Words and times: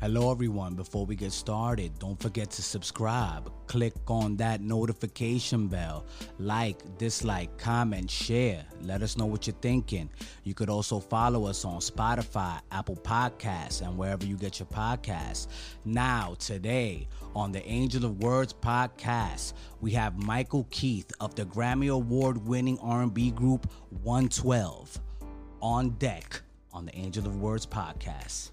Hello, 0.00 0.32
everyone. 0.32 0.76
Before 0.76 1.04
we 1.04 1.14
get 1.14 1.30
started, 1.30 1.98
don't 1.98 2.18
forget 2.18 2.50
to 2.52 2.62
subscribe. 2.62 3.52
Click 3.66 3.92
on 4.08 4.34
that 4.38 4.62
notification 4.62 5.68
bell. 5.68 6.06
Like, 6.38 6.96
dislike, 6.96 7.58
comment, 7.58 8.10
share. 8.10 8.64
Let 8.80 9.02
us 9.02 9.18
know 9.18 9.26
what 9.26 9.46
you're 9.46 9.54
thinking. 9.60 10.08
You 10.42 10.54
could 10.54 10.70
also 10.70 11.00
follow 11.00 11.44
us 11.44 11.66
on 11.66 11.80
Spotify, 11.80 12.60
Apple 12.72 12.96
Podcasts, 12.96 13.86
and 13.86 13.98
wherever 13.98 14.24
you 14.24 14.38
get 14.38 14.58
your 14.58 14.68
podcasts. 14.68 15.48
Now, 15.84 16.34
today 16.38 17.06
on 17.36 17.52
the 17.52 17.62
Angel 17.68 18.06
of 18.06 18.22
Words 18.22 18.54
podcast, 18.54 19.52
we 19.82 19.90
have 19.90 20.16
Michael 20.16 20.66
Keith 20.70 21.12
of 21.20 21.34
the 21.34 21.44
Grammy 21.44 21.92
Award-winning 21.92 22.78
R&B 22.78 23.32
group 23.32 23.70
112 24.02 24.98
on 25.60 25.90
deck 25.90 26.40
on 26.72 26.86
the 26.86 26.96
Angel 26.96 27.26
of 27.26 27.36
Words 27.38 27.66
podcast. 27.66 28.52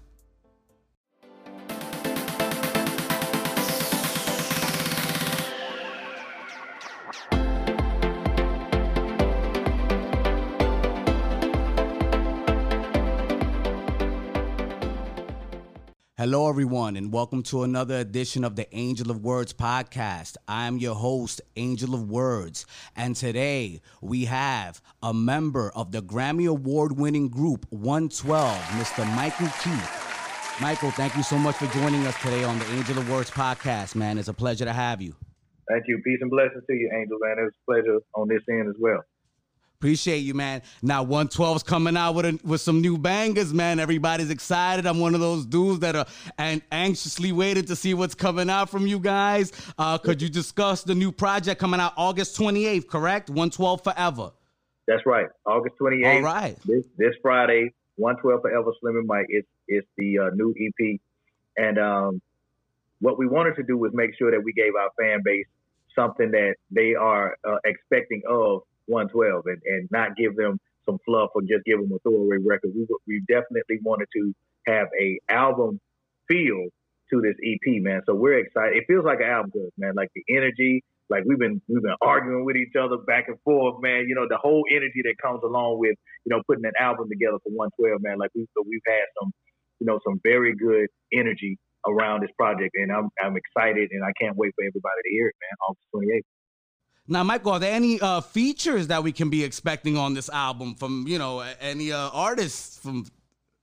Hello, 16.18 16.48
everyone, 16.48 16.96
and 16.96 17.12
welcome 17.12 17.44
to 17.44 17.62
another 17.62 17.98
edition 17.98 18.42
of 18.42 18.56
the 18.56 18.66
Angel 18.76 19.08
of 19.08 19.22
Words 19.22 19.52
podcast. 19.52 20.36
I'm 20.48 20.76
your 20.76 20.96
host, 20.96 21.40
Angel 21.54 21.94
of 21.94 22.10
Words, 22.10 22.66
and 22.96 23.14
today 23.14 23.80
we 24.00 24.24
have 24.24 24.82
a 25.00 25.14
member 25.14 25.70
of 25.76 25.92
the 25.92 26.02
Grammy 26.02 26.48
Award 26.48 26.98
winning 26.98 27.28
group 27.28 27.66
112, 27.70 28.56
Mr. 28.80 29.06
Michael 29.14 29.46
Keith. 29.62 30.60
Michael, 30.60 30.90
thank 30.90 31.14
you 31.14 31.22
so 31.22 31.38
much 31.38 31.54
for 31.54 31.68
joining 31.68 32.04
us 32.04 32.20
today 32.20 32.42
on 32.42 32.58
the 32.58 32.66
Angel 32.72 32.98
of 32.98 33.08
Words 33.08 33.30
podcast, 33.30 33.94
man. 33.94 34.18
It's 34.18 34.26
a 34.26 34.34
pleasure 34.34 34.64
to 34.64 34.72
have 34.72 35.00
you. 35.00 35.14
Thank 35.68 35.84
you. 35.86 36.02
Peace 36.04 36.18
and 36.20 36.32
blessings 36.32 36.64
to 36.66 36.74
you, 36.74 36.90
Angel, 37.00 37.18
man. 37.20 37.36
It's 37.46 37.56
a 37.56 37.70
pleasure 37.70 38.00
on 38.16 38.26
this 38.26 38.42
end 38.50 38.68
as 38.68 38.74
well. 38.80 39.04
Appreciate 39.80 40.18
you, 40.18 40.34
man. 40.34 40.62
Now 40.82 41.04
112's 41.04 41.62
coming 41.62 41.96
out 41.96 42.16
with 42.16 42.26
a, 42.26 42.40
with 42.42 42.60
some 42.60 42.80
new 42.80 42.98
bangers, 42.98 43.54
man. 43.54 43.78
Everybody's 43.78 44.28
excited. 44.28 44.86
I'm 44.86 44.98
one 44.98 45.14
of 45.14 45.20
those 45.20 45.46
dudes 45.46 45.78
that 45.80 45.94
are 45.94 46.06
and 46.36 46.62
anxiously 46.72 47.30
waiting 47.30 47.64
to 47.66 47.76
see 47.76 47.94
what's 47.94 48.16
coming 48.16 48.50
out 48.50 48.68
from 48.68 48.88
you 48.88 48.98
guys. 48.98 49.52
Uh, 49.78 49.96
could 49.96 50.20
you 50.20 50.28
discuss 50.28 50.82
the 50.82 50.96
new 50.96 51.12
project 51.12 51.60
coming 51.60 51.78
out 51.78 51.92
August 51.96 52.36
28th, 52.36 52.88
correct? 52.88 53.30
112 53.30 53.84
Forever. 53.84 54.32
That's 54.88 55.06
right. 55.06 55.28
August 55.46 55.76
28th. 55.80 56.16
All 56.16 56.22
right. 56.22 56.56
This, 56.64 56.84
this 56.96 57.14
Friday, 57.22 57.72
112 57.98 58.42
Forever 58.42 58.72
Slim 58.80 58.96
and 58.96 59.06
Mike. 59.06 59.26
It's, 59.28 59.46
it's 59.68 59.86
the 59.96 60.18
uh, 60.18 60.30
new 60.34 60.52
EP. 60.58 60.98
And 61.56 61.78
um, 61.78 62.20
what 62.98 63.16
we 63.16 63.28
wanted 63.28 63.54
to 63.54 63.62
do 63.62 63.76
was 63.76 63.92
make 63.94 64.10
sure 64.18 64.32
that 64.32 64.42
we 64.42 64.52
gave 64.52 64.72
our 64.74 64.90
fan 64.98 65.20
base 65.24 65.46
something 65.94 66.32
that 66.32 66.56
they 66.72 66.96
are 66.96 67.36
uh, 67.48 67.58
expecting 67.64 68.22
of 68.28 68.62
112 68.88 69.44
and, 69.46 69.60
and 69.64 69.88
not 69.90 70.16
give 70.16 70.36
them 70.36 70.58
some 70.84 70.98
fluff 71.04 71.30
or 71.34 71.42
just 71.42 71.64
give 71.64 71.78
them 71.78 71.92
a 71.92 71.98
throwaway 72.00 72.38
record. 72.44 72.72
We, 72.74 72.86
we 73.06 73.22
definitely 73.28 73.78
wanted 73.84 74.08
to 74.16 74.32
have 74.66 74.88
a 75.00 75.18
album 75.28 75.80
feel 76.28 76.66
to 77.10 77.20
this 77.20 77.36
EP, 77.44 77.82
man. 77.82 78.02
So 78.06 78.14
we're 78.14 78.38
excited. 78.38 78.76
It 78.76 78.84
feels 78.86 79.04
like 79.04 79.20
an 79.20 79.28
album 79.28 79.52
does, 79.54 79.72
man. 79.78 79.94
Like 79.96 80.10
the 80.14 80.24
energy, 80.28 80.84
like 81.08 81.24
we've 81.26 81.38
been 81.38 81.60
we've 81.68 81.82
been 81.82 81.96
arguing 82.02 82.44
with 82.44 82.56
each 82.56 82.76
other 82.76 82.98
back 82.98 83.28
and 83.28 83.38
forth, 83.44 83.80
man. 83.80 84.04
You 84.08 84.14
know 84.14 84.26
the 84.28 84.38
whole 84.40 84.64
energy 84.70 85.00
that 85.04 85.16
comes 85.22 85.40
along 85.42 85.78
with 85.78 85.96
you 86.24 86.30
know 86.30 86.42
putting 86.46 86.64
an 86.64 86.76
album 86.78 87.08
together 87.08 87.38
for 87.44 87.52
112, 87.52 88.02
man. 88.02 88.18
Like 88.18 88.30
we've 88.34 88.48
we've 88.66 88.84
had 88.86 89.08
some 89.20 89.32
you 89.80 89.86
know 89.86 90.00
some 90.04 90.20
very 90.22 90.54
good 90.54 90.88
energy 91.12 91.56
around 91.86 92.22
this 92.22 92.32
project, 92.36 92.74
and 92.74 92.92
I'm 92.92 93.08
I'm 93.22 93.36
excited 93.36 93.88
and 93.92 94.04
I 94.04 94.12
can't 94.20 94.36
wait 94.36 94.52
for 94.54 94.64
everybody 94.64 95.00
to 95.04 95.10
hear 95.10 95.28
it, 95.28 95.36
man. 95.40 95.56
August 95.68 95.88
28th. 95.96 96.37
Now, 97.10 97.22
Michael, 97.22 97.52
are 97.52 97.58
there 97.58 97.72
any 97.72 97.98
uh, 97.98 98.20
features 98.20 98.88
that 98.88 99.02
we 99.02 99.12
can 99.12 99.30
be 99.30 99.42
expecting 99.42 99.96
on 99.96 100.12
this 100.12 100.28
album 100.28 100.74
from 100.74 101.06
you 101.08 101.18
know 101.18 101.40
any 101.58 101.90
uh, 101.90 102.10
artists 102.12 102.78
from 102.78 103.06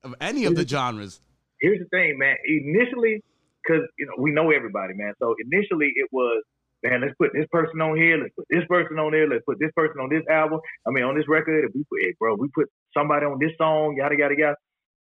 of 0.03 0.16
any 0.19 0.46
of 0.46 0.56
the 0.56 0.68
genres? 0.68 1.22
Here's 1.62 1.80
the 1.80 1.86
thing, 1.86 2.18
man. 2.18 2.36
Initially, 2.47 3.24
because 3.62 3.84
you 4.00 4.08
know 4.08 4.14
we 4.18 4.31
know 4.31 4.50
everybody, 4.50 4.96
man. 4.96 5.14
So 5.19 5.36
initially 5.40 5.94
it 5.96 6.09
was, 6.12 6.44
man, 6.84 7.02
let's 7.02 7.14
put 7.19 7.34
this 7.34 7.46
person 7.52 7.81
on 7.81 7.96
here, 7.96 8.18
let's 8.18 8.34
put 8.34 8.47
this 8.50 8.66
person 8.68 8.97
on 8.97 9.12
there, 9.12 9.30
let's 9.30 9.46
put 9.46 9.59
this 9.59 9.72
person 9.75 10.02
on 10.02 10.09
this 10.09 10.24
album. 10.28 10.59
I 10.88 10.90
mean, 10.90 11.03
on 11.03 11.16
this 11.16 11.28
record, 11.28 11.69
we 11.75 11.84
put, 11.84 12.02
hey, 12.02 12.16
bro, 12.19 12.36
we 12.40 12.48
put 12.50 12.68
somebody 12.98 13.28
on 13.28 13.38
this 13.40 13.52
song, 13.59 13.96
yada 13.96 14.16
yada 14.18 14.34
yada. 14.36 14.56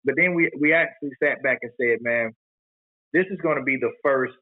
But 0.02 0.14
then 0.16 0.32
we 0.34 0.50
we 0.58 0.72
actually 0.72 1.12
sat 1.22 1.42
back 1.42 1.58
and 1.60 1.72
said, 1.78 1.98
man, 2.00 2.32
this 3.12 3.26
is 3.30 3.38
going 3.42 3.58
to 3.58 3.64
be 3.64 3.76
the 3.76 3.92
first 4.02 4.32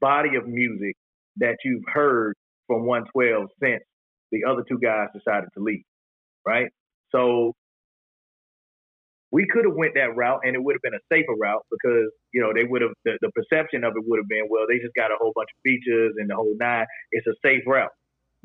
body 0.00 0.34
of 0.34 0.48
music 0.48 0.96
that 1.38 1.56
you've 1.64 1.84
heard 1.92 2.34
from 2.66 2.86
112 2.86 3.48
since 3.62 3.82
the 4.32 4.44
other 4.48 4.64
two 4.68 4.78
guys 4.78 5.08
decided 5.14 5.48
to 5.56 5.62
leave, 5.62 5.84
right? 6.46 6.70
So 7.12 7.52
we 9.30 9.46
could 9.46 9.64
have 9.64 9.74
went 9.74 9.94
that 9.94 10.14
route 10.16 10.40
and 10.44 10.54
it 10.54 10.62
would 10.62 10.74
have 10.74 10.82
been 10.82 10.94
a 10.94 11.04
safer 11.12 11.34
route 11.34 11.62
because 11.70 12.10
you 12.32 12.40
know 12.40 12.52
they 12.54 12.64
would 12.64 12.82
have 12.82 12.92
the, 13.04 13.18
the 13.20 13.30
perception 13.34 13.82
of 13.82 13.94
it 13.96 14.04
would 14.06 14.18
have 14.18 14.28
been 14.28 14.46
well 14.48 14.64
they 14.68 14.78
just 14.78 14.94
got 14.94 15.10
a 15.10 15.16
whole 15.18 15.32
bunch 15.34 15.48
of 15.50 15.60
features 15.62 16.14
and 16.18 16.30
the 16.30 16.36
whole 16.36 16.54
nine. 16.58 16.86
It's 17.10 17.26
a 17.26 17.34
safe 17.44 17.62
route. 17.66 17.90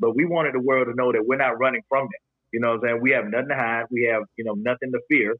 But 0.00 0.16
we 0.16 0.24
wanted 0.24 0.54
the 0.54 0.60
world 0.60 0.88
to 0.88 0.94
know 0.94 1.12
that 1.12 1.24
we're 1.24 1.36
not 1.36 1.58
running 1.58 1.82
from 1.88 2.06
that 2.06 2.20
you 2.52 2.60
know 2.60 2.70
what 2.70 2.80
i'm 2.82 2.98
saying? 2.98 3.02
We 3.02 3.10
have 3.12 3.26
nothing 3.26 3.48
to 3.48 3.54
hide. 3.54 3.84
We 3.90 4.08
have 4.12 4.22
you 4.36 4.44
know 4.44 4.54
nothing 4.54 4.90
to 4.92 5.00
fear. 5.08 5.36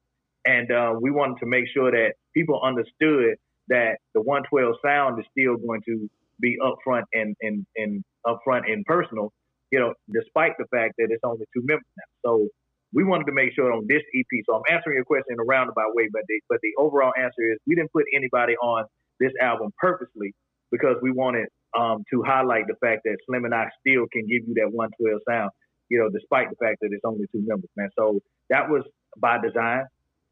And 0.46 0.70
uh, 0.70 0.94
we 1.00 1.10
wanted 1.10 1.38
to 1.40 1.46
make 1.46 1.64
sure 1.72 1.90
that 1.90 2.14
people 2.34 2.60
understood 2.62 3.36
that 3.68 3.98
the 4.14 4.22
112 4.22 4.76
sound 4.84 5.18
is 5.20 5.26
still 5.30 5.56
going 5.56 5.82
to 5.86 6.08
be 6.40 6.58
upfront 6.62 7.04
and 7.12 7.36
and 7.40 7.66
and 7.76 8.04
upfront 8.26 8.70
and 8.70 8.84
personal, 8.84 9.32
you 9.70 9.78
know, 9.78 9.94
despite 10.12 10.52
the 10.58 10.66
fact 10.66 10.94
that 10.98 11.08
it's 11.10 11.22
only 11.24 11.44
two 11.54 11.62
members 11.64 11.86
now. 11.96 12.04
So 12.30 12.48
we 12.92 13.04
wanted 13.04 13.26
to 13.26 13.32
make 13.32 13.52
sure 13.54 13.72
on 13.72 13.86
this 13.88 14.02
EP. 14.14 14.26
So 14.46 14.56
I'm 14.56 14.62
answering 14.70 14.96
your 14.96 15.04
question 15.04 15.34
in 15.34 15.40
a 15.40 15.44
roundabout 15.44 15.94
way, 15.94 16.08
but 16.12 16.22
the 16.28 16.40
but 16.48 16.58
the 16.62 16.72
overall 16.78 17.12
answer 17.18 17.42
is 17.52 17.58
we 17.66 17.74
didn't 17.74 17.92
put 17.92 18.04
anybody 18.14 18.54
on 18.56 18.84
this 19.20 19.32
album 19.40 19.70
purposely 19.78 20.34
because 20.70 20.96
we 21.02 21.10
wanted 21.10 21.46
um, 21.78 22.04
to 22.10 22.22
highlight 22.22 22.66
the 22.66 22.74
fact 22.80 23.02
that 23.04 23.16
Slim 23.26 23.44
and 23.44 23.54
I 23.54 23.68
still 23.80 24.06
can 24.12 24.22
give 24.22 24.46
you 24.46 24.54
that 24.56 24.72
112 24.72 25.20
sound, 25.28 25.50
you 25.88 25.98
know, 25.98 26.08
despite 26.10 26.50
the 26.50 26.56
fact 26.56 26.78
that 26.80 26.88
it's 26.90 27.04
only 27.04 27.26
two 27.32 27.42
members, 27.46 27.70
man. 27.76 27.90
So 27.98 28.20
that 28.48 28.68
was 28.68 28.82
by 29.18 29.38
design. 29.38 29.84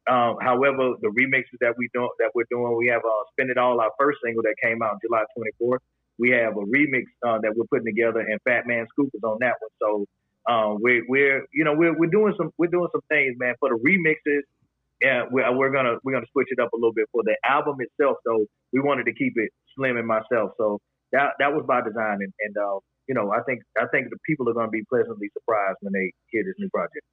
Um, 0.09 0.37
however, 0.41 0.95
the 1.01 1.09
remixes 1.13 1.59
that 1.61 1.75
we 1.77 1.87
do 1.93 2.09
that 2.19 2.31
we're 2.33 2.49
doing, 2.49 2.75
we 2.77 2.87
have 2.87 3.03
uh, 3.05 3.23
"Spend 3.33 3.51
It 3.51 3.57
All," 3.57 3.79
our 3.79 3.91
first 3.99 4.19
single 4.25 4.41
that 4.43 4.55
came 4.61 4.81
out 4.81 4.99
July 5.01 5.23
24th. 5.37 5.79
We 6.19 6.31
have 6.31 6.53
a 6.57 6.65
remix 6.67 7.05
uh, 7.25 7.39
that 7.41 7.53
we're 7.55 7.65
putting 7.71 7.85
together, 7.85 8.19
and 8.19 8.39
Fat 8.43 8.67
Man 8.67 8.85
Scoop 8.91 9.09
is 9.13 9.23
on 9.23 9.37
that 9.41 9.55
one. 9.59 9.71
So 9.81 10.05
um, 10.51 10.77
we're 10.81 11.03
we're 11.07 11.45
you 11.53 11.63
know 11.63 11.73
we're 11.73 11.97
we're 11.97 12.09
doing 12.11 12.33
some 12.37 12.51
we're 12.57 12.67
doing 12.67 12.89
some 12.91 13.01
things, 13.09 13.35
man, 13.39 13.55
for 13.59 13.69
the 13.69 13.79
remixes. 13.79 14.41
Yeah, 15.01 15.23
we're, 15.31 15.49
we're 15.55 15.71
gonna 15.71 15.95
we're 16.03 16.13
gonna 16.13 16.31
switch 16.33 16.47
it 16.51 16.59
up 16.59 16.73
a 16.73 16.75
little 16.75 16.93
bit 16.93 17.07
for 17.11 17.23
the 17.23 17.37
album 17.45 17.77
itself. 17.79 18.17
So 18.25 18.45
we 18.73 18.81
wanted 18.81 19.05
to 19.05 19.13
keep 19.13 19.33
it 19.37 19.51
slim 19.75 19.97
and 19.97 20.07
myself. 20.07 20.51
So 20.57 20.79
that 21.13 21.33
that 21.39 21.53
was 21.53 21.65
by 21.67 21.81
design, 21.81 22.19
and, 22.21 22.33
and 22.41 22.57
uh, 22.57 22.79
you 23.07 23.15
know 23.15 23.31
I 23.31 23.41
think 23.47 23.61
I 23.77 23.85
think 23.91 24.09
the 24.09 24.17
people 24.27 24.49
are 24.49 24.53
gonna 24.53 24.69
be 24.69 24.83
pleasantly 24.89 25.29
surprised 25.33 25.77
when 25.81 25.93
they 25.93 26.11
hear 26.31 26.43
this 26.43 26.55
new 26.59 26.69
project. 26.69 27.05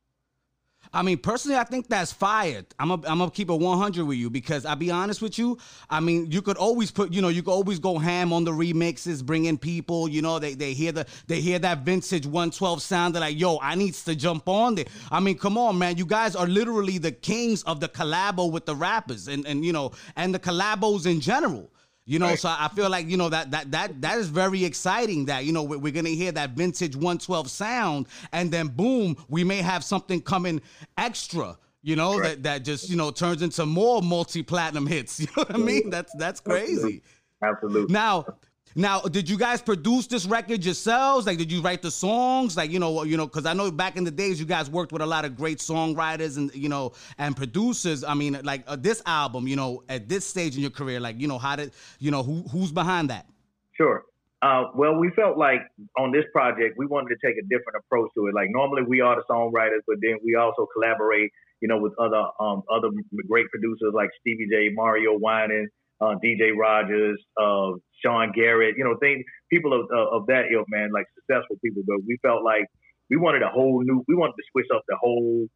I 0.93 1.03
mean, 1.03 1.19
personally, 1.19 1.57
I 1.59 1.65
think 1.65 1.89
that's 1.89 2.13
fired. 2.13 2.67
I'm 2.79 2.89
gonna 2.89 3.03
I'm 3.07 3.19
gonna 3.19 3.31
keep 3.31 3.51
it 3.51 3.55
100 3.55 4.05
with 4.05 4.19
you 4.19 4.31
because 4.31 4.65
I'll 4.65 4.77
be 4.77 4.91
honest 4.91 5.23
with 5.23 5.39
you. 5.39 5.59
I 5.91 6.01
mean, 6.01 6.31
you 6.31 6.43
could 6.43 6.57
always 6.57 6.91
put, 6.91 7.13
you 7.13 7.23
know, 7.23 7.29
you 7.29 7.43
could 7.43 7.53
always 7.53 7.79
go 7.79 7.99
ham 7.99 8.33
on 8.33 8.45
the 8.45 8.53
remixes, 8.53 9.25
bring 9.25 9.47
in 9.47 9.59
people. 9.59 10.09
You 10.09 10.23
know, 10.23 10.39
they 10.39 10.55
they 10.55 10.75
hear 10.75 10.93
the 10.93 11.07
they 11.27 11.41
hear 11.41 11.59
that 11.61 11.81
vintage 11.81 12.27
112 12.27 12.83
sound. 12.83 13.15
They're 13.15 13.21
like, 13.21 13.39
yo, 13.39 13.59
I 13.61 13.75
needs 13.75 14.05
to 14.05 14.15
jump 14.15 14.49
on 14.49 14.77
there. 14.77 14.87
I 15.11 15.21
mean, 15.21 15.39
come 15.39 15.59
on, 15.59 15.79
man. 15.79 15.97
You 15.97 16.07
guys 16.07 16.37
are 16.37 16.47
literally 16.47 16.99
the 16.99 17.13
kings 17.13 17.63
of 17.65 17.81
the 17.81 17.89
collabo 17.89 18.51
with 18.51 18.67
the 18.67 18.77
rappers 18.77 19.29
and 19.29 19.47
and 19.47 19.65
you 19.65 19.73
know 19.73 19.93
and 20.17 20.35
the 20.35 20.39
collabos 20.39 21.07
in 21.07 21.21
general. 21.21 21.71
You 22.09 22.21
know, 22.21 22.27
right. 22.27 22.39
so 22.39 22.49
I 22.49 22.69
feel 22.69 22.89
like 22.89 23.09
you 23.09 23.17
know 23.17 23.29
that 23.29 23.51
that 23.51 23.73
that 23.73 24.01
that 24.01 24.19
is 24.19 24.29
very 24.29 24.65
exciting. 24.65 25.25
That 25.25 25.45
you 25.45 25.53
know 25.53 25.65
we're, 25.65 25.79
we're, 25.79 25.93
gonna 25.93 26.11
hear 26.11 26.31
that 26.33 26.51
vintage 26.51 26.95
112 26.95 27.51
sound, 27.51 28.07
and 28.33 28.53
then 28.53 28.69
boom, 28.69 29.17
we 29.29 29.43
may 29.43 29.57
have 29.57 29.83
something 29.83 30.21
coming 30.21 30.63
extra. 30.97 31.59
You 31.83 31.97
know 31.97 32.17
right. 32.17 32.29
that 32.29 32.43
that 32.45 32.65
just 32.65 32.89
you 32.89 32.97
know 32.97 33.11
turns 33.11 33.43
into 33.43 33.67
more 33.67 34.03
multi 34.03 34.45
platinum 34.45 34.87
hits. 34.87 35.19
You 35.27 35.27
know 35.37 35.43
what 35.43 35.55
I 35.55 35.59
mean? 35.59 35.91
That's 35.91 36.13
that's 36.17 36.39
crazy. 36.39 37.03
Absolutely. 37.43 37.93
Now, 37.93 38.25
now, 38.77 39.01
did 39.01 39.29
you 39.29 39.39
guys 39.39 39.63
produce 39.63 40.07
this 40.07 40.27
record 40.27 40.63
yourselves? 40.63 41.27
Like, 41.27 41.39
did 41.39 41.51
you 41.51 41.63
write 41.63 41.81
the 41.81 41.91
songs? 41.91 42.59
Like, 42.59 42.71
you 42.71 42.79
know, 42.79 43.05
you 43.05 43.17
know, 43.17 43.27
because 43.27 43.47
I 43.47 43.55
know 43.55 43.71
back 43.71 43.97
in 43.97 44.05
the 44.05 44.11
days 44.11 44.39
you 44.39 44.45
guys 44.45 44.69
worked 44.69 44.93
with 44.93 45.01
a 45.01 45.07
lot 45.07 45.25
of 45.25 45.35
great 45.35 45.59
songwriters 45.59 46.37
and 46.37 46.55
you 46.55 46.69
know 46.69 46.93
and 47.17 47.35
producers. 47.35 48.05
I 48.05 48.13
mean, 48.13 48.39
like 48.45 48.65
uh, 48.67 48.77
this 48.77 49.03
album, 49.07 49.49
you 49.49 49.57
know, 49.57 49.83
at 49.89 50.11
this 50.11 50.27
stage 50.27 50.57
in 50.57 50.61
your 50.61 50.71
career, 50.71 51.01
like, 51.01 51.19
you 51.19 51.27
know, 51.27 51.39
how 51.39 51.57
did 51.57 51.73
you 51.99 52.11
know 52.11 52.23
who 52.23 52.43
who's 52.53 52.71
behind 52.71 53.11
that? 53.11 53.27
Sure. 53.73 54.05
Uh, 54.43 54.65
well, 54.75 54.95
we 54.97 55.11
felt 55.17 55.39
like 55.39 55.61
on 55.99 56.13
this 56.13 56.25
project 56.33 56.77
we 56.77 56.87
wanted 56.87 57.09
to 57.09 57.27
take 57.27 57.39
a 57.39 57.43
different 57.49 57.79
approach 57.81 58.11
to 58.15 58.27
it. 58.27 58.35
Like 58.35 58.51
normally 58.51 58.83
we 58.83 59.01
are 59.01 59.17
the 59.17 59.25
songwriters, 59.29 59.81
but 59.89 59.97
then 60.03 60.19
we 60.23 60.37
also 60.37 60.69
collaborate 60.75 61.33
you 61.61 61.69
know, 61.69 61.79
with 61.79 61.93
other 61.99 62.23
um, 62.39 62.63
other 62.71 62.89
great 63.29 63.49
producers 63.51 63.93
like 63.95 64.11
Stevie 64.21 64.47
J, 64.51 64.71
Mario 64.75 65.19
Winans, 65.19 65.71
uh, 66.01 66.15
DJ 66.23 66.57
Rogers, 66.57 67.19
uh, 67.41 67.73
Sean 68.05 68.33
Garrett, 68.33 68.77
you 68.77 68.85
know, 68.85 68.97
things, 69.01 69.25
people 69.51 69.73
of, 69.73 69.91
of 69.91 70.27
that 70.27 70.45
ilk, 70.53 70.67
man, 70.69 70.91
like 70.93 71.07
successful 71.15 71.57
people. 71.65 71.83
But 71.87 71.99
we 72.07 72.19
felt 72.23 72.45
like 72.45 72.67
we 73.11 73.17
wanted 73.17 73.43
a 73.43 73.49
whole 73.49 73.83
new, 73.83 74.05
we 74.09 74.15
wanted 74.15 74.35
to 74.35 74.43
switch 74.53 74.67
up 74.75 74.83
the 74.89 74.97
whole, 75.01 75.47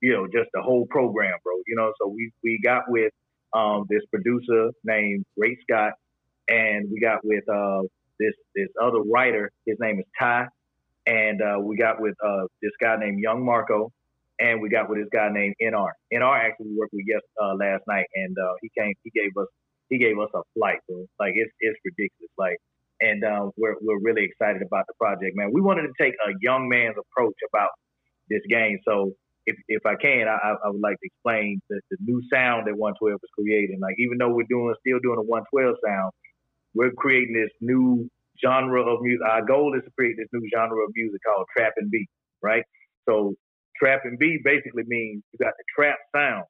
you 0.00 0.12
know, 0.12 0.26
just 0.26 0.50
the 0.54 0.62
whole 0.62 0.86
program, 0.90 1.34
bro. 1.42 1.54
You 1.66 1.76
know, 1.76 1.92
so 2.00 2.08
we 2.08 2.30
we 2.42 2.60
got 2.64 2.84
with 2.88 3.12
um, 3.52 3.86
this 3.88 4.02
producer 4.10 4.70
named 4.84 5.24
Ray 5.36 5.56
Scott, 5.62 5.92
and 6.48 6.90
we 6.90 7.00
got 7.00 7.24
with 7.24 7.48
uh, 7.48 7.82
this 8.18 8.34
this 8.54 8.68
other 8.80 9.00
writer. 9.02 9.50
His 9.66 9.76
name 9.80 9.98
is 9.98 10.06
Ty, 10.18 10.46
and 11.06 11.40
uh, 11.42 11.58
we 11.60 11.76
got 11.76 12.00
with 12.00 12.14
uh, 12.24 12.44
this 12.62 12.72
guy 12.80 12.96
named 12.96 13.20
Young 13.20 13.44
Marco, 13.44 13.92
and 14.38 14.60
we 14.60 14.68
got 14.68 14.88
with 14.88 14.98
this 14.98 15.08
guy 15.12 15.30
named 15.30 15.54
NR. 15.62 15.90
NR 16.12 16.38
actually 16.38 16.74
worked 16.76 16.92
with 16.92 17.04
yes 17.06 17.22
uh, 17.42 17.54
last 17.54 17.82
night, 17.88 18.06
and 18.14 18.36
uh, 18.38 18.54
he 18.62 18.70
came. 18.78 18.94
He 19.02 19.10
gave 19.10 19.30
us 19.36 19.48
he 19.88 19.98
gave 19.98 20.18
us 20.18 20.28
a 20.34 20.42
flight, 20.54 20.78
bro. 20.88 21.06
Like 21.18 21.32
it's 21.34 21.52
it's 21.60 21.78
ridiculous. 21.84 22.30
Like, 22.36 22.58
and 23.00 23.24
uh, 23.24 23.50
we're 23.56 23.76
we're 23.80 24.00
really 24.00 24.24
excited 24.24 24.62
about 24.62 24.86
the 24.86 24.94
project, 24.98 25.36
man. 25.36 25.50
We 25.52 25.60
wanted 25.60 25.82
to 25.82 25.94
take 26.00 26.14
a 26.26 26.32
young 26.40 26.68
man's 26.68 26.96
approach 26.98 27.36
about 27.52 27.70
this 28.28 28.42
game. 28.48 28.78
So 28.86 29.12
if 29.46 29.56
if 29.68 29.86
I 29.86 29.94
can, 29.96 30.28
I, 30.28 30.54
I 30.64 30.68
would 30.68 30.80
like 30.80 30.96
to 31.00 31.06
explain 31.06 31.60
the, 31.70 31.80
the 31.90 31.96
new 32.04 32.22
sound 32.32 32.66
that 32.66 32.76
112 32.76 33.14
is 33.14 33.30
creating. 33.38 33.80
Like 33.80 33.96
even 33.98 34.18
though 34.18 34.30
we're 34.30 34.48
doing 34.48 34.74
still 34.80 35.00
doing 35.02 35.18
a 35.18 35.22
112 35.22 35.76
sound, 35.84 36.12
we're 36.74 36.92
creating 36.92 37.34
this 37.34 37.50
new 37.60 38.08
genre 38.44 38.82
of 38.82 39.00
music. 39.02 39.26
Our 39.26 39.44
goal 39.44 39.74
is 39.74 39.82
to 39.84 39.90
create 39.98 40.16
this 40.18 40.28
new 40.32 40.46
genre 40.54 40.84
of 40.84 40.92
music 40.94 41.20
called 41.26 41.46
trap 41.56 41.72
and 41.76 41.90
beat, 41.90 42.08
right? 42.42 42.62
So 43.08 43.34
trap 43.80 44.02
and 44.04 44.18
beat 44.18 44.44
basically 44.44 44.84
means 44.86 45.22
you 45.32 45.38
got 45.44 45.54
the 45.56 45.64
trap 45.74 45.98
sound, 46.14 46.44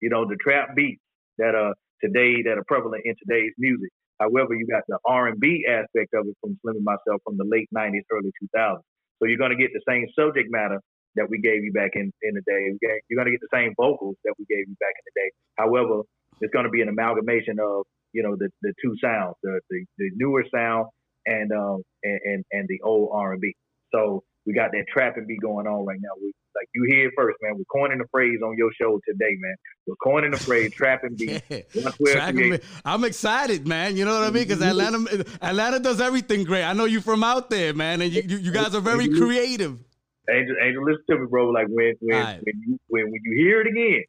you 0.00 0.10
know, 0.10 0.26
the 0.28 0.36
trap 0.36 0.76
beats 0.76 1.00
that 1.38 1.54
are 1.54 1.74
today 2.02 2.42
that 2.42 2.58
are 2.58 2.64
prevalent 2.66 3.02
in 3.04 3.14
today's 3.18 3.52
music. 3.58 3.90
However, 4.20 4.54
you 4.54 4.66
got 4.66 4.82
the 4.88 4.98
R&B 5.04 5.66
aspect 5.68 6.14
of 6.14 6.26
it 6.26 6.36
from 6.40 6.58
Slim 6.62 6.76
and 6.76 6.84
myself 6.84 7.20
from 7.24 7.36
the 7.36 7.44
late 7.44 7.68
90s, 7.74 8.04
early 8.10 8.32
2000s. 8.42 8.80
So 9.18 9.26
you're 9.26 9.38
going 9.38 9.50
to 9.50 9.56
get 9.56 9.70
the 9.72 9.82
same 9.88 10.06
subject 10.18 10.48
matter 10.50 10.80
that 11.16 11.28
we 11.28 11.38
gave 11.38 11.64
you 11.64 11.72
back 11.72 11.92
in, 11.94 12.12
in 12.22 12.34
the 12.34 12.42
day. 12.46 12.72
You're 13.08 13.16
going 13.16 13.26
to 13.26 13.30
get 13.30 13.40
the 13.40 13.54
same 13.56 13.74
vocals 13.76 14.16
that 14.24 14.34
we 14.38 14.44
gave 14.48 14.68
you 14.68 14.76
back 14.80 14.92
in 14.96 15.04
the 15.06 15.20
day. 15.20 15.30
However, 15.56 16.02
it's 16.40 16.52
going 16.52 16.64
to 16.64 16.70
be 16.70 16.82
an 16.82 16.88
amalgamation 16.88 17.58
of, 17.60 17.84
you 18.12 18.22
know, 18.22 18.36
the, 18.36 18.50
the 18.62 18.72
two 18.82 18.94
sounds, 19.02 19.34
the, 19.42 19.60
the, 19.70 19.84
the 19.98 20.10
newer 20.16 20.44
sound 20.54 20.86
and, 21.24 21.50
um, 21.52 21.82
and, 22.02 22.20
and, 22.24 22.44
and 22.52 22.68
the 22.68 22.80
old 22.82 23.10
R&B. 23.12 23.54
So 23.92 24.22
we 24.46 24.54
got 24.54 24.70
that 24.72 24.84
trap 24.88 25.16
and 25.16 25.26
beat 25.26 25.40
going 25.40 25.66
on 25.66 25.84
right 25.84 25.98
now. 26.00 26.10
We, 26.22 26.32
like 26.54 26.68
you 26.74 26.86
hear 26.88 27.08
it 27.08 27.14
first, 27.16 27.36
man. 27.42 27.54
We're 27.56 27.64
coining 27.64 27.98
the 27.98 28.06
phrase 28.10 28.38
on 28.42 28.56
your 28.56 28.70
show 28.80 29.00
today, 29.06 29.36
man. 29.38 29.56
We're 29.86 29.96
coining 29.96 30.30
the 30.30 30.38
phrase 30.38 30.72
trap 30.72 31.02
and 31.04 31.16
beat. 31.16 31.42
Yeah. 31.98 32.58
I'm 32.84 33.04
excited, 33.04 33.66
man. 33.66 33.96
You 33.96 34.04
know 34.04 34.14
what 34.14 34.22
I 34.22 34.30
mean? 34.30 34.44
Because 34.44 34.62
Atlanta, 34.62 35.24
Atlanta 35.42 35.80
does 35.80 36.00
everything 36.00 36.44
great. 36.44 36.64
I 36.64 36.72
know 36.72 36.84
you 36.84 37.00
from 37.00 37.24
out 37.24 37.50
there, 37.50 37.74
man, 37.74 38.00
and 38.00 38.12
you, 38.12 38.22
you, 38.22 38.36
you 38.38 38.52
guys 38.52 38.74
are 38.74 38.80
very 38.80 39.08
creative. 39.08 39.78
Angel, 40.28 40.56
Angel, 40.62 40.84
listen 40.84 41.04
to 41.10 41.18
me, 41.18 41.26
bro. 41.28 41.50
Like 41.50 41.66
when 41.68 41.94
when 42.00 42.18
right. 42.18 42.40
when 42.42 42.62
you 42.66 42.78
when, 42.88 43.04
when 43.04 43.20
you 43.24 43.32
hear 43.36 43.60
it 43.60 43.68
again, 43.68 44.04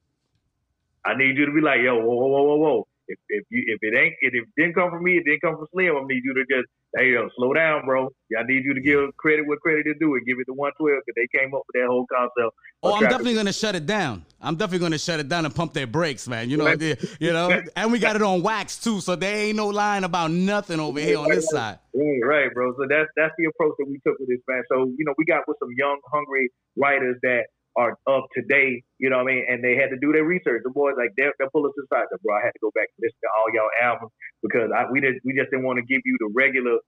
I 1.06 1.16
need 1.16 1.38
you 1.38 1.46
to 1.46 1.52
be 1.52 1.62
like, 1.62 1.80
yo, 1.82 1.96
whoa, 1.96 2.16
whoa, 2.16 2.28
whoa, 2.28 2.44
whoa, 2.44 2.56
whoa. 2.58 2.88
If 3.08 3.20
if 3.30 3.44
you 3.50 3.64
if 3.68 3.80
it 3.82 3.98
ain't 3.98 4.16
if 4.22 4.34
it 4.34 4.44
didn't 4.58 4.76
come 4.76 4.90
from 4.92 5.04
me, 5.04 5.18
it 5.18 5.24
didn't 5.26 5.42
come 5.42 5.56
from 5.56 5.68
Slim. 5.72 5.96
I 5.96 6.04
need 6.06 6.22
you 6.24 6.34
to 6.34 6.44
just 6.50 6.68
hey 6.98 7.14
yo, 7.14 7.30
slow 7.38 7.54
down, 7.54 7.86
bro. 7.86 8.10
I 8.38 8.44
need 8.44 8.66
you 8.66 8.74
to 8.74 8.82
give 8.82 9.16
credit 9.18 9.48
what 9.48 9.60
credit 9.62 9.88
is 9.88 9.96
due 10.00 10.16
and 10.16 10.26
give 10.26 10.38
it 10.40 10.46
to 10.46 10.54
112 10.54 11.02
because 11.06 11.16
they 11.16 11.28
came 11.38 11.54
up 11.54 11.64
with 11.68 11.82
that 11.82 11.88
whole 11.88 12.06
concept. 12.12 12.56
Oh, 12.84 12.96
I'm 12.96 13.04
definitely 13.04 13.36
gonna 13.36 13.54
shut 13.54 13.76
it 13.76 13.86
down. 13.86 14.26
I'm 14.42 14.56
definitely 14.56 14.86
gonna 14.86 14.98
shut 14.98 15.20
it 15.20 15.30
down 15.30 15.46
and 15.46 15.56
pump 15.56 15.74
their 15.74 15.88
brakes, 15.88 16.28
man. 16.28 16.50
You 16.50 16.58
know, 16.58 16.76
you 17.20 17.34
know, 17.34 17.62
and 17.76 17.92
we 17.92 18.00
got 18.00 18.16
it 18.16 18.22
on 18.22 18.42
wax 18.44 18.78
too, 18.78 19.00
so 19.02 19.16
there 19.16 19.36
ain't 19.36 19.58
no 19.58 19.68
lying 19.68 20.04
about 20.04 20.32
nothing 20.32 20.80
over 20.80 21.00
here 21.00 21.18
on 21.18 21.30
this 21.30 21.50
side. 21.50 21.80
Right, 21.94 22.20
right, 22.24 22.54
bro. 22.54 22.74
So 22.78 22.86
that's 22.90 23.10
that's 23.16 23.34
the 23.38 23.46
approach 23.46 23.76
that 23.80 23.88
we 23.88 24.00
took 24.06 24.20
with 24.20 24.30
this 24.30 24.42
man. 24.48 24.64
So 24.70 24.86
you 24.98 25.06
know, 25.06 25.14
we 25.18 25.26
got 25.26 25.48
with 25.48 25.58
some 25.60 25.70
young, 25.78 26.00
hungry 26.12 26.50
writers 26.76 27.18
that 27.24 27.48
are 27.78 27.98
up 28.10 28.26
today, 28.34 28.84
you 28.98 29.10
know 29.10 29.18
what 29.18 29.32
I 29.32 29.36
mean? 29.36 29.46
And 29.48 29.64
they 29.64 29.76
had 29.76 29.90
to 29.92 29.98
do 30.02 30.12
their 30.12 30.26
research. 30.26 30.64
The 30.66 30.72
boys 30.72 30.96
like 30.98 31.14
they're, 31.16 31.34
they'll 31.38 31.50
pull 31.50 31.66
us 31.66 31.74
aside. 31.78 32.06
Like, 32.12 32.22
bro, 32.22 32.36
I 32.36 32.42
had 32.44 32.52
to 32.52 32.60
go 32.62 32.72
back 32.74 32.90
and 32.98 33.06
listen 33.06 33.22
to 33.22 33.30
all 33.38 33.48
y'all 33.54 33.70
albums 33.82 34.12
because 34.42 34.72
I, 34.76 34.90
we 34.90 35.00
didn't 35.00 35.22
we 35.24 35.34
just 35.38 35.52
didn't 35.52 35.66
want 35.66 35.78
to 35.78 35.86
give 35.86 36.02
you 36.04 36.18
the 36.20 36.32
regular 36.34 36.80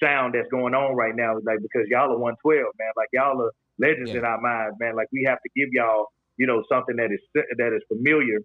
sound 0.00 0.34
that's 0.34 0.48
going 0.48 0.74
on 0.74 0.94
right 0.94 1.14
now. 1.14 1.34
Like 1.42 1.58
because 1.60 1.88
y'all 1.90 2.12
are 2.14 2.18
112, 2.18 2.62
man. 2.78 2.92
Like 2.96 3.08
y'all 3.12 3.42
are 3.42 3.52
legends 3.78 4.12
yeah. 4.12 4.18
in 4.18 4.24
our 4.24 4.40
minds, 4.40 4.76
man. 4.78 4.94
Like 4.94 5.08
we 5.12 5.24
have 5.26 5.42
to 5.42 5.50
give 5.56 5.68
y'all, 5.72 6.06
you 6.36 6.46
know, 6.46 6.62
something 6.70 6.96
that 6.96 7.10
is 7.10 7.20
that 7.34 7.74
is 7.74 7.82
familiar 7.88 8.38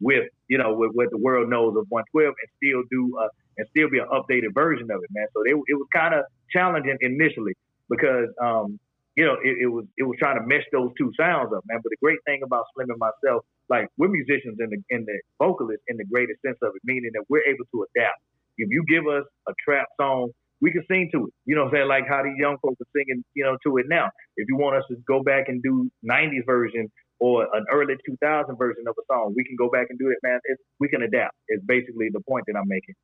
with, 0.00 0.30
you 0.48 0.58
know, 0.58 0.74
with 0.74 0.92
what 0.94 1.10
the 1.10 1.18
world 1.18 1.50
knows 1.50 1.74
of 1.76 1.86
112 1.88 2.30
and 2.30 2.50
still 2.62 2.82
do 2.90 3.18
uh, 3.18 3.28
and 3.56 3.66
still 3.70 3.90
be 3.90 3.98
an 3.98 4.06
updated 4.12 4.54
version 4.54 4.90
of 4.90 5.02
it, 5.02 5.10
man. 5.10 5.26
So 5.34 5.42
they, 5.44 5.50
it 5.50 5.74
was 5.74 5.88
kind 5.92 6.14
of 6.14 6.24
challenging 6.50 6.96
initially 7.00 7.54
because 7.90 8.28
um, 8.40 8.78
you 9.18 9.26
know, 9.26 9.34
it, 9.42 9.66
it, 9.66 9.66
was 9.66 9.82
it 9.98 10.06
was 10.06 10.14
trying 10.22 10.38
to 10.38 10.46
mesh 10.46 10.62
those 10.70 10.94
two 10.94 11.10
sounds 11.18 11.50
up, 11.50 11.66
man. 11.66 11.80
But 11.82 11.90
the 11.90 11.98
great 12.00 12.22
thing 12.24 12.46
about 12.46 12.70
Slim 12.72 12.86
and 12.86 13.02
myself, 13.02 13.42
like 13.68 13.90
we're 13.98 14.06
musicians 14.06 14.62
in 14.62 14.70
the 14.70 14.78
in 14.94 15.04
the 15.10 15.18
vocalists 15.42 15.82
in 15.88 15.96
the 15.96 16.06
greatest 16.06 16.38
sense 16.46 16.56
of 16.62 16.70
it, 16.70 16.82
meaning 16.84 17.10
that 17.18 17.26
we're 17.28 17.42
able 17.42 17.66
to 17.74 17.84
adapt. 17.90 18.22
If 18.62 18.70
you 18.70 18.86
give 18.86 19.10
us 19.10 19.26
a 19.48 19.52
trap 19.58 19.88
song, 20.00 20.30
we 20.60 20.70
can 20.70 20.86
sing 20.86 21.10
to 21.18 21.26
it. 21.26 21.34
You 21.46 21.56
know 21.58 21.66
what 21.66 21.74
I'm 21.74 21.82
saying? 21.82 21.88
Like 21.90 22.06
how 22.06 22.22
these 22.22 22.38
young 22.38 22.62
folks 22.62 22.78
are 22.78 22.92
singing, 22.94 23.24
you 23.34 23.42
know, 23.42 23.58
to 23.66 23.78
it 23.78 23.86
now. 23.90 24.06
If 24.36 24.46
you 24.46 24.56
want 24.56 24.76
us 24.76 24.84
to 24.86 24.94
go 25.02 25.24
back 25.26 25.48
and 25.48 25.60
do 25.66 25.90
90s 26.08 26.46
version 26.46 26.86
or 27.18 27.42
an 27.42 27.66
early 27.74 27.94
2000 28.06 28.22
version 28.54 28.84
of 28.86 28.94
a 28.94 29.04
song, 29.10 29.34
we 29.34 29.42
can 29.42 29.56
go 29.58 29.68
back 29.68 29.90
and 29.90 29.98
do 29.98 30.10
it, 30.14 30.18
man. 30.22 30.38
It's, 30.44 30.62
we 30.78 30.88
can 30.88 31.02
adapt. 31.02 31.34
It's 31.48 31.64
basically 31.66 32.06
the 32.12 32.22
point 32.22 32.44
that 32.46 32.54
I'm 32.54 32.68
making. 32.68 32.94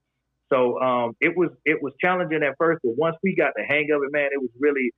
So 0.53 0.79
um, 0.79 1.17
it 1.21 1.35
was 1.37 1.51
it 1.65 1.83
was 1.83 1.93
challenging 2.01 2.43
at 2.45 2.55
first, 2.59 2.81
but 2.85 2.95
once 2.97 3.17
we 3.23 3.35
got 3.35 3.53
the 3.57 3.65
hang 3.67 3.91
of 3.91 4.03
it, 4.07 4.13
man, 4.13 4.31
it 4.31 4.41
was 4.41 4.51
really 4.61 4.93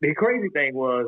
the 0.00 0.14
crazy 0.14 0.48
thing 0.50 0.74
was 0.74 1.06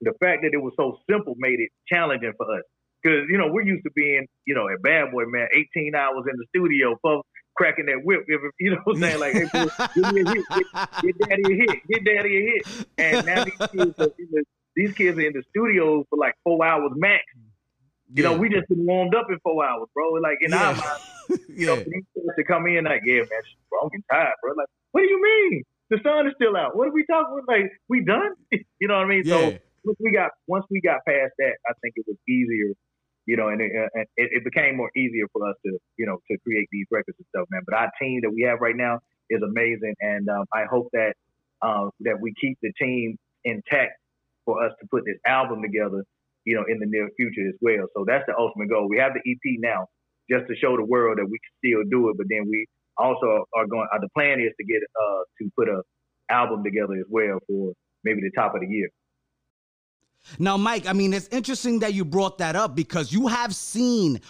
the 0.00 0.12
fact 0.20 0.42
that 0.42 0.50
it 0.52 0.62
was 0.62 0.72
so 0.76 0.98
simple 1.08 1.34
made 1.38 1.60
it 1.60 1.70
challenging 1.86 2.32
for 2.36 2.46
us. 2.56 2.62
Because, 3.02 3.24
you 3.30 3.38
know, 3.38 3.48
we're 3.48 3.62
used 3.62 3.84
to 3.84 3.90
being, 3.94 4.26
you 4.46 4.54
know, 4.54 4.68
a 4.68 4.78
bad 4.78 5.10
boy, 5.10 5.24
man, 5.26 5.48
18 5.54 5.94
hours 5.94 6.24
in 6.30 6.36
the 6.36 6.44
studio, 6.50 6.96
folks, 7.02 7.26
cracking 7.56 7.86
that 7.86 8.04
whip. 8.04 8.24
You 8.58 8.70
know 8.70 8.76
what 8.84 8.96
I'm 8.96 9.02
saying? 9.02 9.20
Like, 9.20 9.32
hey, 9.32 9.46
give 9.94 10.12
me 10.12 10.20
a 10.20 10.28
hit, 10.28 10.44
get, 10.50 11.02
get 11.02 11.18
daddy 11.18 11.42
a 11.44 11.56
hit, 11.56 11.88
get 11.88 12.04
daddy 12.04 12.36
a 12.36 12.52
hit. 12.52 12.86
And 12.98 13.26
now 13.26 13.44
these 13.44 13.54
kids, 13.72 13.94
are, 13.98 14.42
these 14.76 14.92
kids 14.92 15.18
are 15.18 15.22
in 15.22 15.32
the 15.32 15.42
studio 15.48 16.04
for 16.10 16.18
like 16.18 16.34
four 16.44 16.64
hours 16.64 16.92
max. 16.94 17.24
You 18.12 18.24
yeah. 18.24 18.30
know, 18.30 18.38
we 18.38 18.48
just 18.48 18.68
been 18.68 18.84
warmed 18.84 19.14
up 19.14 19.26
in 19.30 19.38
four 19.42 19.64
hours, 19.64 19.88
bro. 19.94 20.10
Like 20.12 20.38
in 20.40 20.50
yeah. 20.50 20.68
our 20.68 20.74
mind, 20.74 21.00
you 21.30 21.40
yeah. 21.48 21.66
know, 21.66 21.76
these 21.76 22.04
kids 22.14 22.26
to 22.36 22.44
come 22.44 22.66
in 22.66 22.84
like, 22.84 23.02
yeah, 23.06 23.20
man, 23.20 23.42
bro, 23.70 23.80
I'm 23.82 23.88
getting 23.88 24.04
tired, 24.10 24.34
bro. 24.42 24.52
Like, 24.56 24.68
what 24.92 25.00
do 25.02 25.06
you 25.06 25.22
mean? 25.22 25.62
The 25.90 25.98
sun 26.02 26.26
is 26.26 26.32
still 26.36 26.56
out. 26.56 26.76
What 26.76 26.88
are 26.88 26.94
we 26.94 27.04
talking? 27.04 27.42
About? 27.42 27.52
Like 27.52 27.70
we 27.88 28.04
done? 28.04 28.32
you 28.52 28.88
know 28.88 28.94
what 28.94 29.06
I 29.06 29.08
mean? 29.08 29.22
Yeah. 29.24 29.34
So 29.34 29.58
once 29.84 29.98
we 30.00 30.12
got 30.12 30.30
once 30.46 30.64
we 30.70 30.80
got 30.80 31.04
past 31.06 31.34
that, 31.38 31.54
I 31.68 31.72
think 31.82 31.94
it 31.96 32.06
was 32.06 32.16
easier. 32.28 32.74
You 33.26 33.36
know, 33.36 33.48
and 33.48 33.60
it, 33.60 33.70
uh, 33.76 34.00
it, 34.16 34.30
it 34.40 34.44
became 34.44 34.76
more 34.76 34.90
easier 34.96 35.26
for 35.32 35.48
us 35.48 35.54
to 35.66 35.78
you 35.98 36.06
know 36.06 36.18
to 36.30 36.38
create 36.46 36.68
these 36.72 36.86
records 36.90 37.18
and 37.18 37.26
stuff, 37.34 37.46
man. 37.50 37.62
But 37.66 37.74
our 37.74 37.90
team 38.00 38.20
that 38.22 38.30
we 38.30 38.46
have 38.48 38.60
right 38.60 38.76
now 38.76 39.00
is 39.28 39.42
amazing, 39.42 39.94
and 40.00 40.28
um, 40.28 40.44
I 40.54 40.64
hope 40.70 40.88
that 40.92 41.14
um, 41.62 41.90
that 42.00 42.20
we 42.20 42.32
keep 42.40 42.56
the 42.62 42.72
team 42.80 43.18
intact 43.44 43.92
for 44.44 44.64
us 44.64 44.72
to 44.80 44.86
put 44.90 45.04
this 45.04 45.18
album 45.26 45.62
together. 45.62 46.04
You 46.46 46.56
know, 46.56 46.64
in 46.66 46.78
the 46.80 46.86
near 46.86 47.10
future 47.16 47.46
as 47.46 47.54
well. 47.60 47.86
So 47.94 48.04
that's 48.06 48.24
the 48.26 48.34
ultimate 48.36 48.70
goal. 48.70 48.88
We 48.88 48.96
have 48.96 49.12
the 49.12 49.20
EP 49.20 49.60
now, 49.60 49.86
just 50.30 50.48
to 50.48 50.56
show 50.56 50.74
the 50.74 50.84
world 50.84 51.18
that 51.18 51.28
we 51.28 51.36
can 51.36 51.52
still 51.60 51.84
do 51.90 52.08
it. 52.08 52.16
But 52.16 52.26
then 52.30 52.48
we 52.48 52.66
also 53.00 53.44
are 53.54 53.66
going. 53.66 53.86
Uh, 53.92 53.98
the 54.00 54.08
plan 54.16 54.40
is 54.40 54.52
to 54.58 54.64
get 54.64 54.80
uh, 54.82 55.22
to 55.40 55.50
put 55.56 55.68
a 55.68 55.82
album 56.30 56.62
together 56.62 56.94
as 56.94 57.06
well 57.08 57.38
for 57.48 57.72
maybe 58.04 58.20
the 58.20 58.30
top 58.36 58.54
of 58.54 58.60
the 58.60 58.66
year. 58.66 58.88
Now, 60.38 60.56
Mike, 60.56 60.86
I 60.86 60.92
mean, 60.92 61.12
it's 61.14 61.28
interesting 61.28 61.78
that 61.80 61.94
you 61.94 62.04
brought 62.04 62.38
that 62.38 62.54
up 62.54 62.74
because 62.74 63.12
you 63.12 63.28
have 63.28 63.54
seen 63.54 64.20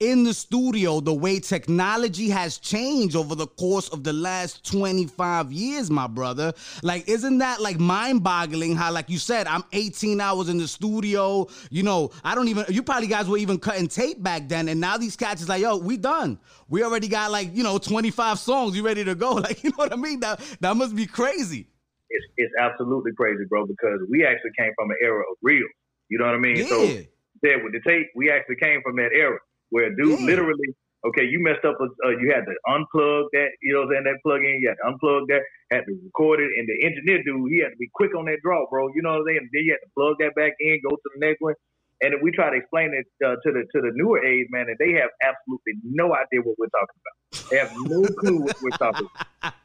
in 0.00 0.24
the 0.24 0.34
studio 0.34 1.00
the 1.00 1.12
way 1.12 1.40
technology 1.40 2.28
has 2.28 2.58
changed 2.58 3.16
over 3.16 3.34
the 3.34 3.46
course 3.46 3.88
of 3.88 4.04
the 4.04 4.12
last 4.12 4.62
25 4.70 5.50
years 5.50 5.90
my 5.90 6.06
brother. 6.06 6.52
Like 6.82 7.08
isn't 7.08 7.38
that 7.38 7.62
like 7.62 7.80
mind-boggling 7.80 8.76
how 8.76 8.92
like 8.92 9.08
you 9.08 9.16
said 9.18 9.46
i'm 9.46 9.64
18 9.72 10.20
hours 10.20 10.50
in 10.50 10.58
the 10.58 10.68
studio 10.68 11.46
you 11.70 11.82
know 11.82 12.10
i 12.24 12.34
don't 12.34 12.48
even 12.48 12.66
you 12.68 12.82
probably 12.82 13.06
guys 13.06 13.26
were 13.26 13.38
even 13.38 13.58
cutting 13.58 13.88
tape 13.88 14.22
back 14.22 14.48
then 14.48 14.68
and 14.68 14.78
now 14.80 14.98
these 14.98 15.16
cats 15.16 15.40
is 15.40 15.48
like 15.48 15.62
yo 15.62 15.78
we 15.78 15.96
done. 15.96 16.38
We 16.68 16.82
already 16.82 17.08
got 17.08 17.30
like 17.30 17.56
you 17.56 17.62
know 17.62 17.78
25 17.78 18.38
songs 18.38 18.76
you 18.76 18.84
ready 18.84 19.04
to 19.04 19.14
go. 19.14 19.36
Like 19.46 19.62
you 19.62 19.70
know 19.70 19.76
what 19.76 19.92
i 19.92 19.96
mean? 19.96 20.20
That 20.20 20.40
that 20.60 20.76
must 20.76 20.94
be 20.94 21.06
crazy. 21.06 21.68
It's, 22.10 22.26
it's 22.36 22.52
absolutely 22.60 23.12
crazy 23.16 23.44
bro 23.48 23.66
because 23.66 24.00
we 24.10 24.26
actually 24.26 24.50
came 24.58 24.72
from 24.76 24.90
an 24.90 24.96
era 25.02 25.20
of 25.20 25.36
real. 25.40 25.66
You 26.10 26.18
know 26.18 26.26
what 26.26 26.34
i 26.34 26.38
mean? 26.38 26.56
Yeah. 26.56 26.68
so 26.68 27.02
there 27.42 27.62
with 27.62 27.72
the 27.72 27.80
tape 27.86 28.06
we 28.14 28.30
actually 28.30 28.56
came 28.56 28.80
from 28.82 28.96
that 28.96 29.12
era 29.12 29.38
where 29.70 29.94
dude 29.94 30.20
yeah. 30.20 30.26
literally, 30.26 30.70
okay, 31.06 31.24
you 31.24 31.42
messed 31.42 31.64
up, 31.64 31.76
uh, 31.80 32.10
you 32.18 32.32
had 32.34 32.44
to 32.46 32.54
unplug 32.66 33.30
that, 33.32 33.50
you 33.62 33.74
know 33.74 33.86
what 33.86 33.96
I'm 33.96 34.04
saying, 34.04 34.04
that 34.04 34.18
plug 34.22 34.40
in, 34.42 34.60
you 34.60 34.68
had 34.68 34.78
to 34.82 34.86
unplug 34.90 35.28
that, 35.28 35.42
had 35.70 35.84
to 35.86 35.94
record 36.04 36.40
it, 36.40 36.50
and 36.58 36.66
the 36.66 36.86
engineer 36.86 37.22
dude, 37.22 37.50
he 37.50 37.60
had 37.62 37.70
to 37.70 37.76
be 37.78 37.90
quick 37.94 38.14
on 38.16 38.26
that 38.26 38.38
draw, 38.42 38.66
bro, 38.70 38.88
you 38.94 39.02
know 39.02 39.18
what 39.18 39.26
I'm 39.26 39.26
saying, 39.26 39.38
and 39.46 39.50
then 39.52 39.62
you 39.64 39.72
had 39.72 39.84
to 39.84 39.92
plug 39.94 40.16
that 40.20 40.34
back 40.34 40.52
in, 40.60 40.80
go 40.82 40.94
to 40.96 41.08
the 41.14 41.20
next 41.20 41.40
one. 41.40 41.54
And 42.02 42.12
we 42.20 42.30
try 42.30 42.50
to 42.50 42.56
explain 42.56 42.92
it 42.92 43.06
uh, 43.24 43.36
to 43.42 43.52
the 43.52 43.64
to 43.72 43.80
the 43.80 43.90
newer 43.94 44.22
age, 44.22 44.48
man, 44.50 44.66
and 44.68 44.76
they 44.78 44.92
have 45.00 45.08
absolutely 45.22 45.80
no 45.82 46.14
idea 46.14 46.44
what 46.44 46.58
we're 46.58 46.68
talking 46.68 47.00
about. 47.00 47.48
They 47.48 47.56
have 47.56 47.72
no 47.88 48.02
clue 48.20 48.40
what 48.42 48.56
we're 48.60 48.76
talking 48.76 49.08
about. 49.42 49.54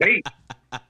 They, 0.00 0.22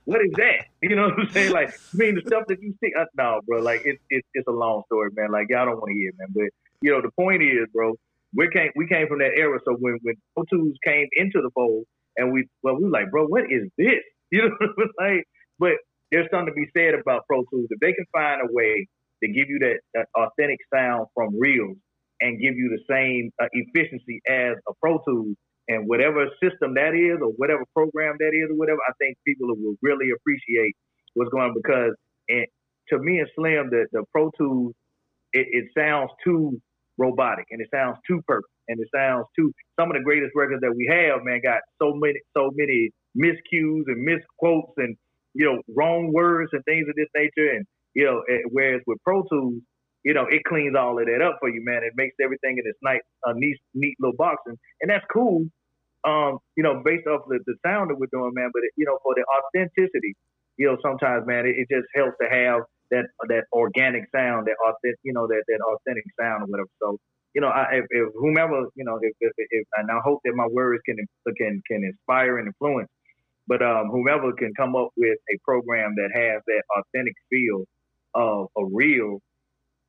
what 0.05 0.21
is 0.21 0.33
that? 0.37 0.67
You 0.83 0.97
know 0.97 1.09
what 1.09 1.19
I'm 1.19 1.31
saying? 1.31 1.53
Like, 1.53 1.71
I 1.71 1.97
mean, 1.97 2.15
the 2.15 2.23
stuff 2.27 2.45
that 2.49 2.61
you 2.61 2.75
see. 2.83 2.93
Uh, 2.99 3.05
no, 3.17 3.41
bro. 3.47 3.61
Like, 3.61 3.83
it's 3.85 4.03
it's 4.11 4.27
it's 4.35 4.47
a 4.49 4.53
long 4.53 4.83
story, 4.87 5.11
man. 5.15 5.31
Like, 5.31 5.47
y'all 5.49 5.67
don't 5.67 5.77
want 5.77 5.91
to 5.91 5.95
hear, 5.95 6.13
man. 6.19 6.29
But 6.35 6.49
you 6.83 6.91
know, 6.91 7.01
the 7.01 7.11
point 7.11 7.43
is, 7.43 7.67
bro, 7.73 7.95
we 8.35 8.49
came 8.53 8.71
we 8.77 8.87
came 8.87 9.09
from 9.09 9.19
that 9.21 9.33
era. 9.37 9.59
So 9.65 9.77
when 9.79 9.99
when 10.03 10.15
Pro 10.35 10.45
Tools 10.51 10.77
came 10.85 11.07
into 11.17 11.41
the 11.41 11.51
fold, 11.55 11.85
and 12.17 12.33
we 12.33 12.47
well, 12.63 12.77
we 12.77 12.85
were 12.85 12.91
like, 12.91 13.11
bro, 13.11 13.27
what 13.27 13.45
is 13.51 13.69
this? 13.77 14.01
You 14.31 14.43
know, 14.43 14.85
like, 15.01 15.25
but 15.59 15.73
there's 16.13 16.29
something 16.31 16.53
to 16.53 16.61
be 16.61 16.69
said 16.77 16.93
about 16.93 17.23
Pro 17.27 17.45
Tools. 17.51 17.69
If 17.71 17.81
they 17.81 17.95
can 17.95 18.05
find 18.13 18.43
a 18.43 18.53
way 18.53 18.87
to 19.25 19.29
give 19.33 19.49
you 19.49 19.59
that, 19.61 19.81
that 19.95 20.07
authentic 20.15 20.59
sound 20.69 21.07
from 21.15 21.39
reels 21.39 21.79
and 22.21 22.39
give 22.39 22.55
you 22.55 22.69
the 22.69 22.85
same 22.93 23.31
uh, 23.41 23.49
efficiency 23.53 24.21
as 24.29 24.57
a 24.69 24.73
Pro 24.83 24.99
Tools 25.09 25.35
and 25.69 25.89
whatever 25.89 26.27
system 26.43 26.75
that 26.75 26.93
is 26.95 27.21
or 27.23 27.33
whatever 27.37 27.65
program 27.75 28.17
that 28.19 28.33
is 28.35 28.51
or 28.51 28.57
whatever, 28.57 28.81
I 28.87 28.93
think 29.01 29.17
people 29.27 29.49
will 29.49 29.77
really 29.81 30.11
appreciate 30.11 30.75
what's 31.15 31.31
going 31.31 31.45
on 31.45 31.55
because 31.55 31.95
and 32.29 32.47
to 32.91 32.99
me 32.99 33.19
and 33.19 33.29
Slim, 33.35 33.71
the, 33.71 33.87
the 33.93 34.05
Pro 34.13 34.31
Tools, 34.39 34.75
it, 35.33 35.47
it 35.51 35.65
sounds 35.77 36.11
too 36.25 36.61
robotic 36.99 37.47
and 37.51 37.61
it 37.61 37.69
sounds 37.73 37.97
too 38.07 38.21
perfect 38.27 38.51
and 38.69 38.79
it 38.81 38.89
sounds 38.95 39.27
too 39.39 39.53
some 39.79 39.91
of 39.91 39.97
the 39.97 40.03
greatest 40.03 40.33
records 40.35 40.61
that 40.61 40.75
we 40.77 40.87
have, 40.91 41.25
man, 41.25 41.41
got 41.43 41.61
so 41.81 41.95
many 41.95 42.21
so 42.37 42.51
many 42.55 42.91
miscues 43.17 43.85
and 43.87 44.03
misquotes 44.03 44.73
and 44.77 44.97
you 45.35 45.45
know, 45.45 45.63
wrong 45.77 46.13
words 46.13 46.51
and 46.53 46.65
things 46.65 46.87
of 46.89 46.95
this 46.97 47.09
nature. 47.15 47.55
And, 47.55 47.65
you 47.95 48.05
know, 48.05 48.23
whereas 48.51 48.83
with 48.87 48.99
Pro 49.05 49.23
Tools, 49.31 49.63
you 50.05 50.15
know, 50.15 50.27
it 50.31 50.43
cleans 50.45 50.77
all 50.77 50.99
of 50.99 51.07
that 51.07 51.23
up 51.23 51.37
for 51.41 51.49
you, 51.49 51.63
man. 51.65 51.83
It 51.85 51.93
makes 51.97 52.17
everything 52.23 52.59
in 52.59 52.65
this 52.65 52.79
nice, 52.83 53.01
neat, 53.35 53.57
neat 53.75 53.95
little 54.01 54.17
box. 54.17 54.43
And, 54.47 54.57
and 54.81 54.91
that's 54.91 55.05
cool, 55.13 55.47
um, 56.07 56.39
you 56.57 56.63
know, 56.63 56.83
based 56.85 57.07
off 57.07 57.23
the, 57.29 57.39
the 57.47 57.55
sound 57.65 57.91
that 57.91 57.99
we're 57.99 58.13
doing, 58.13 58.33
man. 58.35 58.51
But, 58.53 58.65
it, 58.65 58.73
you 58.77 58.87
know, 58.87 58.99
for 59.03 59.15
the 59.15 59.25
authenticity, 59.27 60.15
you 60.57 60.67
know, 60.67 60.77
sometimes, 60.83 61.27
man, 61.27 61.47
it, 61.47 61.55
it 61.59 61.69
just 61.71 61.87
helps 61.95 62.17
to 62.23 62.29
have 62.29 62.63
that 62.91 63.07
that 63.29 63.45
organic 63.53 64.05
sound, 64.15 64.47
that 64.47 64.57
authentic, 64.65 64.99
you 65.03 65.13
know, 65.13 65.27
that, 65.27 65.43
that 65.47 65.61
authentic 65.61 66.05
sound 66.19 66.43
or 66.43 66.47
whatever. 66.47 66.69
So, 66.81 66.99
you 67.35 67.41
know, 67.41 67.49
I, 67.49 67.81
if, 67.81 67.85
if 67.91 68.09
whomever, 68.15 68.67
you 68.75 68.85
know, 68.85 68.99
if, 69.01 69.13
if, 69.21 69.33
if, 69.37 69.67
and 69.77 69.91
I 69.91 70.01
hope 70.05 70.21
that 70.25 70.33
my 70.35 70.47
words 70.51 70.83
can 70.87 70.97
can 71.37 71.63
can 71.71 71.85
inspire 71.85 72.39
and 72.39 72.49
influence 72.49 72.89
but 73.49 73.63
um, 73.63 73.89
whomever 73.91 74.33
can 74.35 74.53
come 74.55 74.77
up 74.77 74.91
with 74.97 75.19
a 75.33 75.39
program 75.43 75.95
that 75.97 76.11
has 76.15 76.43
that 76.47 76.63
authentic 76.77 77.15
feel 77.31 77.65
of 78.15 78.49
a 78.57 78.65
reel 78.71 79.21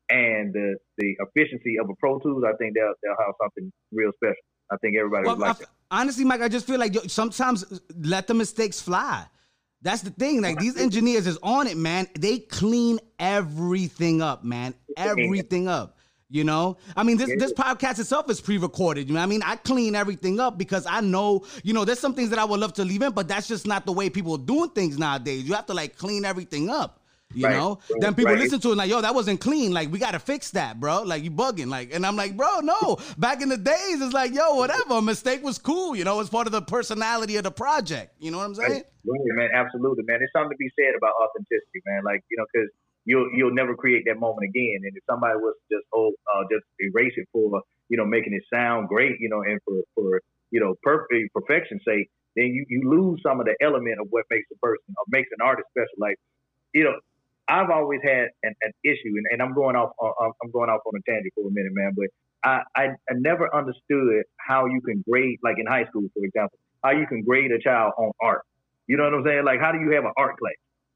and 0.09 0.53
the 0.53 0.75
the 0.97 1.15
efficiency 1.19 1.77
of 1.79 1.89
a 1.89 1.93
Pro 1.99 2.19
Tools, 2.19 2.43
I 2.47 2.55
think 2.57 2.73
they'll 2.73 2.93
they'll 3.03 3.15
have 3.19 3.35
something 3.41 3.71
real 3.91 4.11
special. 4.15 4.35
I 4.71 4.77
think 4.77 4.95
everybody 4.97 5.27
well, 5.27 5.35
like 5.35 5.61
it. 5.61 5.67
Honestly, 5.91 6.23
Mike, 6.23 6.41
I 6.41 6.47
just 6.47 6.65
feel 6.65 6.79
like 6.79 6.95
sometimes 7.07 7.65
let 7.95 8.27
the 8.27 8.33
mistakes 8.33 8.81
fly. 8.81 9.25
That's 9.81 10.01
the 10.01 10.09
thing. 10.09 10.41
Like 10.41 10.59
these 10.59 10.77
engineers 10.77 11.25
is 11.25 11.37
on 11.41 11.67
it, 11.67 11.77
man. 11.77 12.07
They 12.17 12.39
clean 12.39 12.99
everything 13.17 14.21
up, 14.21 14.43
man. 14.43 14.73
Everything 14.97 15.67
up. 15.67 15.95
You 16.31 16.43
know, 16.43 16.77
I 16.95 17.01
mean, 17.01 17.17
this 17.17 17.31
this 17.39 17.53
podcast 17.53 17.97
itself 17.97 18.29
is 18.29 18.39
pre-recorded. 18.39 19.07
You 19.07 19.15
know, 19.15 19.21
I 19.21 19.25
mean, 19.25 19.41
I 19.43 19.55
clean 19.55 19.95
everything 19.95 20.39
up 20.39 20.59
because 20.59 20.85
I 20.85 21.01
know, 21.01 21.43
you 21.63 21.73
know, 21.73 21.85
there's 21.85 21.99
some 21.99 22.13
things 22.13 22.29
that 22.29 22.37
I 22.37 22.45
would 22.45 22.59
love 22.59 22.73
to 22.73 22.85
leave 22.85 23.01
in, 23.01 23.13
but 23.13 23.27
that's 23.27 23.47
just 23.47 23.65
not 23.65 23.87
the 23.87 23.91
way 23.91 24.11
people 24.11 24.33
are 24.35 24.45
doing 24.45 24.69
things 24.69 24.99
nowadays. 24.99 25.45
You 25.45 25.55
have 25.55 25.65
to 25.65 25.73
like 25.73 25.97
clean 25.97 26.25
everything 26.25 26.69
up. 26.69 26.98
You 27.33 27.45
right. 27.45 27.57
know, 27.57 27.79
then 27.99 28.15
people 28.15 28.33
right. 28.33 28.39
listen 28.39 28.59
to 28.61 28.71
it 28.71 28.75
like, 28.75 28.89
yo, 28.89 29.01
that 29.01 29.13
wasn't 29.13 29.39
clean. 29.39 29.71
Like, 29.71 29.91
we 29.91 29.99
got 29.99 30.11
to 30.11 30.19
fix 30.19 30.49
that, 30.51 30.79
bro. 30.79 31.03
Like, 31.03 31.23
you 31.23 31.29
bugging. 31.29 31.67
Like, 31.67 31.93
and 31.93 32.05
I'm 32.05 32.15
like, 32.15 32.35
bro, 32.35 32.59
no. 32.61 32.97
Back 33.17 33.41
in 33.41 33.49
the 33.49 33.57
days, 33.57 34.01
it's 34.01 34.13
like, 34.13 34.33
yo, 34.33 34.55
whatever. 34.55 34.95
A 34.95 35.01
mistake 35.01 35.43
was 35.43 35.59
cool. 35.59 35.95
You 35.95 36.03
know, 36.03 36.19
it's 36.21 36.29
part 36.29 36.47
of 36.47 36.53
the 36.53 36.61
personality 36.61 37.35
of 37.35 37.43
the 37.43 37.51
project. 37.51 38.15
You 38.19 38.31
know 38.31 38.39
what 38.39 38.45
I'm 38.45 38.55
saying? 38.55 38.83
Right, 39.05 39.21
man. 39.35 39.49
Absolutely, 39.53 40.03
man. 40.05 40.19
There's 40.19 40.31
something 40.35 40.51
to 40.51 40.57
be 40.57 40.71
said 40.79 40.95
about 40.97 41.13
authenticity, 41.21 41.81
man. 41.85 42.01
Like, 42.03 42.23
you 42.31 42.37
know, 42.37 42.45
because 42.51 42.69
you'll 43.05 43.29
you'll 43.33 43.53
never 43.53 43.75
create 43.75 44.03
that 44.05 44.19
moment 44.19 44.45
again. 44.49 44.81
And 44.83 44.95
if 44.95 45.03
somebody 45.09 45.37
was 45.37 45.55
just 45.71 45.85
oh 45.93 46.13
uh, 46.33 46.43
just 46.51 46.65
erase 46.79 47.13
it 47.17 47.27
for 47.31 47.61
you 47.89 47.97
know 47.97 48.05
making 48.05 48.33
it 48.33 48.43
sound 48.53 48.87
great, 48.87 49.19
you 49.19 49.29
know, 49.29 49.41
and 49.41 49.59
for 49.65 49.81
for 49.95 50.21
you 50.51 50.59
know 50.59 50.75
perfect 50.83 51.33
perfection's 51.33 51.81
sake, 51.85 52.09
then 52.35 52.53
you 52.53 52.65
you 52.69 52.89
lose 52.89 53.19
some 53.25 53.39
of 53.39 53.45
the 53.45 53.55
element 53.61 53.97
of 53.99 54.07
what 54.09 54.25
makes 54.29 54.47
a 54.53 54.57
person 54.61 54.93
or 54.97 55.05
makes 55.09 55.29
an 55.31 55.41
artist 55.43 55.67
special. 55.71 55.97
Like 55.97 56.17
you 56.73 56.83
know, 56.83 56.93
I've 57.49 57.71
always 57.71 58.01
had 58.03 58.29
an, 58.43 58.55
an 58.61 58.73
issue, 58.85 59.13
and, 59.17 59.25
and 59.31 59.41
I'm 59.41 59.55
going 59.55 59.75
off 59.75 59.91
uh, 60.01 60.11
I'm 60.43 60.51
going 60.51 60.69
off 60.69 60.81
on 60.85 60.93
a 60.95 61.11
tangent 61.11 61.33
for 61.35 61.47
a 61.47 61.51
minute, 61.51 61.73
man, 61.73 61.93
but. 61.95 62.07
I, 62.43 62.61
I, 62.75 62.83
I 63.09 63.15
never 63.19 63.53
understood 63.53 64.23
how 64.37 64.65
you 64.67 64.81
can 64.81 65.03
grade, 65.09 65.39
like 65.43 65.57
in 65.59 65.65
high 65.67 65.85
school, 65.87 66.07
for 66.15 66.23
example, 66.23 66.57
how 66.83 66.91
you 66.91 67.05
can 67.05 67.23
grade 67.23 67.51
a 67.51 67.59
child 67.59 67.93
on 67.97 68.13
art. 68.21 68.43
You 68.87 68.97
know 68.97 69.03
what 69.03 69.13
I'm 69.13 69.25
saying? 69.25 69.45
Like, 69.45 69.59
how 69.59 69.71
do 69.71 69.79
you 69.79 69.91
have 69.91 70.05
an 70.05 70.13
art 70.17 70.37
class? 70.39 70.55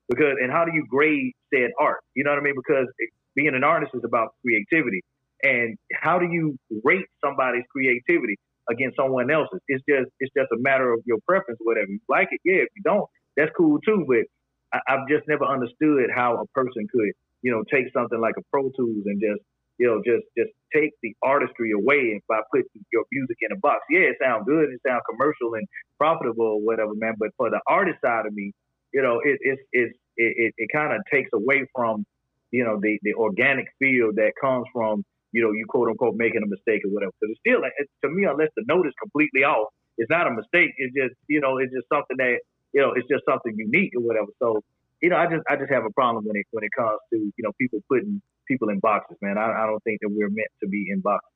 Because 0.09 0.35
and 0.41 0.51
how 0.51 0.65
do 0.65 0.71
you 0.73 0.85
grade 0.89 1.33
said 1.53 1.71
art? 1.79 1.99
You 2.15 2.23
know 2.23 2.31
what 2.31 2.39
I 2.39 2.43
mean? 2.43 2.55
Because 2.55 2.87
being 3.35 3.53
an 3.55 3.63
artist 3.63 3.91
is 3.93 4.01
about 4.05 4.35
creativity, 4.41 5.01
and 5.43 5.77
how 5.93 6.19
do 6.19 6.25
you 6.25 6.57
rate 6.83 7.05
somebody's 7.23 7.63
creativity 7.71 8.37
against 8.69 8.97
someone 8.97 9.31
else's? 9.31 9.59
It's 9.67 9.83
just 9.87 10.09
it's 10.19 10.33
just 10.35 10.51
a 10.51 10.57
matter 10.59 10.91
of 10.91 11.01
your 11.05 11.19
preference, 11.27 11.59
whatever 11.63 11.87
you 11.89 11.99
like 12.09 12.29
it. 12.31 12.41
Yeah, 12.43 12.63
if 12.63 12.69
you 12.75 12.83
don't, 12.83 13.05
that's 13.37 13.51
cool 13.55 13.79
too. 13.85 14.05
But 14.07 14.25
I, 14.73 14.79
I've 14.87 15.07
just 15.07 15.27
never 15.27 15.45
understood 15.45 16.09
how 16.13 16.41
a 16.41 16.47
person 16.47 16.87
could 16.91 17.11
you 17.41 17.51
know 17.51 17.63
take 17.71 17.85
something 17.93 18.19
like 18.19 18.35
a 18.37 18.43
Pro 18.51 18.69
Tools 18.71 19.03
and 19.05 19.21
just 19.21 19.41
you 19.79 19.87
know, 19.87 20.01
just 20.05 20.23
just 20.37 20.51
take 20.73 20.91
the 21.01 21.15
artistry 21.23 21.71
away 21.71 22.21
by 22.29 22.39
putting 22.51 22.69
your 22.91 23.03
music 23.11 23.37
in 23.41 23.51
a 23.51 23.59
box. 23.59 23.81
Yeah, 23.89 24.11
it 24.11 24.17
sounds 24.21 24.45
good, 24.47 24.69
it 24.69 24.79
sounds 24.85 25.01
commercial 25.09 25.55
and 25.55 25.67
profitable 25.97 26.45
or 26.45 26.61
whatever, 26.61 26.91
man. 26.95 27.15
But 27.17 27.29
for 27.37 27.49
the 27.49 27.59
artist 27.67 27.97
side 28.03 28.25
of 28.25 28.33
me, 28.33 28.53
you 28.93 29.01
know, 29.01 29.19
it, 29.23 29.39
it's 29.41 29.61
it, 29.71 29.91
it, 30.17 30.53
it 30.57 30.69
kind 30.73 30.93
of 30.93 31.01
takes 31.11 31.29
away 31.33 31.65
from, 31.75 32.05
you 32.51 32.63
know, 32.63 32.79
the, 32.81 32.99
the 33.01 33.13
organic 33.15 33.65
feel 33.79 34.11
that 34.13 34.33
comes 34.39 34.65
from, 34.71 35.03
you 35.31 35.41
know, 35.41 35.51
you 35.51 35.65
quote 35.67 35.89
unquote 35.89 36.15
making 36.15 36.43
a 36.43 36.47
mistake 36.47 36.81
or 36.85 36.91
whatever. 36.93 37.11
Because 37.19 37.33
it's 37.33 37.41
still, 37.41 37.63
it, 37.65 37.89
to 38.05 38.09
me, 38.13 38.25
unless 38.25 38.49
the 38.55 38.63
note 38.67 38.85
is 38.85 38.93
completely 39.01 39.43
off, 39.43 39.69
it's 39.97 40.09
not 40.09 40.27
a 40.27 40.31
mistake. 40.31 40.71
It's 40.77 40.93
just, 40.93 41.15
you 41.27 41.41
know, 41.41 41.57
it's 41.57 41.73
just 41.73 41.87
something 41.91 42.17
that, 42.17 42.39
you 42.73 42.81
know, 42.81 42.93
it's 42.95 43.07
just 43.07 43.23
something 43.29 43.53
unique 43.55 43.93
or 43.95 44.01
whatever. 44.01 44.27
So, 44.39 44.63
you 45.01 45.09
know, 45.09 45.17
I 45.17 45.27
just, 45.27 45.43
I 45.49 45.55
just 45.55 45.71
have 45.71 45.85
a 45.85 45.91
problem 45.91 46.25
when 46.25 46.35
it, 46.35 46.45
when 46.51 46.63
it 46.63 46.71
comes 46.77 46.99
to, 47.11 47.17
you 47.17 47.43
know, 47.43 47.51
people 47.59 47.79
putting 47.89 48.21
people 48.47 48.69
in 48.69 48.79
boxes, 48.79 49.17
man. 49.21 49.37
I, 49.37 49.63
I 49.63 49.65
don't 49.67 49.83
think 49.83 49.99
that 50.01 50.09
we're 50.09 50.29
meant 50.29 50.49
to 50.61 50.67
be 50.67 50.87
in 50.89 51.01
boxes. 51.01 51.29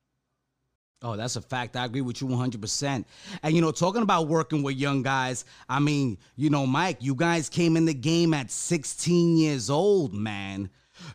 Oh, 1.00 1.16
that's 1.16 1.36
a 1.36 1.40
fact. 1.40 1.76
I 1.76 1.84
agree 1.84 2.00
with 2.00 2.20
you 2.20 2.26
100%. 2.26 3.04
And, 3.44 3.54
you 3.54 3.60
know, 3.60 3.70
talking 3.70 4.02
about 4.02 4.26
working 4.26 4.64
with 4.64 4.76
young 4.76 5.02
guys, 5.02 5.44
I 5.68 5.78
mean, 5.78 6.18
you 6.34 6.50
know, 6.50 6.66
Mike, 6.66 6.96
you 7.00 7.14
guys 7.14 7.48
came 7.48 7.76
in 7.76 7.84
the 7.84 7.94
game 7.94 8.34
at 8.34 8.50
16 8.50 9.36
years 9.36 9.70
old, 9.70 10.12
man, 10.12 10.70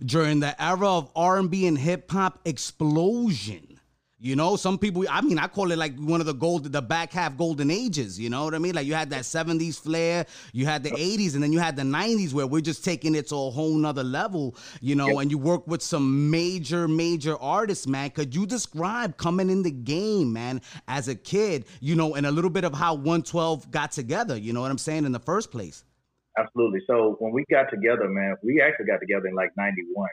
during 0.05 0.39
the 0.39 0.61
era 0.61 0.87
of 0.87 1.11
R&B 1.17 1.67
and 1.67 1.77
hip 1.77 2.09
hop 2.09 2.39
explosion. 2.45 3.72
You 4.23 4.37
know, 4.37 4.55
some 4.55 4.77
people, 4.77 5.03
I 5.11 5.19
mean, 5.19 5.37
I 5.37 5.47
call 5.47 5.73
it 5.73 5.77
like 5.77 5.97
one 5.97 6.21
of 6.21 6.25
the 6.25 6.33
gold, 6.33 6.71
the 6.71 6.81
back 6.81 7.11
half 7.11 7.35
golden 7.35 7.69
ages. 7.69 8.17
You 8.17 8.29
know 8.29 8.45
what 8.45 8.55
I 8.55 8.57
mean? 8.57 8.73
Like 8.73 8.87
you 8.87 8.93
had 8.93 9.09
that 9.09 9.23
70s 9.23 9.77
flair, 9.77 10.25
you 10.53 10.65
had 10.65 10.81
the 10.81 10.91
80s, 10.91 11.33
and 11.33 11.43
then 11.43 11.51
you 11.51 11.59
had 11.59 11.75
the 11.75 11.83
90s 11.83 12.31
where 12.31 12.47
we're 12.47 12.61
just 12.61 12.85
taking 12.85 13.15
it 13.15 13.27
to 13.27 13.35
a 13.35 13.49
whole 13.49 13.75
nother 13.75 14.01
level, 14.01 14.55
you 14.79 14.95
know, 14.95 15.19
and 15.19 15.29
you 15.29 15.37
work 15.37 15.67
with 15.67 15.81
some 15.81 16.31
major, 16.31 16.87
major 16.87 17.35
artists, 17.41 17.85
man. 17.85 18.11
Could 18.11 18.33
you 18.33 18.45
describe 18.45 19.17
coming 19.17 19.49
in 19.49 19.61
the 19.61 19.71
game, 19.71 20.31
man, 20.31 20.61
as 20.87 21.09
a 21.09 21.15
kid, 21.15 21.65
you 21.81 21.95
know, 21.95 22.15
and 22.15 22.25
a 22.25 22.31
little 22.31 22.49
bit 22.49 22.63
of 22.63 22.73
how 22.73 22.93
112 22.93 23.71
got 23.71 23.91
together, 23.91 24.37
you 24.37 24.53
know 24.53 24.61
what 24.61 24.71
I'm 24.71 24.77
saying, 24.77 25.03
in 25.03 25.11
the 25.11 25.19
first 25.19 25.51
place? 25.51 25.83
Absolutely. 26.37 26.79
So 26.87 27.17
when 27.19 27.33
we 27.33 27.43
got 27.51 27.69
together, 27.69 28.07
man, 28.07 28.37
we 28.41 28.61
actually 28.61 28.85
got 28.85 29.01
together 29.01 29.27
in 29.27 29.35
like 29.35 29.51
91 29.57 30.07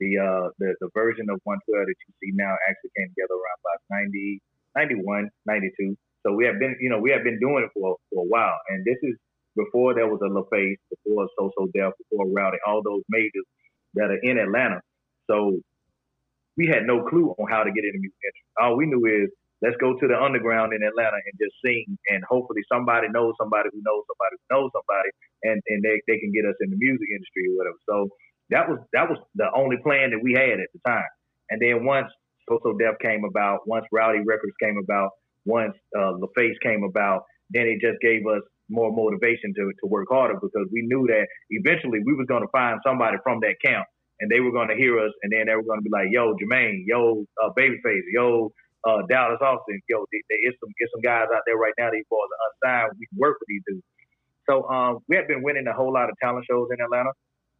the 0.00 0.18
uh 0.18 0.48
the, 0.58 0.74
the 0.80 0.88
version 0.94 1.26
of 1.30 1.40
112 1.44 1.86
that 1.86 1.96
you 1.96 2.12
see 2.22 2.32
now 2.36 2.54
actually 2.68 2.92
came 2.96 3.08
together 3.16 3.36
around 3.36 3.58
about 3.64 3.80
90 3.90 4.40
91 4.76 5.30
92 5.46 5.96
so 6.26 6.32
we 6.34 6.44
have 6.46 6.58
been 6.58 6.76
you 6.80 6.90
know 6.90 6.98
we 6.98 7.10
have 7.12 7.22
been 7.22 7.38
doing 7.38 7.62
it 7.64 7.70
for 7.72 7.96
for 8.12 8.24
a 8.24 8.28
while. 8.28 8.58
And 8.68 8.84
this 8.84 8.98
is 9.02 9.14
before 9.54 9.94
there 9.94 10.08
was 10.08 10.20
a 10.22 10.28
LaFace 10.28 10.76
before 10.90 11.28
So 11.38 11.50
So 11.56 11.68
Def 11.72 11.94
before 12.10 12.26
Rowdy 12.26 12.58
all 12.66 12.82
those 12.82 13.02
majors 13.08 13.46
that 13.94 14.10
are 14.10 14.20
in 14.22 14.38
Atlanta. 14.38 14.82
So 15.30 15.60
we 16.56 16.66
had 16.66 16.84
no 16.84 17.04
clue 17.08 17.34
on 17.38 17.50
how 17.50 17.64
to 17.64 17.72
get 17.72 17.84
into 17.84 18.00
music 18.00 18.18
industry. 18.24 18.50
All 18.60 18.76
we 18.76 18.86
knew 18.86 19.04
is 19.06 19.30
let's 19.62 19.76
go 19.78 19.94
to 19.98 20.06
the 20.08 20.18
underground 20.18 20.74
in 20.74 20.82
Atlanta 20.82 21.16
and 21.22 21.34
just 21.38 21.54
sing. 21.64 21.86
And 22.10 22.24
hopefully 22.28 22.62
somebody 22.72 23.08
knows 23.08 23.34
somebody 23.40 23.70
who 23.72 23.80
knows 23.86 24.04
somebody 24.10 24.34
who 24.36 24.46
knows 24.50 24.70
somebody 24.74 25.10
and 25.44 25.62
and 25.70 25.80
they, 25.84 26.02
they 26.10 26.18
can 26.18 26.32
get 26.32 26.44
us 26.44 26.58
in 26.60 26.70
the 26.70 26.78
music 26.80 27.08
industry 27.14 27.54
or 27.54 27.62
whatever. 27.62 27.80
So 27.86 27.96
that 28.50 28.68
was 28.68 28.78
that 28.92 29.08
was 29.08 29.18
the 29.34 29.48
only 29.54 29.76
plan 29.82 30.10
that 30.10 30.20
we 30.22 30.32
had 30.32 30.60
at 30.60 30.68
the 30.72 30.80
time. 30.86 31.10
And 31.50 31.60
then 31.60 31.84
once 31.84 32.10
So 32.48 32.58
So 32.62 32.76
Def 32.78 32.98
came 33.02 33.24
about, 33.24 33.66
once 33.66 33.86
Rowdy 33.92 34.20
Records 34.20 34.54
came 34.62 34.78
about, 34.82 35.10
once 35.44 35.74
uh, 35.96 36.12
LaFace 36.18 36.58
came 36.62 36.84
about, 36.84 37.22
then 37.50 37.66
it 37.66 37.80
just 37.80 38.00
gave 38.00 38.26
us 38.26 38.42
more 38.68 38.90
motivation 38.92 39.54
to, 39.54 39.72
to 39.80 39.86
work 39.86 40.08
harder 40.10 40.34
because 40.34 40.66
we 40.72 40.82
knew 40.82 41.06
that 41.06 41.26
eventually 41.50 42.00
we 42.04 42.14
was 42.14 42.26
going 42.26 42.42
to 42.42 42.48
find 42.50 42.80
somebody 42.84 43.16
from 43.22 43.38
that 43.40 43.54
camp 43.64 43.86
and 44.20 44.30
they 44.30 44.40
were 44.40 44.52
going 44.52 44.68
to 44.68 44.76
hear 44.76 44.98
us, 44.98 45.12
and 45.22 45.32
then 45.32 45.46
they 45.46 45.54
were 45.54 45.62
going 45.62 45.78
to 45.78 45.84
be 45.84 45.90
like, 45.92 46.08
"Yo, 46.10 46.34
Jermaine, 46.40 46.84
yo, 46.86 47.24
uh, 47.42 47.50
Babyface, 47.58 48.06
yo, 48.12 48.50
uh, 48.88 49.02
Dallas 49.10 49.38
Austin, 49.42 49.80
yo, 49.88 50.04
there 50.10 50.40
is 50.48 50.54
some 50.60 50.70
get 50.78 50.88
some 50.94 51.02
guys 51.02 51.28
out 51.34 51.42
there 51.46 51.56
right 51.56 51.74
now. 51.78 51.90
These 51.90 52.08
boys 52.08 52.28
are 52.32 52.42
unsigned. 52.48 52.96
We 52.98 53.06
can 53.06 53.18
work 53.18 53.36
with 53.40 53.48
these 53.48 53.62
dudes." 53.66 53.84
So 54.48 54.68
um, 54.70 54.98
we 55.08 55.16
had 55.16 55.26
been 55.28 55.42
winning 55.42 55.66
a 55.66 55.72
whole 55.74 55.92
lot 55.92 56.08
of 56.08 56.16
talent 56.22 56.46
shows 56.48 56.68
in 56.72 56.80
Atlanta, 56.82 57.10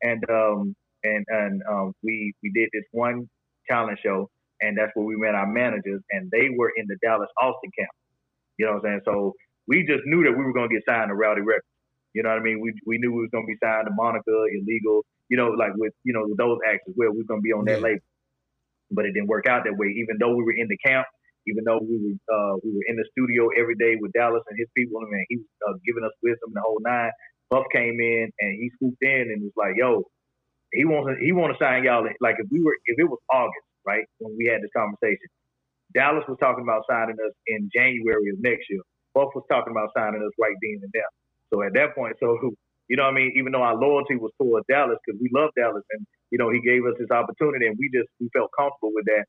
and 0.02 0.22
um, 0.30 0.74
and 1.04 1.24
and 1.28 1.62
um, 1.70 1.92
we 2.02 2.32
we 2.42 2.50
did 2.52 2.68
this 2.72 2.84
one 2.92 3.28
talent 3.68 3.98
show, 4.04 4.30
and 4.60 4.76
that's 4.76 4.92
where 4.94 5.06
we 5.06 5.16
met 5.16 5.34
our 5.34 5.46
managers, 5.46 6.02
and 6.10 6.30
they 6.30 6.48
were 6.56 6.72
in 6.76 6.86
the 6.88 6.96
Dallas 7.02 7.28
Austin 7.40 7.70
camp. 7.78 7.90
You 8.58 8.66
know 8.66 8.72
what 8.72 8.86
I'm 8.86 9.00
saying? 9.00 9.00
So 9.04 9.34
we 9.66 9.84
just 9.86 10.02
knew 10.06 10.24
that 10.24 10.32
we 10.32 10.44
were 10.44 10.52
going 10.52 10.68
to 10.68 10.74
get 10.74 10.84
signed 10.88 11.10
to 11.10 11.14
Rowdy 11.14 11.42
Records. 11.42 11.66
You 12.14 12.22
know 12.22 12.30
what 12.30 12.38
I 12.38 12.42
mean? 12.42 12.60
We 12.60 12.72
we 12.86 12.98
knew 12.98 13.12
we 13.12 13.22
was 13.22 13.30
going 13.30 13.44
to 13.44 13.52
be 13.52 13.58
signed 13.62 13.86
to 13.86 13.92
Monica, 13.94 14.32
Illegal. 14.32 15.04
You 15.28 15.36
know, 15.36 15.48
like 15.52 15.74
with 15.76 15.92
you 16.04 16.12
know 16.12 16.24
with 16.24 16.38
those 16.38 16.58
acts 16.68 16.88
as 16.88 16.94
well. 16.96 17.12
We 17.12 17.20
are 17.20 17.28
going 17.28 17.40
to 17.40 17.46
be 17.46 17.52
on 17.52 17.66
that 17.66 17.82
label, 17.82 18.04
but 18.90 19.04
it 19.04 19.12
didn't 19.12 19.28
work 19.28 19.46
out 19.46 19.64
that 19.64 19.76
way. 19.76 19.92
Even 20.00 20.16
though 20.18 20.34
we 20.34 20.44
were 20.44 20.56
in 20.56 20.68
the 20.68 20.78
camp, 20.78 21.06
even 21.46 21.64
though 21.64 21.78
we 21.82 21.98
were 22.00 22.16
uh, 22.32 22.54
we 22.64 22.72
were 22.72 22.86
in 22.88 22.96
the 22.96 23.06
studio 23.12 23.48
every 23.58 23.76
day 23.76 24.00
with 24.00 24.12
Dallas 24.12 24.42
and 24.48 24.56
his 24.58 24.68
people, 24.76 25.00
and 25.02 25.12
he 25.28 25.36
was 25.36 25.50
uh, 25.68 25.76
giving 25.84 26.04
us 26.04 26.14
wisdom 26.22 26.54
and 26.54 26.58
the 26.58 26.64
whole 26.64 26.80
nine. 26.80 27.10
Puff 27.50 27.64
came 27.72 28.00
in 28.00 28.30
and 28.40 28.52
he 28.60 28.70
swooped 28.78 29.02
in 29.02 29.30
and 29.32 29.42
was 29.42 29.52
like, 29.56 29.74
"Yo, 29.76 30.04
he 30.72 30.84
wants 30.84 31.08
to, 31.10 31.14
he 31.24 31.32
want 31.32 31.52
to 31.54 31.58
sign 31.62 31.84
y'all. 31.84 32.04
Like 32.20 32.36
if 32.38 32.46
we 32.50 32.62
were 32.62 32.76
if 32.86 32.98
it 32.98 33.08
was 33.08 33.20
August, 33.32 33.66
right, 33.86 34.04
when 34.18 34.36
we 34.36 34.46
had 34.46 34.62
this 34.62 34.72
conversation, 34.76 35.28
Dallas 35.94 36.24
was 36.28 36.38
talking 36.40 36.64
about 36.64 36.84
signing 36.90 37.16
us 37.16 37.34
in 37.48 37.70
January 37.74 38.30
of 38.30 38.38
next 38.40 38.68
year. 38.70 38.82
Puff 39.16 39.32
was 39.34 39.44
talking 39.50 39.72
about 39.72 39.90
signing 39.96 40.20
us 40.22 40.34
right 40.40 40.56
then 40.62 40.80
and 40.84 40.92
there. 40.92 41.10
So 41.52 41.62
at 41.64 41.74
that 41.74 41.94
point, 41.96 42.16
so 42.22 42.36
you 42.88 42.96
know 42.96 43.04
what 43.08 43.16
I 43.16 43.20
mean. 43.20 43.32
Even 43.36 43.52
though 43.52 43.64
our 43.64 43.76
loyalty 43.76 44.16
was 44.16 44.32
towards 44.40 44.66
Dallas 44.68 44.98
because 45.04 45.20
we 45.20 45.30
love 45.32 45.50
Dallas 45.56 45.84
and 45.92 46.06
you 46.30 46.38
know 46.38 46.50
he 46.50 46.60
gave 46.60 46.84
us 46.84 46.94
this 47.00 47.10
opportunity 47.10 47.66
and 47.66 47.76
we 47.80 47.88
just 47.94 48.10
we 48.20 48.28
felt 48.36 48.50
comfortable 48.58 48.92
with 48.94 49.06
that. 49.08 49.24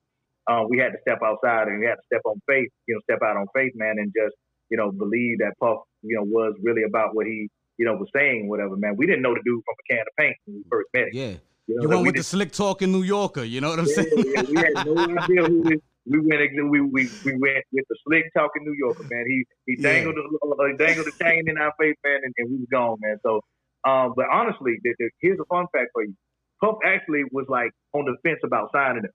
Um, 0.51 0.67
we 0.69 0.79
had 0.79 0.91
to 0.95 0.99
step 1.03 1.19
outside 1.23 1.67
and 1.67 1.79
we 1.79 1.85
had 1.85 1.99
to 1.99 2.07
step 2.07 2.21
on 2.25 2.39
faith, 2.47 2.69
you 2.87 2.95
know, 2.95 3.01
step 3.03 3.19
out 3.23 3.37
on 3.37 3.47
faith, 3.55 3.73
man, 3.75 3.95
and 3.99 4.11
just 4.11 4.35
you 4.69 4.77
know 4.77 4.91
believe 4.91 5.39
that 5.39 5.55
Puff, 5.61 5.87
you 6.03 6.17
know, 6.17 6.23
was 6.27 6.53
really 6.63 6.83
about 6.83 7.15
what 7.15 7.27
he 7.27 7.47
you 7.77 7.85
know, 7.85 7.93
was 7.93 8.09
saying 8.15 8.47
whatever, 8.47 8.75
man. 8.75 8.95
We 8.97 9.05
didn't 9.05 9.21
know 9.21 9.33
the 9.33 9.41
dude 9.45 9.63
from 9.63 9.75
a 9.79 9.93
can 9.93 10.01
of 10.01 10.15
paint 10.17 10.35
when 10.45 10.57
we 10.57 10.63
first 10.69 10.87
met 10.93 11.03
him. 11.03 11.09
Yeah. 11.13 11.35
You, 11.67 11.75
know, 11.75 11.81
you 11.81 11.89
went 11.89 12.05
with 12.05 12.15
the 12.15 12.23
slick 12.23 12.51
talking 12.51 12.91
New 12.91 13.03
Yorker, 13.03 13.43
you 13.43 13.59
know 13.59 13.69
what 13.69 13.79
I'm 13.79 13.87
yeah, 13.87 13.95
saying? 13.95 14.11
Yeah, 14.15 14.41
we 14.43 14.55
had 14.55 14.85
no 14.85 15.17
idea 15.19 15.43
who 15.43 15.61
we, 15.61 15.81
we 16.05 16.19
went 16.19 16.41
we, 16.71 16.81
we 16.81 17.09
we 17.25 17.33
went 17.37 17.65
with 17.73 17.85
the 17.89 17.95
slick 18.07 18.25
talking 18.33 18.63
New 18.63 18.75
Yorker, 18.79 19.03
man. 19.03 19.25
He 19.27 19.45
he 19.65 19.75
dangled 19.81 20.15
yeah. 20.15 20.23
the 20.31 20.47
uh, 20.47 20.77
dangled 20.77 21.07
the 21.07 21.23
chain 21.23 21.43
in 21.47 21.57
our 21.57 21.73
face, 21.79 21.95
man, 22.05 22.21
and, 22.23 22.33
and 22.37 22.49
we 22.51 22.57
was 22.57 22.67
gone, 22.71 22.97
man. 23.01 23.17
So 23.21 23.41
um, 23.87 24.13
but 24.15 24.25
honestly, 24.31 24.73
the, 24.83 24.93
the, 24.99 25.09
here's 25.19 25.39
a 25.39 25.45
fun 25.45 25.65
fact 25.71 25.89
for 25.93 26.03
you. 26.03 26.13
Puff 26.61 26.75
actually 26.85 27.23
was 27.31 27.45
like 27.47 27.71
on 27.93 28.05
the 28.05 28.15
fence 28.23 28.39
about 28.43 28.71
signing 28.73 29.03
him. 29.03 29.11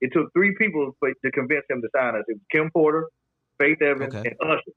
It 0.00 0.12
took 0.12 0.32
three 0.32 0.54
people 0.56 0.92
for, 1.00 1.10
to 1.10 1.30
convince 1.32 1.64
him 1.68 1.82
to 1.82 1.88
sign 1.94 2.14
us. 2.14 2.24
It 2.28 2.34
was 2.34 2.42
Kim 2.50 2.70
Porter, 2.70 3.08
Faith 3.58 3.82
Evans, 3.82 4.14
okay. 4.14 4.28
and 4.28 4.50
Usher. 4.50 4.72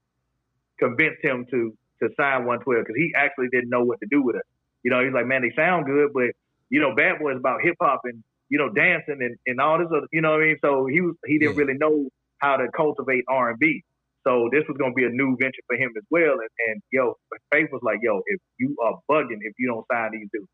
Convinced 0.78 1.22
him 1.22 1.46
to 1.50 1.76
to 2.02 2.08
sign 2.16 2.44
112 2.44 2.84
because 2.84 2.96
he 2.96 3.12
actually 3.16 3.48
didn't 3.52 3.70
know 3.70 3.84
what 3.84 4.00
to 4.00 4.06
do 4.10 4.22
with 4.22 4.36
it. 4.36 4.46
You 4.82 4.90
know, 4.90 5.04
he's 5.04 5.12
like, 5.12 5.26
man, 5.26 5.42
they 5.42 5.52
sound 5.54 5.86
good, 5.86 6.10
but 6.14 6.32
you 6.70 6.80
know, 6.80 6.94
Bad 6.94 7.18
Boy 7.18 7.32
is 7.32 7.38
about 7.38 7.60
hip 7.62 7.76
hop 7.80 8.00
and 8.04 8.22
you 8.50 8.58
know, 8.58 8.68
dancing 8.68 9.22
and, 9.22 9.38
and 9.46 9.60
all 9.60 9.78
this 9.78 9.86
other, 9.88 10.10
you 10.12 10.20
know 10.20 10.32
what 10.32 10.42
I 10.42 10.52
mean? 10.52 10.58
So 10.60 10.86
he 10.86 11.00
was 11.00 11.14
he 11.24 11.38
didn't 11.38 11.54
yeah. 11.54 11.60
really 11.62 11.78
know 11.78 12.10
how 12.38 12.56
to 12.56 12.66
cultivate 12.76 13.24
R 13.28 13.50
and 13.50 13.58
B. 13.58 13.82
So 14.26 14.50
this 14.52 14.64
was 14.68 14.76
gonna 14.76 14.92
be 14.92 15.06
a 15.06 15.08
new 15.08 15.38
venture 15.40 15.62
for 15.66 15.76
him 15.76 15.90
as 15.96 16.02
well. 16.10 16.34
And, 16.34 16.52
and 16.68 16.82
yo, 16.90 17.14
Faith 17.54 17.70
was 17.72 17.80
like, 17.82 18.00
yo, 18.02 18.20
if 18.26 18.40
you 18.58 18.76
are 18.82 18.98
bugging 19.08 19.38
if 19.40 19.54
you 19.56 19.70
don't 19.70 19.86
sign 19.90 20.10
these 20.12 20.28
dudes, 20.34 20.50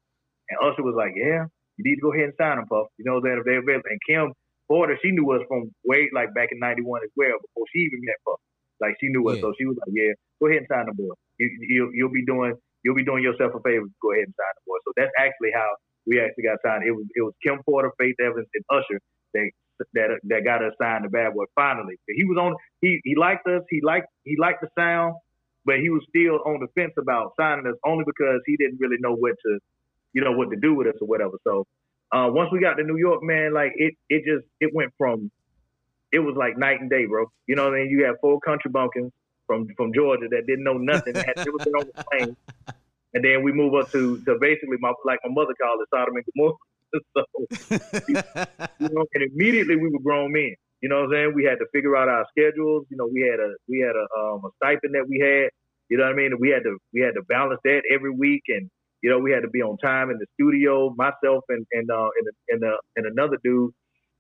and 0.51 0.61
Usher 0.63 0.85
was 0.85 0.95
like, 0.95 1.17
yeah, 1.17 1.49
you 1.79 1.83
need 1.85 1.97
to 1.97 2.03
go 2.03 2.13
ahead 2.13 2.31
and 2.31 2.39
sign 2.39 2.57
them, 2.61 2.69
Puff. 2.69 2.93
You 2.99 3.07
know 3.07 3.21
that 3.21 3.41
if 3.41 3.45
they're 3.45 3.65
available. 3.65 3.89
And 3.91 4.01
Kim 4.07 4.33
Porter, 4.69 4.99
she 5.03 5.11
knew 5.11 5.33
us 5.33 5.43
from 5.49 5.73
way 5.85 6.11
like 6.13 6.35
back 6.35 6.53
in 6.53 6.61
'91 6.61 7.01
as 7.03 7.11
well 7.17 7.41
before 7.41 7.65
she 7.73 7.81
even 7.81 8.05
met 8.05 8.21
Puff. 8.29 8.39
Like 8.79 9.01
she 9.01 9.09
knew 9.09 9.25
us, 9.33 9.37
yeah. 9.37 9.49
so 9.49 9.55
she 9.59 9.65
was 9.65 9.77
like, 9.81 9.97
yeah, 9.97 10.13
go 10.39 10.53
ahead 10.53 10.69
and 10.69 10.69
sign 10.69 10.85
the 10.85 10.93
boy 10.93 11.17
you, 11.39 11.49
you 11.61 11.91
you'll 11.95 12.13
be 12.13 12.25
doing 12.25 12.55
you'll 12.85 12.95
be 12.97 13.05
doing 13.05 13.23
yourself 13.23 13.53
a 13.55 13.61
favor. 13.61 13.87
To 13.87 13.99
go 14.03 14.13
ahead 14.13 14.31
and 14.31 14.35
sign 14.37 14.55
the 14.57 14.65
boy. 14.67 14.79
So 14.87 14.93
that's 14.97 15.13
actually 15.19 15.51
how 15.55 15.69
we 16.07 16.21
actually 16.21 16.45
got 16.45 16.59
signed. 16.65 16.85
It 16.87 16.93
was 16.93 17.07
it 17.15 17.23
was 17.23 17.35
Kim 17.43 17.63
Porter, 17.65 17.91
Faith 17.99 18.17
Evans, 18.21 18.47
and 18.55 18.65
Usher 18.71 19.01
that 19.35 19.51
that 19.95 20.09
that 20.25 20.45
got 20.45 20.65
us 20.65 20.73
signed 20.81 21.05
to 21.05 21.11
Bad 21.11 21.35
Boy 21.35 21.45
finally. 21.55 21.97
He 22.09 22.25
was 22.25 22.39
on 22.39 22.55
he 22.81 23.01
he 23.05 23.15
liked 23.17 23.47
us. 23.47 23.63
He 23.71 23.81
liked 23.83 24.07
he 24.25 24.37
liked 24.39 24.63
the 24.63 24.69
sound, 24.79 25.15
but 25.65 25.81
he 25.81 25.91
was 25.91 26.03
still 26.09 26.41
on 26.47 26.61
the 26.61 26.69
fence 26.75 26.95
about 26.99 27.33
signing 27.39 27.67
us 27.67 27.77
only 27.85 28.05
because 28.07 28.41
he 28.47 28.57
didn't 28.57 28.79
really 28.81 28.97
know 29.01 29.15
what 29.15 29.35
to 29.45 29.59
you 30.13 30.23
know 30.25 30.33
what 30.33 30.51
to 30.51 30.57
do 30.57 30.75
with 30.75 30.87
us 30.87 30.97
or 31.01 31.09
whatever. 31.09 31.37
So 31.45 31.67
uh, 32.13 32.29
once 32.31 32.51
we 32.53 32.61
got 32.61 32.75
to 32.75 32.85
New 32.85 32.97
York, 32.97 33.23
man, 33.23 33.53
like 33.53 33.73
it 33.77 33.95
it 34.09 34.25
just 34.25 34.47
it 34.61 34.71
went 34.75 34.93
from 34.97 35.31
it 36.13 36.21
was 36.21 36.37
like 36.39 36.57
night 36.57 36.81
and 36.81 36.89
day, 36.89 37.07
bro. 37.07 37.27
You 37.47 37.57
know 37.57 37.65
what 37.65 37.75
I 37.75 37.79
mean? 37.83 37.91
You 37.91 38.05
had 38.05 38.15
four 38.21 38.41
country 38.41 38.71
bumpkins 38.71 39.13
from 39.47 39.69
from 39.77 39.93
Georgia 39.93 40.29
that 40.31 40.47
didn't 40.47 40.65
know 40.65 40.79
nothing, 40.79 41.15
had 41.15 41.37
never 41.37 41.59
been 41.59 41.75
on 41.75 41.87
the 41.95 42.05
plane. 42.11 42.37
And 43.15 43.25
then 43.25 43.43
we 43.43 43.53
move 43.53 43.75
up 43.75 43.91
to 43.93 44.19
to 44.25 44.39
basically 44.41 44.77
my 44.81 44.93
like 45.05 45.21
my 45.25 45.33
mother 45.33 45.55
called 45.61 45.81
it 45.81 45.89
Sodom 45.91 46.17
and 46.17 46.25
Gomorrah. 46.35 46.57
so 47.17 47.25
you 48.79 48.89
know, 48.89 49.05
and 49.15 49.23
immediately 49.33 49.77
we 49.77 49.89
were 49.89 50.01
grown 50.01 50.33
men. 50.33 50.55
You 50.83 50.89
know 50.89 50.97
what 51.03 51.05
I'm 51.07 51.13
saying? 51.13 51.33
We 51.35 51.45
had 51.45 51.59
to 51.59 51.67
figure 51.73 51.97
out 51.97 52.09
our 52.09 52.27
schedules. 52.31 52.87
You 52.91 52.97
know, 52.97 53.09
we 53.13 53.23
had 53.23 53.41
a 53.41 53.55
we 53.69 53.81
had 53.81 53.97
a 53.97 54.07
um, 54.19 54.45
a 54.45 54.51
stipend 54.63 54.95
that 54.95 55.07
we 55.09 55.19
had. 55.19 55.51
You 55.89 55.99
know 55.99 56.05
what 56.05 56.15
I 56.15 56.17
mean? 56.17 56.33
we 56.41 56.51
had 56.51 56.65
to 56.65 56.77
we 56.93 57.01
had 57.01 57.15
to 57.15 57.23
balance 57.29 57.61
that 57.65 57.83
every 57.93 58.11
week, 58.11 58.43
and 58.49 58.69
you 59.03 59.11
know 59.11 59.19
we 59.19 59.31
had 59.33 59.43
to 59.43 59.49
be 59.49 59.63
on 59.63 59.79
time 59.79 60.11
in 60.11 60.19
the 60.19 60.27
studio. 60.35 60.95
Myself 60.97 61.45
and 61.49 61.67
and 61.73 61.91
uh, 61.91 62.09
and 62.19 62.27
and, 62.49 62.65
uh, 62.65 62.77
and 62.97 63.07
another 63.07 63.39
dude 63.43 63.73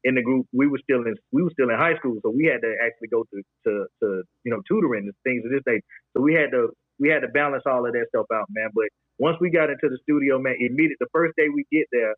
in 0.07 0.14
the 0.14 0.23
group, 0.23 0.47
we 0.53 0.69
were 0.69 0.79
still 0.79 1.03
in 1.03 1.16
we 1.33 1.42
were 1.42 1.51
still 1.51 1.69
in 1.69 1.77
high 1.77 1.99
school, 1.99 2.14
so 2.23 2.31
we 2.31 2.47
had 2.47 2.62
to 2.62 2.71
actually 2.79 3.11
go 3.11 3.27
to 3.27 3.42
to, 3.66 3.73
to 4.01 4.23
you 4.47 4.53
know 4.55 4.62
tutoring 4.71 5.11
and 5.11 5.14
things 5.27 5.42
of 5.45 5.51
this 5.51 5.66
day. 5.66 5.83
So 6.14 6.23
we 6.23 6.33
had 6.33 6.55
to 6.55 6.71
we 6.99 7.11
had 7.11 7.27
to 7.27 7.29
balance 7.29 7.64
all 7.66 7.85
of 7.85 7.92
that 7.92 8.07
stuff 8.14 8.27
out, 8.33 8.47
man. 8.51 8.71
But 8.73 8.87
once 9.19 9.37
we 9.40 9.51
got 9.51 9.69
into 9.69 9.90
the 9.90 9.99
studio, 10.03 10.38
man, 10.38 10.55
immediately 10.62 11.03
the 11.03 11.11
first 11.12 11.35
day 11.37 11.51
we 11.51 11.66
get 11.73 11.90
there, 11.90 12.14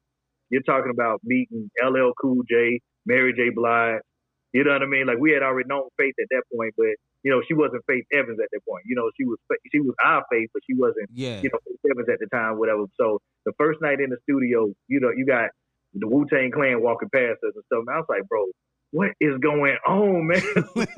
you're 0.50 0.68
talking 0.68 0.92
about 0.92 1.20
meeting 1.24 1.70
LL 1.82 2.12
Cool 2.20 2.44
J, 2.48 2.80
Mary 3.06 3.32
J. 3.32 3.48
Blige. 3.56 4.04
You 4.52 4.64
know 4.64 4.72
what 4.72 4.82
I 4.82 4.86
mean? 4.86 5.06
Like 5.06 5.18
we 5.18 5.32
had 5.32 5.42
already 5.42 5.68
known 5.68 5.88
Faith 5.96 6.14
at 6.20 6.28
that 6.30 6.44
point, 6.54 6.74
but 6.76 6.92
you 7.24 7.32
know 7.32 7.40
she 7.48 7.54
wasn't 7.54 7.80
Faith 7.88 8.04
Evans 8.12 8.38
at 8.42 8.52
that 8.52 8.60
point. 8.68 8.84
You 8.84 8.96
know 8.96 9.08
she 9.16 9.24
was 9.24 9.38
she 9.72 9.80
was 9.80 9.96
our 10.04 10.24
Faith, 10.30 10.50
but 10.52 10.60
she 10.68 10.76
wasn't 10.76 11.08
yeah. 11.12 11.40
you 11.40 11.48
know 11.48 11.58
Faith 11.64 11.92
Evans 11.92 12.08
at 12.12 12.20
the 12.20 12.28
time, 12.28 12.58
whatever. 12.58 12.84
So 13.00 13.20
the 13.46 13.52
first 13.56 13.80
night 13.80 14.00
in 14.00 14.10
the 14.10 14.20
studio, 14.28 14.68
you 14.88 15.00
know, 15.00 15.08
you 15.08 15.24
got 15.24 15.48
the 15.94 16.08
Wu 16.08 16.26
Tang 16.30 16.50
Clan 16.50 16.82
walking 16.82 17.08
past 17.12 17.38
us 17.46 17.54
and 17.54 17.64
stuff. 17.66 17.84
And 17.86 17.90
I 17.90 17.98
was 17.98 18.06
like, 18.08 18.28
bro, 18.28 18.44
what 18.90 19.10
is 19.20 19.36
going 19.40 19.76
on, 19.86 20.26
man? 20.26 20.42
what, 20.72 20.88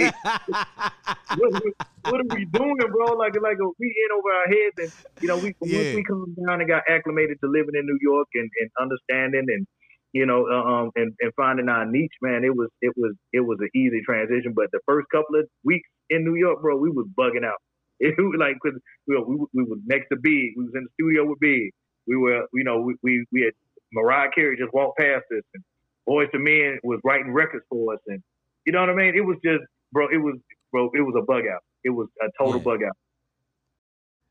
what, 1.39 1.63
what, 2.09 2.21
are 2.21 2.35
we 2.37 2.45
doing, 2.47 2.77
bro? 2.77 3.15
Like, 3.15 3.35
like 3.41 3.59
we 3.79 3.87
in 3.87 4.17
over 4.17 4.31
our 4.31 4.47
heads, 4.47 4.79
and 4.79 5.23
you 5.23 5.29
know, 5.29 5.39
we 5.39 5.55
yeah. 5.63 5.79
once 5.79 5.97
we 5.97 6.05
come 6.05 6.37
down 6.47 6.61
and 6.61 6.69
got 6.69 6.83
acclimated 6.89 7.39
to 7.41 7.51
living 7.51 7.75
in 7.75 7.87
New 7.87 7.99
York 8.01 8.29
and, 8.35 8.49
and 8.61 8.71
understanding 8.81 9.47
and 9.49 9.67
you 10.13 10.27
know, 10.27 10.47
uh, 10.51 10.63
um, 10.63 10.91
and, 10.97 11.13
and 11.21 11.33
finding 11.37 11.69
our 11.69 11.87
niche, 11.87 12.19
man, 12.21 12.43
it 12.45 12.55
was 12.55 12.69
it 12.83 12.93
was 12.97 13.15
it 13.33 13.41
was 13.41 13.59
an 13.61 13.71
easy 13.75 14.03
transition. 14.05 14.53
But 14.55 14.67
the 14.73 14.81
first 14.87 15.07
couple 15.13 15.39
of 15.39 15.47
weeks 15.65 15.89
in 16.11 16.25
New 16.25 16.35
York, 16.35 16.61
bro, 16.63 16.77
we 16.77 16.91
was 16.91 17.07
bugging 17.19 17.45
out. 17.45 17.59
It 18.03 18.17
was 18.17 18.41
like 18.41 18.57
because 18.57 18.81
we, 19.07 19.15
we 19.19 19.37
we 19.53 19.63
was 19.63 19.79
next 19.87 20.09
to 20.09 20.17
Big, 20.17 20.57
we 20.57 20.65
was 20.65 20.73
in 20.75 20.85
the 20.85 20.93
studio 20.95 21.29
with 21.29 21.39
Big. 21.39 21.71
We 22.07 22.17
were, 22.17 22.47
you 22.55 22.65
know, 22.65 22.81
we 22.81 22.97
we, 23.03 23.27
we 23.31 23.43
had 23.43 23.53
Mariah 23.93 24.31
Carey 24.35 24.57
just 24.57 24.73
walked 24.73 24.99
past 24.99 25.25
us, 25.37 25.43
and 25.55 25.65
Boyz 26.09 26.33
II 26.35 26.41
Men 26.41 26.79
was 26.83 27.01
writing 27.05 27.33
records 27.33 27.65
for 27.69 27.95
us, 27.95 28.01
and 28.07 28.23
you 28.67 28.73
know 28.73 28.81
what 28.81 28.91
I 28.91 28.95
mean. 28.95 29.15
It 29.17 29.25
was 29.25 29.37
just, 29.45 29.63
bro. 29.93 30.09
It 30.09 30.19
was, 30.19 30.37
bro. 30.73 30.91
It 30.95 31.01
was 31.01 31.15
a 31.19 31.25
bug 31.25 31.45
out. 31.53 31.61
It 31.85 31.91
was 31.91 32.09
a 32.23 32.29
total 32.39 32.59
yeah. 32.59 32.65
bug 32.65 32.83
out. 32.83 32.97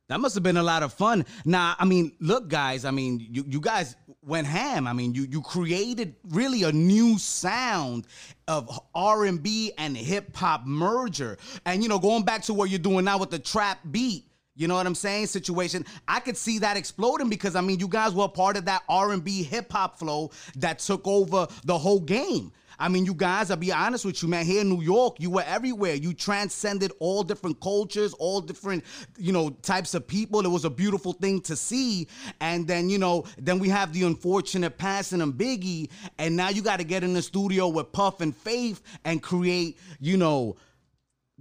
That 0.09 0.19
must 0.19 0.33
have 0.33 0.43
been 0.43 0.57
a 0.57 0.63
lot 0.63 0.81
of 0.81 0.91
fun. 0.91 1.23
Now, 1.45 1.75
I 1.77 1.85
mean, 1.85 2.13
look, 2.19 2.47
guys. 2.47 2.83
I 2.83 2.89
mean, 2.89 3.19
you, 3.19 3.45
you 3.47 3.61
guys 3.61 3.95
went 4.23 4.47
ham. 4.47 4.87
I 4.87 4.93
mean, 4.93 5.13
you 5.13 5.27
you 5.29 5.41
created 5.41 6.15
really 6.29 6.63
a 6.63 6.71
new 6.71 7.19
sound 7.19 8.07
of 8.47 8.79
R 8.95 9.25
and 9.25 9.41
B 9.41 9.71
and 9.77 9.95
hip 9.95 10.35
hop 10.35 10.65
merger. 10.65 11.37
And 11.65 11.83
you 11.83 11.89
know, 11.89 11.99
going 11.99 12.23
back 12.23 12.41
to 12.43 12.55
what 12.55 12.71
you're 12.71 12.79
doing 12.79 13.05
now 13.05 13.19
with 13.19 13.29
the 13.29 13.37
trap 13.37 13.79
beat, 13.91 14.25
you 14.59 14.67
know 14.67 14.75
what 14.75 14.85
I'm 14.85 14.93
saying? 14.93 15.27
Situation. 15.27 15.85
I 16.07 16.19
could 16.19 16.35
see 16.35 16.59
that 16.59 16.75
exploding 16.75 17.29
because 17.29 17.55
I 17.55 17.61
mean, 17.61 17.79
you 17.79 17.87
guys 17.87 18.13
were 18.13 18.27
part 18.27 18.57
of 18.57 18.65
that 18.65 18.83
R&B 18.89 19.41
hip 19.43 19.71
hop 19.71 19.97
flow 19.97 20.31
that 20.57 20.79
took 20.79 21.07
over 21.07 21.47
the 21.63 21.77
whole 21.77 22.01
game. 22.01 22.51
I 22.77 22.87
mean, 22.87 23.05
you 23.05 23.13
guys, 23.13 23.51
I'll 23.51 23.57
be 23.57 23.71
honest 23.73 24.05
with 24.05 24.21
you, 24.23 24.29
man. 24.29 24.45
Here 24.45 24.61
in 24.61 24.69
New 24.69 24.81
York, 24.81 25.17
you 25.19 25.29
were 25.29 25.43
everywhere. 25.45 25.95
You 25.95 26.13
transcended 26.13 26.93
all 26.99 27.23
different 27.23 27.59
cultures, 27.59 28.13
all 28.13 28.39
different, 28.39 28.85
you 29.17 29.33
know, 29.33 29.49
types 29.49 29.93
of 29.93 30.07
people. 30.07 30.45
It 30.45 30.49
was 30.49 30.63
a 30.63 30.69
beautiful 30.69 31.11
thing 31.11 31.41
to 31.41 31.57
see. 31.57 32.07
And 32.39 32.65
then, 32.67 32.89
you 32.89 32.97
know, 32.97 33.25
then 33.37 33.59
we 33.59 33.67
have 33.69 33.91
the 33.91 34.03
unfortunate 34.03 34.77
passing 34.77 35.21
of 35.21 35.31
Biggie. 35.31 35.89
And 36.17 36.37
now 36.37 36.49
you 36.49 36.61
got 36.61 36.79
to 36.79 36.85
get 36.85 37.03
in 37.03 37.13
the 37.13 37.21
studio 37.21 37.67
with 37.67 37.91
Puff 37.91 38.21
and 38.21 38.35
Faith 38.35 38.81
and 39.03 39.21
create, 39.21 39.77
you 39.99 40.15
know, 40.15 40.55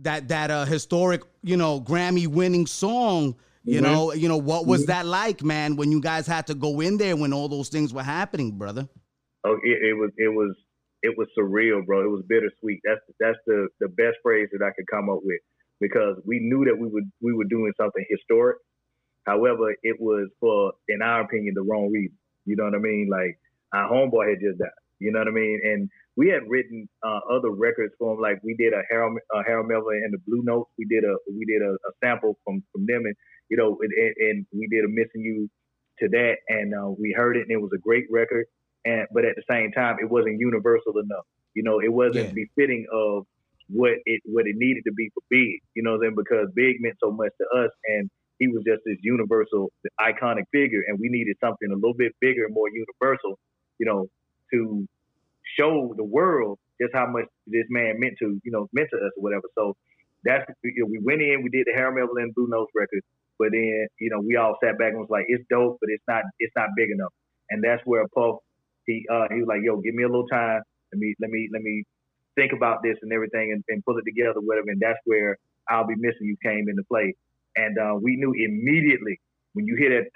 that 0.03 0.29
that 0.29 0.51
uh 0.51 0.65
historic, 0.65 1.23
you 1.43 1.57
know, 1.57 1.81
Grammy 1.81 2.27
winning 2.27 2.67
song. 2.67 3.37
You 3.65 3.83
mm-hmm. 3.83 3.93
know, 3.93 4.13
you 4.15 4.29
know 4.29 4.39
what 4.39 4.67
was 4.67 4.83
mm-hmm. 4.83 4.93
that 4.93 5.07
like, 5.07 5.43
man? 5.43 5.77
When 5.77 5.93
you 5.93 6.01
guys 6.01 6.27
had 6.27 6.47
to 6.47 6.55
go 6.55 6.81
in 6.81 6.97
there 6.97 7.17
when 7.17 7.33
all 7.33 7.49
those 7.49 7.69
things 7.69 7.93
were 7.93 8.03
happening, 8.03 8.53
brother? 8.53 8.89
oh, 9.45 9.59
it, 9.63 9.79
it 9.83 9.95
was 9.95 10.11
it 10.17 10.29
was 10.29 10.55
it 11.03 11.15
was 11.17 11.29
surreal, 11.39 11.85
bro. 11.85 12.03
It 12.03 12.11
was 12.11 12.25
bittersweet. 12.29 12.81
That's 12.85 13.01
that's 13.21 13.39
the 13.47 13.69
the 13.81 13.89
best 13.89 14.17
phrase 14.23 14.49
that 14.53 14.65
I 14.65 14.71
could 14.77 14.87
come 14.91 15.09
up 15.09 15.21
with 15.23 15.41
because 15.81 16.17
we 16.27 16.41
knew 16.41 16.65
that 16.65 16.79
we 16.79 16.89
would 16.89 17.11
we 17.21 17.33
were 17.33 17.45
doing 17.45 17.73
something 17.81 18.05
historic. 18.09 18.59
However, 19.27 19.75
it 19.83 19.97
was 20.01 20.29
for, 20.41 20.73
in 20.89 21.03
our 21.03 21.21
opinion, 21.21 21.53
the 21.55 21.63
wrong 21.63 21.91
reason. 21.93 22.17
You 22.47 22.57
know 22.57 22.65
what 22.65 22.75
I 22.75 22.79
mean? 22.79 23.09
Like 23.11 23.39
our 23.73 23.91
homeboy 23.91 24.31
had 24.31 24.41
just 24.41 24.59
died. 24.59 24.71
You 24.99 25.13
know 25.13 25.21
what 25.21 25.29
I 25.29 25.33
mean? 25.33 25.61
And 25.65 25.91
we 26.17 26.29
had 26.29 26.43
written 26.49 26.89
uh, 27.07 27.21
other 27.31 27.51
records 27.51 27.95
for 27.99 28.15
him. 28.15 28.21
Like 28.21 28.41
we 28.43 28.55
did 28.57 28.73
a 28.73 28.83
Harold, 28.91 29.19
uh, 29.35 29.43
Harold 29.47 29.69
Melvin 29.69 30.03
and 30.05 30.13
the 30.13 30.19
Blue 30.27 30.43
Notes. 30.43 30.71
We 30.77 30.85
did 30.87 31.05
a 31.05 31.15
we 31.31 31.45
did 31.45 31.63
a, 31.63 31.73
a 31.73 31.93
sample 32.03 32.37
from 32.45 32.63
from 32.73 32.87
them, 32.87 33.07
and 33.07 33.15
you 33.49 33.57
know, 33.57 33.79
and, 33.81 33.93
and, 33.93 34.47
we 34.53 34.67
did 34.69 34.85
a 34.85 34.89
missing 34.89 35.23
you 35.23 35.49
to 36.01 36.09
that, 36.09 36.37
and 36.49 36.75
uh, 36.75 36.91
we 36.91 37.15
heard 37.17 37.37
it, 37.37 37.43
and 37.43 37.51
it 37.51 37.61
was 37.61 37.71
a 37.75 37.79
great 37.79 38.07
record. 38.11 38.47
And 38.85 39.07
but 39.13 39.25
at 39.25 39.37
the 39.37 39.43
same 39.49 39.73
time, 39.73 39.97
it 40.01 40.11
wasn't 40.11 40.41
universal 40.41 40.99
enough. 40.99 41.25
You 41.55 41.63
know, 41.63 41.81
it 41.81 41.93
wasn't 41.93 42.29
yeah. 42.29 42.45
befitting 42.57 42.87
of 42.93 43.25
what 43.69 43.93
it 44.05 44.21
what 44.25 44.47
it 44.47 44.57
needed 44.57 44.83
to 44.87 44.93
be 44.93 45.11
for 45.15 45.23
Big. 45.31 45.61
You 45.75 45.83
know, 45.83 45.99
then 46.01 46.15
because 46.17 46.49
Big 46.55 46.77
meant 46.81 46.97
so 47.01 47.11
much 47.11 47.31
to 47.41 47.47
us, 47.59 47.71
and 47.87 48.11
he 48.39 48.49
was 48.49 48.63
just 48.67 48.83
this 48.85 48.99
universal, 49.03 49.71
iconic 50.01 50.45
figure, 50.53 50.83
and 50.87 50.99
we 50.99 51.09
needed 51.09 51.37
something 51.41 51.71
a 51.71 51.75
little 51.75 51.95
bit 51.95 52.13
bigger 52.21 52.45
and 52.45 52.55
more 52.55 52.69
universal. 52.71 53.39
You 53.79 53.87
know, 53.87 54.07
to 54.53 54.87
show 55.59 55.95
the 55.97 56.05
world 56.05 56.59
just 56.81 56.95
how 56.95 57.07
much 57.07 57.27
this 57.47 57.65
man 57.71 57.99
meant 57.99 58.15
to, 58.21 58.41
you 58.45 58.53
know, 58.53 58.69
meant 58.73 58.89
to 58.93 58.97
us 58.97 59.13
or 59.17 59.23
whatever. 59.23 59.45
So 59.57 59.75
that's 60.25 60.45
you 60.65 60.83
know, 60.83 60.87
we 60.91 61.01
went 61.03 61.23
in, 61.23 61.43
we 61.43 61.51
did 61.51 61.67
the 61.67 61.75
Harold 61.77 61.97
Melvin 61.97 62.33
Blue 62.35 62.49
Notes 62.49 62.71
record, 62.75 63.03
but 63.39 63.49
then 63.53 63.87
you 64.01 64.11
know 64.11 64.21
we 64.21 64.37
all 64.37 64.57
sat 64.63 64.79
back 64.79 64.91
and 64.91 65.01
was 65.01 65.11
like, 65.11 65.27
it's 65.29 65.45
dope, 65.51 65.79
but 65.81 65.91
it's 65.91 66.05
not 66.09 66.23
it's 66.39 66.53
not 66.57 66.69
big 66.77 66.91
enough. 66.91 67.13
And 67.51 67.63
that's 67.63 67.83
where 67.85 68.07
Puff 68.15 68.39
he 68.87 69.07
uh, 69.11 69.27
he 69.31 69.41
was 69.41 69.49
like, 69.49 69.61
yo, 69.63 69.81
give 69.81 69.95
me 69.95 70.05
a 70.05 70.09
little 70.09 70.27
time, 70.27 70.63
let 70.93 70.99
me 70.99 71.15
let 71.21 71.31
me 71.31 71.49
let 71.53 71.63
me 71.63 71.85
think 72.37 72.53
about 72.53 72.83
this 72.83 72.97
and 73.03 73.13
everything 73.13 73.53
and, 73.53 73.65
and 73.69 73.85
pull 73.85 73.99
it 73.99 74.05
together, 74.05 74.41
whatever. 74.41 74.71
And 74.71 74.81
that's 74.81 74.99
where 75.05 75.37
I'll 75.69 75.87
be 75.87 75.97
missing 75.97 76.27
you 76.27 76.37
came 76.43 76.69
into 76.69 76.83
play. 76.85 77.15
And 77.57 77.77
uh, 77.79 77.99
we 78.01 78.17
knew 78.17 78.33
immediately 78.33 79.19
when 79.59 79.67
you 79.67 79.75
hear 79.75 79.91
that 79.91 80.07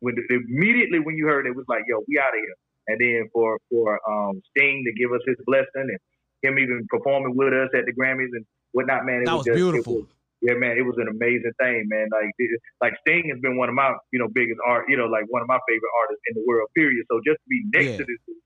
when 0.00 0.14
immediately 0.28 1.00
when 1.00 1.16
you 1.16 1.24
heard 1.24 1.46
it, 1.46 1.50
it 1.50 1.56
was 1.56 1.64
like, 1.72 1.84
yo, 1.88 2.04
we 2.06 2.20
out 2.20 2.36
of 2.36 2.40
here. 2.44 2.56
And 2.88 3.00
then 3.00 3.30
for 3.32 3.56
for 3.70 3.96
um, 4.04 4.42
Sting 4.52 4.84
to 4.84 4.92
give 4.92 5.10
us 5.12 5.24
his 5.26 5.36
blessing 5.46 5.88
and 5.88 5.98
him 6.42 6.58
even 6.58 6.84
performing 6.90 7.32
with 7.34 7.54
us 7.54 7.70
at 7.72 7.86
the 7.86 7.96
Grammys 7.96 8.28
and 8.36 8.44
whatnot, 8.72 9.06
man, 9.06 9.22
it 9.22 9.26
that 9.26 9.40
was, 9.40 9.48
was 9.48 9.56
just, 9.56 9.56
beautiful. 9.56 9.94
Was, 10.04 10.12
yeah, 10.42 10.52
man, 10.54 10.76
it 10.76 10.84
was 10.84 10.96
an 11.00 11.08
amazing 11.08 11.52
thing, 11.60 11.88
man. 11.88 12.08
Like, 12.12 12.28
it, 12.36 12.60
like 12.80 12.92
Sting 13.00 13.28
has 13.32 13.40
been 13.40 13.56
one 13.56 13.68
of 13.68 13.74
my, 13.74 13.92
you 14.12 14.18
know, 14.18 14.28
biggest 14.28 14.60
art, 14.66 14.84
you 14.88 14.96
know, 14.96 15.06
like 15.06 15.24
one 15.28 15.40
of 15.40 15.48
my 15.48 15.58
favorite 15.68 15.94
artists 16.04 16.24
in 16.28 16.34
the 16.36 16.44
world. 16.46 16.68
Period. 16.76 17.04
So 17.10 17.20
just 17.24 17.40
to 17.40 17.48
be 17.48 17.64
next 17.72 17.96
yeah. 17.96 17.96
to 17.98 18.04
this 18.04 18.36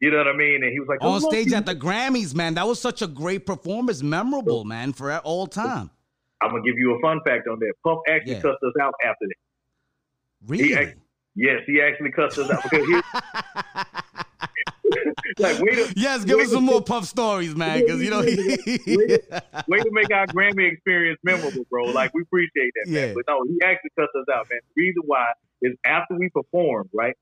you 0.00 0.10
know 0.10 0.16
what 0.16 0.28
I 0.28 0.32
mean? 0.32 0.64
And 0.64 0.72
he 0.72 0.80
was 0.80 0.88
like, 0.88 1.02
on 1.02 1.22
oh, 1.22 1.28
stage 1.28 1.52
at 1.52 1.66
the 1.66 1.74
Grammys, 1.74 2.34
man. 2.34 2.54
That 2.54 2.66
was 2.66 2.80
such 2.80 3.02
a 3.02 3.06
great 3.06 3.44
performance, 3.44 4.02
memorable, 4.02 4.64
man, 4.64 4.94
for 4.94 5.14
all 5.18 5.46
time. 5.46 5.90
I'm 6.40 6.50
gonna 6.50 6.62
give 6.62 6.78
you 6.78 6.96
a 6.96 7.00
fun 7.00 7.20
fact 7.24 7.48
on 7.48 7.58
that. 7.60 7.74
Puff 7.84 7.98
actually 8.08 8.32
yeah. 8.32 8.40
cussed 8.40 8.62
us 8.62 8.72
out 8.80 8.94
after 9.04 9.26
that. 9.26 9.34
Really? 10.46 10.68
He, 10.68 10.74
yes, 11.34 11.60
he 11.66 11.80
actually 11.80 12.12
cussed 12.12 12.38
us 12.38 12.50
out 12.50 12.62
because 12.62 12.86
he. 12.86 12.94
like, 15.38 15.60
way 15.60 15.74
to, 15.74 15.92
yes, 15.96 16.24
give 16.24 16.38
us 16.38 16.50
some 16.50 16.64
more 16.64 16.82
Puff 16.82 17.04
stories, 17.04 17.54
man, 17.54 17.80
because 17.80 18.02
you 18.02 18.10
know. 18.10 18.20
way, 18.20 18.36
to, 18.36 19.42
way 19.68 19.80
to 19.80 19.90
make 19.92 20.12
our 20.12 20.26
Grammy 20.28 20.72
experience 20.72 21.18
memorable, 21.22 21.64
bro. 21.70 21.84
Like 21.84 22.14
we 22.14 22.22
appreciate 22.22 22.72
that, 22.76 22.90
yeah. 22.90 23.06
man. 23.06 23.14
But 23.14 23.24
no, 23.28 23.44
he 23.44 23.58
actually 23.62 23.90
cussed 23.98 24.14
us 24.18 24.26
out, 24.32 24.48
man. 24.50 24.60
The 24.74 24.82
reason 24.82 25.02
why 25.06 25.32
is 25.62 25.74
after 25.84 26.14
we 26.14 26.30
performed, 26.30 26.90
right? 26.94 27.16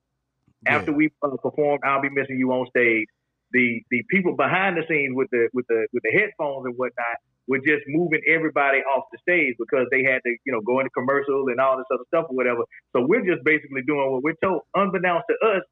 After 0.66 0.92
yeah. 0.92 0.96
we 0.96 1.10
uh, 1.22 1.36
performed, 1.36 1.80
I'll 1.84 2.02
be 2.02 2.10
missing 2.10 2.38
you 2.38 2.52
on 2.52 2.66
stage. 2.68 3.06
The 3.52 3.82
the 3.90 4.04
people 4.10 4.36
behind 4.36 4.76
the 4.76 4.82
scenes 4.88 5.16
with 5.16 5.28
the 5.30 5.48
with 5.52 5.66
the 5.68 5.86
with 5.92 6.02
the 6.02 6.10
headphones 6.10 6.66
and 6.66 6.76
whatnot 6.76 7.16
were 7.48 7.58
just 7.58 7.82
moving 7.88 8.20
everybody 8.28 8.78
off 8.94 9.04
the 9.10 9.18
stage 9.22 9.56
because 9.58 9.86
they 9.90 10.04
had 10.04 10.20
to, 10.24 10.30
you 10.44 10.52
know, 10.52 10.60
go 10.60 10.80
into 10.80 10.90
commercial 10.90 11.48
and 11.48 11.58
all 11.58 11.78
this 11.78 11.86
other 11.92 12.04
stuff 12.08 12.26
or 12.28 12.36
whatever. 12.36 12.62
So 12.94 13.00
we're 13.00 13.24
just 13.24 13.42
basically 13.42 13.82
doing 13.82 14.12
what 14.12 14.22
we're 14.22 14.38
told. 14.44 14.62
Unbeknownst 14.74 15.24
to 15.30 15.48
us, 15.48 15.62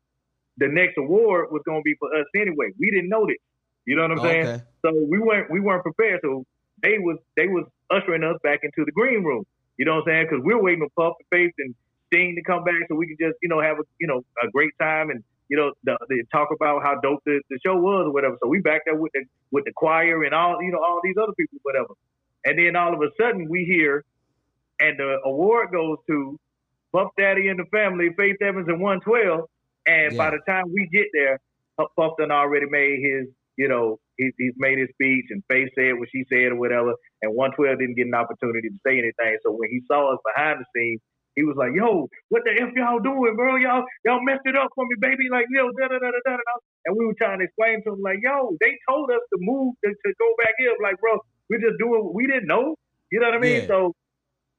the 0.57 0.69
next 0.69 0.97
award 0.97 1.49
was 1.53 1.63
going 1.67 1.81
to 1.81 1.85
be 1.85 1.95
for 2.01 2.09
us 2.17 2.27
anyway. 2.35 2.73
We 2.81 2.91
didn't 2.91 3.11
know 3.11 3.27
this. 3.27 3.37
You 3.85 3.95
know 3.95 4.03
what 4.03 4.13
I'm 4.13 4.21
okay. 4.21 4.45
saying? 4.45 4.63
So 4.85 4.93
we 5.09 5.19
weren't 5.21 5.51
we 5.51 5.61
weren't 5.61 5.83
prepared. 5.83 6.21
So 6.25 6.45
they 6.83 6.99
was 6.99 7.19
they 7.37 7.47
was 7.47 7.65
ushering 7.91 8.25
us 8.25 8.37
back 8.43 8.61
into 8.63 8.85
the 8.85 8.93
green 8.93 9.23
room. 9.23 9.45
You 9.79 9.85
know 9.85 9.97
what 9.97 10.09
I'm 10.09 10.15
saying? 10.15 10.27
Because 10.31 10.45
we're 10.45 10.61
waiting 10.61 10.89
for 10.97 11.11
Puff 11.11 11.17
and 11.21 11.29
Faith 11.31 11.55
and 11.59 11.75
Sting 12.09 12.35
to 12.35 12.43
come 12.43 12.65
back 12.65 12.75
so 12.89 12.97
we 12.97 13.07
could 13.07 13.19
just 13.21 13.37
you 13.43 13.49
know 13.49 13.61
have 13.61 13.79
a 13.79 13.83
you 14.01 14.09
know 14.09 14.25
a 14.43 14.51
great 14.51 14.73
time 14.81 15.11
and 15.11 15.23
you 15.49 15.57
know 15.57 15.73
the, 15.85 15.97
the 16.09 16.25
talk 16.33 16.49
about 16.55 16.83
how 16.83 16.99
dope 17.01 17.21
the, 17.25 17.41
the 17.51 17.59
show 17.65 17.77
was 17.77 18.07
or 18.07 18.13
whatever. 18.13 18.37
So 18.43 18.49
we 18.49 18.61
back 18.61 18.83
there 18.85 18.97
with 18.97 19.13
the 19.13 19.25
with 19.51 19.65
the 19.65 19.73
choir 19.75 20.25
and 20.25 20.35
all 20.35 20.63
you 20.63 20.73
know 20.73 20.79
all 20.79 21.01
these 21.03 21.17
other 21.21 21.33
people 21.39 21.59
whatever. 21.63 21.95
And 22.45 22.59
then 22.59 22.77
all 22.77 22.95
of 22.95 23.01
a 23.01 23.11
sudden 23.21 23.49
we 23.49 23.65
hear, 23.65 24.05
and 24.79 24.99
the 24.99 25.19
award 25.25 25.73
goes 25.73 25.99
to 26.09 26.39
Puff 26.93 27.11
Daddy 27.19 27.49
and 27.49 27.59
the 27.59 27.65
family, 27.67 28.11
Faith 28.17 28.37
Evans 28.41 28.69
and 28.69 28.81
112. 28.81 29.45
And 29.87 30.13
yeah. 30.13 30.17
by 30.17 30.31
the 30.31 30.39
time 30.49 30.65
we 30.73 30.89
get 30.93 31.07
there, 31.13 31.39
Puff 31.77 32.13
done 32.19 32.31
already 32.31 32.67
made 32.67 33.01
his, 33.03 33.27
you 33.57 33.69
know, 33.69 33.99
he's, 34.17 34.33
he's 34.39 34.55
made 34.57 34.79
his 34.79 34.89
speech 34.91 35.27
and 35.31 35.43
Faith 35.49 35.69
said 35.77 35.99
what 35.99 36.09
she 36.11 36.25
said 36.31 36.53
or 36.53 36.57
whatever. 36.57 36.95
And 37.21 37.35
112 37.35 37.79
didn't 37.79 37.97
get 37.97 38.07
an 38.07 38.15
opportunity 38.15 38.69
to 38.69 38.79
say 38.87 38.99
anything. 38.99 39.39
So 39.43 39.53
when 39.53 39.69
he 39.71 39.83
saw 39.87 40.15
us 40.15 40.21
behind 40.25 40.61
the 40.61 40.67
scenes, 40.75 41.01
he 41.37 41.45
was 41.45 41.57
like, 41.57 41.73
"Yo, 41.77 42.09
what 42.29 42.43
the 42.45 42.53
f 42.57 42.73
y'all 42.75 42.99
doing, 42.99 43.37
bro? 43.37 43.57
Y'all 43.57 43.85
y'all 44.05 44.25
messed 44.25 44.45
it 44.45 44.57
up 44.57 44.69
for 44.75 44.85
me, 44.85 44.97
baby. 44.99 45.29
Like, 45.31 45.47
yo, 45.51 45.69
da 45.79 45.89
da 45.89 45.99
da 46.01 46.11
da 46.11 46.37
da." 46.37 46.55
And 46.87 46.97
we 46.97 47.07
were 47.07 47.15
trying 47.21 47.39
to 47.39 47.45
explain 47.45 47.85
to 47.85 47.93
him, 47.93 48.01
like, 48.03 48.19
"Yo, 48.23 48.57
they 48.61 48.77
told 48.89 49.11
us 49.11 49.21
to 49.33 49.37
move 49.41 49.75
to, 49.85 49.91
to 49.91 50.11
go 50.19 50.29
back 50.43 50.55
in. 50.59 50.73
Like, 50.83 50.99
bro, 50.99 51.21
we're 51.49 51.61
just 51.61 51.79
doing 51.79 52.03
what 52.05 52.15
we 52.15 52.27
didn't 52.27 52.49
know. 52.49 52.75
You 53.13 53.21
know 53.21 53.29
what 53.29 53.37
I 53.37 53.41
mean? 53.41 53.63
Yeah. 53.63 53.69
So 53.69 53.95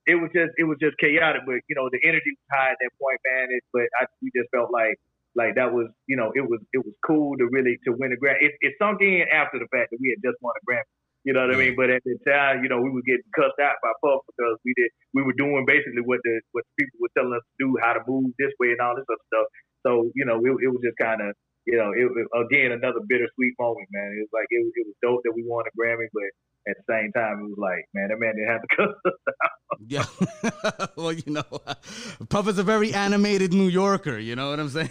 it 0.07 0.15
was 0.15 0.31
just 0.33 0.53
it 0.57 0.63
was 0.63 0.77
just 0.79 0.97
chaotic, 0.97 1.43
but 1.45 1.59
you 1.67 1.75
know 1.75 1.89
the 1.91 1.99
energy 2.03 2.31
was 2.31 2.47
high 2.51 2.71
at 2.71 2.79
that 2.79 2.91
point, 3.01 3.19
man. 3.27 3.49
It, 3.51 3.63
but 3.73 3.89
I, 3.99 4.05
we 4.21 4.31
just 4.35 4.49
felt 4.55 4.71
like 4.71 4.95
like 5.35 5.55
that 5.55 5.73
was 5.73 5.91
you 6.07 6.15
know 6.15 6.31
it 6.33 6.41
was 6.47 6.59
it 6.73 6.79
was 6.79 6.95
cool 7.05 7.37
to 7.37 7.45
really 7.51 7.77
to 7.85 7.91
win 7.91 8.13
a 8.13 8.17
Grammy. 8.17 8.39
It, 8.39 8.53
it 8.61 8.73
sunk 8.79 9.01
in 9.01 9.25
after 9.31 9.59
the 9.59 9.67
fact 9.67 9.91
that 9.91 9.99
we 9.99 10.15
had 10.15 10.23
just 10.23 10.39
won 10.41 10.55
a 10.55 10.63
Grammy. 10.63 10.87
You 11.27 11.35
know 11.35 11.43
what 11.43 11.51
I 11.51 11.59
mean? 11.59 11.75
But 11.75 11.91
at 11.91 11.99
the 12.07 12.15
time, 12.23 12.63
you 12.63 12.71
know, 12.71 12.79
we 12.79 12.87
were 12.87 13.03
getting 13.03 13.27
cussed 13.35 13.59
out 13.59 13.75
by 13.83 13.91
Puff 13.99 14.23
because 14.31 14.55
we 14.63 14.71
did 14.79 14.87
we 15.11 15.27
were 15.27 15.35
doing 15.35 15.67
basically 15.67 15.99
what 16.07 16.23
the 16.23 16.39
what 16.55 16.63
the 16.63 16.73
people 16.79 17.03
were 17.03 17.11
telling 17.19 17.35
us 17.35 17.43
to 17.43 17.55
do, 17.59 17.75
how 17.83 17.99
to 17.99 18.03
move 18.07 18.31
this 18.39 18.55
way 18.63 18.71
and 18.71 18.79
all 18.79 18.95
this 18.95 19.03
other 19.11 19.27
stuff. 19.27 19.47
So 19.83 19.91
you 20.15 20.23
know, 20.23 20.39
it, 20.39 20.55
it 20.63 20.71
was 20.71 20.79
just 20.79 20.95
kind 20.95 21.19
of 21.19 21.35
you 21.67 21.75
know, 21.75 21.91
it, 21.91 22.07
it, 22.07 22.27
again 22.31 22.71
another 22.71 23.03
bittersweet 23.11 23.59
moment, 23.59 23.91
man. 23.91 24.15
It 24.15 24.23
was 24.23 24.31
like 24.31 24.47
it, 24.55 24.63
it 24.71 24.87
was 24.87 24.95
dope 25.03 25.19
that 25.27 25.35
we 25.35 25.43
won 25.43 25.67
a 25.67 25.73
Grammy, 25.75 26.07
but 26.15 26.31
at 26.69 26.75
the 26.77 26.83
same 26.93 27.11
time, 27.11 27.39
it 27.39 27.49
was 27.49 27.57
like, 27.57 27.85
man, 27.93 28.09
that 28.09 28.19
man 28.19 28.35
didn't 28.35 28.49
have 28.49 28.61
to 28.61 28.75
cuss 28.75 28.95
us 29.05 29.35
out. 29.43 29.79
Yeah. 29.87 30.05
well, 30.95 31.13
you 31.13 31.31
know, 31.31 31.43
Puff 32.29 32.47
is 32.47 32.57
a 32.57 32.63
very 32.63 32.93
animated 32.93 33.53
New 33.53 33.67
Yorker. 33.67 34.17
You 34.17 34.35
know 34.35 34.49
what 34.49 34.59
I'm 34.59 34.69
saying? 34.69 34.89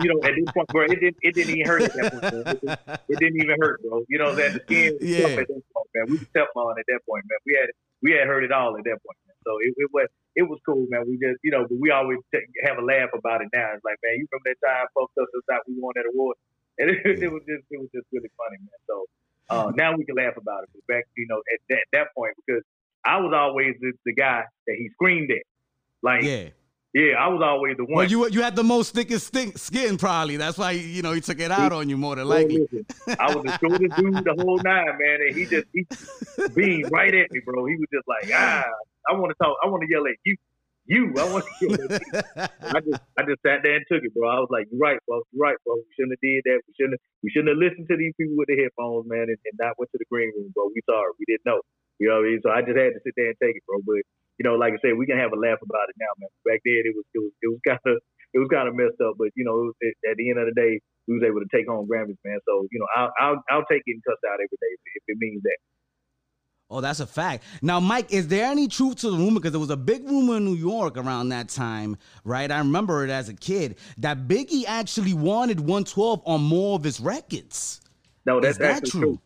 you 0.00 0.08
know, 0.08 0.20
at 0.22 0.34
this 0.34 0.52
point, 0.54 0.68
bro, 0.68 0.84
it 0.84 1.00
didn't, 1.00 1.16
it 1.22 1.34
didn't 1.34 1.54
even 1.54 1.66
hurt 1.66 1.82
at 1.82 1.92
that 1.94 2.12
point. 2.12 2.24
It, 2.24 2.60
didn't, 2.60 2.80
it 3.08 3.18
didn't 3.18 3.42
even 3.42 3.56
hurt, 3.60 3.82
bro. 3.82 4.04
You 4.08 4.18
know, 4.18 4.34
that 4.34 4.52
the 4.54 4.60
skin 4.60 4.98
yeah. 5.00 5.40
at 5.40 5.48
that 5.48 5.62
point, 5.74 5.88
man. 5.94 6.04
We 6.08 6.12
was 6.18 6.28
Teflon 6.34 6.78
at 6.78 6.86
that 6.88 7.00
point, 7.08 7.24
man. 7.28 7.38
We 7.46 7.58
had 7.60 7.68
we 8.02 8.12
had 8.12 8.26
heard 8.26 8.44
it 8.44 8.52
all 8.52 8.76
at 8.76 8.84
that 8.84 8.98
point, 9.02 9.18
man. 9.26 9.36
So 9.44 9.56
it, 9.60 9.74
it 9.76 9.90
was 9.92 10.08
it 10.36 10.46
was 10.46 10.60
cool, 10.64 10.86
man. 10.88 11.02
We 11.06 11.18
just, 11.18 11.42
you 11.42 11.50
know, 11.50 11.66
but 11.66 11.78
we 11.80 11.90
always 11.90 12.18
t- 12.30 12.46
have 12.62 12.78
a 12.78 12.84
laugh 12.84 13.10
about 13.10 13.42
it 13.42 13.48
now. 13.50 13.74
It's 13.74 13.82
like, 13.82 13.98
man, 14.06 14.22
you 14.22 14.26
remember 14.30 14.54
that 14.54 14.62
time 14.62 14.86
folks 14.94 15.12
us 15.18 15.26
out 15.50 15.66
we 15.66 15.74
won 15.82 15.98
that 15.98 16.06
award, 16.06 16.38
and 16.78 16.90
it, 16.90 17.02
it 17.26 17.30
was 17.32 17.42
just 17.42 17.66
it 17.70 17.78
was 17.82 17.90
just 17.90 18.06
really 18.14 18.30
funny, 18.38 18.62
man. 18.62 18.78
So 18.86 19.10
uh, 19.50 19.72
now 19.74 19.96
we 19.96 20.04
can 20.04 20.16
laugh 20.16 20.36
about 20.36 20.64
it. 20.64 20.70
But 20.74 20.94
back, 20.94 21.04
you 21.16 21.26
know, 21.28 21.38
at 21.52 21.60
that, 21.70 21.84
that 21.92 22.06
point, 22.16 22.34
because 22.46 22.62
I 23.04 23.18
was 23.18 23.32
always 23.34 23.74
the, 23.80 23.92
the 24.04 24.14
guy 24.14 24.44
that 24.66 24.76
he 24.76 24.88
screamed 24.94 25.30
at, 25.30 25.42
like. 26.02 26.22
Yeah. 26.22 26.48
Yeah, 26.94 27.16
I 27.20 27.28
was 27.28 27.42
always 27.44 27.76
the 27.76 27.84
one. 27.84 27.96
Well, 27.96 28.06
you 28.06 28.28
you 28.30 28.42
had 28.42 28.56
the 28.56 28.64
most 28.64 28.94
thickest 28.94 29.36
skin, 29.58 29.98
probably. 29.98 30.38
That's 30.38 30.56
why 30.56 30.70
you 30.70 31.02
know 31.02 31.12
he 31.12 31.20
took 31.20 31.38
it 31.38 31.50
out 31.50 31.70
on 31.70 31.90
you 31.90 31.98
more 31.98 32.16
than 32.16 32.26
likely. 32.26 32.66
I 33.20 33.34
was 33.34 33.44
the 33.44 33.58
shortest 33.58 33.94
dude 33.94 34.24
the 34.24 34.34
whole 34.38 34.56
nine, 34.64 34.86
man, 34.86 35.18
and 35.28 35.36
he 35.36 35.44
just 35.44 35.66
he 35.74 35.86
beamed 36.54 36.90
right 36.90 37.14
at 37.14 37.30
me, 37.30 37.40
bro. 37.44 37.66
He 37.66 37.76
was 37.76 37.86
just 37.92 38.08
like, 38.08 38.32
ah, 38.34 38.64
I 39.06 39.12
want 39.12 39.30
to 39.30 39.44
talk. 39.44 39.58
I 39.62 39.68
want 39.68 39.82
to 39.82 39.88
yell 39.88 40.06
at 40.06 40.16
you. 40.24 40.34
You, 40.88 41.12
I 41.20 41.24
want 41.28 41.44
to 41.44 41.52
at. 41.68 42.50
I 42.64 42.80
just, 42.80 43.00
I 43.20 43.22
just 43.28 43.44
sat 43.44 43.60
there 43.60 43.76
and 43.76 43.84
took 43.92 44.00
it, 44.00 44.16
bro. 44.16 44.24
I 44.24 44.40
was 44.40 44.48
like, 44.48 44.72
you're 44.72 44.80
right, 44.80 44.96
bro. 45.04 45.20
You're 45.36 45.44
right, 45.44 45.60
bro. 45.68 45.76
We 45.76 45.88
shouldn't 45.92 46.16
have 46.16 46.24
did 46.24 46.48
that. 46.48 46.64
We 46.64 46.72
shouldn't, 46.80 46.96
have, 46.96 47.04
we 47.20 47.28
shouldn't 47.28 47.52
have 47.52 47.60
listened 47.60 47.92
to 47.92 47.96
these 48.00 48.16
people 48.16 48.40
with 48.40 48.48
the 48.48 48.56
headphones, 48.56 49.04
man, 49.04 49.28
and, 49.28 49.36
and 49.36 49.56
not 49.60 49.76
went 49.76 49.92
to 49.92 50.00
the 50.00 50.08
green 50.08 50.32
room, 50.32 50.48
bro. 50.56 50.72
We 50.72 50.80
sorry, 50.88 51.12
we 51.20 51.28
didn't 51.28 51.44
know. 51.44 51.60
You 52.00 52.08
know 52.08 52.24
what 52.24 52.26
I 52.26 52.30
mean? 52.32 52.40
So 52.40 52.48
I 52.48 52.64
just 52.64 52.80
had 52.80 52.96
to 52.96 53.04
sit 53.04 53.12
there 53.20 53.36
and 53.36 53.40
take 53.44 53.60
it, 53.60 53.68
bro. 53.68 53.84
But 53.84 54.00
you 54.40 54.48
know, 54.48 54.56
like 54.56 54.72
I 54.72 54.80
said, 54.80 54.96
we 54.96 55.04
can 55.04 55.20
have 55.20 55.36
a 55.36 55.40
laugh 55.40 55.60
about 55.60 55.92
it 55.92 55.98
now, 56.00 56.12
man. 56.16 56.32
Back 56.48 56.64
then, 56.64 56.88
it 56.88 56.96
was, 56.96 57.04
it 57.12 57.20
was, 57.20 57.32
it 57.44 57.48
was 57.52 57.60
kind 57.68 57.84
of, 57.84 58.00
it 58.34 58.40
was 58.40 58.48
kind 58.48 58.68
of 58.68 58.72
messed 58.72 59.00
up. 59.04 59.20
But 59.20 59.36
you 59.36 59.44
know, 59.44 59.76
it, 59.84 59.92
at 60.08 60.16
the 60.16 60.32
end 60.32 60.40
of 60.40 60.48
the 60.48 60.56
day, 60.56 60.80
we 61.04 61.20
was 61.20 61.26
able 61.28 61.44
to 61.44 61.50
take 61.52 61.68
home 61.68 61.84
Grammys, 61.84 62.16
man. 62.24 62.40
So 62.48 62.64
you 62.72 62.80
know, 62.80 62.88
I'll, 62.96 63.12
I'll, 63.20 63.38
I'll 63.52 63.68
take 63.68 63.84
getting 63.84 64.00
cussed 64.08 64.24
out 64.24 64.40
every 64.40 64.56
day 64.56 64.72
if, 64.72 64.80
if 65.04 65.04
it 65.12 65.20
means 65.20 65.44
that. 65.44 65.60
Oh, 66.70 66.82
that's 66.82 67.00
a 67.00 67.06
fact. 67.06 67.44
Now, 67.62 67.80
Mike, 67.80 68.12
is 68.12 68.28
there 68.28 68.44
any 68.44 68.68
truth 68.68 68.96
to 68.96 69.10
the 69.10 69.16
rumor? 69.16 69.40
Because 69.40 69.52
there 69.52 69.60
was 69.60 69.70
a 69.70 69.76
big 69.76 70.04
rumor 70.04 70.36
in 70.36 70.44
New 70.44 70.54
York 70.54 70.98
around 70.98 71.30
that 71.30 71.48
time, 71.48 71.96
right? 72.24 72.50
I 72.50 72.58
remember 72.58 73.04
it 73.04 73.10
as 73.10 73.30
a 73.30 73.34
kid 73.34 73.76
that 73.98 74.28
Biggie 74.28 74.64
actually 74.66 75.14
wanted 75.14 75.60
112 75.60 76.22
on 76.26 76.42
more 76.42 76.76
of 76.76 76.84
his 76.84 77.00
records. 77.00 77.80
No, 78.26 78.38
that's 78.38 78.58
that 78.58 78.76
actually 78.76 78.90
true? 78.90 79.00
true? 79.00 79.20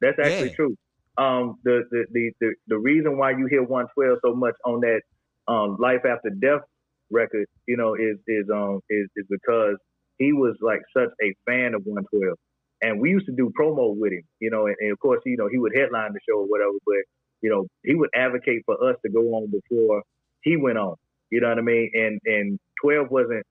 That's 0.00 0.18
actually 0.18 0.48
yeah. 0.48 0.54
true. 0.54 0.76
Um, 1.18 1.58
the, 1.64 1.82
the, 1.90 2.04
the 2.12 2.30
the 2.40 2.54
the 2.68 2.78
reason 2.78 3.18
why 3.18 3.32
you 3.32 3.46
hear 3.46 3.62
112 3.62 4.18
so 4.24 4.34
much 4.34 4.54
on 4.64 4.80
that 4.80 5.00
um, 5.48 5.76
Life 5.80 6.04
After 6.04 6.30
Death 6.30 6.62
record, 7.10 7.46
you 7.66 7.76
know, 7.76 7.94
is 7.94 8.18
is 8.26 8.48
um 8.52 8.80
is 8.90 9.08
is 9.16 9.26
because 9.28 9.76
he 10.18 10.32
was 10.32 10.56
like 10.60 10.80
such 10.96 11.10
a 11.22 11.34
fan 11.46 11.74
of 11.74 11.82
112 11.84 12.36
and 12.82 13.00
we 13.00 13.10
used 13.10 13.26
to 13.26 13.32
do 13.32 13.52
promo 13.58 13.94
with 13.96 14.12
him, 14.12 14.22
you 14.40 14.50
know, 14.50 14.66
and, 14.66 14.76
and, 14.80 14.92
of 14.92 14.98
course, 15.00 15.20
you 15.26 15.36
know, 15.36 15.48
he 15.50 15.58
would 15.58 15.72
headline 15.76 16.12
the 16.12 16.20
show 16.28 16.38
or 16.38 16.46
whatever, 16.46 16.72
but 16.86 17.02
you 17.40 17.50
know, 17.50 17.66
he 17.84 17.94
would 17.94 18.10
advocate 18.14 18.62
for 18.66 18.74
us 18.88 18.96
to 19.04 19.10
go 19.10 19.20
on 19.34 19.50
before 19.50 20.02
he 20.42 20.56
went 20.56 20.78
on. 20.78 20.96
You 21.30 21.40
know 21.40 21.48
what 21.48 21.58
I 21.58 21.62
mean? 21.62 21.90
And 21.94 22.20
and 22.24 22.58
twelve 22.82 23.10
wasn't 23.10 23.44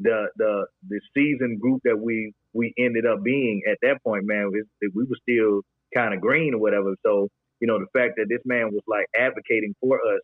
the 0.00 0.28
the 0.36 0.66
the 0.88 1.00
season 1.14 1.58
group 1.58 1.80
that 1.84 1.98
we 1.98 2.32
we 2.52 2.72
ended 2.78 3.06
up 3.06 3.22
being 3.22 3.62
at 3.70 3.78
that 3.82 4.02
point, 4.04 4.24
man. 4.26 4.50
We, 4.52 4.62
we 4.94 5.04
were 5.04 5.16
still 5.22 5.62
kind 5.94 6.14
of 6.14 6.20
green 6.20 6.54
or 6.54 6.58
whatever. 6.60 6.94
So 7.04 7.28
you 7.60 7.66
know, 7.66 7.78
the 7.78 7.86
fact 7.98 8.14
that 8.16 8.26
this 8.28 8.42
man 8.44 8.70
was 8.72 8.82
like 8.86 9.06
advocating 9.18 9.74
for 9.80 9.96
us 9.96 10.20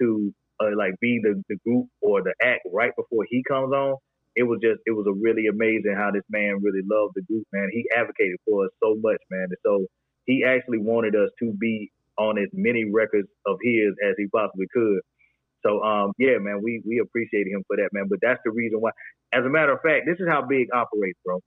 to 0.00 0.32
uh, 0.60 0.76
like 0.76 0.94
be 1.00 1.20
the 1.22 1.42
the 1.48 1.56
group 1.64 1.86
or 2.00 2.22
the 2.22 2.34
act 2.42 2.62
right 2.72 2.92
before 2.96 3.26
he 3.28 3.42
comes 3.46 3.72
on, 3.72 3.96
it 4.40 4.48
was 4.48 4.58
just 4.64 4.80
it 4.86 4.96
was 4.96 5.04
a 5.04 5.12
really 5.12 5.48
amazing 5.52 5.92
how 6.00 6.10
this 6.10 6.24
man 6.30 6.64
really 6.64 6.80
loved 6.88 7.12
the 7.14 7.22
group, 7.28 7.44
man. 7.52 7.68
He 7.72 7.84
advocated 7.94 8.40
for 8.48 8.64
us 8.64 8.72
so 8.82 8.96
much, 8.96 9.20
man. 9.30 9.52
And 9.52 9.60
so 9.64 9.84
he 10.24 10.44
actually 10.48 10.78
wanted 10.78 11.14
us 11.14 11.28
to 11.40 11.52
be 11.60 11.92
on 12.16 12.38
as 12.38 12.48
many 12.54 12.88
records 12.90 13.28
of 13.44 13.58
his 13.62 13.92
as 14.00 14.14
he 14.16 14.28
possibly 14.32 14.64
could. 14.72 15.00
So 15.60 15.84
um 15.84 16.12
yeah, 16.18 16.38
man, 16.40 16.62
we 16.64 16.80
we 16.88 17.00
appreciated 17.04 17.52
him 17.52 17.64
for 17.68 17.76
that, 17.76 17.90
man. 17.92 18.06
But 18.08 18.20
that's 18.22 18.40
the 18.46 18.50
reason 18.50 18.80
why. 18.80 18.92
As 19.32 19.44
a 19.44 19.50
matter 19.50 19.72
of 19.72 19.82
fact, 19.84 20.08
this 20.08 20.16
is 20.18 20.26
how 20.26 20.40
Big 20.48 20.68
operates, 20.72 21.20
bro. 21.24 21.40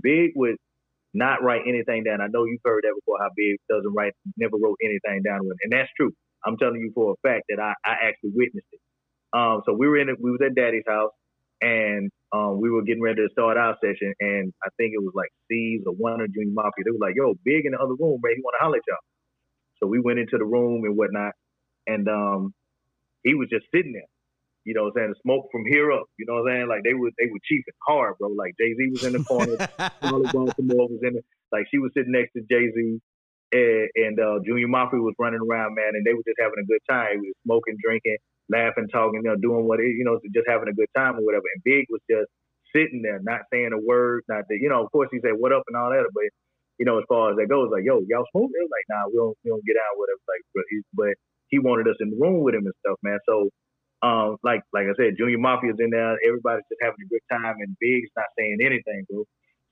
Big 0.00 0.30
would 0.36 0.56
not 1.14 1.42
write 1.42 1.62
anything 1.66 2.04
down. 2.04 2.20
I 2.20 2.28
know 2.28 2.44
you've 2.44 2.62
heard 2.64 2.84
that 2.84 2.94
before. 2.94 3.18
How 3.18 3.30
Big 3.36 3.58
doesn't 3.68 3.92
write, 3.92 4.14
never 4.36 4.56
wrote 4.56 4.78
anything 4.84 5.22
down, 5.24 5.40
with, 5.42 5.58
and 5.64 5.72
that's 5.72 5.90
true. 5.96 6.12
I'm 6.46 6.56
telling 6.56 6.80
you 6.80 6.92
for 6.94 7.14
a 7.18 7.28
fact 7.28 7.44
that 7.48 7.58
I, 7.58 7.74
I 7.84 7.94
actually 8.06 8.30
witnessed 8.34 8.68
it. 8.70 8.80
Um, 9.34 9.62
so 9.66 9.74
we 9.74 9.88
were 9.88 9.98
in 9.98 10.08
it. 10.08 10.16
We 10.22 10.30
was 10.30 10.40
at 10.46 10.54
Daddy's 10.54 10.84
house 10.86 11.10
and 11.60 12.10
um, 12.32 12.60
we 12.60 12.70
were 12.70 12.82
getting 12.82 13.02
ready 13.02 13.22
to 13.22 13.32
start 13.32 13.56
our 13.56 13.76
session, 13.80 14.12
and 14.20 14.52
I 14.62 14.68
think 14.76 14.92
it 14.94 15.02
was 15.02 15.12
like 15.14 15.30
Cease 15.48 15.82
or 15.86 15.94
one 15.94 16.20
of 16.20 16.32
Junior 16.32 16.52
Mafia. 16.52 16.84
They 16.84 16.90
were 16.90 17.06
like, 17.06 17.16
"Yo, 17.16 17.34
Big 17.44 17.64
in 17.64 17.72
the 17.72 17.78
other 17.78 17.96
room, 17.98 18.20
man. 18.22 18.34
He 18.36 18.42
want 18.42 18.54
to 18.58 18.64
holler 18.64 18.76
at 18.76 18.86
y'all." 18.86 19.06
So 19.80 19.86
we 19.86 20.00
went 20.00 20.18
into 20.18 20.38
the 20.38 20.44
room 20.44 20.84
and 20.84 20.96
whatnot, 20.96 21.32
and 21.86 22.08
um, 22.08 22.54
he 23.24 23.34
was 23.34 23.48
just 23.48 23.66
sitting 23.74 23.92
there. 23.92 24.10
You 24.64 24.74
know 24.74 24.84
what 24.84 25.00
I'm 25.00 25.08
saying? 25.08 25.14
The 25.16 25.20
smoke 25.24 25.48
from 25.50 25.64
here 25.64 25.90
up. 25.92 26.04
You 26.18 26.26
know 26.28 26.42
what 26.42 26.52
I'm 26.52 26.60
saying? 26.60 26.68
Like 26.68 26.84
they 26.84 26.94
were 26.94 27.10
they 27.16 27.32
were 27.32 27.40
chiefing 27.48 27.78
hard, 27.86 28.18
bro. 28.18 28.28
Like 28.28 28.54
Jay 28.60 28.74
Z 28.74 28.78
was 28.92 29.04
in 29.04 29.16
the 29.16 29.24
corner, 29.24 29.56
Charli 30.04 30.28
Baltimore 30.30 30.88
was 30.92 31.00
in 31.02 31.14
the 31.14 31.22
like 31.50 31.64
she 31.70 31.78
was 31.78 31.90
sitting 31.96 32.12
next 32.12 32.36
to 32.36 32.44
Jay 32.44 32.68
Z, 32.68 33.00
and, 33.56 33.88
and 33.96 34.20
uh, 34.20 34.38
Junior 34.44 34.68
Mafia 34.68 35.00
was 35.00 35.16
running 35.18 35.40
around, 35.40 35.74
man, 35.74 35.96
and 35.96 36.04
they 36.04 36.12
were 36.12 36.26
just 36.28 36.36
having 36.36 36.60
a 36.60 36.68
good 36.68 36.84
time. 36.84 37.24
He 37.24 37.32
was 37.32 37.40
smoking, 37.48 37.80
drinking, 37.80 38.20
laughing, 38.50 38.88
talking, 38.92 39.22
you 39.24 39.30
know, 39.30 39.36
doing 39.36 39.68
what 39.68 39.80
it, 39.80 39.94
you 39.96 40.04
know, 40.04 40.20
just 40.34 40.48
having 40.48 40.68
a 40.68 40.74
good 40.74 40.88
time 40.96 41.16
or 41.16 41.24
whatever. 41.24 41.44
And 41.54 41.64
Big 41.64 41.86
was 41.90 42.02
just 42.10 42.28
sitting 42.74 43.02
there, 43.02 43.20
not 43.22 43.42
saying 43.52 43.70
a 43.72 43.80
word, 43.80 44.24
not 44.28 44.44
that, 44.48 44.58
you 44.60 44.68
know, 44.68 44.84
of 44.84 44.92
course 44.92 45.08
he 45.12 45.20
said 45.22 45.34
what 45.38 45.52
up 45.52 45.64
and 45.68 45.76
all 45.76 45.90
that, 45.90 46.06
but 46.14 46.24
you 46.78 46.86
know, 46.86 46.98
as 46.98 47.04
far 47.08 47.30
as 47.32 47.36
that 47.38 47.48
goes, 47.48 47.70
like, 47.72 47.84
yo, 47.84 48.02
y'all 48.08 48.26
smoke? 48.32 48.50
It 48.54 48.62
was 48.62 48.72
like, 48.72 48.86
nah, 48.88 49.06
we 49.10 49.16
don't, 49.18 49.36
we 49.44 49.50
don't 49.50 49.64
get 49.66 49.76
out, 49.76 49.98
whatever. 49.98 50.22
Like, 50.28 50.42
but 50.54 50.64
he, 50.70 50.76
but 50.94 51.14
he 51.48 51.58
wanted 51.58 51.88
us 51.88 51.96
in 52.00 52.10
the 52.10 52.18
room 52.18 52.42
with 52.42 52.54
him 52.54 52.66
and 52.66 52.74
stuff, 52.86 52.98
man. 53.02 53.18
So, 53.26 53.50
um, 54.02 54.36
like, 54.44 54.62
like 54.72 54.86
I 54.86 54.94
said, 54.96 55.18
Junior 55.18 55.38
Mafia's 55.38 55.78
in 55.80 55.90
there. 55.90 56.16
Everybody's 56.26 56.66
just 56.70 56.82
having 56.82 57.02
a 57.02 57.08
good 57.10 57.24
time, 57.30 57.56
and 57.60 57.76
Big's 57.80 58.10
not 58.16 58.26
saying 58.38 58.58
anything, 58.62 59.06
bro. 59.10 59.24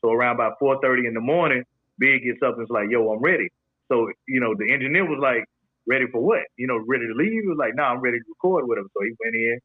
So 0.03 0.11
around 0.12 0.37
about 0.37 0.59
4:30 0.61 1.07
in 1.07 1.15
the 1.15 1.21
morning, 1.21 1.65
Big 1.99 2.25
gets 2.25 2.43
up 2.43 2.55
and 2.57 2.65
is 2.65 2.71
like, 2.71 2.91
"Yo, 2.91 3.09
I'm 3.11 3.23
ready." 3.23 3.49
So 3.89 4.11
you 4.29 4.41
know, 4.41 4.55
the 4.59 4.73
engineer 4.73 5.05
was 5.07 5.21
like, 5.23 5.45
ready 5.87 6.07
for 6.11 6.20
what? 6.20 6.42
You 6.57 6.66
know, 6.66 6.79
ready 6.87 7.07
to 7.07 7.14
leave? 7.14 7.42
He 7.42 7.49
was 7.49 7.57
like, 7.59 7.75
no, 7.75 7.83
nah, 7.83 7.90
I'm 7.90 8.01
ready 8.01 8.18
to 8.18 8.25
record 8.29 8.68
with 8.68 8.79
him. 8.79 8.88
So 8.92 9.03
he 9.03 9.12
went 9.22 9.35
in 9.35 9.59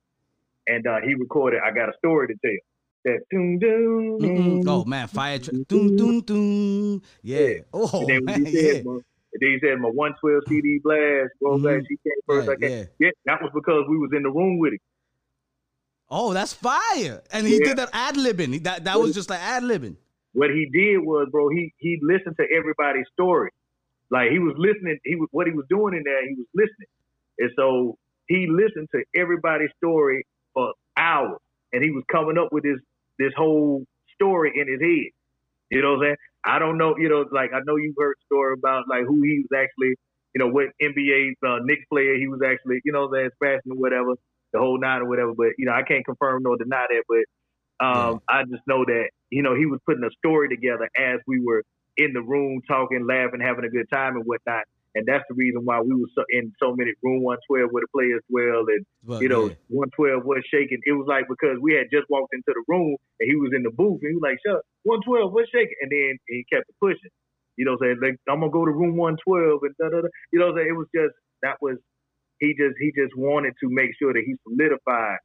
and 0.67 0.87
uh, 0.87 1.01
he 1.05 1.15
recorded, 1.15 1.61
I 1.65 1.71
got 1.71 1.89
a 1.89 1.97
story 1.97 2.27
to 2.27 2.35
tell. 2.43 2.57
That 3.03 3.19
doom 3.31 3.57
doom. 3.57 4.19
Mm-mm. 4.19 4.63
Oh 4.67 4.85
man, 4.85 5.07
fire 5.07 5.39
tra- 5.39 5.53
doom 5.67 5.97
doom 5.97 6.21
doom. 6.21 7.01
Yeah. 7.23 7.61
Oh 7.73 8.01
and 8.01 8.07
then 8.07 8.25
man, 8.25 8.45
he 8.45 8.51
said, 8.51 8.85
yeah. 8.85 8.91
and 8.91 9.03
then 9.39 9.49
he 9.49 9.59
said 9.59 9.79
my 9.79 9.89
112 9.89 10.43
CD 10.47 10.79
blast, 10.83 11.31
bro, 11.41 11.53
mm-hmm. 11.53 11.63
blast, 11.63 11.85
she 11.89 11.97
came 11.97 12.13
first. 12.27 12.47
Right, 12.47 12.57
I 12.57 12.61
came. 12.61 12.77
Yeah. 12.77 12.85
yeah, 12.99 13.09
that 13.25 13.41
was 13.41 13.49
because 13.55 13.85
we 13.89 13.97
was 13.97 14.11
in 14.15 14.21
the 14.21 14.29
room 14.29 14.59
with 14.59 14.73
him. 14.73 14.79
Oh, 16.11 16.31
that's 16.33 16.53
fire! 16.53 17.23
And 17.31 17.47
he 17.47 17.53
yeah. 17.53 17.69
did 17.69 17.77
that 17.77 17.89
ad 17.91 18.17
libbing. 18.17 18.63
That 18.65 18.83
that 18.83 18.99
was 18.99 19.15
just 19.15 19.31
like 19.31 19.39
ad 19.39 19.63
libbing. 19.63 19.95
What 20.33 20.51
he 20.51 20.69
did 20.71 20.99
was, 20.99 21.27
bro, 21.31 21.49
he 21.49 21.73
he 21.77 21.97
listened 22.03 22.35
to 22.37 22.45
everybody's 22.55 23.07
story. 23.13 23.49
Like 24.11 24.31
he 24.31 24.39
was 24.39 24.55
listening. 24.57 24.99
He 25.05 25.15
was 25.15 25.29
what 25.31 25.47
he 25.47 25.53
was 25.53 25.65
doing 25.69 25.95
in 25.95 26.03
there. 26.03 26.21
He 26.27 26.35
was 26.35 26.47
listening, 26.53 26.91
and 27.39 27.51
so 27.55 27.97
he 28.27 28.47
listened 28.49 28.89
to 28.93 29.03
everybody's 29.15 29.71
story 29.77 30.25
for 30.53 30.73
hours, 30.97 31.39
and 31.73 31.83
he 31.83 31.91
was 31.91 32.03
coming 32.11 32.37
up 32.37 32.49
with 32.51 32.63
this 32.63 32.79
this 33.19 33.31
whole 33.37 33.85
story 34.15 34.51
in 34.55 34.67
his 34.67 34.81
head. 34.81 35.11
You 35.71 35.81
know 35.81 35.93
what 35.95 35.95
I'm 35.97 36.03
saying? 36.03 36.15
I 36.45 36.59
don't 36.59 36.77
know. 36.77 36.95
You 36.97 37.09
know, 37.09 37.25
like 37.31 37.51
I 37.53 37.59
know 37.65 37.77
you've 37.77 37.95
heard 37.97 38.15
story 38.25 38.55
about 38.57 38.85
like 38.89 39.03
who 39.07 39.21
he 39.23 39.43
was 39.49 39.57
actually. 39.57 39.95
You 40.35 40.39
know 40.39 40.47
what 40.47 40.67
NBA 40.81 41.33
uh, 41.45 41.59
Knicks 41.63 41.85
player 41.91 42.15
he 42.17 42.27
was 42.27 42.41
actually. 42.45 42.81
You 42.83 42.91
know 42.91 43.09
that 43.09 43.31
fashion 43.39 43.71
or 43.71 43.77
whatever, 43.77 44.15
the 44.53 44.59
whole 44.59 44.79
nine 44.79 45.01
or 45.01 45.07
whatever. 45.07 45.33
But 45.35 45.55
you 45.57 45.65
know 45.65 45.73
I 45.73 45.83
can't 45.83 46.05
confirm 46.05 46.43
nor 46.43 46.57
deny 46.57 46.85
that. 46.89 47.03
But 47.07 47.85
um, 47.85 48.21
yeah. 48.29 48.35
I 48.35 48.43
just 48.43 48.63
know 48.67 48.83
that 48.85 49.09
you 49.29 49.41
know 49.43 49.55
he 49.55 49.65
was 49.65 49.79
putting 49.85 50.03
a 50.03 50.11
story 50.19 50.49
together 50.49 50.89
as 50.97 51.19
we 51.27 51.41
were 51.43 51.63
in 51.97 52.13
the 52.13 52.21
room 52.21 52.61
talking, 52.67 53.05
laughing, 53.07 53.41
having 53.41 53.65
a 53.65 53.69
good 53.69 53.87
time 53.91 54.15
and 54.15 54.25
whatnot. 54.25 54.63
And 54.93 55.07
that's 55.07 55.23
the 55.29 55.35
reason 55.35 55.63
why 55.63 55.79
we 55.79 55.95
were 55.95 56.11
so 56.15 56.23
in 56.29 56.51
so 56.61 56.75
many 56.75 56.91
room 57.01 57.23
112 57.23 57.71
where 57.71 57.83
the 57.83 57.91
players 57.95 58.21
dwell 58.27 58.67
and 58.67 58.83
well, 59.05 59.23
you 59.23 59.29
know 59.29 59.47
yeah. 59.47 59.55
112 59.71 60.25
was 60.25 60.43
shaking. 60.51 60.83
It 60.83 60.91
was 60.91 61.07
like 61.07 61.31
because 61.31 61.55
we 61.61 61.73
had 61.73 61.87
just 61.87 62.09
walked 62.09 62.33
into 62.35 62.51
the 62.51 62.63
room 62.67 62.97
and 63.19 63.25
he 63.29 63.39
was 63.39 63.51
in 63.55 63.63
the 63.63 63.71
booth 63.71 64.03
and 64.03 64.11
he 64.11 64.19
was 64.19 64.27
like, 64.27 64.39
"Shut 64.43 64.59
112, 64.83 65.31
what's 65.31 65.47
shaking?" 65.47 65.79
And 65.79 65.91
then 65.91 66.19
he 66.27 66.43
kept 66.51 66.67
pushing. 66.81 67.11
You 67.55 67.63
know, 67.63 67.77
saying 67.79 68.03
like 68.03 68.19
I'm 68.27 68.43
gonna 68.43 68.51
go 68.51 68.65
to 68.65 68.71
room 68.71 68.97
112 68.99 69.63
and 69.63 69.75
da 69.79 69.95
da 69.95 70.03
da. 70.03 70.11
You 70.35 70.39
know, 70.43 70.51
it 70.59 70.75
was 70.75 70.91
just 70.91 71.15
that 71.39 71.55
was 71.63 71.79
he 72.43 72.51
just 72.59 72.75
he 72.75 72.91
just 72.91 73.15
wanted 73.15 73.53
to 73.63 73.71
make 73.71 73.91
sure 73.95 74.11
that 74.11 74.23
he 74.27 74.35
solidified, 74.43 75.23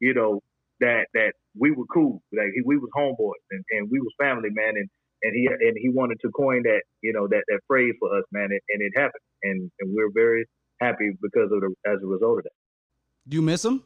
you 0.00 0.14
know, 0.14 0.42
that 0.80 1.06
that 1.14 1.34
we 1.54 1.70
were 1.70 1.86
cool, 1.86 2.22
like 2.32 2.50
he, 2.54 2.62
we 2.64 2.78
was 2.78 2.90
homeboys 2.96 3.46
and, 3.50 3.62
and 3.70 3.90
we 3.90 4.00
was 4.00 4.10
family, 4.18 4.50
man, 4.50 4.74
and 4.74 4.88
and 5.24 5.34
he 5.34 5.46
and 5.46 5.76
he 5.80 5.88
wanted 5.88 6.20
to 6.20 6.30
coin 6.30 6.62
that 6.64 6.82
you 7.00 7.12
know 7.12 7.26
that 7.28 7.42
that 7.48 7.60
phrase 7.66 7.94
for 7.98 8.16
us, 8.16 8.24
man, 8.30 8.48
and, 8.50 8.60
and 8.68 8.80
it 8.82 8.92
happened, 8.94 9.24
and 9.42 9.70
and 9.80 9.94
we're 9.94 10.12
very 10.12 10.46
happy 10.80 11.10
because 11.20 11.50
of 11.50 11.60
the 11.60 11.74
as 11.86 11.98
a 12.02 12.06
result 12.06 12.38
of 12.38 12.44
that. 12.44 12.56
Do 13.26 13.36
you 13.36 13.42
miss 13.42 13.64
him? 13.64 13.82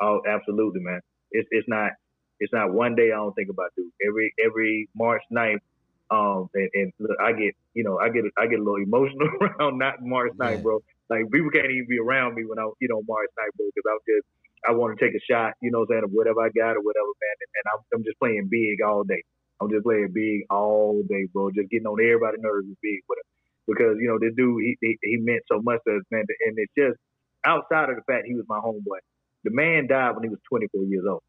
Oh, 0.00 0.20
absolutely, 0.28 0.80
man. 0.80 1.00
It's 1.32 1.48
it's 1.50 1.68
not 1.68 1.92
it's 2.40 2.52
not 2.52 2.72
one 2.72 2.94
day 2.94 3.10
I 3.12 3.16
don't 3.16 3.34
think 3.34 3.48
about 3.48 3.70
dude. 3.76 3.90
Every 4.06 4.32
every 4.44 4.88
March 4.94 5.22
9th, 5.32 5.64
um, 6.10 6.48
and, 6.54 6.70
and 6.74 6.92
look, 7.00 7.16
I 7.20 7.32
get 7.32 7.54
you 7.72 7.84
know 7.84 7.98
I 7.98 8.10
get 8.10 8.24
I 8.36 8.46
get 8.46 8.60
a 8.60 8.62
little 8.62 8.82
emotional 8.82 9.28
around 9.40 9.78
not 9.78 10.02
March 10.02 10.32
9th, 10.38 10.62
bro. 10.62 10.80
Like 11.08 11.30
people 11.32 11.50
can't 11.50 11.70
even 11.70 11.86
be 11.88 11.98
around 11.98 12.34
me 12.34 12.44
when 12.44 12.58
I 12.58 12.68
you 12.80 12.88
know 12.88 13.02
March 13.08 13.30
9th, 13.40 13.56
bro, 13.56 13.66
because 13.74 13.88
I'm 13.88 14.04
just 14.04 14.28
I 14.66 14.72
want 14.72 14.96
to 14.96 15.04
take 15.04 15.14
a 15.14 15.20
shot, 15.30 15.52
you 15.60 15.70
know, 15.70 15.80
what 15.84 15.92
I'm 15.92 16.00
saying 16.00 16.04
of 16.04 16.10
whatever 16.12 16.40
I 16.40 16.48
got 16.48 16.76
or 16.76 16.80
whatever, 16.80 17.12
man, 17.20 17.36
and, 17.36 17.52
and 17.52 17.64
I'm, 17.68 17.80
I'm 17.92 18.04
just 18.04 18.18
playing 18.18 18.48
big 18.48 18.80
all 18.80 19.04
day. 19.04 19.22
I'm 19.60 19.70
just 19.70 19.84
playing 19.84 20.12
big 20.12 20.42
all 20.50 21.02
day, 21.08 21.26
bro. 21.32 21.50
Just 21.50 21.70
getting 21.70 21.86
on 21.86 22.00
everybody's 22.00 22.40
nerves 22.42 22.66
with 22.68 22.80
big 22.82 23.00
him. 23.06 23.24
Because, 23.66 23.96
you 23.98 24.08
know, 24.08 24.18
this 24.18 24.34
dude, 24.36 24.62
he, 24.62 24.76
he, 24.80 24.98
he 25.02 25.16
meant 25.16 25.42
so 25.50 25.62
much 25.62 25.80
to 25.86 25.96
us, 25.96 26.02
man. 26.10 26.24
And 26.46 26.58
it's 26.58 26.72
just 26.76 26.98
outside 27.46 27.88
of 27.88 27.96
the 27.96 28.02
fact 28.02 28.26
he 28.26 28.34
was 28.34 28.44
my 28.48 28.58
homeboy. 28.58 29.00
The 29.44 29.50
man 29.50 29.86
died 29.86 30.14
when 30.14 30.24
he 30.24 30.28
was 30.28 30.40
24 30.48 30.84
years 30.84 31.04
old. 31.08 31.22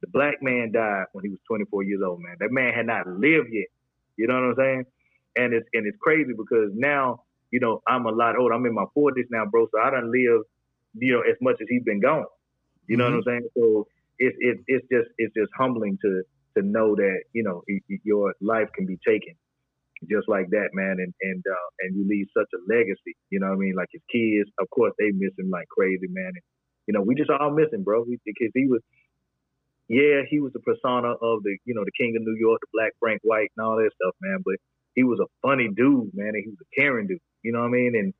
The 0.00 0.08
black 0.08 0.42
man 0.42 0.72
died 0.72 1.06
when 1.12 1.24
he 1.24 1.30
was 1.30 1.38
24 1.46 1.84
years 1.84 2.02
old, 2.04 2.20
man. 2.20 2.36
That 2.40 2.50
man 2.50 2.74
had 2.74 2.86
not 2.86 3.06
lived 3.06 3.48
yet. 3.52 3.68
You 4.16 4.26
know 4.26 4.34
what 4.34 4.44
I'm 4.44 4.54
saying? 4.56 4.84
And 5.36 5.54
it's 5.54 5.66
and 5.72 5.86
it's 5.86 5.96
crazy 6.00 6.32
because 6.36 6.70
now, 6.74 7.22
you 7.50 7.60
know, 7.60 7.80
I'm 7.86 8.04
a 8.04 8.10
lot 8.10 8.36
older. 8.36 8.54
I'm 8.54 8.66
in 8.66 8.74
my 8.74 8.84
40s 8.96 9.30
now, 9.30 9.46
bro. 9.46 9.68
So 9.72 9.80
I 9.80 9.90
don't 9.90 10.10
live, 10.10 10.42
you 10.94 11.12
know, 11.12 11.20
as 11.20 11.36
much 11.40 11.56
as 11.60 11.66
he's 11.70 11.84
been 11.84 12.00
gone. 12.00 12.26
You 12.88 12.96
know 12.96 13.04
mm-hmm. 13.04 13.18
what 13.18 13.32
I'm 13.32 13.40
saying? 13.40 13.48
So 13.56 13.86
it's 14.18 14.36
it's 14.40 14.60
it's 14.66 14.86
just 14.90 15.08
it's 15.18 15.34
just 15.34 15.50
humbling 15.56 15.98
to 16.02 16.22
to 16.56 16.62
know 16.62 16.94
that 16.96 17.22
you 17.32 17.42
know 17.42 17.62
your 18.04 18.34
life 18.40 18.68
can 18.74 18.86
be 18.86 18.98
taken 19.06 19.34
just 20.10 20.28
like 20.28 20.50
that, 20.50 20.70
man, 20.74 20.96
and 20.98 21.12
and 21.22 21.42
uh, 21.46 21.68
and 21.80 21.96
you 21.96 22.06
leave 22.08 22.26
such 22.34 22.48
a 22.54 22.60
legacy. 22.66 23.14
You 23.30 23.40
know 23.40 23.48
what 23.48 23.60
I 23.60 23.64
mean? 23.64 23.74
Like 23.76 23.90
his 23.92 24.02
kids, 24.10 24.50
of 24.58 24.68
course, 24.70 24.92
they 24.98 25.10
miss 25.14 25.34
him 25.38 25.50
like 25.50 25.68
crazy, 25.68 26.08
man. 26.10 26.32
And 26.34 26.44
you 26.86 26.94
know, 26.94 27.02
we 27.02 27.14
just 27.14 27.30
all 27.30 27.50
miss 27.50 27.70
him, 27.72 27.84
bro. 27.84 28.02
We, 28.02 28.18
because 28.24 28.50
he 28.54 28.66
was, 28.66 28.80
yeah, 29.88 30.26
he 30.28 30.40
was 30.40 30.52
the 30.52 30.64
persona 30.64 31.14
of 31.14 31.42
the 31.42 31.56
you 31.64 31.74
know 31.74 31.84
the 31.84 31.94
king 31.98 32.14
of 32.16 32.22
New 32.22 32.36
York, 32.38 32.60
the 32.60 32.72
Black 32.74 32.92
Frank 32.98 33.20
White, 33.22 33.50
and 33.56 33.66
all 33.66 33.76
that 33.76 33.90
stuff, 33.94 34.14
man. 34.20 34.42
But 34.44 34.56
he 34.94 35.04
was 35.04 35.20
a 35.20 35.30
funny 35.46 35.68
dude, 35.68 36.10
man, 36.14 36.34
and 36.34 36.42
he 36.42 36.50
was 36.50 36.62
a 36.62 36.70
caring 36.80 37.06
dude. 37.06 37.22
You 37.42 37.52
know 37.52 37.60
what 37.60 37.74
I 37.74 37.78
mean? 37.78 37.92
And 37.94 38.12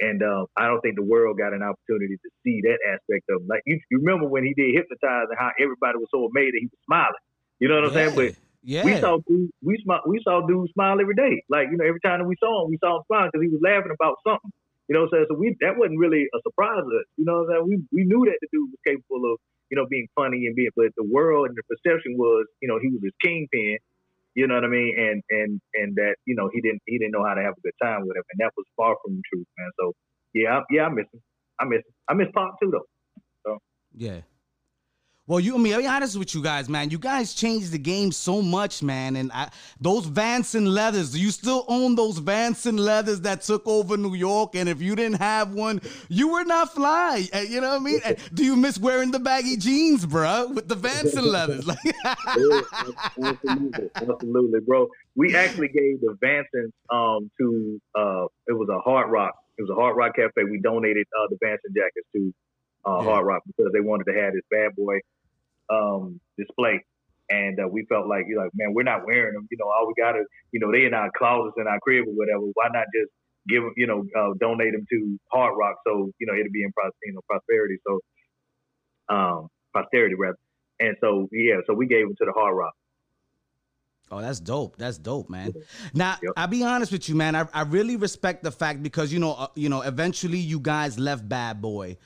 and 0.00 0.22
uh, 0.22 0.44
I 0.56 0.66
don't 0.66 0.80
think 0.80 0.96
the 0.96 1.04
world 1.04 1.36
got 1.38 1.52
an 1.52 1.62
opportunity 1.62 2.16
to 2.16 2.30
see 2.44 2.60
that 2.64 2.80
aspect 2.88 3.28
of 3.28 3.42
him. 3.42 3.48
Like 3.48 3.60
you, 3.66 3.80
you 3.90 4.00
remember 4.00 4.28
when 4.28 4.44
he 4.44 4.54
did 4.54 4.72
hypnotize 4.72 5.28
and 5.28 5.38
how 5.38 5.52
everybody 5.60 5.98
was 6.00 6.08
so 6.12 6.24
amazed 6.24 6.56
that 6.56 6.64
he 6.64 6.72
was 6.72 6.84
smiling. 6.88 7.24
You 7.60 7.68
know 7.68 7.76
what 7.76 7.84
I'm 7.84 7.92
saying? 7.92 8.16
But 8.16 8.34
yeah. 8.64 8.84
we 8.84 8.98
saw 8.98 9.18
dude, 9.28 9.50
we 9.62 9.78
smile, 9.84 10.00
we 10.06 10.20
saw 10.24 10.40
dudes 10.46 10.72
smile 10.72 11.00
every 11.00 11.14
day. 11.14 11.44
Like 11.48 11.68
you 11.70 11.76
know, 11.76 11.84
every 11.84 12.00
time 12.00 12.20
that 12.20 12.26
we 12.26 12.36
saw 12.40 12.64
him, 12.64 12.70
we 12.70 12.78
saw 12.80 12.96
him 12.96 13.04
smile 13.06 13.28
because 13.28 13.44
he 13.44 13.52
was 13.52 13.60
laughing 13.62 13.92
about 13.92 14.16
something. 14.26 14.50
You 14.88 14.96
know, 14.96 15.06
so 15.12 15.24
so 15.28 15.36
we 15.36 15.54
that 15.60 15.76
wasn't 15.76 16.00
really 16.00 16.26
a 16.34 16.40
surprise 16.42 16.82
to 16.82 16.92
us. 16.98 17.06
You 17.16 17.24
know, 17.24 17.44
what 17.44 17.54
I'm 17.54 17.68
saying? 17.68 17.86
we 17.92 18.02
we 18.02 18.02
knew 18.08 18.24
that 18.26 18.40
the 18.40 18.48
dude 18.50 18.72
was 18.72 18.80
capable 18.82 19.32
of 19.32 19.38
you 19.70 19.76
know 19.76 19.86
being 19.86 20.08
funny 20.16 20.46
and 20.46 20.56
being, 20.56 20.72
but 20.74 20.90
the 20.96 21.04
world 21.04 21.48
and 21.48 21.56
the 21.56 21.62
perception 21.68 22.16
was 22.16 22.46
you 22.60 22.68
know 22.68 22.80
he 22.80 22.88
was 22.88 23.00
his 23.04 23.14
kingpin. 23.22 23.78
You 24.34 24.46
know 24.46 24.54
what 24.56 24.64
I 24.64 24.68
mean? 24.68 24.96
And 24.98 25.22
and 25.30 25.60
and 25.74 25.94
that 25.96 26.16
you 26.24 26.34
know 26.34 26.50
he 26.52 26.60
didn't 26.60 26.82
he 26.86 26.98
didn't 26.98 27.12
know 27.12 27.24
how 27.24 27.34
to 27.34 27.42
have 27.42 27.54
a 27.56 27.60
good 27.60 27.76
time 27.82 28.08
with 28.08 28.16
him, 28.16 28.24
and 28.32 28.40
that 28.40 28.52
was 28.56 28.66
far 28.76 28.96
from 29.04 29.16
the 29.16 29.22
truth, 29.28 29.46
man. 29.58 29.70
So 29.78 29.92
yeah, 30.32 30.58
I, 30.58 30.62
yeah, 30.70 30.84
I 30.86 30.88
miss 30.88 31.06
him. 31.12 31.20
I 31.60 31.64
miss 31.64 31.84
him. 31.84 31.94
I 32.08 32.14
miss 32.14 32.28
Pop 32.34 32.56
too, 32.62 32.70
though. 32.72 32.88
So 33.44 33.58
yeah. 33.94 34.20
Well, 35.30 35.38
you, 35.38 35.54
I 35.54 35.58
mean, 35.58 35.72
I'll 35.74 35.78
be 35.78 35.86
honest 35.86 36.18
with 36.18 36.34
you 36.34 36.42
guys, 36.42 36.68
man. 36.68 36.90
You 36.90 36.98
guys 36.98 37.34
changed 37.34 37.70
the 37.70 37.78
game 37.78 38.10
so 38.10 38.42
much, 38.42 38.82
man. 38.82 39.14
And 39.14 39.30
I, 39.30 39.48
those 39.80 40.04
Vanson 40.04 40.66
leathers, 40.66 41.16
you 41.16 41.30
still 41.30 41.64
own 41.68 41.94
those 41.94 42.18
Vanson 42.18 42.76
leathers 42.76 43.20
that 43.20 43.42
took 43.42 43.64
over 43.64 43.96
New 43.96 44.14
York? 44.14 44.56
And 44.56 44.68
if 44.68 44.82
you 44.82 44.96
didn't 44.96 45.20
have 45.20 45.54
one, 45.54 45.82
you 46.08 46.32
were 46.32 46.42
not 46.42 46.74
fly. 46.74 47.28
Eh, 47.32 47.42
you 47.42 47.60
know 47.60 47.68
what 47.68 47.80
I 47.80 47.84
mean? 47.84 48.00
Eh, 48.02 48.16
do 48.34 48.44
you 48.44 48.56
miss 48.56 48.76
wearing 48.76 49.12
the 49.12 49.20
baggy 49.20 49.56
jeans, 49.56 50.04
bro, 50.04 50.48
with 50.48 50.66
the 50.66 50.74
Vanson 50.74 51.22
leathers? 51.22 51.64
absolutely, 53.22 53.88
absolutely, 53.94 54.60
bro. 54.66 54.88
We 55.14 55.36
actually 55.36 55.68
gave 55.68 56.00
the 56.00 56.18
Vansons 56.20 56.72
um, 56.90 57.30
to 57.38 57.80
uh, 57.94 58.24
it 58.48 58.54
was 58.54 58.68
a 58.68 58.80
Hard 58.80 59.08
Rock. 59.12 59.36
It 59.58 59.62
was 59.62 59.70
a 59.70 59.76
Hard 59.76 59.96
Rock 59.96 60.16
Cafe. 60.16 60.42
We 60.42 60.58
donated 60.60 61.06
uh, 61.16 61.28
the 61.30 61.36
Vanson 61.36 61.72
jackets 61.72 62.08
to 62.16 62.34
uh, 62.84 62.98
yeah. 62.98 63.04
Hard 63.04 63.26
Rock 63.26 63.42
because 63.46 63.72
they 63.72 63.80
wanted 63.80 64.12
to 64.12 64.20
have 64.20 64.32
this 64.32 64.42
bad 64.50 64.74
boy 64.74 64.98
um, 65.70 66.20
display. 66.36 66.84
And 67.30 67.60
uh, 67.60 67.68
we 67.68 67.86
felt 67.88 68.08
like, 68.08 68.24
you're 68.28 68.42
like, 68.42 68.50
man, 68.54 68.74
we're 68.74 68.82
not 68.82 69.06
wearing 69.06 69.34
them. 69.34 69.46
You 69.50 69.58
know, 69.58 69.66
all 69.66 69.86
we 69.86 69.94
got 70.00 70.16
is, 70.16 70.26
you 70.52 70.58
know, 70.58 70.72
they 70.72 70.84
in 70.84 70.94
our 70.94 71.10
closets 71.16 71.54
in 71.58 71.68
our 71.68 71.78
crib 71.80 72.06
or 72.08 72.12
whatever. 72.12 72.50
Why 72.54 72.68
not 72.72 72.86
just 72.94 73.10
give 73.48 73.62
them, 73.62 73.72
you 73.76 73.86
know, 73.86 74.04
uh, 74.18 74.34
donate 74.40 74.72
them 74.72 74.84
to 74.90 75.18
Hard 75.30 75.54
Rock 75.56 75.76
so, 75.86 76.10
you 76.18 76.26
know, 76.26 76.34
it'll 76.34 76.52
be 76.52 76.62
in 76.62 76.72
you 77.04 77.12
know, 77.12 77.20
prosperity. 77.28 77.78
So, 77.86 78.00
um, 79.08 79.48
posterity 79.72 80.16
rather. 80.16 80.36
And 80.80 80.96
so, 81.00 81.28
yeah, 81.30 81.60
so 81.66 81.74
we 81.74 81.86
gave 81.86 82.06
them 82.06 82.16
to 82.18 82.24
the 82.24 82.32
Hard 82.32 82.56
Rock. 82.56 82.72
Oh, 84.12 84.20
that's 84.20 84.40
dope. 84.40 84.76
That's 84.76 84.98
dope, 84.98 85.30
man. 85.30 85.54
Now, 85.94 86.16
yep. 86.20 86.32
I'll 86.36 86.48
be 86.48 86.64
honest 86.64 86.90
with 86.90 87.08
you, 87.08 87.14
man. 87.14 87.36
I, 87.36 87.46
I 87.54 87.62
really 87.62 87.94
respect 87.94 88.42
the 88.42 88.50
fact 88.50 88.82
because 88.82 89.12
you 89.12 89.20
know, 89.20 89.34
uh, 89.34 89.46
you 89.54 89.68
know, 89.68 89.82
eventually 89.82 90.38
you 90.38 90.58
guys 90.58 90.98
left 90.98 91.28
Bad 91.28 91.62
Boy, 91.62 91.96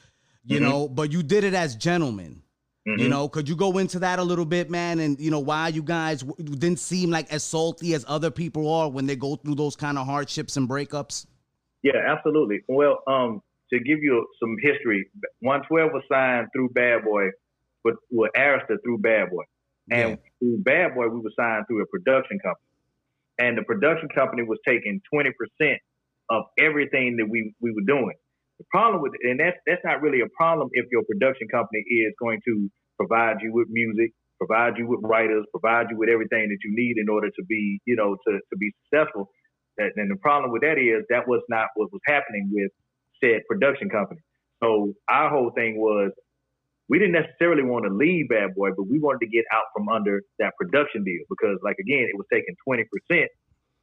you 0.45 0.59
mm-hmm. 0.59 0.69
know, 0.69 0.89
but 0.89 1.13
you 1.13 1.23
did 1.23 1.45
it 1.45 1.55
as 1.55 1.77
gentlemen. 1.77 2.43
Mm-hmm. 2.87 3.01
You 3.01 3.09
know, 3.09 3.29
could 3.29 3.49
you 3.49 3.57
go 3.57 3.79
into 3.79 3.99
that 4.01 4.19
a 4.19 4.23
little 4.23 4.45
bit, 4.45 4.69
man? 4.69 5.01
And 5.01 5.19
you 5.19 5.31
know 5.31 5.41
why 5.41 5.69
you 5.69 5.83
guys 5.83 6.21
w- 6.21 6.57
didn't 6.57 6.79
seem 6.79 7.11
like 7.11 7.33
as 7.33 7.43
salty 7.43 7.95
as 7.95 8.05
other 8.07 8.31
people 8.31 8.71
are 8.71 8.91
when 8.91 9.07
they 9.07 9.17
go 9.17 9.37
through 9.37 9.55
those 9.55 9.75
kind 9.75 9.97
of 9.97 10.07
hardships 10.07 10.59
and 10.59 10.69
breakups? 10.69 11.27
Yeah, 11.83 11.97
absolutely. 12.07 12.61
Well, 12.69 13.03
um, 13.07 13.41
to 13.73 13.79
give 13.79 14.03
you 14.03 14.27
some 14.39 14.57
history, 14.61 15.07
112 15.41 15.93
was 15.93 16.03
signed 16.11 16.49
through 16.55 16.71
Bad 16.71 17.05
Boy, 17.05 17.29
but 17.83 17.95
with 18.11 18.31
Arista 18.37 18.77
through 18.85 18.99
Bad 18.99 19.31
Boy, 19.31 19.45
and 19.91 20.11
yeah. 20.11 20.17
through 20.39 20.59
Bad 20.59 20.95
Boy 20.95 21.09
we 21.09 21.21
were 21.21 21.33
signed 21.39 21.65
through 21.67 21.83
a 21.83 21.87
production 21.87 22.39
company, 22.39 22.69
and 23.39 23.57
the 23.57 23.63
production 23.63 24.09
company 24.15 24.43
was 24.43 24.59
taking 24.67 25.01
20 25.13 25.31
percent 25.33 25.81
of 26.29 26.45
everything 26.59 27.17
that 27.17 27.27
we 27.29 27.55
we 27.61 27.73
were 27.73 27.87
doing. 27.87 28.15
The 28.59 28.65
problem 28.71 29.03
with 29.03 29.13
it, 29.19 29.31
and 29.31 29.41
that's 29.41 29.57
that's 29.67 29.85
not 29.85 30.01
really 30.01 30.21
a 30.21 30.29
problem 30.37 30.69
if 30.73 30.87
your 30.93 31.03
production 31.11 31.49
company 31.49 31.81
is 31.81 32.13
going 32.21 32.41
to 32.47 32.71
provide 32.97 33.39
you 33.43 33.53
with 33.53 33.67
music, 33.71 34.13
provide 34.39 34.79
you 34.79 34.87
with 34.87 35.01
writers, 35.03 35.45
provide 35.51 35.87
you 35.91 35.99
with 35.99 36.09
everything 36.09 36.49
that 36.49 36.59
you 36.63 36.73
need 36.75 36.97
in 36.99 37.09
order 37.09 37.29
to 37.31 37.45
be, 37.49 37.81
you 37.85 37.97
know, 37.97 38.17
to, 38.27 38.33
to 38.33 38.57
be 38.57 38.71
successful. 38.85 39.29
And 39.77 40.11
the 40.11 40.17
problem 40.23 40.53
with 40.53 40.63
that 40.63 40.79
is 40.79 41.03
that 41.11 41.27
was 41.27 41.43
not 41.49 41.67
what 41.75 41.93
was 41.93 42.01
happening 42.07 42.49
with 42.53 42.71
said 43.23 43.43
production 43.49 43.91
company. 43.91 44.21
So 44.63 44.95
our 45.09 45.29
whole 45.29 45.51
thing 45.51 45.79
was 45.79 46.13
we 46.89 47.01
didn't 47.01 47.15
necessarily 47.15 47.65
want 47.65 47.87
to 47.87 47.93
leave 47.93 48.29
Bad 48.29 48.55
Boy, 48.55 48.71
but 48.77 48.85
we 48.89 49.01
wanted 49.01 49.21
to 49.21 49.27
get 49.27 49.45
out 49.53 49.65
from 49.75 49.89
under 49.89 50.23
that 50.39 50.53
production 50.61 51.03
deal 51.03 51.23
because, 51.29 51.59
like 51.65 51.77
again, 51.81 52.07
it 52.09 52.17
was 52.17 52.27
taking 52.33 52.55
twenty 52.65 52.85
percent 52.85 53.31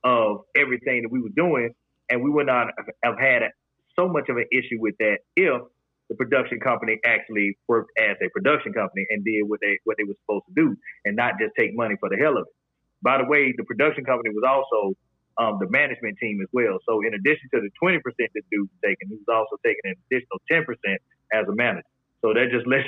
of 0.04 0.38
everything 0.56 1.02
that 1.02 1.12
we 1.12 1.20
were 1.20 1.36
doing, 1.36 1.72
and 2.10 2.24
we 2.24 2.30
would 2.30 2.48
not 2.48 2.68
have 3.04 3.20
had 3.20 3.44
so 3.98 4.08
much 4.08 4.30
of 4.30 4.38
an 4.38 4.46
issue 4.52 4.80
with 4.80 4.96
that 5.00 5.20
if 5.36 5.62
the 6.10 6.16
production 6.16 6.60
company 6.60 7.00
actually 7.06 7.58
worked 7.68 7.92
as 7.98 8.18
a 8.22 8.30
production 8.30 8.74
company 8.74 9.08
and 9.10 9.24
did 9.24 9.44
what 9.48 9.60
they 9.62 9.80
what 9.86 9.96
they 9.98 10.04
were 10.04 10.16
supposed 10.26 10.44
to 10.48 10.54
do 10.56 10.76
and 11.06 11.16
not 11.16 11.40
just 11.40 11.54
take 11.58 11.72
money 11.76 11.96
for 12.00 12.10
the 12.10 12.18
hell 12.18 12.38
of 12.38 12.44
it. 12.44 12.54
By 13.02 13.18
the 13.18 13.26
way, 13.26 13.54
the 13.56 13.64
production 13.64 14.04
company 14.04 14.30
was 14.30 14.44
also 14.44 14.94
um, 15.40 15.58
the 15.60 15.70
management 15.70 16.18
team 16.20 16.40
as 16.42 16.50
well. 16.52 16.78
So 16.88 17.02
in 17.02 17.14
addition 17.14 17.50
to 17.56 17.62
the 17.62 17.72
20% 17.82 18.04
that 18.04 18.44
dude 18.52 18.68
was 18.68 18.80
taking, 18.84 19.08
he 19.08 19.16
was 19.16 19.32
also 19.32 19.56
taking 19.64 19.82
an 19.86 19.96
additional 20.12 20.38
10% 20.52 20.68
as 21.34 21.48
a 21.48 21.56
manager. 21.56 21.88
So 22.22 22.34
that 22.34 22.52
just 22.52 22.68
lets 22.74 22.86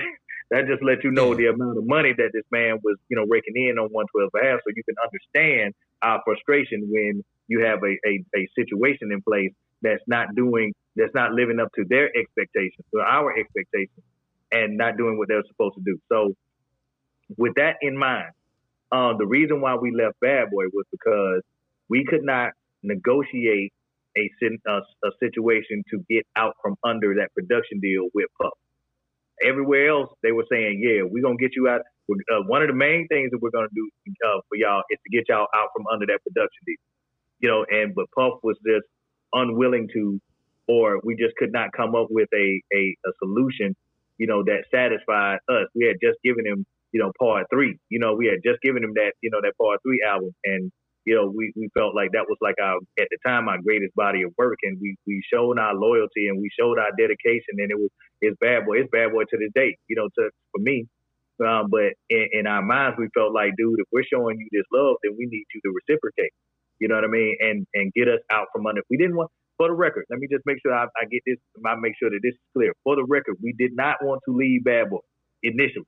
that 0.52 0.68
just 0.68 0.84
lets 0.84 1.04
you 1.04 1.12
know 1.12 1.34
the 1.34 1.48
amount 1.48 1.78
of 1.78 1.88
money 1.88 2.14
that 2.14 2.30
this 2.34 2.44
man 2.52 2.78
was, 2.84 2.98
you 3.10 3.16
know, 3.16 3.26
raking 3.26 3.56
in 3.56 3.80
on 3.80 3.90
112 3.90 4.30
half. 4.36 4.60
So 4.62 4.76
you 4.76 4.84
can 4.84 5.00
understand 5.00 5.74
our 6.04 6.22
frustration 6.26 6.86
when 6.92 7.24
you 7.48 7.64
have 7.66 7.80
a, 7.82 7.96
a, 8.06 8.20
a 8.36 8.48
situation 8.54 9.12
in 9.12 9.22
place 9.22 9.52
that's 9.82 10.04
not 10.08 10.36
doing 10.36 10.74
that's 10.96 11.14
not 11.14 11.34
living 11.34 11.60
up 11.60 11.70
to 11.76 11.86
their 11.88 12.10
expectations 12.16 12.86
or 12.94 13.02
our 13.02 13.38
expectations 13.38 14.04
and 14.52 14.78
not 14.78 14.98
doing 14.98 15.18
what 15.18 15.28
they're 15.28 15.44
supposed 15.48 15.76
to 15.76 15.82
do. 15.84 15.98
So 16.12 16.34
with 17.38 17.54
that 17.56 17.78
in 17.82 17.98
mind, 17.98 18.32
uh, 18.92 19.14
the 19.18 19.26
reason 19.26 19.62
why 19.62 19.76
we 19.76 19.92
left 19.92 20.20
Bad 20.22 20.52
Boy 20.52 20.66
was 20.72 20.86
because 20.92 21.42
we 21.90 22.06
could 22.06 22.24
not 22.24 22.52
negotiate 22.84 23.74
a, 24.18 24.30
a, 24.68 24.78
a 24.78 25.10
situation 25.20 25.84
to 25.90 26.04
get 26.10 26.26
out 26.36 26.54
from 26.62 26.76
under 26.84 27.16
that 27.16 27.34
production 27.34 27.80
deal 27.80 28.10
with 28.14 28.28
Puff. 28.40 28.54
Everywhere 29.44 29.90
else, 29.90 30.10
they 30.22 30.32
were 30.32 30.46
saying, 30.52 30.80
"Yeah, 30.82 31.04
we're 31.10 31.24
gonna 31.24 31.38
get 31.38 31.56
you 31.56 31.68
out." 31.68 31.82
Uh, 32.10 32.44
one 32.46 32.62
of 32.62 32.68
the 32.68 32.76
main 32.76 33.08
things 33.08 33.32
that 33.32 33.42
we're 33.42 33.50
gonna 33.50 33.68
do 33.74 33.90
uh, 34.28 34.40
for 34.48 34.56
y'all 34.56 34.84
is 34.92 35.00
to 35.04 35.10
get 35.18 35.26
y'all 35.28 35.48
out 35.56 35.70
from 35.76 35.86
under 35.92 36.06
that 36.06 36.22
production 36.24 36.62
deal. 36.66 36.78
You 37.40 37.50
know, 37.50 37.66
and 37.68 37.96
but 37.96 38.06
Puff 38.16 38.40
was 38.44 38.58
just 38.66 38.86
unwilling 39.34 39.90
to 39.94 40.22
or 40.68 41.00
we 41.04 41.16
just 41.16 41.36
could 41.38 41.52
not 41.52 41.72
come 41.76 41.96
up 41.96 42.08
with 42.10 42.30
a, 42.34 42.62
a, 42.74 42.96
a 43.06 43.12
solution, 43.20 43.76
you 44.18 44.28
know, 44.28 44.44
that 44.44 44.66
satisfied 44.74 45.40
us. 45.50 45.68
We 45.76 45.86
had 45.88 45.98
just 46.02 46.20
given 46.24 46.46
him, 46.46 46.66
you 46.92 47.00
know, 47.02 47.12
part 47.20 47.48
three. 47.52 47.78
You 47.90 48.00
know, 48.00 48.16
we 48.16 48.28
had 48.28 48.40
just 48.46 48.62
given 48.62 48.84
him 48.84 48.94
that, 48.96 49.14
you 49.22 49.30
know, 49.32 49.42
that 49.42 49.54
part 49.60 49.80
three 49.86 50.02
album. 50.08 50.32
And, 50.46 50.72
you 51.06 51.16
know, 51.16 51.32
we, 51.36 51.52
we 51.56 51.68
felt 51.78 51.96
like 51.96 52.12
that 52.14 52.26
was 52.30 52.38
like 52.42 52.56
our, 52.62 52.78
at 53.00 53.08
the 53.12 53.18
time, 53.26 53.50
our 53.50 53.62
greatest 53.62 53.94
body 53.96 54.24
of 54.24 54.32
work. 54.38 54.58
And 54.64 54.78
we, 54.80 54.96
we 55.06 55.22
showed 55.32 55.60
our 55.60 55.76
loyalty 55.76 56.28
and 56.30 56.40
we 56.40 56.50
showed 56.58 56.80
our 56.80 56.92
dedication. 56.98 57.60
And 57.60 57.72
it 57.72 57.78
was, 57.78 57.90
it's 58.22 58.38
bad 58.40 58.66
boy. 58.66 58.80
It's 58.80 58.92
bad 58.92 59.12
boy 59.12 59.24
to 59.24 59.38
this 59.38 59.52
day, 59.54 59.76
you 59.88 59.96
know, 59.98 60.08
to, 60.18 60.30
for 60.52 60.62
me. 60.62 60.88
Um, 61.44 61.68
but 61.70 61.98
in, 62.10 62.28
in 62.32 62.48
our 62.48 62.62
minds, 62.62 62.96
we 62.98 63.10
felt 63.14 63.34
like, 63.34 63.52
dude, 63.58 63.80
if 63.80 63.88
we're 63.92 64.06
showing 64.06 64.38
you 64.40 64.48
this 64.52 64.70
love, 64.72 64.96
then 65.04 65.18
we 65.18 65.26
need 65.26 65.44
you 65.54 65.60
to 65.66 65.74
reciprocate. 65.74 66.32
You 66.80 66.88
know 66.88 66.96
what 66.96 67.06
I 67.06 67.08
mean? 67.08 67.36
And 67.40 67.68
and 67.74 67.94
get 67.94 68.08
us 68.08 68.20
out 68.32 68.48
from 68.54 68.66
under. 68.66 68.82
We 68.90 68.98
didn't 68.98 69.16
want 69.16 69.32
for 69.58 69.68
the 69.68 69.74
record, 69.74 70.06
let 70.10 70.20
me 70.20 70.28
just 70.32 70.44
make 70.46 70.58
sure 70.66 70.74
I, 70.74 70.86
I 70.86 71.06
get 71.12 71.22
this. 71.26 71.38
I 71.66 71.76
make 71.76 71.94
sure 72.00 72.10
that 72.10 72.20
this 72.24 72.34
is 72.34 72.48
clear. 72.56 72.74
For 72.84 72.96
the 72.96 73.06
record, 73.06 73.38
we 73.42 73.54
did 73.58 73.76
not 73.76 73.98
want 74.02 74.22
to 74.28 74.36
leave 74.36 74.64
Bad 74.64 74.90
Boy 74.90 75.06
initially. 75.44 75.88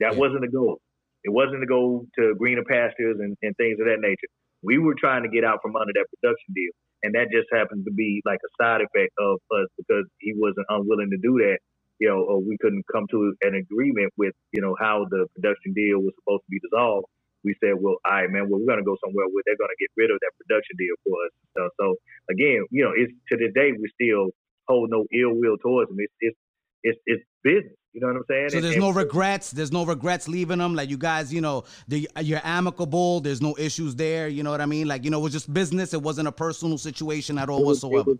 That 0.00 0.14
yeah. 0.14 0.18
wasn't 0.18 0.42
the 0.42 0.52
goal. 0.52 0.80
It 1.24 1.30
wasn't 1.30 1.60
to 1.60 1.66
go 1.66 2.06
to 2.18 2.34
greener 2.38 2.64
pastures 2.64 3.18
and, 3.20 3.36
and 3.42 3.56
things 3.56 3.78
of 3.80 3.86
that 3.86 4.00
nature. 4.00 4.30
We 4.62 4.78
were 4.78 4.94
trying 4.98 5.22
to 5.22 5.28
get 5.28 5.44
out 5.44 5.58
from 5.62 5.76
under 5.76 5.92
that 5.94 6.06
production 6.14 6.54
deal, 6.54 6.72
and 7.02 7.14
that 7.14 7.30
just 7.30 7.46
happened 7.52 7.84
to 7.86 7.92
be 7.92 8.22
like 8.24 8.40
a 8.42 8.50
side 8.62 8.80
effect 8.80 9.12
of 9.18 9.38
us 9.52 9.68
because 9.76 10.06
he 10.18 10.32
wasn't 10.34 10.66
unwilling 10.68 11.10
to 11.10 11.18
do 11.18 11.38
that. 11.44 11.58
You 11.98 12.08
know, 12.08 12.22
or 12.22 12.38
we 12.38 12.56
couldn't 12.62 12.84
come 12.92 13.06
to 13.10 13.34
an 13.42 13.54
agreement 13.58 14.12
with 14.16 14.34
you 14.52 14.62
know 14.62 14.76
how 14.78 15.06
the 15.10 15.26
production 15.34 15.74
deal 15.74 15.98
was 15.98 16.14
supposed 16.22 16.46
to 16.46 16.50
be 16.50 16.60
dissolved 16.62 17.06
we 17.48 17.56
said, 17.64 17.80
well, 17.80 17.96
all 18.04 18.12
right, 18.12 18.28
man, 18.28 18.52
well, 18.52 18.60
we're 18.60 18.68
going 18.68 18.84
to 18.84 18.84
go 18.84 19.00
somewhere 19.00 19.24
where 19.32 19.40
they're 19.48 19.56
going 19.56 19.72
to 19.72 19.80
get 19.80 19.88
rid 19.96 20.12
of 20.12 20.20
that 20.20 20.36
production 20.36 20.76
deal 20.76 20.96
for 21.00 21.16
us. 21.24 21.32
So, 21.56 21.62
so 21.80 21.84
again, 22.28 22.68
you 22.68 22.84
know, 22.84 22.92
it's 22.92 23.08
to 23.32 23.40
this 23.40 23.56
day 23.56 23.72
we 23.72 23.88
still 23.96 24.28
hold 24.68 24.92
no 24.92 25.08
ill 25.16 25.32
will 25.32 25.56
towards 25.56 25.88
them. 25.88 25.96
It's 25.98 26.12
it's 26.20 26.36
it's, 26.84 27.00
it's 27.06 27.24
business. 27.42 27.72
You 27.92 28.02
know 28.02 28.08
what 28.08 28.16
I'm 28.16 28.24
saying? 28.28 28.50
So 28.50 28.56
and, 28.58 28.64
there's 28.64 28.76
and, 28.76 28.84
no 28.84 28.90
regrets. 28.90 29.50
There's 29.50 29.72
no 29.72 29.84
regrets 29.84 30.28
leaving 30.28 30.58
them. 30.58 30.76
Like 30.76 30.90
you 30.90 30.98
guys, 30.98 31.32
you 31.32 31.40
know, 31.40 31.64
the, 31.88 32.08
you're 32.20 32.44
amicable. 32.44 33.20
There's 33.20 33.40
no 33.40 33.56
issues 33.58 33.96
there. 33.96 34.28
You 34.28 34.42
know 34.42 34.50
what 34.50 34.60
I 34.60 34.66
mean? 34.66 34.86
Like 34.86 35.04
you 35.04 35.10
know, 35.10 35.18
it 35.18 35.22
was 35.22 35.32
just 35.32 35.52
business. 35.52 35.94
It 35.94 36.02
wasn't 36.02 36.28
a 36.28 36.32
personal 36.32 36.78
situation 36.78 37.38
at 37.38 37.48
all 37.48 37.64
was, 37.64 37.82
whatsoever. 37.82 38.12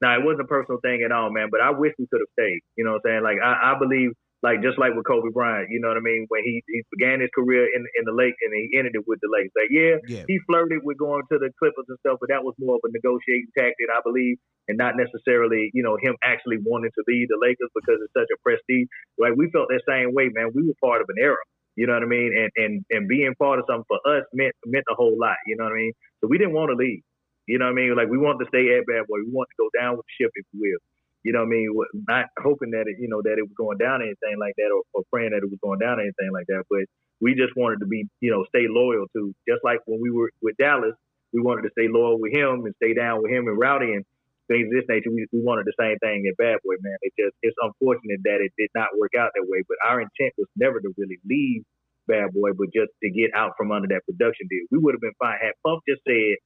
no, 0.00 0.08
it 0.14 0.24
wasn't 0.24 0.42
a 0.42 0.46
personal 0.46 0.80
thing 0.80 1.02
at 1.04 1.12
all, 1.12 1.30
man. 1.30 1.48
But 1.50 1.60
I 1.60 1.70
wish 1.70 1.92
we 1.98 2.06
could 2.06 2.20
have 2.20 2.32
stayed. 2.32 2.60
You 2.76 2.84
know 2.84 2.92
what 2.92 3.02
I'm 3.04 3.10
saying? 3.10 3.22
Like 3.24 3.38
I, 3.44 3.74
I 3.74 3.78
believe 3.78 4.12
like 4.46 4.62
just 4.62 4.78
like 4.78 4.94
with 4.94 5.02
Kobe 5.10 5.34
Bryant, 5.34 5.74
you 5.74 5.82
know 5.82 5.90
what 5.90 5.98
I 5.98 6.06
mean? 6.06 6.30
When 6.30 6.46
he, 6.46 6.62
he 6.70 6.86
began 6.94 7.18
his 7.18 7.34
career 7.34 7.66
in 7.66 7.82
in 7.98 8.06
the 8.06 8.14
Lake 8.14 8.38
and 8.46 8.54
he 8.54 8.78
ended 8.78 8.94
it 8.94 9.02
with 9.02 9.18
the 9.18 9.26
Lakers. 9.26 9.50
Like, 9.58 9.74
yeah, 9.74 9.98
yeah, 10.06 10.22
he 10.30 10.38
flirted 10.46 10.86
with 10.86 11.02
going 11.02 11.26
to 11.34 11.42
the 11.42 11.50
Clippers 11.58 11.90
and 11.90 11.98
stuff, 12.06 12.22
but 12.22 12.30
that 12.30 12.46
was 12.46 12.54
more 12.62 12.78
of 12.78 12.86
a 12.86 12.94
negotiating 12.94 13.50
tactic, 13.58 13.90
I 13.90 13.98
believe, 14.06 14.38
and 14.70 14.78
not 14.78 14.94
necessarily, 14.94 15.74
you 15.74 15.82
know, 15.82 15.98
him 15.98 16.14
actually 16.22 16.62
wanting 16.62 16.94
to 16.94 17.02
leave 17.10 17.26
the 17.26 17.42
Lakers 17.42 17.74
because 17.74 17.98
it's 17.98 18.14
such 18.14 18.30
a 18.30 18.38
prestige. 18.46 18.86
Like 19.18 19.34
we 19.34 19.50
felt 19.50 19.66
that 19.74 19.82
same 19.82 20.14
way, 20.14 20.30
man. 20.30 20.54
We 20.54 20.62
were 20.62 20.78
part 20.78 21.02
of 21.02 21.10
an 21.10 21.18
era. 21.18 21.42
You 21.74 21.90
know 21.90 21.98
what 21.98 22.06
I 22.06 22.10
mean? 22.10 22.30
And 22.30 22.50
and 22.54 22.72
and 22.94 23.02
being 23.10 23.34
part 23.34 23.58
of 23.58 23.66
something 23.66 23.90
for 23.90 23.98
us 24.06 24.22
meant 24.30 24.54
meant 24.62 24.86
a 24.86 24.94
whole 24.94 25.18
lot. 25.18 25.42
You 25.50 25.58
know 25.58 25.66
what 25.66 25.74
I 25.74 25.90
mean? 25.90 25.94
So 26.22 26.30
we 26.30 26.38
didn't 26.38 26.54
want 26.54 26.70
to 26.70 26.78
leave. 26.78 27.02
You 27.50 27.58
know 27.58 27.66
what 27.66 27.74
I 27.74 27.82
mean? 27.82 27.98
Like 27.98 28.08
we 28.08 28.18
wanted 28.18 28.46
to 28.46 28.50
stay 28.54 28.78
at 28.78 28.86
Bad 28.86 29.10
Boy. 29.10 29.26
We 29.26 29.34
wanted 29.34 29.50
to 29.58 29.62
go 29.66 29.70
down 29.74 29.98
with 29.98 30.06
the 30.06 30.14
ship, 30.22 30.30
if 30.38 30.46
you 30.54 30.62
will. 30.62 30.80
You 31.26 31.34
know 31.34 31.42
what 31.42 31.50
I 31.50 31.58
mean? 31.58 31.68
Not 32.06 32.26
hoping 32.38 32.70
that 32.78 32.86
it, 32.86 33.02
you 33.02 33.10
know, 33.10 33.18
that 33.26 33.34
it 33.34 33.42
was 33.42 33.58
going 33.58 33.82
down 33.82 33.98
anything 34.06 34.38
like 34.38 34.54
that, 34.62 34.70
or, 34.70 34.86
or 34.94 35.02
praying 35.10 35.34
that 35.34 35.42
it 35.42 35.50
was 35.50 35.58
going 35.58 35.82
down 35.82 35.98
anything 35.98 36.30
like 36.30 36.46
that. 36.54 36.62
But 36.70 36.86
we 37.18 37.34
just 37.34 37.50
wanted 37.58 37.82
to 37.82 37.88
be, 37.90 38.06
you 38.22 38.30
know, 38.30 38.46
stay 38.54 38.70
loyal 38.70 39.10
to. 39.18 39.34
Just 39.50 39.66
like 39.66 39.82
when 39.90 39.98
we 39.98 40.14
were 40.14 40.30
with 40.46 40.54
Dallas, 40.62 40.94
we 41.34 41.42
wanted 41.42 41.66
to 41.66 41.74
stay 41.74 41.90
loyal 41.90 42.22
with 42.22 42.30
him 42.30 42.62
and 42.70 42.74
stay 42.78 42.94
down 42.94 43.26
with 43.26 43.34
him 43.34 43.50
and 43.50 43.58
Rowdy 43.58 43.98
and 43.98 44.06
things 44.46 44.70
of 44.70 44.74
this 44.78 44.86
nature. 44.86 45.10
We, 45.10 45.26
we 45.34 45.42
wanted 45.42 45.66
the 45.66 45.74
same 45.74 45.98
thing 45.98 46.30
at 46.30 46.38
Bad 46.38 46.62
Boy, 46.62 46.78
man. 46.78 46.94
It 47.02 47.10
just 47.18 47.34
it's 47.42 47.58
unfortunate 47.58 48.22
that 48.22 48.38
it 48.38 48.54
did 48.54 48.70
not 48.78 48.94
work 48.94 49.18
out 49.18 49.34
that 49.34 49.50
way. 49.50 49.66
But 49.66 49.82
our 49.82 49.98
intent 49.98 50.38
was 50.38 50.46
never 50.54 50.78
to 50.78 50.94
really 50.94 51.18
leave 51.26 51.66
Bad 52.06 52.30
Boy, 52.38 52.54
but 52.54 52.70
just 52.70 52.94
to 53.02 53.10
get 53.10 53.34
out 53.34 53.58
from 53.58 53.74
under 53.74 53.90
that 53.90 54.06
production 54.06 54.46
deal. 54.46 54.62
We 54.70 54.78
would 54.78 54.94
have 54.94 55.02
been 55.02 55.18
fine 55.18 55.42
had 55.42 55.58
Puff 55.66 55.82
just 55.90 56.06
said, 56.06 56.38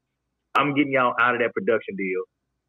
"I'm 0.57 0.75
getting 0.75 0.97
y'all 0.97 1.15
out 1.21 1.37
of 1.37 1.45
that 1.45 1.53
production 1.55 1.97
deal." 2.01 2.25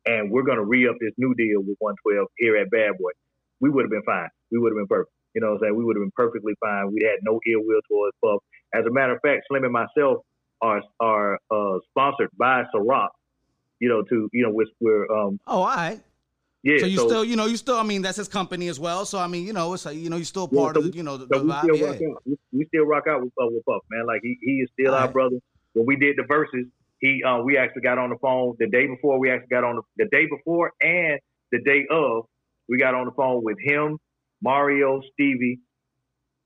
And 0.06 0.32
we're 0.32 0.44
going 0.44 0.58
to 0.58 0.66
re 0.66 0.88
up 0.88 0.96
this 1.00 1.14
new 1.18 1.34
deal 1.36 1.62
with 1.62 1.78
112 1.80 2.28
here 2.38 2.58
at 2.58 2.72
Bad 2.72 2.98
Boy, 2.98 3.12
we 3.60 3.70
would 3.70 3.84
have 3.84 3.92
been 3.92 4.04
fine. 4.04 4.30
We 4.52 4.58
would 4.60 4.72
have 4.72 4.78
been 4.78 4.88
perfect. 4.88 5.14
You 5.34 5.42
know 5.42 5.52
what 5.52 5.54
I'm 5.54 5.60
saying? 5.62 5.76
We 5.78 5.86
would 5.86 5.96
have 5.96 6.04
been 6.04 6.12
perfectly 6.16 6.54
fine. 6.60 6.92
We 6.92 7.02
had 7.04 7.20
no 7.22 7.40
ill 7.48 7.62
will 7.64 7.82
towards 7.88 8.16
Puff. 8.22 8.42
As 8.74 8.86
a 8.86 8.92
matter 8.92 9.16
of 9.16 9.22
fact, 9.22 9.46
Slim 9.48 9.64
and 9.64 9.74
myself 9.74 10.26
are 10.62 10.82
are 11.00 11.40
uh, 11.50 11.80
sponsored 11.90 12.30
by 12.38 12.64
Ciroc. 12.74 13.10
You 13.80 13.90
know, 13.90 14.04
to 14.04 14.30
you 14.34 14.44
know, 14.44 14.52
which 14.52 14.70
we're 14.80 15.10
um. 15.12 15.40
Oh, 15.48 15.62
all 15.62 15.68
right. 15.68 16.02
Yeah. 16.64 16.78
So 16.80 16.86
you 16.86 16.98
so, 16.98 17.08
still, 17.08 17.26
you 17.26 17.36
know, 17.36 17.46
you 17.46 17.58
still. 17.58 17.78
I 17.78 17.84
mean, 17.84 18.02
that's 18.02 18.18
his 18.18 18.28
company 18.28 18.68
as 18.68 18.80
well. 18.80 19.06
So 19.06 19.20
I 19.20 19.28
mean, 19.28 19.46
you 19.46 19.54
know, 19.54 19.74
it's 19.74 19.86
like, 19.86 19.98
you 19.98 20.10
know, 20.10 20.18
you're 20.18 20.26
still 20.26 20.48
part 20.48 20.76
yeah, 20.76 20.82
so 20.82 20.86
of 20.86 20.92
the, 20.92 20.98
you 20.98 21.04
know, 21.04 21.18
the, 21.18 21.28
so 21.34 21.40
the 21.40 21.46
we, 21.46 21.76
still 21.76 21.88
rock 21.88 21.96
out. 21.96 22.22
We, 22.26 22.38
we, 22.52 22.66
still 22.66 22.86
rock 22.86 23.04
out 23.08 23.22
with, 23.24 23.34
uh, 23.42 23.48
with 23.48 23.66
Puff, 23.66 23.82
man. 23.90 24.06
Like 24.06 24.22
he, 24.22 24.38
he 24.42 24.52
is 24.58 24.70
still 24.74 24.92
all 24.92 25.00
our 25.00 25.06
right. 25.06 25.14
brother. 25.14 25.38
When 25.74 25.86
we 25.86 25.96
did 25.96 26.18
the 26.18 26.24
Verzuz, 26.24 26.70
he 27.02 27.24
uh, 27.28 27.42
we 27.44 27.58
actually 27.58 27.84
got 27.84 28.00
on 28.00 28.12
the 28.12 28.18
phone 28.22 28.56
the 28.60 28.68
day 28.70 28.88
before. 28.88 29.20
We 29.20 29.32
actually 29.32 29.50
got 29.50 29.66
on 29.66 29.78
the, 29.78 29.84
the 30.06 30.10
day 30.12 30.28
before 30.28 30.74
and 30.82 31.20
the 31.54 31.62
day 31.66 31.88
of. 31.92 32.26
We 32.70 32.80
got 32.80 32.96
on 32.96 33.08
the 33.08 33.14
phone 33.14 33.44
with 33.44 33.58
him, 33.64 34.00
Mario, 34.44 35.02
Stevie, 35.14 35.60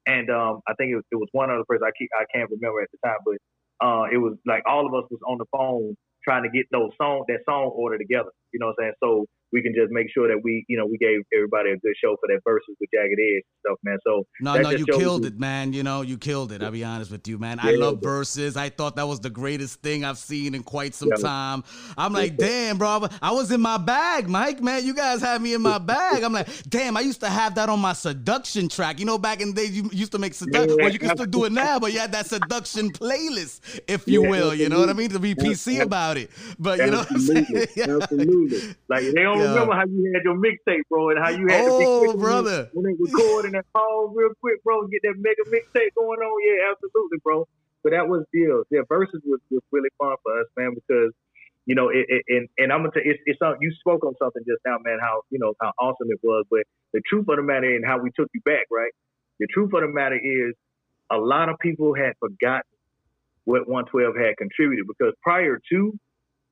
and 0.08 0.30
um, 0.32 0.62
I 0.68 0.74
think 0.76 0.91
it 0.91 0.95
was, 0.97 1.06
it 1.12 1.18
was 1.18 1.30
one 1.34 1.51
other 1.51 1.64
person. 1.68 1.88
I 1.88 1.91
keep, 1.97 2.10
I 2.18 2.26
can't 2.36 2.49
remember 2.51 2.82
at 2.82 2.89
the 2.91 2.99
time, 3.08 3.18
but 3.26 3.38
uh, 3.86 4.06
it 4.12 4.18
was 4.18 4.36
like 4.47 4.64
all 4.68 4.88
of 4.88 4.93
us 4.95 5.10
was 5.12 5.22
on 5.28 5.39
the 5.39 5.45
phone 5.51 5.95
trying 6.24 6.43
to 6.43 6.49
get 6.49 6.68
those 6.72 6.91
song 7.01 7.26
that 7.30 7.39
song 7.49 7.72
order 7.76 7.97
together. 7.97 8.32
You 8.53 8.60
know 8.60 8.68
what 8.68 8.78
I'm 8.80 8.86
saying? 8.86 8.93
So 9.03 9.26
we 9.56 9.62
can 9.62 9.74
just 9.74 9.89
make 9.89 10.08
sure 10.14 10.28
that 10.28 10.38
we, 10.43 10.66
you 10.68 10.78
know, 10.78 10.86
we 10.86 10.97
gave 10.97 11.22
everybody 11.34 11.72
a 11.72 11.78
good 11.78 11.93
show 12.03 12.18
for 12.20 12.28
that 12.28 12.41
Verzuz 12.45 12.76
with 12.78 12.89
Jagged 12.93 13.18
Edge 13.18 13.43
and 13.47 13.56
stuff, 13.66 13.80
man. 13.84 13.97
So 14.06 14.28
no, 14.41 14.56
no, 14.58 14.70
you 14.72 14.86
killed 14.86 15.26
it, 15.26 15.39
man. 15.39 15.72
You 15.72 15.82
know, 15.82 16.01
you 16.01 16.18
killed 16.18 16.51
it. 16.51 16.62
I'll 16.62 16.72
be 16.72 16.84
honest 16.84 17.10
with 17.10 17.26
you, 17.26 17.38
man. 17.38 17.62
Yeah, 17.64 17.70
I 17.70 17.76
love 17.76 17.99
yeah. 18.01 18.10
Verzuz. 18.10 18.58
I 18.58 18.68
thought 18.68 18.97
that 18.97 19.08
was 19.08 19.22
the 19.22 19.30
greatest 19.30 19.82
thing 19.82 20.03
I've 20.03 20.18
seen 20.18 20.56
in 20.56 20.64
quite 20.64 20.93
some 20.93 21.08
yeah. 21.08 21.24
time. 21.24 21.64
I'm 21.97 22.12
like, 22.12 22.36
damn, 22.36 22.78
bro, 22.78 23.08
I 23.22 23.32
was 23.32 23.49
in 23.49 23.62
my 23.62 23.78
bag, 23.78 24.28
Mike. 24.28 24.62
Man, 24.62 24.86
you 24.86 24.93
guys 24.93 25.22
had 25.22 25.41
me 25.41 25.53
in 25.53 25.62
my 25.62 25.78
bag. 25.93 26.22
I'm 26.22 26.34
like, 26.34 26.49
damn, 26.68 26.97
I 26.97 26.99
used 26.99 27.22
to 27.22 27.30
have 27.30 27.56
that 27.56 27.70
on 27.70 27.80
my 27.80 27.93
seduction 27.93 28.68
track. 28.68 28.99
You 28.99 29.06
know, 29.06 29.18
back 29.18 29.39
in 29.39 29.53
the 29.53 29.62
day, 29.62 29.72
you 29.72 29.89
used 29.93 30.12
to 30.12 30.20
make 30.20 30.34
seduction. 30.34 30.76
Well, 30.82 30.91
you 30.91 30.99
can 30.99 31.16
still 31.16 31.28
do 31.28 31.45
it 31.45 31.53
now, 31.53 31.80
but 31.80 31.93
you 31.93 31.99
had 31.99 32.12
that 32.12 32.26
seduction 32.26 32.91
playlist, 32.91 33.80
if 33.88 34.06
you 34.06 34.22
will. 34.22 34.53
You 34.53 34.68
know 34.68 34.82
what 34.82 34.89
I 34.89 34.93
mean? 34.93 35.12
To 35.12 35.20
be 35.20 35.34
PC 35.34 35.80
about 35.80 36.18
it, 36.18 36.30
but 36.60 36.80
you 36.80 36.88
know, 36.88 36.97
what 36.99 37.12
I'm 37.12 37.20
saying? 37.22 37.68
absolutely. 37.78 38.76
Like 38.89 39.03
they 39.03 39.24
don't 39.24 39.44
remember 39.49 39.73
how 39.73 39.85
you 39.85 40.11
had 40.13 40.23
your 40.23 40.35
mixtape, 40.35 40.83
bro, 40.89 41.09
and 41.09 41.19
how 41.19 41.29
you 41.29 41.47
had 41.47 41.65
oh, 41.67 42.11
to 42.11 42.17
brother. 42.17 42.69
when 42.73 42.85
they 42.85 42.95
record 42.99 43.45
and 43.45 43.53
that 43.53 43.65
pause 43.73 44.11
real 44.15 44.31
quick, 44.41 44.63
bro, 44.63 44.87
get 44.87 45.01
that 45.03 45.15
mega 45.17 45.43
mixtape 45.49 45.93
going 45.95 46.19
on. 46.19 46.35
Yeah, 46.45 46.71
absolutely, 46.71 47.19
bro. 47.23 47.47
But 47.83 47.91
that 47.91 48.07
was 48.07 48.25
deal. 48.33 48.63
Yeah, 48.71 48.81
Verzuz 48.89 49.21
was, 49.25 49.39
was 49.51 49.61
really 49.71 49.89
fun 49.97 50.15
for 50.23 50.39
us, 50.39 50.47
man, 50.57 50.73
because 50.73 51.13
you 51.65 51.73
know, 51.73 51.89
it, 51.89 52.05
it, 52.07 52.23
and 52.29 52.47
and 52.57 52.71
I'm 52.71 52.81
gonna 52.81 52.91
tell 52.91 53.03
it's 53.03 53.19
it's 53.25 53.39
you 53.59 53.71
spoke 53.79 54.03
on 54.05 54.13
something 54.21 54.43
just 54.47 54.61
now, 54.65 54.77
man. 54.83 54.97
How 55.01 55.21
you 55.29 55.39
know 55.39 55.53
how 55.59 55.71
awesome 55.79 56.07
it 56.09 56.19
was, 56.21 56.45
but 56.49 56.61
the 56.93 57.01
truth 57.07 57.25
of 57.27 57.37
the 57.37 57.43
matter 57.43 57.75
and 57.75 57.85
how 57.85 57.97
we 57.97 58.11
took 58.15 58.29
you 58.33 58.41
back, 58.41 58.67
right? 58.71 58.91
The 59.39 59.47
truth 59.47 59.73
of 59.73 59.81
the 59.81 59.87
matter 59.87 60.19
is, 60.21 60.53
a 61.11 61.17
lot 61.17 61.49
of 61.49 61.57
people 61.59 61.93
had 61.95 62.13
forgotten 62.19 62.69
what 63.45 63.67
112 63.67 64.15
had 64.15 64.37
contributed 64.37 64.85
because 64.87 65.13
prior 65.21 65.59
to 65.71 65.99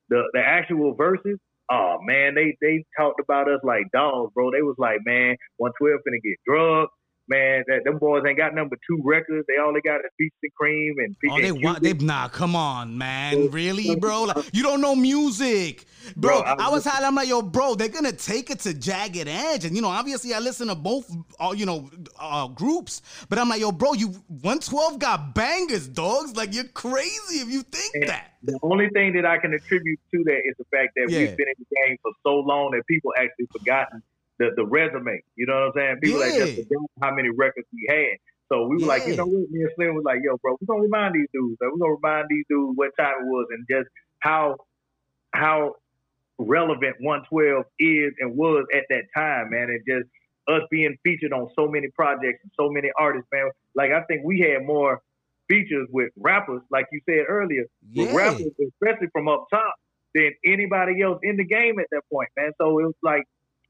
the 0.09 0.23
the 0.33 0.39
actual 0.39 0.95
Verzuz, 0.95 1.37
oh 1.71 1.97
man, 2.01 2.35
they 2.35 2.55
they 2.61 2.83
talked 2.97 3.19
about 3.19 3.49
us 3.49 3.59
like 3.63 3.85
dogs, 3.93 4.31
bro. 4.33 4.51
They 4.51 4.61
was 4.61 4.75
like, 4.77 4.99
man, 5.05 5.37
112 5.57 5.99
finna 6.07 6.21
get 6.23 6.37
drugged. 6.45 6.91
Man, 7.33 7.63
that 7.67 7.83
them 7.83 7.97
boys 7.97 8.21
ain't 8.27 8.37
got 8.37 8.53
number 8.53 8.77
two 8.87 9.01
records. 9.03 9.47
They 9.47 9.59
only 9.59 9.81
got 9.81 10.01
a 10.01 10.09
Peach 10.19 10.33
and 10.43 10.53
Cream 10.53 10.95
and 10.99 11.15
oh, 11.31 11.41
they 11.41 11.51
want 11.51 11.81
they 11.81 11.93
nah. 11.93 12.27
Come 12.27 12.55
on, 12.55 12.95
man, 12.95 13.49
really, 13.49 13.95
bro? 13.95 14.23
Like, 14.25 14.53
you 14.53 14.61
don't 14.61 14.81
know 14.81 14.95
music, 14.95 15.85
bro. 16.15 16.41
bro 16.41 16.47
I, 16.47 16.67
I 16.67 16.69
was 16.69 16.85
I'm 16.85 17.15
like, 17.15 17.27
yo, 17.27 17.41
bro, 17.41 17.73
they're 17.73 17.87
gonna 17.87 18.11
take 18.11 18.51
it 18.51 18.59
to 18.59 18.73
Jagged 18.75 19.27
Edge, 19.27 19.65
and 19.65 19.75
you 19.75 19.81
know, 19.81 19.87
obviously, 19.87 20.35
I 20.35 20.39
listen 20.39 20.67
to 20.67 20.75
both, 20.75 21.11
uh, 21.39 21.55
you 21.57 21.65
know, 21.65 21.89
uh, 22.19 22.47
groups, 22.49 23.01
but 23.29 23.39
I'm 23.39 23.49
like, 23.49 23.61
yo, 23.61 23.71
bro, 23.71 23.93
you 23.93 24.09
112 24.27 24.99
got 24.99 25.33
bangers, 25.33 25.87
dogs. 25.87 26.35
Like, 26.35 26.53
you're 26.53 26.65
crazy 26.65 27.37
if 27.39 27.49
you 27.49 27.63
think 27.63 27.95
and 27.95 28.09
that. 28.09 28.33
The 28.43 28.59
only 28.61 28.89
thing 28.89 29.13
that 29.13 29.25
I 29.25 29.39
can 29.39 29.53
attribute 29.53 29.99
to 30.13 30.23
that 30.25 30.41
is 30.45 30.55
the 30.59 30.65
fact 30.65 30.91
that 30.97 31.09
yeah. 31.09 31.19
we've 31.19 31.37
been 31.37 31.47
in 31.47 31.55
the 31.57 31.75
game 31.87 31.97
for 32.03 32.11
so 32.21 32.35
long 32.35 32.71
that 32.71 32.85
people 32.85 33.11
actually 33.17 33.47
forgotten 33.51 34.03
the, 34.43 34.51
the 34.55 34.65
resume. 34.65 35.21
You 35.35 35.45
know 35.45 35.53
what 35.53 35.63
I'm 35.63 35.71
saying? 35.75 35.97
People 36.01 36.19
yeah. 36.19 36.25
like 36.25 36.35
just 36.35 36.55
forgot 36.55 36.89
how 37.01 37.13
many 37.15 37.29
records 37.29 37.67
we 37.71 37.85
had. 37.89 38.17
So 38.51 38.67
we 38.67 38.75
were 38.75 38.81
yeah. 38.81 38.87
like, 38.87 39.07
you 39.07 39.15
know 39.15 39.25
what? 39.25 39.49
Me 39.49 39.61
and 39.61 39.71
Slim 39.75 39.95
was 39.95 40.03
like, 40.05 40.19
yo, 40.23 40.37
bro, 40.41 40.57
we're 40.59 40.67
gonna 40.67 40.83
remind 40.83 41.15
these 41.15 41.27
dudes. 41.33 41.57
Like, 41.61 41.71
we're 41.71 41.79
gonna 41.79 41.97
remind 42.01 42.27
these 42.29 42.45
dudes 42.49 42.73
what 42.75 42.91
time 42.99 43.13
it 43.21 43.25
was 43.25 43.47
and 43.51 43.65
just 43.69 43.89
how 44.19 44.57
how 45.33 45.75
relevant 46.37 46.95
112 46.99 47.65
is 47.79 48.13
and 48.19 48.35
was 48.35 48.65
at 48.75 48.83
that 48.89 49.03
time, 49.15 49.49
man. 49.51 49.69
And 49.69 49.81
just 49.87 50.09
us 50.47 50.61
being 50.69 50.97
featured 51.03 51.31
on 51.31 51.49
so 51.55 51.67
many 51.67 51.87
projects 51.95 52.39
and 52.43 52.51
so 52.59 52.69
many 52.69 52.89
artists, 52.99 53.27
man. 53.31 53.49
Like 53.75 53.91
I 53.91 54.03
think 54.03 54.23
we 54.25 54.39
had 54.39 54.65
more 54.65 55.01
features 55.47 55.87
with 55.91 56.11
rappers, 56.17 56.61
like 56.69 56.85
you 56.91 56.99
said 57.07 57.25
earlier, 57.27 57.65
yeah. 57.91 58.05
with 58.05 58.13
rappers, 58.13 58.51
especially 58.59 59.07
from 59.11 59.27
up 59.27 59.45
top, 59.49 59.73
than 60.13 60.31
anybody 60.45 61.01
else 61.01 61.19
in 61.23 61.37
the 61.37 61.45
game 61.45 61.79
at 61.79 61.87
that 61.91 62.01
point, 62.11 62.29
man. 62.37 62.51
So 62.61 62.79
it 62.79 62.83
was 62.83 62.93
like 63.01 63.23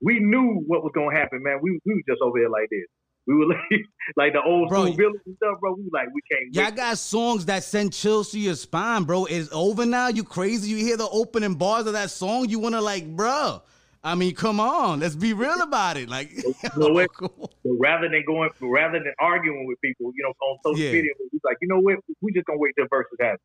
we 0.04 0.20
knew 0.20 0.64
what 0.68 0.84
was 0.84 0.92
gonna 0.94 1.16
happen, 1.16 1.42
man. 1.42 1.60
We 1.62 1.80
we 1.86 1.96
were 1.96 2.02
just 2.08 2.22
over 2.22 2.38
here 2.38 2.50
like 2.50 2.70
this. 2.70 2.86
We 3.26 3.36
were 3.36 3.46
like, 3.48 3.86
like 4.18 4.34
the 4.34 4.42
old 4.42 4.70
bro, 4.70 4.84
school 4.86 4.96
villains 4.96 5.22
and 5.26 5.36
stuff, 5.38 5.60
bro. 5.60 5.74
We 5.76 5.90
like, 5.92 6.08
we 6.14 6.22
can't. 6.30 6.54
Y'all 6.54 6.76
got 6.76 6.98
songs 6.98 7.46
that 7.46 7.64
send 7.64 7.94
chills 7.94 8.32
to 8.32 8.40
your 8.40 8.56
spine, 8.56 9.04
bro. 9.04 9.26
It's 9.26 9.50
over 9.52 9.86
now. 9.86 10.10
You 10.10 10.24
crazy? 10.24 10.70
You 10.70 10.78
hear 10.78 10.98
the 10.98 11.10
opening 11.10 11.56
bars 11.56 11.88
of 11.88 11.94
that 11.94 12.12
song? 12.12 12.50
You 12.50 12.60
wanna 12.60 12.82
like, 12.82 13.08
bro? 13.16 13.62
I 14.06 14.16
mean, 14.16 14.36
come 14.36 14.60
on, 14.60 15.00
let's 15.00 15.16
be 15.16 15.32
real 15.32 15.62
about 15.62 15.96
it. 15.96 16.10
Like, 16.10 16.30
you 16.32 16.54
know 16.78 16.90
what? 16.90 17.14
cool. 17.14 17.50
rather 17.64 18.10
than 18.10 18.24
going, 18.28 18.50
rather 18.60 19.00
than 19.00 19.14
arguing 19.18 19.66
with 19.66 19.80
people, 19.80 20.12
you 20.14 20.24
know, 20.24 20.34
on 20.46 20.58
social 20.66 20.86
yeah. 20.86 20.92
media, 20.92 21.12
we 21.18 21.30
was 21.32 21.42
like, 21.46 21.56
you 21.62 21.70
know 21.70 21.80
what? 21.80 21.96
We 22.22 22.34
just 22.34 22.46
gonna 22.46 22.60
wait 22.60 22.74
till 22.78 22.88
Verzuz 22.88 23.06
happen. 23.22 23.40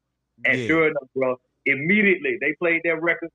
And 0.45 0.61
yeah. 0.61 0.67
sure 0.67 0.89
enough, 0.89 1.09
bro, 1.15 1.37
immediately 1.67 2.39
they 2.41 2.55
played 2.59 2.81
that 2.85 3.01
record, 3.01 3.31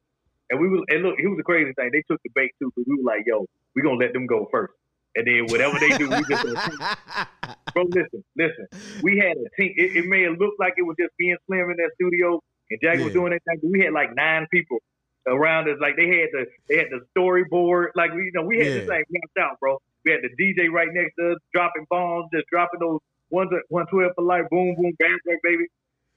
and 0.53 0.61
we 0.61 0.69
was, 0.69 0.85
and 0.89 1.01
look, 1.01 1.15
it 1.17 1.27
was 1.27 1.39
a 1.39 1.43
crazy 1.43 1.73
thing. 1.73 1.89
They 1.91 2.03
took 2.07 2.21
the 2.21 2.29
bait 2.35 2.51
too, 2.61 2.71
but 2.75 2.85
we 2.85 2.95
were 3.01 3.09
like, 3.09 3.25
yo, 3.25 3.45
we 3.75 3.81
gonna 3.81 3.97
let 3.97 4.13
them 4.13 4.27
go 4.27 4.47
first. 4.51 4.73
And 5.15 5.25
then 5.25 5.45
whatever 5.49 5.79
they 5.79 5.97
do, 5.97 6.09
we 6.09 6.21
just 6.29 6.45
bro. 7.73 7.83
Listen, 7.89 8.23
listen. 8.37 8.67
We 9.01 9.17
had 9.17 9.33
a 9.37 9.49
team. 9.57 9.73
It, 9.77 9.97
it, 9.97 10.05
may 10.05 10.21
have 10.23 10.37
looked 10.37 10.59
like 10.59 10.73
it 10.77 10.83
was 10.83 10.95
just 10.99 11.09
being 11.17 11.37
slim 11.47 11.69
in 11.69 11.77
that 11.77 11.89
studio, 11.95 12.39
and 12.69 12.79
Jack 12.81 12.97
yeah. 12.97 13.05
was 13.05 13.13
doing 13.13 13.31
that 13.33 13.41
thing. 13.49 13.57
But 13.61 13.71
we 13.71 13.81
had 13.81 13.93
like 13.93 14.13
nine 14.15 14.45
people 14.53 14.77
around 15.25 15.69
us. 15.69 15.77
Like 15.81 15.97
they 15.97 16.05
had 16.05 16.29
the 16.33 16.45
they 16.69 16.77
had 16.77 16.87
the 16.93 17.01
storyboard. 17.17 17.89
Like 17.95 18.13
we 18.13 18.25
you 18.25 18.31
know 18.33 18.43
we 18.43 18.57
had 18.57 18.67
yeah. 18.67 18.73
this 18.73 18.87
thing 18.87 19.03
mapped 19.09 19.37
out, 19.41 19.59
bro. 19.59 19.77
We 20.05 20.11
had 20.11 20.21
the 20.21 20.33
DJ 20.37 20.69
right 20.69 20.89
next 20.91 21.13
to 21.17 21.33
us, 21.33 21.37
dropping 21.53 21.85
bombs, 21.89 22.29
just 22.33 22.45
dropping 22.51 22.79
those 22.79 22.99
ones 23.29 23.49
one 23.69 23.85
twelve 23.87 24.13
for 24.15 24.23
life, 24.23 24.45
boom 24.51 24.75
boom, 24.77 24.93
bang 24.99 25.17
bang, 25.25 25.39
baby. 25.43 25.65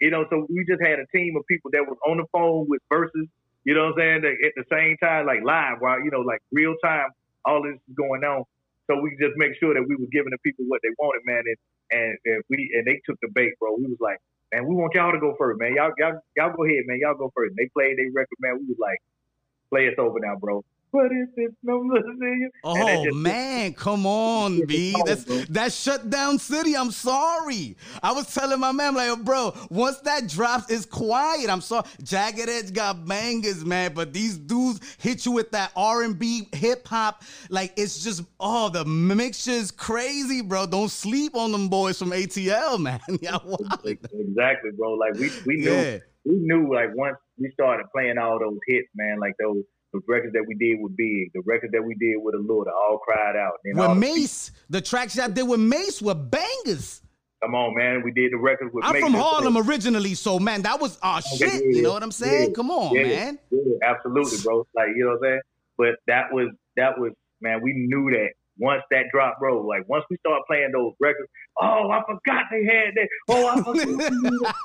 You 0.01 0.11
know, 0.11 0.27
so 0.29 0.47
we 0.49 0.65
just 0.69 0.83
had 0.83 1.01
a 1.01 1.07
team 1.17 1.37
of 1.37 1.45
people 1.49 1.71
that 1.73 1.85
was 1.89 1.97
on 2.07 2.19
the 2.19 2.27
phone 2.33 2.67
with 2.69 2.81
Verzuz. 2.93 3.29
You 3.67 3.75
know 3.75 3.91
what 3.91 3.99
I'm 3.99 4.23
saying? 4.23 4.39
At 4.47 4.55
the 4.55 4.65
same 4.71 4.97
time, 5.03 5.27
like 5.27 5.43
live, 5.43 5.83
while 5.83 5.99
you 5.99 6.11
know, 6.15 6.23
like 6.23 6.41
real 6.53 6.75
time, 6.83 7.11
all 7.45 7.63
this 7.67 7.75
is 7.75 7.95
going 7.99 8.23
on. 8.23 8.45
So 8.87 8.95
we 9.03 9.11
just 9.19 9.35
make 9.37 9.59
sure 9.59 9.75
that 9.75 9.83
we 9.83 9.99
were 9.99 10.07
giving 10.15 10.31
the 10.31 10.39
people 10.47 10.65
what 10.71 10.81
they 10.87 10.95
wanted, 11.03 11.27
man. 11.27 11.43
And 11.43 11.59
and, 11.91 12.15
and 12.25 12.43
we 12.49 12.71
and 12.79 12.87
they 12.87 13.03
took 13.05 13.19
the 13.21 13.29
bait, 13.35 13.59
bro. 13.59 13.75
We 13.75 13.91
was 13.91 13.99
like, 13.99 14.23
man, 14.55 14.67
we 14.67 14.75
want 14.77 14.95
y'all 14.95 15.11
to 15.11 15.19
go 15.19 15.35
first, 15.37 15.59
man. 15.59 15.75
Y'all, 15.75 15.91
y'all, 15.99 16.23
y'all 16.37 16.55
go 16.55 16.65
ahead, 16.65 16.87
man. 16.87 16.99
Y'all 17.03 17.19
go 17.19 17.33
first. 17.35 17.51
And 17.51 17.59
they 17.59 17.69
played 17.75 17.99
their 17.99 18.07
record, 18.15 18.39
man. 18.39 18.59
We 18.63 18.71
was 18.71 18.79
like, 18.79 19.03
play 19.71 19.89
us 19.89 19.99
over 19.99 20.19
now, 20.23 20.37
bro. 20.39 20.65
What 20.97 21.13
is 21.13 21.29
this 21.37 21.53
number? 21.63 22.01
Oh 22.65 23.15
man, 23.15 23.75
come 23.75 24.07
on, 24.07 24.65
B. 24.65 24.95
That's 25.05 25.25
that 25.49 25.73
shut 25.73 26.09
down 26.09 26.39
city. 26.39 26.75
I'm 26.75 26.91
sorry. 26.91 27.77
I 28.03 28.13
was 28.13 28.33
telling 28.33 28.59
my 28.59 28.73
man, 28.73 28.95
like, 28.95 29.23
bro, 29.23 29.55
once 29.69 29.99
that 30.01 30.27
drops, 30.27 30.71
it's 30.71 30.87
quiet. 30.87 31.51
I'm 31.51 31.61
sorry. 31.61 31.87
Jagged 32.03 32.49
Edge 32.49 32.73
got 32.73 33.07
bangers, 33.07 33.63
man, 33.63 33.93
but 33.93 34.15
these 34.15 34.39
dudes 34.39 34.81
hit 34.99 35.27
you 35.27 35.33
with 35.33 35.51
that 35.51 35.71
R&B, 35.77 36.49
hip 36.53 36.89
hop. 36.89 37.23
Like, 37.51 37.75
it's 37.77 38.03
just 38.03 38.23
oh, 38.41 38.71
the 38.71 38.87
mixture 38.87 39.51
is 39.51 39.71
crazy, 39.71 40.41
bro. 40.41 40.67
Don't 40.67 40.91
sleep 40.91 41.37
on 41.37 41.53
them 41.53 41.69
boys 41.69 41.99
from 41.99 42.13
ATL, 42.13 42.81
man. 42.81 43.01
yeah, 43.21 43.37
exactly, 43.83 44.71
bro. 44.79 44.95
Like 44.95 45.15
we 45.15 45.31
we 45.45 45.57
knew 45.59 45.71
yeah. 45.71 45.99
we 46.25 46.37
knew 46.37 46.73
like 46.73 46.95
once 46.95 47.19
we 47.39 47.51
started 47.53 47.85
playing 47.95 48.17
all 48.17 48.39
those 48.39 48.59
hits, 48.67 48.89
man, 48.95 49.21
like 49.21 49.35
those 49.39 49.63
the 49.93 50.01
records 50.09 50.33
that 50.33 50.45
we 50.47 50.55
did 50.55 50.81
with 50.81 50.97
Big, 50.97 51.33
the 51.33 51.43
records 51.45 51.73
that 51.73 51.83
we 51.83 51.95
did 51.95 52.17
with 52.19 52.35
Allure, 52.35 52.67
all 52.71 52.99
cried 52.99 53.37
out. 53.37 53.55
And 53.65 53.79
with 53.79 53.97
Mase, 53.99 54.51
the, 54.69 54.79
the 54.79 54.81
tracks 54.81 55.17
y'all 55.17 55.29
did 55.29 55.49
with 55.49 55.61
Mase 55.61 56.03
were 56.03 56.15
bangers. 56.15 57.03
Come 57.43 57.55
on, 57.55 57.75
man. 57.75 58.03
We 58.03 58.13
did 58.13 58.33
the 58.33 58.39
records 58.39 58.73
with. 58.73 58.85
I'm 58.85 58.95
Mase 58.95 59.03
from 59.03 59.15
Harlem 59.15 59.57
originally, 59.57 60.15
so 60.15 60.39
man, 60.39 60.63
that 60.63 60.81
was 60.81 60.99
ah, 61.03 61.17
our 61.17 61.23
oh, 61.25 61.37
shit. 61.37 61.53
Yeah, 61.53 61.77
you 61.77 61.83
know 61.83 61.93
what 61.93 62.03
I'm 62.03 62.13
saying? 62.13 62.49
Yeah, 62.49 62.55
Come 62.55 62.71
on, 62.71 62.95
yeah, 62.95 63.03
man. 63.03 63.39
Absolutely, 63.83 64.39
bro. 64.43 64.67
Like 64.75 64.89
you 64.97 65.05
know 65.05 65.11
what 65.11 65.29
I'm 65.29 65.33
saying. 65.33 65.41
But 65.79 65.95
that 66.07 66.33
was 66.33 66.49
that 66.77 66.99
was 66.99 67.13
man. 67.41 67.61
We 67.63 67.73
knew 67.75 68.11
that 68.11 68.31
once 68.59 68.83
that 68.91 69.05
drop, 69.13 69.39
bro. 69.39 69.63
Like 69.67 69.89
once 69.89 70.05
we 70.11 70.17
start 70.19 70.43
playing 70.49 70.71
those 70.73 70.93
records, 71.01 71.29
oh, 71.61 71.91
I 71.91 72.03
forgot 72.07 72.45
they 72.51 72.65
had 72.65 72.95
that. 72.95 73.09
Oh, 73.29 73.47
I 73.47 73.57
forgot. 73.63 74.13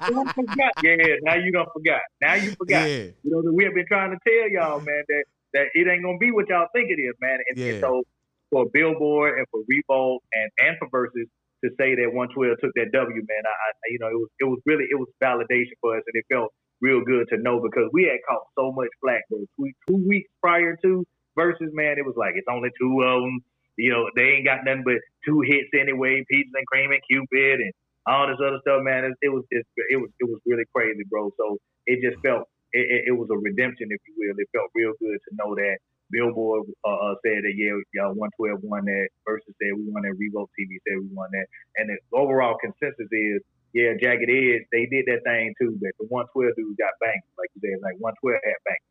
oh, 0.03 0.25
I 0.27 0.33
forgot. 0.33 0.71
Yeah, 0.83 1.15
now 1.21 1.35
you 1.35 1.51
don't 1.51 1.69
forgot. 1.73 2.01
Now 2.21 2.33
you 2.35 2.51
forgot. 2.51 2.89
Yeah. 2.89 3.11
You 3.23 3.31
know, 3.31 3.43
we 3.53 3.63
have 3.65 3.73
been 3.73 3.85
trying 3.87 4.11
to 4.11 4.17
tell 4.25 4.49
y'all, 4.49 4.79
man, 4.79 5.03
that 5.07 5.23
that 5.53 5.65
it 5.73 5.87
ain't 5.87 6.03
gonna 6.03 6.17
be 6.17 6.31
what 6.31 6.47
y'all 6.49 6.67
think 6.73 6.89
it 6.89 7.01
is, 7.01 7.13
man. 7.21 7.39
And, 7.49 7.57
yeah. 7.57 7.73
and 7.73 7.81
so 7.81 8.03
for 8.49 8.65
Billboard 8.73 9.37
and 9.39 9.47
for 9.51 9.61
Revolt 9.67 10.23
and 10.33 10.51
and 10.59 10.77
for 10.79 10.89
Verzuz 10.89 11.27
to 11.63 11.69
say 11.77 11.93
that 11.93 12.09
112 12.09 12.57
took 12.59 12.73
that 12.75 12.89
W, 12.91 13.21
man, 13.21 13.43
I, 13.45 13.53
I 13.53 13.69
you 13.89 13.99
know 13.99 14.07
it 14.07 14.17
was 14.17 14.29
it 14.39 14.45
was 14.45 14.59
really 14.65 14.85
it 14.89 14.97
was 14.97 15.07
validation 15.21 15.77
for 15.81 15.97
us, 15.97 16.03
and 16.05 16.15
it 16.15 16.25
felt 16.31 16.53
real 16.81 17.01
good 17.05 17.27
to 17.29 17.37
know 17.37 17.61
because 17.61 17.89
we 17.93 18.03
had 18.03 18.17
caught 18.27 18.43
so 18.57 18.71
much 18.71 18.89
flack 19.01 19.21
those 19.29 19.45
two, 19.55 19.71
two 19.87 20.01
weeks 20.07 20.29
prior 20.41 20.75
to 20.83 21.05
Verzuz, 21.37 21.71
man. 21.73 21.97
It 21.97 22.05
was 22.05 22.15
like 22.17 22.33
it's 22.35 22.47
only 22.49 22.69
two 22.79 23.01
of 23.03 23.21
them 23.21 23.39
you 23.81 23.89
know, 23.89 24.05
they 24.15 24.37
ain't 24.37 24.45
got 24.45 24.61
nothing 24.61 24.85
but 24.85 25.01
two 25.25 25.41
hits 25.41 25.73
anyway, 25.73 26.21
Peaches 26.29 26.53
and 26.53 26.67
Cream 26.67 26.93
and 26.93 27.01
Cupid 27.09 27.65
and 27.65 27.73
all 28.05 28.29
this 28.29 28.37
other 28.37 28.61
stuff, 28.61 28.85
man. 28.85 29.09
It, 29.09 29.17
it 29.25 29.29
was 29.33 29.41
it, 29.49 29.65
it 29.89 29.97
was 29.97 30.13
it 30.21 30.29
was 30.29 30.37
really 30.45 30.69
crazy, 30.69 31.01
bro. 31.09 31.33
So 31.37 31.57
it 31.89 31.97
just 32.05 32.21
felt 32.21 32.45
it, 32.73 33.09
it, 33.09 33.15
was 33.17 33.27
a 33.33 33.37
redemption, 33.37 33.89
if 33.89 33.99
you 34.05 34.13
will. 34.21 34.37
It 34.37 34.49
felt 34.53 34.69
real 34.77 34.93
good 35.01 35.17
to 35.17 35.31
know 35.33 35.55
that 35.55 35.81
Billboard 36.13 36.69
uh, 36.85 36.93
uh, 36.93 37.15
said 37.25 37.41
that 37.41 37.57
yeah, 37.57 37.73
y'all 37.97 38.13
112 38.13 38.61
won 38.61 38.85
that. 38.85 39.09
Verzuz 39.25 39.57
said 39.57 39.73
we 39.73 39.89
won 39.89 40.05
that. 40.05 40.13
Revolt 40.13 40.53
TV 40.53 40.77
said 40.85 41.01
we 41.01 41.09
won 41.09 41.33
that. 41.33 41.49
And 41.81 41.89
the 41.89 41.97
overall 42.13 42.61
consensus 42.61 43.09
is 43.09 43.41
yeah, 43.73 43.97
Jagged 43.97 44.29
Edge 44.29 44.67
they 44.69 44.85
did 44.85 45.09
that 45.09 45.25
thing 45.25 45.57
too, 45.57 45.73
but 45.81 45.95
the 45.97 46.05
112 46.13 46.53
dudes 46.53 46.77
got 46.77 46.93
banked, 47.01 47.25
like 47.39 47.49
you 47.57 47.65
said, 47.65 47.81
like 47.81 47.97
112 47.97 48.45
had 48.45 48.61
banked. 48.61 48.90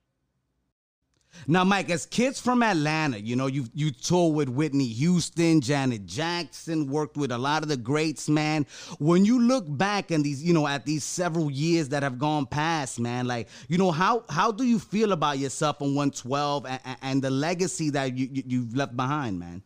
Now, 1.46 1.64
Mike, 1.64 1.90
as 1.90 2.06
kids 2.06 2.40
from 2.40 2.62
Atlanta, 2.62 3.18
you 3.18 3.36
know, 3.36 3.46
you 3.46 3.66
you 3.74 3.90
toured 3.90 4.34
with 4.34 4.48
Whitney 4.48 4.86
Houston, 4.86 5.60
Janet 5.60 6.06
Jackson, 6.06 6.88
worked 6.88 7.16
with 7.16 7.30
a 7.32 7.38
lot 7.38 7.62
of 7.62 7.68
the 7.68 7.76
greats, 7.76 8.28
man. 8.28 8.66
When 8.98 9.24
you 9.24 9.40
look 9.40 9.64
back 9.66 10.10
and 10.10 10.24
these, 10.24 10.42
you 10.42 10.52
know, 10.52 10.66
at 10.66 10.84
these 10.84 11.04
several 11.04 11.50
years 11.50 11.88
that 11.90 12.02
have 12.02 12.18
gone 12.18 12.46
past, 12.46 13.00
man, 13.00 13.26
like, 13.26 13.48
you 13.68 13.78
know, 13.78 13.90
how 13.90 14.24
how 14.28 14.52
do 14.52 14.64
you 14.64 14.78
feel 14.78 15.12
about 15.12 15.38
yourself 15.38 15.80
on 15.80 15.94
112 15.94 16.66
and, 16.66 16.80
and 17.02 17.22
the 17.22 17.30
legacy 17.30 17.90
that 17.90 18.16
you, 18.16 18.28
you 18.32 18.42
you've 18.46 18.76
left 18.76 18.96
behind, 18.96 19.38
man? 19.38 19.62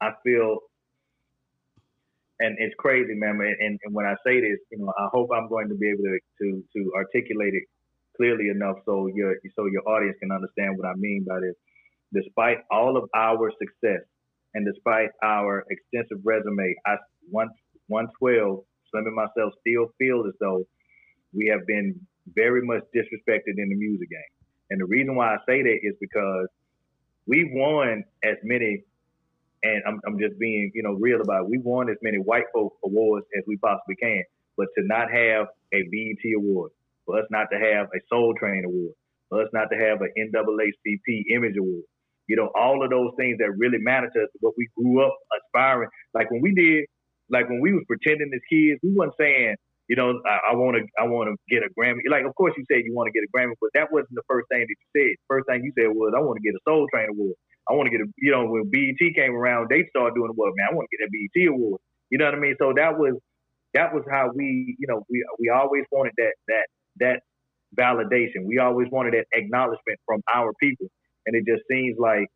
I 0.00 0.10
feel 0.24 0.58
and 2.40 2.56
it's 2.60 2.74
crazy, 2.78 3.14
man. 3.14 3.40
And, 3.40 3.80
and, 3.84 3.94
when 3.94 4.06
I 4.06 4.14
say 4.24 4.40
this, 4.40 4.58
you 4.70 4.78
know, 4.78 4.92
I 4.96 5.08
hope 5.10 5.30
I'm 5.34 5.48
going 5.48 5.68
to 5.68 5.74
be 5.74 5.88
able 5.88 6.04
to 6.04 6.18
to, 6.40 6.64
to 6.76 6.92
articulate 6.94 7.54
it 7.54 7.64
clearly 8.18 8.50
enough 8.50 8.76
so 8.84 9.08
your 9.14 9.36
so 9.56 9.66
your 9.66 9.88
audience 9.88 10.16
can 10.20 10.30
understand 10.32 10.76
what 10.76 10.86
I 10.86 10.94
mean 10.96 11.24
by 11.26 11.40
this. 11.40 11.54
Despite 12.12 12.58
all 12.70 12.96
of 12.96 13.08
our 13.14 13.50
success 13.58 14.02
and 14.54 14.66
despite 14.66 15.10
our 15.22 15.64
extensive 15.70 16.18
resume, 16.24 16.74
I 16.86 16.96
one 17.30 17.48
one 17.86 18.08
twelve 18.18 18.64
Slim 18.90 19.06
and 19.06 19.14
myself 19.14 19.52
still 19.60 19.92
feel 19.98 20.24
as 20.26 20.34
though 20.40 20.64
we 21.32 21.46
have 21.48 21.66
been 21.66 21.94
very 22.34 22.62
much 22.62 22.82
disrespected 22.94 23.56
in 23.56 23.68
the 23.68 23.76
music 23.76 24.08
game. 24.10 24.32
And 24.70 24.80
the 24.80 24.86
reason 24.86 25.14
why 25.14 25.34
I 25.34 25.38
say 25.46 25.62
that 25.62 25.78
is 25.82 25.94
because 26.00 26.48
we've 27.26 27.50
won 27.52 28.04
as 28.24 28.36
many, 28.42 28.82
and 29.62 29.82
I'm, 29.86 30.00
I'm 30.06 30.18
just 30.18 30.38
being, 30.38 30.70
you 30.74 30.82
know, 30.82 30.94
real 30.94 31.20
about 31.20 31.44
it. 31.44 31.50
We've 31.50 31.64
won 31.64 31.90
as 31.90 31.96
many 32.02 32.18
white 32.18 32.44
folk 32.54 32.74
awards 32.84 33.26
as 33.36 33.44
we 33.46 33.56
possibly 33.58 33.96
can, 33.96 34.22
but 34.56 34.68
to 34.76 34.84
not 34.86 35.10
have 35.10 35.46
a 35.72 35.82
BET 35.82 36.32
award, 36.36 36.70
for 37.08 37.18
us 37.18 37.26
not 37.30 37.48
to 37.50 37.58
have 37.58 37.88
a 37.96 38.00
Soul 38.12 38.34
Train 38.38 38.64
Award, 38.66 38.92
for 39.30 39.40
us 39.40 39.48
not 39.56 39.72
to 39.72 39.78
have 39.80 40.04
an 40.04 40.12
NAACP 40.12 41.08
Image 41.34 41.56
Award. 41.58 41.88
You 42.28 42.36
know, 42.36 42.52
all 42.54 42.84
of 42.84 42.90
those 42.90 43.16
things 43.16 43.38
that 43.40 43.56
really 43.56 43.80
matter 43.80 44.12
to 44.12 44.20
us, 44.20 44.28
what 44.40 44.52
we 44.58 44.68
grew 44.76 45.00
up 45.00 45.16
aspiring. 45.32 45.88
Like 46.12 46.30
when 46.30 46.42
we 46.42 46.52
did, 46.52 46.84
like 47.30 47.48
when 47.48 47.60
we 47.64 47.72
was 47.72 47.88
pretending 47.88 48.28
as 48.28 48.44
kids, 48.52 48.78
we 48.84 48.92
wasn't 48.92 49.16
saying, 49.18 49.56
you 49.88 49.96
know, 49.96 50.20
I 50.28 50.52
want 50.52 50.76
to, 50.76 50.84
I 51.00 51.08
want 51.08 51.32
to 51.32 51.36
get 51.48 51.64
a 51.64 51.72
Grammy. 51.72 52.04
Like, 52.10 52.28
of 52.28 52.34
course, 52.36 52.52
you 52.58 52.64
said 52.68 52.84
you 52.84 52.92
want 52.92 53.08
to 53.08 53.16
get 53.16 53.24
a 53.24 53.32
Grammy, 53.32 53.56
but 53.56 53.72
that 53.72 53.88
wasn't 53.90 54.12
the 54.12 54.28
first 54.28 54.44
thing 54.52 54.60
that 54.60 54.68
you 54.68 54.88
said. 54.92 55.16
First 55.24 55.48
thing 55.48 55.64
you 55.64 55.72
said 55.72 55.88
was, 55.88 56.12
I 56.12 56.20
want 56.20 56.36
to 56.36 56.44
get 56.44 56.52
a 56.52 56.60
Soul 56.68 56.84
Train 56.92 57.08
Award. 57.08 57.32
I 57.64 57.72
want 57.72 57.88
to 57.88 57.92
get 57.96 58.04
a, 58.04 58.08
you 58.20 58.30
know, 58.30 58.44
when 58.44 58.68
BET 58.68 59.00
came 59.16 59.32
around, 59.32 59.72
they 59.72 59.88
started 59.88 60.12
doing 60.12 60.28
what, 60.36 60.52
man, 60.52 60.68
I 60.68 60.74
want 60.76 60.88
to 60.92 60.96
get 61.00 61.08
a 61.08 61.08
BET 61.08 61.48
Award. 61.48 61.80
You 62.12 62.18
know 62.20 62.26
what 62.28 62.36
I 62.36 62.40
mean? 62.40 62.56
So 62.60 62.76
that 62.76 62.98
was, 63.00 63.16
that 63.72 63.92
was 63.92 64.04
how 64.10 64.30
we, 64.34 64.76
you 64.78 64.86
know, 64.88 65.04
we 65.10 65.24
we 65.38 65.50
always 65.50 65.84
wanted 65.92 66.12
that 66.16 66.32
that 66.48 66.66
that 67.00 67.22
validation. 67.78 68.44
We 68.46 68.58
always 68.58 68.88
wanted 68.90 69.14
that 69.14 69.26
acknowledgement 69.32 70.00
from 70.06 70.22
our 70.32 70.52
people. 70.60 70.88
And 71.26 71.36
it 71.36 71.44
just 71.46 71.64
seems 71.70 71.98
like, 71.98 72.28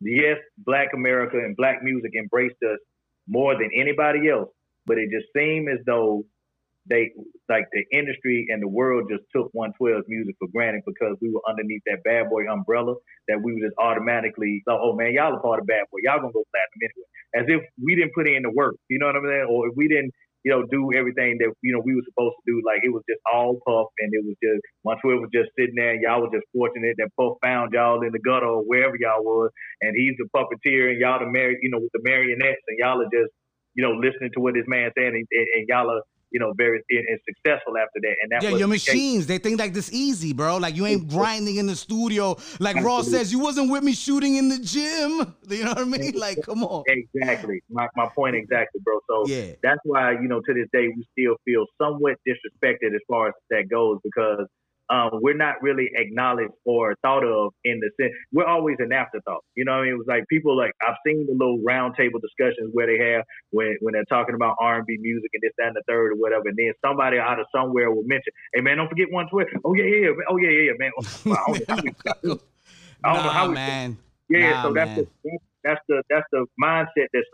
yes, 0.00 0.38
Black 0.58 0.88
America 0.94 1.38
and 1.38 1.56
Black 1.56 1.82
music 1.82 2.12
embraced 2.18 2.62
us 2.64 2.78
more 3.28 3.54
than 3.54 3.70
anybody 3.74 4.28
else, 4.30 4.50
but 4.86 4.98
it 4.98 5.10
just 5.10 5.26
seemed 5.36 5.68
as 5.70 5.78
though 5.86 6.24
they, 6.88 7.12
like 7.48 7.66
the 7.72 7.84
industry 7.96 8.46
and 8.50 8.62
the 8.62 8.68
world 8.68 9.10
just 9.10 9.24
took 9.34 9.50
112 9.52 10.04
music 10.08 10.36
for 10.38 10.48
granted 10.48 10.82
because 10.86 11.16
we 11.20 11.30
were 11.30 11.42
underneath 11.48 11.82
that 11.86 12.02
bad 12.04 12.30
boy 12.30 12.44
umbrella 12.50 12.94
that 13.28 13.40
we 13.42 13.54
were 13.54 13.60
just 13.60 13.76
automatically, 13.78 14.62
oh 14.68 14.94
man, 14.96 15.12
y'all 15.14 15.34
are 15.34 15.40
part 15.40 15.60
of 15.60 15.66
bad 15.66 15.84
boy. 15.92 15.98
Y'all 16.04 16.20
gonna 16.20 16.32
go 16.32 16.44
platinum 16.52 16.80
anyway. 16.82 17.08
As 17.36 17.44
if 17.48 17.68
we 17.84 17.94
didn't 17.96 18.14
put 18.14 18.28
in 18.28 18.42
the 18.42 18.50
work, 18.50 18.76
you 18.88 18.98
know 18.98 19.06
what 19.06 19.16
I'm 19.16 19.24
saying? 19.26 19.46
Or 19.50 19.68
if 19.68 19.76
we 19.76 19.88
didn't 19.88 20.12
you 20.44 20.50
know, 20.50 20.62
do 20.70 20.90
everything 20.94 21.38
that, 21.40 21.50
you 21.62 21.72
know, 21.74 21.82
we 21.84 21.94
were 21.94 22.06
supposed 22.06 22.36
to 22.38 22.44
do. 22.46 22.62
Like 22.64 22.80
it 22.82 22.92
was 22.92 23.02
just 23.08 23.20
all 23.26 23.58
Puff 23.66 23.90
and 23.98 24.10
it 24.12 24.22
was 24.24 24.36
just, 24.42 24.62
Montreal 24.84 25.20
was 25.20 25.30
just 25.34 25.50
sitting 25.58 25.74
there 25.76 25.98
and 25.98 26.02
y'all 26.02 26.22
was 26.22 26.30
just 26.32 26.46
fortunate 26.54 26.94
that 26.98 27.10
Puff 27.18 27.38
found 27.42 27.72
y'all 27.72 28.02
in 28.02 28.12
the 28.12 28.22
gutter 28.22 28.46
or 28.46 28.62
wherever 28.62 28.94
y'all 28.98 29.24
was. 29.24 29.50
And 29.82 29.94
he's 29.96 30.14
the 30.18 30.30
puppeteer 30.30 30.94
and 30.94 31.00
y'all 31.00 31.18
the 31.18 31.26
mar- 31.26 31.58
you 31.60 31.70
know, 31.70 31.82
with 31.82 31.92
the 31.92 32.02
marionettes 32.04 32.62
and 32.68 32.78
y'all 32.78 33.02
are 33.02 33.10
just, 33.12 33.32
you 33.74 33.82
know, 33.82 33.94
listening 33.98 34.30
to 34.34 34.40
what 34.40 34.54
this 34.54 34.66
man 34.66 34.90
saying 34.96 35.14
and, 35.14 35.26
and, 35.30 35.48
and 35.54 35.64
y'all 35.68 35.90
are, 35.90 36.02
you 36.30 36.40
know, 36.40 36.52
very 36.56 36.82
and 36.90 37.20
successful 37.26 37.76
after 37.76 38.00
that. 38.02 38.14
And 38.22 38.32
that 38.32 38.42
yeah, 38.42 38.56
your 38.56 38.68
machines. 38.68 39.26
They 39.26 39.38
think 39.38 39.58
like 39.58 39.74
this 39.74 39.92
easy, 39.92 40.32
bro. 40.32 40.58
Like 40.58 40.76
you 40.76 40.86
ain't 40.86 41.08
grinding 41.08 41.56
in 41.56 41.66
the 41.66 41.76
studio. 41.76 42.36
Like 42.60 42.76
Absolutely. 42.76 42.82
Ross 42.82 43.10
says, 43.10 43.32
you 43.32 43.38
wasn't 43.38 43.70
with 43.70 43.82
me 43.82 43.92
shooting 43.92 44.36
in 44.36 44.48
the 44.48 44.58
gym. 44.58 45.34
You 45.48 45.64
know 45.64 45.70
what 45.70 45.78
I 45.78 45.84
mean? 45.84 46.12
Like, 46.12 46.42
come 46.42 46.62
on. 46.62 46.84
Exactly. 46.86 47.60
My 47.70 47.88
my 47.96 48.08
point 48.14 48.36
exactly, 48.36 48.80
bro. 48.84 49.00
So 49.08 49.26
yeah. 49.26 49.52
that's 49.62 49.80
why 49.84 50.12
you 50.12 50.28
know 50.28 50.40
to 50.40 50.54
this 50.54 50.68
day 50.72 50.88
we 50.88 51.06
still 51.18 51.36
feel 51.44 51.64
somewhat 51.80 52.16
disrespected 52.28 52.94
as 52.94 53.00
far 53.08 53.28
as 53.28 53.34
that 53.50 53.68
goes 53.70 53.98
because 54.04 54.46
um, 54.90 55.10
we're 55.12 55.36
not 55.36 55.62
really 55.62 55.90
acknowledged 55.94 56.52
or 56.64 56.94
thought 57.02 57.24
of 57.24 57.52
in 57.64 57.80
the 57.80 57.90
sense 58.00 58.12
we're 58.32 58.46
always 58.46 58.76
an 58.78 58.92
afterthought. 58.92 59.44
You 59.54 59.64
know, 59.64 59.72
I 59.72 59.82
mean, 59.82 59.92
it 59.92 59.98
was 59.98 60.06
like 60.08 60.24
people 60.28 60.56
like 60.56 60.72
I've 60.82 60.96
seen 61.06 61.26
the 61.26 61.32
little 61.32 61.58
roundtable 61.58 62.20
discussions 62.20 62.70
where 62.72 62.86
they 62.86 62.98
have 63.12 63.24
when 63.50 63.76
when 63.80 63.92
they're 63.92 64.04
talking 64.04 64.34
about 64.34 64.56
R 64.60 64.76
and 64.76 64.86
B 64.86 64.96
music 65.00 65.30
and 65.34 65.42
this, 65.42 65.52
that, 65.58 65.68
and 65.68 65.76
the 65.76 65.82
third 65.86 66.12
or 66.12 66.16
whatever, 66.16 66.48
and 66.48 66.56
then 66.56 66.72
somebody 66.84 67.18
out 67.18 67.38
of 67.38 67.46
somewhere 67.54 67.90
will 67.90 68.04
mention, 68.04 68.32
"Hey 68.54 68.62
man, 68.62 68.78
don't 68.78 68.88
forget 68.88 69.10
one 69.10 69.28
twist." 69.28 69.50
Oh 69.64 69.74
yeah, 69.74 69.84
yeah, 69.84 70.08
yeah. 70.08 70.28
oh 70.28 70.36
yeah, 70.36 70.50
yeah, 70.50 70.72
man. 70.78 70.90
I 71.00 71.08
don't 71.46 71.58
know 71.58 71.64
how 71.68 71.82
we, 71.82 71.90
I 73.04 73.14
don't 73.14 73.24
know 73.24 73.30
how 73.30 73.48
we, 73.48 73.54
man. 73.54 73.98
Yeah, 74.30 74.50
nah, 74.50 74.62
so 74.62 74.72
that's 74.74 74.96
man. 74.96 75.06
the 75.24 75.38
that's 75.64 75.80
the 75.88 76.02
that's 76.08 76.26
the 76.32 76.46
mindset 76.62 77.08
that's 77.12 77.26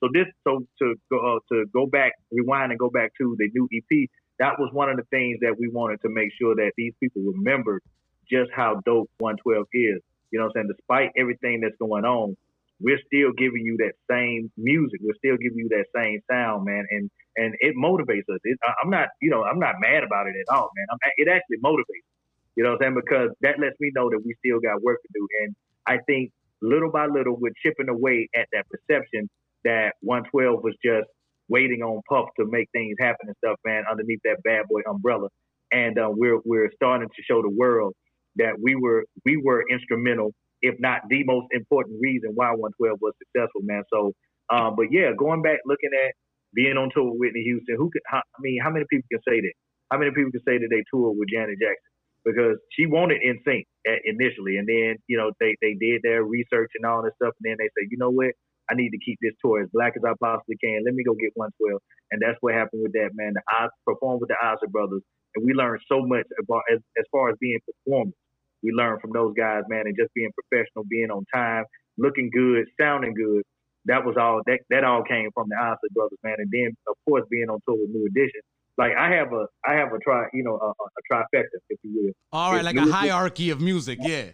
so 0.00 0.08
this 0.12 0.26
so 0.44 0.64
to 0.78 0.94
go 1.10 1.36
uh, 1.36 1.38
to 1.52 1.66
go 1.72 1.86
back 1.86 2.12
rewind 2.30 2.72
and 2.72 2.78
go 2.78 2.90
back 2.90 3.10
to 3.18 3.36
the 3.38 3.48
new 3.54 3.68
EP 3.72 4.08
that 4.42 4.58
was 4.58 4.70
one 4.72 4.90
of 4.90 4.96
the 4.96 5.06
things 5.14 5.38
that 5.40 5.54
we 5.56 5.68
wanted 5.68 6.02
to 6.02 6.08
make 6.10 6.30
sure 6.34 6.56
that 6.56 6.72
these 6.76 6.92
people 6.98 7.22
remembered 7.22 7.80
just 8.28 8.50
how 8.50 8.82
dope 8.84 9.08
112 9.18 9.66
is. 9.72 10.02
You 10.32 10.40
know 10.40 10.46
what 10.46 10.58
I'm 10.58 10.66
saying? 10.66 10.70
Despite 10.76 11.10
everything 11.16 11.60
that's 11.62 11.78
going 11.78 12.04
on, 12.04 12.36
we're 12.80 12.98
still 13.06 13.30
giving 13.38 13.62
you 13.62 13.78
that 13.78 13.94
same 14.10 14.50
music. 14.56 14.98
We're 15.00 15.14
still 15.14 15.38
giving 15.38 15.58
you 15.58 15.68
that 15.70 15.86
same 15.94 16.18
sound, 16.28 16.64
man. 16.64 16.84
And 16.90 17.08
and 17.36 17.54
it 17.60 17.76
motivates 17.78 18.26
us. 18.34 18.40
It, 18.42 18.58
I'm 18.82 18.90
not, 18.90 19.08
you 19.22 19.30
know, 19.30 19.44
I'm 19.44 19.60
not 19.60 19.76
mad 19.78 20.02
about 20.02 20.26
it 20.26 20.34
at 20.34 20.52
all, 20.52 20.68
man. 20.74 20.86
I'm, 20.90 20.98
it 21.16 21.28
actually 21.28 21.58
motivates. 21.64 22.10
You 22.56 22.64
know 22.64 22.72
what 22.72 22.82
I'm 22.82 22.92
saying? 22.92 23.00
Because 23.06 23.30
that 23.42 23.60
lets 23.60 23.78
me 23.78 23.92
know 23.94 24.10
that 24.10 24.20
we 24.26 24.34
still 24.44 24.58
got 24.58 24.82
work 24.82 25.00
to 25.00 25.08
do. 25.14 25.26
And 25.44 25.54
I 25.86 25.98
think 26.04 26.32
little 26.60 26.90
by 26.90 27.06
little, 27.06 27.36
we're 27.38 27.54
chipping 27.62 27.88
away 27.88 28.28
at 28.34 28.48
that 28.52 28.66
perception 28.68 29.30
that 29.64 29.94
112 30.00 30.62
was 30.62 30.74
just 30.84 31.08
waiting 31.52 31.82
on 31.82 32.00
Puff 32.08 32.28
to 32.40 32.46
make 32.48 32.68
things 32.72 32.96
happen 32.98 33.28
and 33.28 33.36
stuff, 33.44 33.56
man, 33.64 33.84
underneath 33.90 34.20
that 34.24 34.42
bad 34.42 34.64
boy 34.68 34.80
umbrella. 34.88 35.28
And 35.70 35.98
uh, 35.98 36.08
we're 36.10 36.40
we're 36.44 36.70
starting 36.74 37.08
to 37.08 37.22
show 37.28 37.42
the 37.42 37.50
world 37.52 37.94
that 38.36 38.54
we 38.60 38.74
were 38.74 39.04
we 39.24 39.36
were 39.36 39.64
instrumental, 39.70 40.32
if 40.62 40.74
not 40.80 41.02
the 41.08 41.22
most 41.24 41.46
important 41.52 41.98
reason 42.00 42.32
why 42.34 42.50
112 42.50 42.98
was 43.00 43.12
successful, 43.20 43.60
man. 43.62 43.84
So, 43.92 44.12
um, 44.50 44.74
but 44.76 44.86
yeah, 44.90 45.12
going 45.16 45.42
back 45.42 45.60
looking 45.66 45.92
at 45.92 46.12
being 46.54 46.76
on 46.76 46.90
tour 46.94 47.12
with 47.12 47.20
Whitney 47.20 47.42
Houston, 47.44 47.76
who 47.76 47.90
could? 47.92 48.02
How, 48.06 48.18
I 48.18 48.40
mean, 48.40 48.58
how 48.62 48.70
many 48.70 48.84
people 48.90 49.06
can 49.12 49.20
say 49.28 49.40
that? 49.40 49.54
How 49.90 49.98
many 49.98 50.10
people 50.10 50.32
can 50.32 50.44
say 50.48 50.56
that 50.56 50.68
they 50.70 50.84
toured 50.92 51.16
with 51.16 51.28
Janet 51.28 51.60
Jackson? 51.60 51.92
Because 52.24 52.56
she 52.72 52.86
wanted 52.86 53.20
NSYNC 53.20 53.64
initially, 54.04 54.56
and 54.56 54.68
then 54.68 54.96
you 55.08 55.16
know 55.16 55.32
they 55.40 55.56
they 55.60 55.74
did 55.74 56.00
their 56.02 56.24
research 56.24 56.70
and 56.76 56.86
all 56.86 57.02
this 57.02 57.12
stuff, 57.20 57.34
and 57.40 57.44
then 57.44 57.56
they 57.58 57.68
said, 57.76 57.90
you 57.90 57.98
know 57.98 58.10
what? 58.10 58.32
I 58.72 58.74
need 58.74 58.90
to 58.96 59.04
keep 59.04 59.18
this 59.20 59.36
tour 59.44 59.60
as 59.60 59.68
black 59.72 59.92
as 59.96 60.02
I 60.02 60.16
possibly 60.16 60.56
can. 60.56 60.80
Let 60.84 60.94
me 60.94 61.04
go 61.04 61.12
get 61.12 61.36
112, 61.36 61.76
and 62.10 62.22
that's 62.24 62.40
what 62.40 62.54
happened 62.56 62.82
with 62.82 62.96
that 62.96 63.12
man. 63.12 63.34
I 63.48 63.68
performed 63.84 64.24
with 64.24 64.32
the 64.32 64.40
Isley 64.40 64.72
Brothers, 64.72 65.04
and 65.36 65.44
we 65.44 65.52
learned 65.52 65.84
so 65.92 66.00
much 66.00 66.24
about 66.40 66.64
as, 66.72 66.80
as 66.96 67.04
far 67.12 67.28
as 67.28 67.36
being 67.40 67.60
performers. 67.68 68.16
We 68.64 68.72
learned 68.72 69.02
from 69.02 69.12
those 69.12 69.34
guys, 69.36 69.68
man, 69.68 69.84
and 69.84 69.96
just 69.98 70.14
being 70.14 70.32
professional, 70.32 70.88
being 70.88 71.10
on 71.10 71.26
time, 71.34 71.64
looking 71.98 72.30
good, 72.32 72.64
sounding 72.80 73.12
good 73.12 73.44
that 73.86 74.04
was 74.04 74.16
all 74.16 74.42
that 74.46 74.60
that 74.70 74.84
all 74.84 75.02
came 75.02 75.28
from 75.34 75.48
the 75.48 75.56
Isley 75.58 75.90
brothers, 75.90 76.18
man. 76.22 76.36
And 76.38 76.50
then 76.52 76.76
of 76.88 76.96
course 77.08 77.24
being 77.30 77.50
on 77.50 77.58
tour 77.66 77.76
with 77.76 77.90
New 77.90 78.06
Edition. 78.06 78.42
Like 78.78 78.92
I 78.98 79.10
have 79.10 79.32
a 79.32 79.46
I 79.66 79.74
have 79.74 79.92
a 79.92 79.98
try 79.98 80.26
you 80.32 80.42
know 80.42 80.56
a, 80.56 80.70
a 80.70 81.00
trifecta, 81.12 81.44
if 81.68 81.78
you 81.82 81.92
will. 81.94 82.12
All 82.32 82.52
right, 82.52 82.64
it's 82.64 82.64
like 82.64 82.76
a 82.76 82.90
hierarchy 82.90 83.50
of 83.50 83.60
music, 83.60 83.98
yeah. 84.00 84.30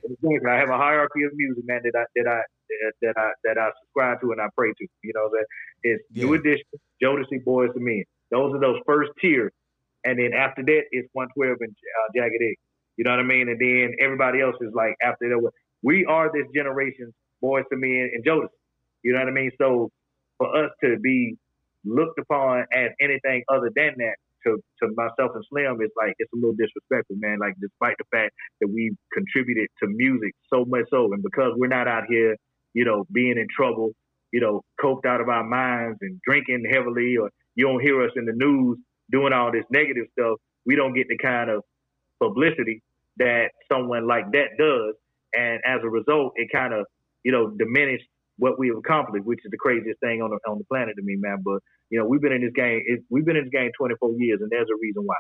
I 0.49 0.57
have 0.57 0.70
a 0.70 0.76
hierarchy 0.76 1.24
of 1.24 1.32
music, 1.34 1.64
man, 1.66 1.80
that 1.82 1.99
I 1.99 2.05
that 2.14 2.30
I 2.30 2.41
that 3.03 3.14
I 3.16 3.30
that 3.45 3.59
I 3.59 3.70
subscribe 3.82 4.20
to 4.20 4.30
and 4.32 4.41
I 4.41 4.47
pray 4.57 4.70
to. 4.70 4.86
You 5.03 5.12
know 5.14 5.28
that 5.30 5.45
it's 5.82 6.05
yeah. 6.12 6.24
New 6.24 6.34
Edition, 6.34 6.64
Jodeci, 7.03 7.43
Boyz 7.45 7.76
II 7.76 7.82
Men. 7.82 8.05
Those 8.30 8.55
are 8.55 8.61
those 8.61 8.80
first 8.86 9.11
tiers, 9.20 9.53
and 10.05 10.18
then 10.18 10.32
after 10.32 10.62
that 10.62 10.82
it's 10.93 11.09
112 11.14 11.57
and 11.61 11.70
uh, 11.70 12.09
Jagged 12.14 12.41
Edge. 12.41 12.57
You 12.97 13.05
know 13.05 13.11
what 13.11 13.20
I 13.20 13.24
mean? 13.24 13.49
And 13.49 13.61
then 13.61 13.97
everybody 14.01 14.41
else 14.41 14.57
is 14.61 14.72
like 14.72 14.95
after 15.03 15.28
that. 15.30 15.51
We 15.82 16.05
are 16.07 16.30
this 16.32 16.47
generation's 16.55 17.12
Boyz 17.43 17.64
II 17.72 17.78
Men 17.78 18.11
and 18.14 18.24
Jodeci. 18.24 18.49
You 19.03 19.14
know 19.14 19.18
what 19.18 19.28
I 19.28 19.32
mean? 19.32 19.51
So 19.59 19.91
for 20.36 20.64
us 20.64 20.70
to 20.84 20.97
be 21.01 21.36
looked 21.84 22.18
upon 22.18 22.66
as 22.72 22.91
anything 23.01 23.43
other 23.49 23.70
than 23.74 23.95
that 23.99 24.14
to, 24.47 24.59
to 24.82 24.89
myself 24.97 25.32
and 25.34 25.45
Slim 25.51 25.78
it's 25.80 25.95
like 25.97 26.14
it's 26.18 26.32
a 26.32 26.36
little 26.36 26.55
disrespectful, 26.57 27.16
man. 27.18 27.39
Like 27.41 27.55
despite 27.61 27.97
the 27.99 28.05
fact 28.12 28.32
that 28.61 28.68
we 28.68 28.97
contributed 29.12 29.68
to 29.82 29.89
music 29.89 30.32
so 30.53 30.64
much 30.66 30.86
so, 30.91 31.12
and 31.12 31.22
because 31.22 31.53
we're 31.57 31.68
not 31.68 31.89
out 31.89 32.05
here, 32.09 32.36
you 32.74 32.84
know, 32.84 33.05
being 33.12 33.39
in 33.39 33.47
trouble, 33.55 33.93
you 34.32 34.41
know, 34.41 34.62
coked 34.82 35.07
out 35.07 35.20
of 35.20 35.28
our 35.28 35.45
minds 35.45 35.99
and 36.03 36.20
drinking 36.26 36.64
heavily, 36.70 37.16
or 37.16 37.30
you 37.55 37.66
don't 37.66 37.82
hear 37.82 38.03
us 38.05 38.12
in 38.16 38.26
the 38.26 38.32
news 38.34 38.78
doing 39.11 39.32
all 39.32 39.53
this 39.53 39.64
negative 39.70 40.07
stuff, 40.18 40.39
we 40.66 40.76
don't 40.76 40.95
get 40.95 41.09
the 41.09 41.18
kind 41.18 41.51
of 41.51 41.62
publicity 42.20 42.82
that 43.18 43.51
someone 43.70 44.07
like 44.07 44.30
that 44.32 44.51
does, 44.59 44.95
and 45.36 45.61
as 45.66 45.80
a 45.84 45.89
result, 45.89 46.32
it 46.36 46.49
kind 46.53 46.74
of 46.74 46.86
you 47.24 47.32
know 47.32 47.51
diminished 47.59 48.05
what 48.39 48.59
we 48.59 48.68
have 48.68 48.78
accomplished, 48.78 49.26
which 49.26 49.41
is 49.45 49.51
the 49.51 49.59
craziest 49.59 50.01
thing 50.01 50.22
on 50.22 50.30
the 50.30 50.39
on 50.51 50.59
the 50.59 50.64
planet 50.64 50.95
to 50.97 51.03
me, 51.03 51.16
man. 51.18 51.39
But 51.45 51.61
you 51.91 51.99
know, 51.99 52.07
we've 52.07 52.20
been 52.20 52.32
in 52.32 52.43
this 52.43 52.53
game. 52.55 52.82
It, 52.86 53.01
we've 53.11 53.24
been 53.24 53.36
in 53.36 53.45
this 53.45 53.53
game 53.53 53.70
24 53.78 54.12
years, 54.18 54.41
and 54.43 54.51
there's 54.51 54.68
a 54.68 54.78
reason 54.80 55.03
why. 55.05 55.16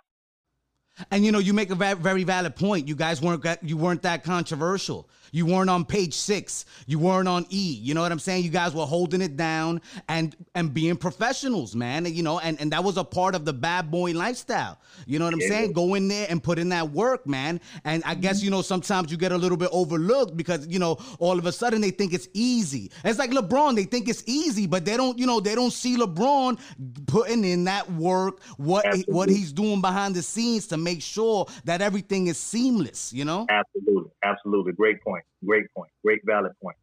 And 1.10 1.24
you 1.24 1.32
know, 1.32 1.38
you 1.38 1.52
make 1.52 1.70
a 1.70 1.74
very 1.74 2.24
valid 2.24 2.56
point. 2.56 2.88
You 2.88 2.96
guys 2.96 3.20
weren't 3.20 3.44
you 3.62 3.76
weren't 3.76 4.02
that 4.02 4.24
controversial. 4.24 5.08
You 5.32 5.46
weren't 5.46 5.70
on 5.70 5.84
page 5.84 6.14
six. 6.14 6.64
You 6.86 6.98
weren't 6.98 7.28
on 7.28 7.46
E. 7.50 7.78
You 7.82 7.94
know 7.94 8.02
what 8.02 8.12
I'm 8.12 8.18
saying? 8.18 8.44
You 8.44 8.50
guys 8.50 8.74
were 8.74 8.86
holding 8.86 9.20
it 9.20 9.36
down 9.36 9.80
and 10.08 10.34
and 10.54 10.72
being 10.72 10.96
professionals, 10.96 11.76
man. 11.76 12.06
You 12.06 12.22
know, 12.22 12.38
and, 12.38 12.60
and 12.60 12.72
that 12.72 12.82
was 12.82 12.96
a 12.96 13.04
part 13.04 13.34
of 13.34 13.44
the 13.44 13.52
bad 13.52 13.90
boy 13.90 14.12
lifestyle. 14.12 14.78
You 15.06 15.18
know 15.18 15.26
what 15.26 15.34
I'm 15.34 15.40
yeah. 15.40 15.48
saying? 15.48 15.72
Go 15.72 15.94
in 15.94 16.08
there 16.08 16.26
and 16.28 16.42
put 16.42 16.58
in 16.58 16.70
that 16.70 16.90
work, 16.90 17.26
man. 17.26 17.60
And 17.84 18.02
I 18.04 18.14
guess, 18.14 18.38
mm-hmm. 18.38 18.46
you 18.46 18.50
know, 18.50 18.62
sometimes 18.62 19.10
you 19.10 19.16
get 19.16 19.32
a 19.32 19.36
little 19.36 19.56
bit 19.56 19.68
overlooked 19.72 20.36
because, 20.36 20.66
you 20.66 20.78
know, 20.78 20.98
all 21.18 21.38
of 21.38 21.46
a 21.46 21.52
sudden 21.52 21.80
they 21.80 21.90
think 21.90 22.12
it's 22.12 22.28
easy. 22.34 22.90
It's 23.04 23.18
like 23.18 23.30
LeBron, 23.30 23.76
they 23.76 23.84
think 23.84 24.08
it's 24.08 24.22
easy, 24.26 24.66
but 24.66 24.84
they 24.84 24.96
don't, 24.96 25.18
you 25.18 25.26
know, 25.26 25.40
they 25.40 25.54
don't 25.54 25.72
see 25.72 25.96
LeBron 25.96 26.58
putting 27.06 27.44
in 27.44 27.64
that 27.64 27.90
work, 27.92 28.42
what 28.56 28.86
Absolutely. 28.86 29.14
what 29.14 29.28
he's 29.28 29.52
doing 29.52 29.80
behind 29.80 30.14
the 30.14 30.22
scenes 30.22 30.66
to 30.68 30.76
make 30.88 31.02
sure 31.02 31.46
that 31.64 31.80
everything 31.82 32.28
is 32.28 32.38
seamless, 32.38 33.12
you 33.12 33.24
know? 33.24 33.46
Absolutely. 33.50 34.10
Absolutely. 34.24 34.72
Great 34.72 35.02
point. 35.02 35.24
Great 35.44 35.66
point. 35.74 35.90
Great 36.04 36.20
valid 36.24 36.52
point. 36.62 36.76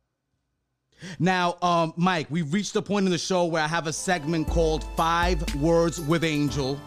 Now, 1.20 1.58
um, 1.62 1.93
Mike, 1.97 2.28
we've 2.30 2.51
reached 2.53 2.74
the 2.74 2.82
point 2.82 3.06
in 3.06 3.12
the 3.12 3.18
show 3.18 3.45
where 3.45 3.64
I 3.64 3.68
have 3.68 3.88
a 3.88 3.93
segment 3.93 4.47
called 4.47 4.84
Five 4.95 5.38
Words 5.56 5.99
with 5.99 6.24
Angel. 6.24 6.80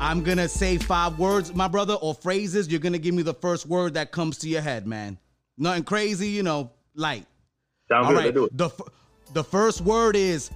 I'm 0.00 0.22
gonna 0.22 0.48
say 0.48 0.76
five 0.78 1.18
words, 1.18 1.54
my 1.54 1.66
brother, 1.66 1.94
or 1.94 2.14
phrases. 2.14 2.68
You're 2.68 2.80
gonna 2.80 2.98
give 2.98 3.14
me 3.14 3.22
the 3.22 3.34
first 3.34 3.66
word 3.66 3.94
that 3.94 4.12
comes 4.12 4.38
to 4.38 4.48
your 4.48 4.60
head, 4.60 4.86
man. 4.86 5.18
Nothing 5.56 5.84
crazy, 5.84 6.28
you 6.28 6.44
know, 6.44 6.70
light. 6.94 7.26
Sound 7.90 8.06
All. 8.06 8.14
Right. 8.14 8.32
The 8.34 8.70
the 9.32 9.42
first 9.42 9.80
word 9.80 10.14
is 10.14 10.50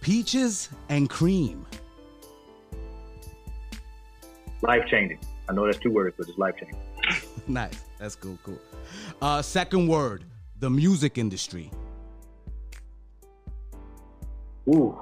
peaches 0.00 0.68
and 0.88 1.10
cream. 1.10 1.66
Life 4.64 4.86
changing. 4.90 5.18
I 5.46 5.52
know 5.52 5.66
that's 5.66 5.78
two 5.78 5.90
words, 5.90 6.16
but 6.18 6.26
it's 6.26 6.38
life 6.38 6.54
changing. 6.58 6.80
nice. 7.46 7.84
That's 7.98 8.16
cool. 8.16 8.38
Cool. 8.42 8.58
Uh, 9.20 9.42
second 9.42 9.88
word, 9.88 10.24
the 10.58 10.70
music 10.70 11.18
industry. 11.18 11.70
Ooh. 14.66 14.98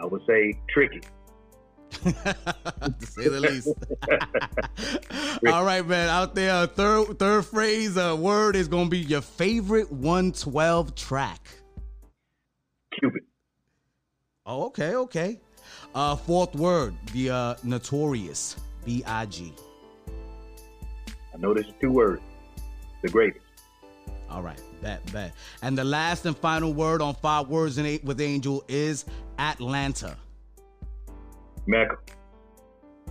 I 0.00 0.06
would 0.06 0.22
say 0.24 0.54
tricky. 0.68 1.00
to 1.90 2.94
say 3.00 3.28
the 3.28 3.40
least. 3.40 3.68
All 5.52 5.64
right, 5.64 5.84
man. 5.84 6.08
Out 6.08 6.36
there, 6.36 6.64
third 6.68 7.18
third 7.18 7.44
phrase, 7.44 7.96
uh, 7.96 8.16
word 8.16 8.54
is 8.54 8.68
gonna 8.68 8.88
be 8.88 9.00
your 9.00 9.20
favorite 9.20 9.90
112 9.90 10.94
track. 10.94 11.48
Cupid. 13.00 13.22
Oh, 14.46 14.66
okay, 14.66 14.94
okay. 14.94 15.40
Uh, 15.94 16.16
fourth 16.16 16.54
word, 16.56 16.94
the 17.12 17.30
uh, 17.30 17.54
notorious 17.62 18.56
B 18.84 19.04
I 19.06 19.26
G. 19.26 19.52
I 21.32 21.36
know 21.38 21.54
there's 21.54 21.72
two 21.80 21.92
words. 21.92 22.20
The 23.02 23.08
greatest. 23.08 23.44
All 24.28 24.42
right, 24.42 24.60
bet, 24.82 25.00
bet. 25.12 25.34
And 25.62 25.78
the 25.78 25.84
last 25.84 26.26
and 26.26 26.36
final 26.36 26.72
word 26.72 27.00
on 27.00 27.14
five 27.14 27.48
words 27.48 27.78
in 27.78 27.86
eight 27.86 28.02
with 28.02 28.20
Angel 28.20 28.64
is 28.66 29.04
Atlanta. 29.38 30.16
Mecca. 31.66 31.96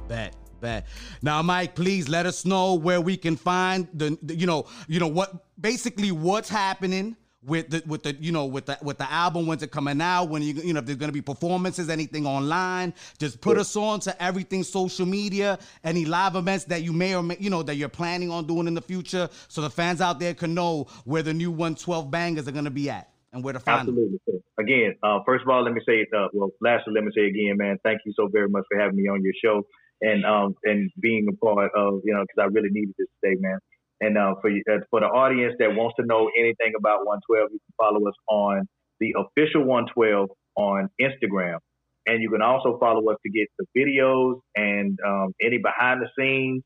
Bet, 0.09 0.35
bet. 0.59 0.85
Now, 1.21 1.41
Mike, 1.41 1.75
please 1.75 2.09
let 2.09 2.25
us 2.25 2.43
know 2.43 2.73
where 2.73 2.99
we 2.99 3.15
can 3.15 3.37
find 3.37 3.87
the, 3.93 4.17
the 4.21 4.35
you 4.35 4.45
know, 4.45 4.65
you 4.89 4.99
know 4.99 5.07
what, 5.07 5.45
basically 5.59 6.11
what's 6.11 6.49
happening 6.49 7.15
with 7.45 7.69
the 7.69 7.83
with 7.85 8.03
the 8.03 8.13
you 8.15 8.31
know 8.31 8.45
with 8.45 8.65
the 8.65 8.77
with 8.81 8.97
the 8.97 9.11
album 9.11 9.47
when's 9.47 9.63
it 9.63 9.71
coming 9.71 10.01
out 10.01 10.25
when 10.25 10.41
you 10.41 10.53
you 10.53 10.73
know 10.73 10.79
if 10.79 10.85
there's 10.85 10.97
gonna 10.97 11.11
be 11.11 11.21
performances 11.21 11.89
anything 11.89 12.25
online 12.25 12.93
just 13.19 13.41
put 13.41 13.57
us 13.57 13.75
on 13.75 13.99
to 13.99 14.23
everything 14.23 14.63
social 14.63 15.05
media 15.05 15.59
any 15.83 16.05
live 16.05 16.35
events 16.35 16.65
that 16.65 16.83
you 16.83 16.93
may 16.93 17.15
or 17.15 17.23
may 17.23 17.35
you 17.39 17.49
know 17.49 17.63
that 17.63 17.75
you're 17.75 17.89
planning 17.89 18.31
on 18.31 18.45
doing 18.45 18.67
in 18.67 18.73
the 18.73 18.81
future 18.81 19.29
so 19.47 19.61
the 19.61 19.69
fans 19.69 19.99
out 19.99 20.19
there 20.19 20.33
can 20.33 20.53
know 20.53 20.87
where 21.05 21.21
the 21.23 21.33
new 21.33 21.51
112 21.51 22.09
bangers 22.09 22.47
are 22.47 22.51
gonna 22.51 22.69
be 22.69 22.89
at 22.89 23.09
and 23.33 23.43
where 23.43 23.53
to 23.53 23.59
find 23.59 23.89
Absolutely. 23.89 24.19
them. 24.27 24.43
Again, 24.59 24.95
uh, 25.01 25.19
first 25.25 25.41
of 25.41 25.49
all, 25.49 25.63
let 25.63 25.73
me 25.73 25.81
say, 25.87 26.05
uh, 26.15 26.27
well, 26.33 26.51
lastly, 26.61 26.93
let 26.93 27.03
me 27.03 27.11
say 27.15 27.25
again, 27.25 27.57
man, 27.57 27.77
thank 27.83 27.99
you 28.05 28.13
so 28.15 28.29
very 28.31 28.47
much 28.47 28.63
for 28.71 28.79
having 28.79 28.95
me 28.95 29.09
on 29.09 29.23
your 29.23 29.33
show 29.43 29.65
and 30.01 30.23
um, 30.23 30.55
and 30.63 30.91
being 31.01 31.27
a 31.27 31.35
part 31.43 31.71
of, 31.75 32.01
you 32.05 32.13
know, 32.13 32.21
because 32.21 32.37
I 32.39 32.45
really 32.53 32.69
needed 32.69 32.93
this 32.97 33.07
today, 33.23 33.35
man. 33.39 33.57
And 34.03 34.17
uh, 34.17 34.35
for 34.41 34.51
uh, 34.51 34.83
for 34.89 34.99
the 34.99 35.07
audience 35.07 35.55
that 35.59 35.75
wants 35.75 35.95
to 35.97 36.05
know 36.05 36.29
anything 36.37 36.73
about 36.77 37.05
112, 37.05 37.49
you 37.53 37.59
can 37.59 37.73
follow 37.79 38.05
us 38.05 38.15
on 38.27 38.67
the 38.99 39.15
official 39.15 39.63
112 39.63 40.29
on 40.57 40.89
Instagram, 40.99 41.57
and 42.05 42.21
you 42.21 42.29
can 42.29 42.41
also 42.41 42.77
follow 42.79 42.99
us 43.09 43.17
to 43.23 43.31
get 43.31 43.47
the 43.57 43.65
videos 43.71 44.41
and 44.55 44.99
um, 45.07 45.33
any 45.41 45.57
behind 45.57 46.01
the 46.01 46.09
scenes, 46.19 46.63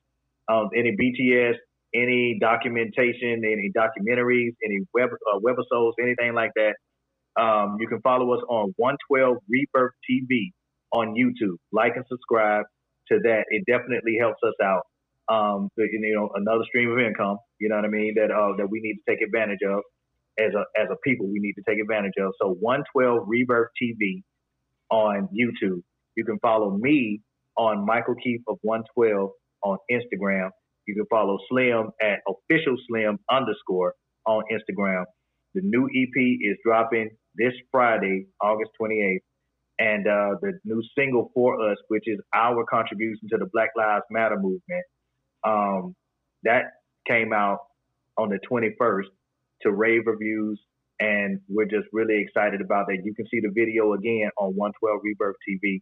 um, 0.50 0.70
any 0.76 0.98
BTS, 0.98 1.56
any 1.94 2.40
documentation, 2.42 3.46
any 3.46 3.70
documentaries, 3.78 4.54
any 4.66 4.80
web 4.96 5.10
uh, 5.14 5.38
webisodes, 5.40 5.94
anything 6.02 6.34
like 6.34 6.52
that. 6.56 6.74
Um, 7.40 7.78
you 7.80 7.88
can 7.88 8.02
follow 8.02 8.34
us 8.34 8.42
on 8.50 8.74
112 8.78 9.38
Rebirth 9.48 9.94
TV 10.10 10.50
on 10.92 11.14
YouTube. 11.14 11.58
Like 11.72 11.96
and 11.98 12.06
subscribe 12.10 12.66
to 13.12 13.20
that. 13.26 13.46
It 13.50 13.64
definitely 13.68 14.18
helps 14.20 14.42
us 14.44 14.56
out 14.64 14.82
um, 15.30 15.70
you 15.78 16.16
know, 16.16 16.30
another 16.36 16.64
stream 16.68 16.92
of 16.92 17.00
income. 17.00 17.38
You 17.60 17.70
know 17.70 17.76
what 17.76 17.86
I 17.86 17.90
mean? 17.90 18.16
That 18.16 18.32
uh, 18.32 18.56
that 18.58 18.68
we 18.70 18.80
need 18.82 18.96
to 18.96 19.12
take 19.12 19.22
advantage 19.22 19.60
of 19.68 19.82
as 20.40 20.54
a 20.54 20.64
as 20.80 20.88
a 20.92 20.96
people. 21.04 21.28
We 21.28 21.40
need 21.40 21.54
to 21.54 21.64
take 21.68 21.80
advantage 21.80 22.14
of. 22.20 22.34
So 22.42 22.56
112 22.60 23.24
Rebirth 23.28 23.70
TV 23.82 24.24
on 24.90 25.30
YouTube. 25.34 25.82
You 26.16 26.26
can 26.26 26.40
follow 26.40 26.78
me 26.78 27.22
on 27.58 27.86
Michael 27.86 28.16
Keith 28.16 28.42
of 28.48 28.58
112 28.62 29.30
on 29.64 29.78
Instagram. 29.92 30.50
You 30.88 30.96
can 30.96 31.06
follow 31.10 31.38
Slim 31.50 31.90
at 32.02 32.20
official 32.28 32.78
Slim 32.88 33.20
underscore 33.30 33.94
on 34.26 34.44
Instagram. 34.52 35.04
The 35.54 35.62
new 35.64 35.86
EP 35.86 36.38
is 36.42 36.58
dropping 36.64 37.10
this 37.36 37.54
Friday, 37.72 38.28
August 38.42 38.72
28th. 38.82 39.20
And 39.80 40.08
uh, 40.08 40.36
the 40.42 40.54
new 40.66 40.82
single 40.98 41.30
for 41.36 41.70
us, 41.70 41.78
which 41.90 42.04
is 42.08 42.20
our 42.34 42.66
contribution 42.70 43.30
to 43.30 43.38
the 43.38 43.48
Black 43.54 43.70
Lives 43.78 44.06
Matter 44.10 44.38
movement, 44.38 44.84
um, 45.48 45.96
that 46.44 46.64
came 47.08 47.34
out 47.34 47.60
on 48.18 48.30
the 48.30 48.40
21st 48.50 49.06
to 49.62 49.72
rave 49.72 50.04
reviews. 50.06 50.60
And 51.00 51.40
we're 51.48 51.66
just 51.66 51.88
really 51.94 52.20
excited 52.22 52.60
about 52.60 52.88
that. 52.88 53.02
You 53.04 53.14
can 53.14 53.28
see 53.28 53.40
the 53.40 53.52
video 53.54 53.94
again 53.94 54.30
on 54.38 54.56
112 54.56 55.00
Rebirth 55.04 55.36
TV. 55.48 55.82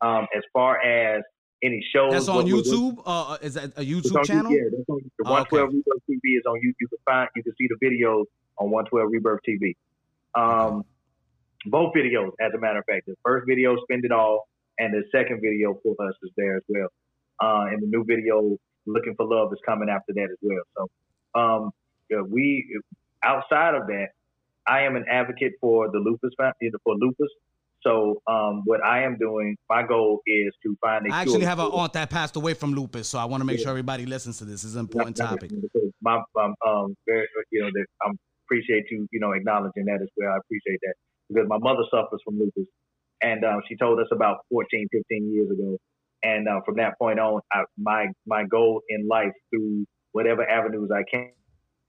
Um, 0.00 0.26
as 0.36 0.42
far 0.52 0.80
as 0.80 1.22
any 1.62 1.84
shows, 1.94 2.12
that's 2.12 2.28
on 2.28 2.46
YouTube. 2.46 3.02
Uh, 3.04 3.36
is 3.42 3.54
that 3.54 3.72
a 3.76 3.82
YouTube 3.82 4.24
channel? 4.24 4.52
yeah, 4.52 4.62
that's 4.70 4.88
on, 4.88 5.00
the 5.18 5.24
112 5.24 5.68
okay. 5.68 5.76
Rebirth 5.76 6.02
TV 6.10 6.38
is 6.38 6.44
on 6.46 6.56
YouTube. 6.56 6.74
You 6.80 6.88
can 6.88 6.98
find, 7.04 7.28
you 7.36 7.42
can 7.42 7.52
see 7.58 7.68
the 7.68 7.86
videos 7.86 8.24
on 8.56 8.70
112 8.70 9.10
Rebirth 9.10 9.40
TV. 9.46 9.76
Um, 10.34 10.84
both 11.66 11.94
videos, 11.94 12.32
as 12.40 12.52
a 12.54 12.58
matter 12.58 12.78
of 12.78 12.84
fact, 12.86 13.06
the 13.06 13.14
first 13.24 13.46
video, 13.46 13.76
Spend 13.84 14.04
It 14.04 14.12
All, 14.12 14.48
and 14.78 14.92
the 14.92 15.04
second 15.12 15.40
video 15.42 15.78
for 15.82 15.94
us 16.06 16.14
is 16.22 16.30
there 16.36 16.56
as 16.56 16.62
well. 16.68 16.88
Uh, 17.40 17.66
and 17.70 17.82
the 17.82 17.86
new 17.86 18.04
video, 18.04 18.56
Looking 18.86 19.14
for 19.16 19.26
Love, 19.26 19.52
is 19.52 19.58
coming 19.64 19.88
after 19.88 20.12
that 20.14 20.28
as 20.30 20.38
well. 20.42 20.62
So, 20.76 21.40
um, 21.40 21.70
we 22.30 22.66
outside 23.22 23.74
of 23.74 23.86
that, 23.86 24.08
I 24.66 24.82
am 24.82 24.96
an 24.96 25.04
advocate 25.10 25.52
for 25.60 25.90
the 25.90 25.98
lupus 25.98 26.32
for 26.38 26.94
lupus. 26.96 27.28
So 27.82 28.22
um, 28.26 28.62
what 28.64 28.82
I 28.82 29.02
am 29.02 29.18
doing, 29.18 29.56
my 29.68 29.82
goal 29.86 30.22
is 30.26 30.54
to 30.62 30.76
find 30.80 31.06
a. 31.06 31.14
I 31.14 31.20
actually 31.20 31.44
have 31.44 31.58
an 31.58 31.66
aunt 31.66 31.92
that 31.92 32.08
passed 32.08 32.34
away 32.36 32.54
from 32.54 32.74
lupus, 32.74 33.08
so 33.08 33.18
I 33.18 33.26
want 33.26 33.42
to 33.42 33.44
make 33.44 33.58
yeah. 33.58 33.64
sure 33.64 33.70
everybody 33.70 34.06
listens 34.06 34.38
to 34.38 34.44
this. 34.44 34.62
This 34.62 34.70
is 34.70 34.76
an 34.76 34.80
important 34.80 35.16
topic. 35.18 35.50
My, 36.00 36.22
um, 36.40 36.54
um, 36.66 36.96
very, 37.06 37.26
you 37.50 37.60
know, 37.60 37.70
I 38.02 38.10
appreciate 38.46 38.84
you, 38.90 39.06
you 39.12 39.20
know, 39.20 39.32
acknowledging 39.32 39.84
that 39.84 40.00
as 40.00 40.08
well. 40.16 40.32
I 40.32 40.38
appreciate 40.38 40.80
that 40.82 40.94
because 41.28 41.46
my 41.46 41.58
mother 41.58 41.82
suffers 41.90 42.20
from 42.24 42.38
lupus, 42.38 42.66
and 43.20 43.44
um, 43.44 43.60
she 43.68 43.76
told 43.76 44.00
us 44.00 44.08
about 44.12 44.38
14, 44.50 44.88
15 44.90 45.32
years 45.32 45.50
ago. 45.50 45.76
And 46.24 46.48
uh, 46.48 46.60
from 46.64 46.76
that 46.76 46.98
point 46.98 47.20
on, 47.20 47.40
I, 47.52 47.64
my 47.78 48.06
my 48.26 48.44
goal 48.44 48.82
in 48.88 49.06
life 49.08 49.32
through 49.50 49.84
whatever 50.12 50.48
avenues 50.48 50.90
I 50.94 51.02
can 51.10 51.30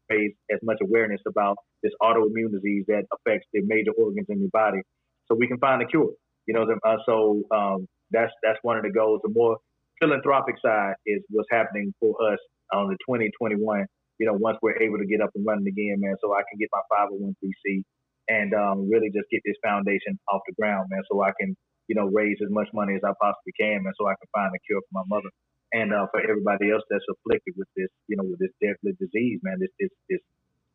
raise 0.09 0.33
as 0.51 0.59
much 0.61 0.77
awareness 0.83 1.21
about 1.27 1.57
this 1.81 1.93
autoimmune 2.01 2.51
disease 2.51 2.86
that 2.88 3.03
affects 3.13 3.47
the 3.53 3.61
major 3.65 3.91
organs 3.97 4.27
in 4.29 4.39
your 4.41 4.49
body, 4.51 4.81
so 5.27 5.36
we 5.36 5.47
can 5.47 5.57
find 5.59 5.81
a 5.81 5.86
cure. 5.86 6.11
You 6.47 6.53
know, 6.53 6.67
uh, 6.86 6.97
so 7.05 7.41
um, 7.51 7.88
that's 8.11 8.33
that's 8.43 8.59
one 8.61 8.77
of 8.77 8.83
the 8.83 8.91
goals. 8.91 9.21
The 9.23 9.31
more 9.33 9.57
philanthropic 10.01 10.55
side 10.63 10.95
is 11.05 11.23
what's 11.29 11.49
happening 11.51 11.93
for 11.99 12.13
us 12.31 12.39
on 12.73 12.89
the 12.89 12.97
2021. 13.07 13.86
You 14.19 14.25
know, 14.27 14.33
once 14.33 14.57
we're 14.61 14.81
able 14.81 14.97
to 14.97 15.05
get 15.05 15.21
up 15.21 15.31
and 15.36 15.45
running 15.45 15.67
again, 15.67 15.97
man, 15.99 16.15
so 16.21 16.33
I 16.33 16.43
can 16.49 16.59
get 16.59 16.69
my 16.71 16.81
501c 16.91 17.83
and 18.27 18.53
um, 18.53 18.89
really 18.89 19.09
just 19.13 19.29
get 19.29 19.41
this 19.45 19.55
foundation 19.63 20.17
off 20.31 20.41
the 20.47 20.53
ground, 20.59 20.88
man, 20.89 21.01
so 21.11 21.21
I 21.21 21.31
can, 21.39 21.55
you 21.88 21.95
know, 21.95 22.07
raise 22.07 22.38
as 22.43 22.49
much 22.49 22.67
money 22.73 22.95
as 22.95 23.03
I 23.03 23.13
possibly 23.21 23.53
can, 23.59 23.83
man, 23.83 23.93
so 23.97 24.07
I 24.07 24.15
can 24.15 24.29
find 24.33 24.51
a 24.53 24.59
cure 24.65 24.81
for 24.81 25.03
my 25.03 25.07
mother 25.07 25.29
and 25.73 25.93
uh, 25.93 26.07
for 26.11 26.21
everybody 26.21 26.71
else 26.71 26.83
that's 26.89 27.05
afflicted 27.09 27.55
with 27.57 27.67
this, 27.75 27.89
you 28.07 28.17
know, 28.17 28.23
with 28.23 28.39
this 28.39 28.53
deadly 28.61 28.93
disease, 28.99 29.39
man, 29.43 29.57
this 29.59 29.71
this 29.79 29.89
this 30.09 30.21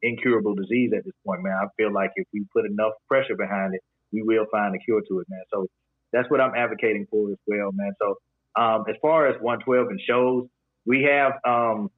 incurable 0.02 0.54
disease 0.54 0.92
at 0.96 1.04
this 1.04 1.14
point, 1.24 1.42
man. 1.42 1.54
I 1.54 1.66
feel 1.76 1.92
like 1.92 2.10
if 2.16 2.26
we 2.32 2.44
put 2.52 2.64
enough 2.64 2.92
pressure 3.08 3.36
behind 3.36 3.74
it, 3.74 3.82
we 4.12 4.22
will 4.22 4.46
find 4.50 4.74
a 4.74 4.78
cure 4.78 5.00
to 5.00 5.20
it, 5.20 5.26
man. 5.28 5.42
So 5.52 5.66
that's 6.12 6.30
what 6.30 6.40
I'm 6.40 6.54
advocating 6.54 7.06
for 7.10 7.30
as 7.30 7.38
well, 7.46 7.70
man. 7.72 7.92
So 8.00 8.16
um, 8.60 8.84
as 8.88 8.96
far 9.00 9.28
as 9.28 9.36
112 9.40 9.88
and 9.88 10.00
shows, 10.00 10.46
we 10.86 11.04
have 11.04 11.32
um, 11.46 11.90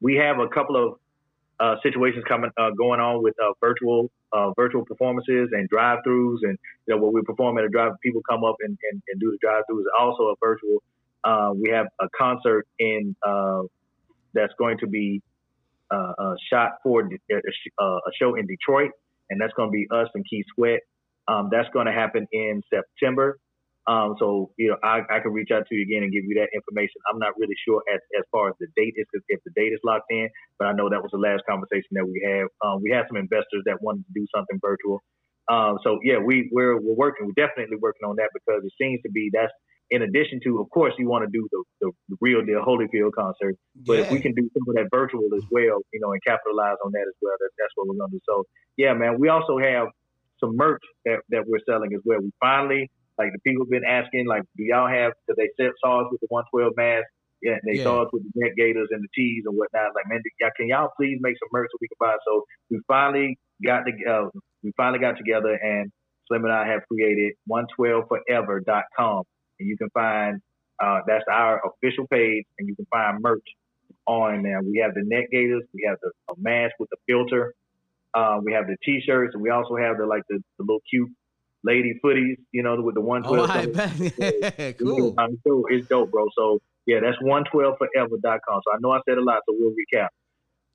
we 0.00 0.16
have 0.16 0.38
a 0.38 0.48
couple 0.48 0.76
of 0.76 0.99
uh, 1.60 1.76
situations 1.82 2.24
coming 2.26 2.50
uh, 2.56 2.70
going 2.70 3.00
on 3.00 3.22
with 3.22 3.34
uh, 3.42 3.52
virtual 3.60 4.10
uh, 4.32 4.50
virtual 4.56 4.84
performances 4.84 5.50
and 5.52 5.68
drive-throughs, 5.68 6.38
and 6.42 6.58
you 6.86 6.94
know 6.94 7.02
where 7.02 7.10
we 7.10 7.22
perform 7.22 7.58
at 7.58 7.64
a 7.64 7.68
drive, 7.68 7.92
people 8.02 8.22
come 8.28 8.44
up 8.44 8.56
and, 8.60 8.76
and, 8.90 9.02
and 9.08 9.20
do 9.20 9.30
the 9.30 9.38
drive-throughs. 9.40 9.84
Also 9.98 10.24
a 10.24 10.34
virtual. 10.40 10.82
Uh, 11.22 11.50
we 11.54 11.68
have 11.70 11.86
a 12.00 12.06
concert 12.18 12.66
in 12.78 13.14
uh, 13.22 13.60
that's 14.32 14.54
going 14.58 14.78
to 14.78 14.86
be 14.86 15.22
shot 16.50 16.72
for 16.82 17.02
a, 17.02 17.90
show 18.18 18.36
in 18.36 18.46
Detroit, 18.46 18.92
and 19.28 19.40
that's 19.40 19.52
going 19.52 19.68
to 19.68 19.72
be 19.72 19.86
us 19.90 20.08
and 20.14 20.24
Keith 20.28 20.46
Sweat. 20.54 20.80
Um, 21.28 21.48
that's 21.52 21.68
going 21.74 21.86
to 21.86 21.92
happen 21.92 22.26
in 22.32 22.62
September. 22.72 23.38
Um, 23.90 24.14
so 24.22 24.54
you 24.54 24.70
know, 24.70 24.78
I, 24.86 25.02
I 25.10 25.18
can 25.18 25.34
reach 25.34 25.50
out 25.50 25.66
to 25.66 25.74
you 25.74 25.82
again 25.82 26.06
and 26.06 26.12
give 26.14 26.22
you 26.22 26.38
that 26.38 26.54
information. 26.54 27.02
I'm 27.10 27.18
not 27.18 27.34
really 27.34 27.58
sure 27.66 27.82
as 27.90 27.98
as 28.14 28.22
far 28.30 28.46
as 28.50 28.54
the 28.62 28.70
date 28.78 28.94
is 28.94 29.06
if 29.26 29.40
the 29.42 29.50
date 29.58 29.74
is 29.74 29.82
locked 29.82 30.06
in, 30.10 30.30
but 30.62 30.68
I 30.68 30.72
know 30.72 30.88
that 30.88 31.02
was 31.02 31.10
the 31.10 31.18
last 31.18 31.42
conversation 31.42 31.98
that 31.98 32.06
we 32.06 32.22
had. 32.22 32.46
Um, 32.62 32.78
we 32.86 32.94
had 32.94 33.10
some 33.10 33.18
investors 33.18 33.66
that 33.66 33.82
wanted 33.82 34.06
to 34.06 34.12
do 34.14 34.24
something 34.30 34.62
virtual. 34.62 35.02
Um, 35.50 35.82
so 35.82 35.98
yeah, 36.06 36.22
we 36.22 36.48
we're 36.54 36.78
we're 36.78 36.94
working. 36.94 37.26
We're 37.26 37.34
definitely 37.34 37.82
working 37.82 38.06
on 38.06 38.14
that 38.22 38.30
because 38.30 38.62
it 38.62 38.70
seems 38.78 39.02
to 39.02 39.10
be 39.10 39.30
that's 39.34 39.50
in 39.90 40.02
addition 40.02 40.38
to, 40.44 40.60
of 40.60 40.70
course, 40.70 40.94
you 40.98 41.08
want 41.08 41.26
to 41.26 41.30
do 41.34 41.42
the, 41.50 41.90
the, 42.08 42.16
real 42.20 42.46
deal 42.46 42.62
Holyfield 42.62 43.10
concert, 43.10 43.56
but 43.74 43.94
yeah. 43.94 44.04
if 44.04 44.12
we 44.12 44.20
can 44.20 44.32
do 44.34 44.48
some 44.54 44.62
of 44.68 44.76
that 44.76 44.86
virtual 44.94 45.26
as 45.34 45.42
well, 45.50 45.82
you 45.92 45.98
know, 45.98 46.12
and 46.12 46.22
capitalize 46.22 46.78
on 46.84 46.92
that 46.92 47.06
as 47.10 47.18
well, 47.20 47.34
that, 47.40 47.50
that's 47.58 47.72
what 47.74 47.88
we're 47.88 47.98
gonna 47.98 48.12
do. 48.12 48.20
So 48.22 48.46
yeah, 48.76 48.94
man, 48.94 49.18
we 49.18 49.28
also 49.28 49.58
have 49.58 49.88
some 50.38 50.56
merch 50.56 50.82
that, 51.06 51.26
that 51.30 51.42
we're 51.44 51.58
selling 51.66 51.90
as 51.92 52.00
well. 52.04 52.20
We 52.22 52.30
finally 52.38 52.88
like 53.20 53.32
the 53.32 53.38
people 53.44 53.64
have 53.64 53.70
been 53.70 53.84
asking, 53.84 54.26
like, 54.26 54.42
do 54.56 54.64
y'all 54.64 54.88
have? 54.88 55.12
Because 55.26 55.36
they 55.36 55.68
saw 55.84 56.00
us 56.00 56.08
with 56.10 56.20
the 56.20 56.28
112 56.30 56.72
mask, 56.76 57.04
yeah, 57.42 57.58
they 57.64 57.78
yeah. 57.78 57.84
saw 57.84 58.04
us 58.04 58.08
with 58.12 58.22
the 58.22 58.32
neck 58.36 58.56
gaiters 58.56 58.88
and 58.90 59.04
the 59.04 59.08
tees 59.14 59.44
and 59.46 59.56
whatnot. 59.56 59.94
Like, 59.94 60.08
man, 60.08 60.22
can 60.56 60.68
y'all 60.68 60.88
please 60.96 61.18
make 61.20 61.36
some 61.36 61.48
merch 61.52 61.68
so 61.70 61.78
we 61.80 61.88
can 61.88 62.00
buy? 62.00 62.16
So 62.24 62.44
we 62.70 62.80
finally 62.88 63.38
got 63.62 63.84
the, 63.84 63.92
uh, 64.10 64.28
we 64.62 64.72
finally 64.76 64.98
got 64.98 65.16
together, 65.18 65.52
and 65.52 65.92
Slim 66.28 66.44
and 66.44 66.52
I 66.52 66.66
have 66.66 66.80
created 66.88 67.34
112forever.com, 67.46 69.22
and 69.58 69.68
you 69.68 69.76
can 69.76 69.90
find 69.90 70.40
uh, 70.80 71.00
that's 71.06 71.24
our 71.30 71.60
official 71.66 72.06
page, 72.08 72.44
and 72.58 72.68
you 72.68 72.74
can 72.74 72.86
find 72.86 73.20
merch 73.20 73.44
on 74.06 74.42
there. 74.42 74.62
We 74.62 74.80
have 74.84 74.94
the 74.94 75.02
neck 75.04 75.30
gaiters, 75.30 75.62
we 75.74 75.84
have 75.86 75.98
the 76.02 76.12
mask 76.38 76.74
with 76.78 76.88
the 76.88 76.96
filter, 77.06 77.54
uh, 78.14 78.38
we 78.42 78.52
have 78.52 78.66
the 78.66 78.76
t-shirts, 78.84 79.34
and 79.34 79.42
we 79.42 79.50
also 79.50 79.76
have 79.76 79.98
the 79.98 80.06
like 80.06 80.22
the, 80.28 80.42
the 80.58 80.64
little 80.64 80.82
cute 80.88 81.10
lady 81.64 81.98
footies, 82.04 82.36
you 82.52 82.62
know, 82.62 82.80
with 82.80 82.94
the 82.94 83.00
112. 83.00 83.48
Oh, 83.48 83.52
I 83.52 83.66
bet. 83.66 84.78
cool. 84.78 85.14
So 85.46 85.64
it's 85.68 85.86
dope, 85.88 86.10
bro. 86.10 86.26
So 86.36 86.60
yeah, 86.86 87.00
that's 87.00 87.18
112forever.com. 87.22 88.60
So 88.64 88.72
I 88.72 88.78
know 88.80 88.92
I 88.92 89.00
said 89.08 89.18
a 89.18 89.22
lot, 89.22 89.40
so 89.48 89.54
we'll 89.58 89.72
recap. 89.72 90.08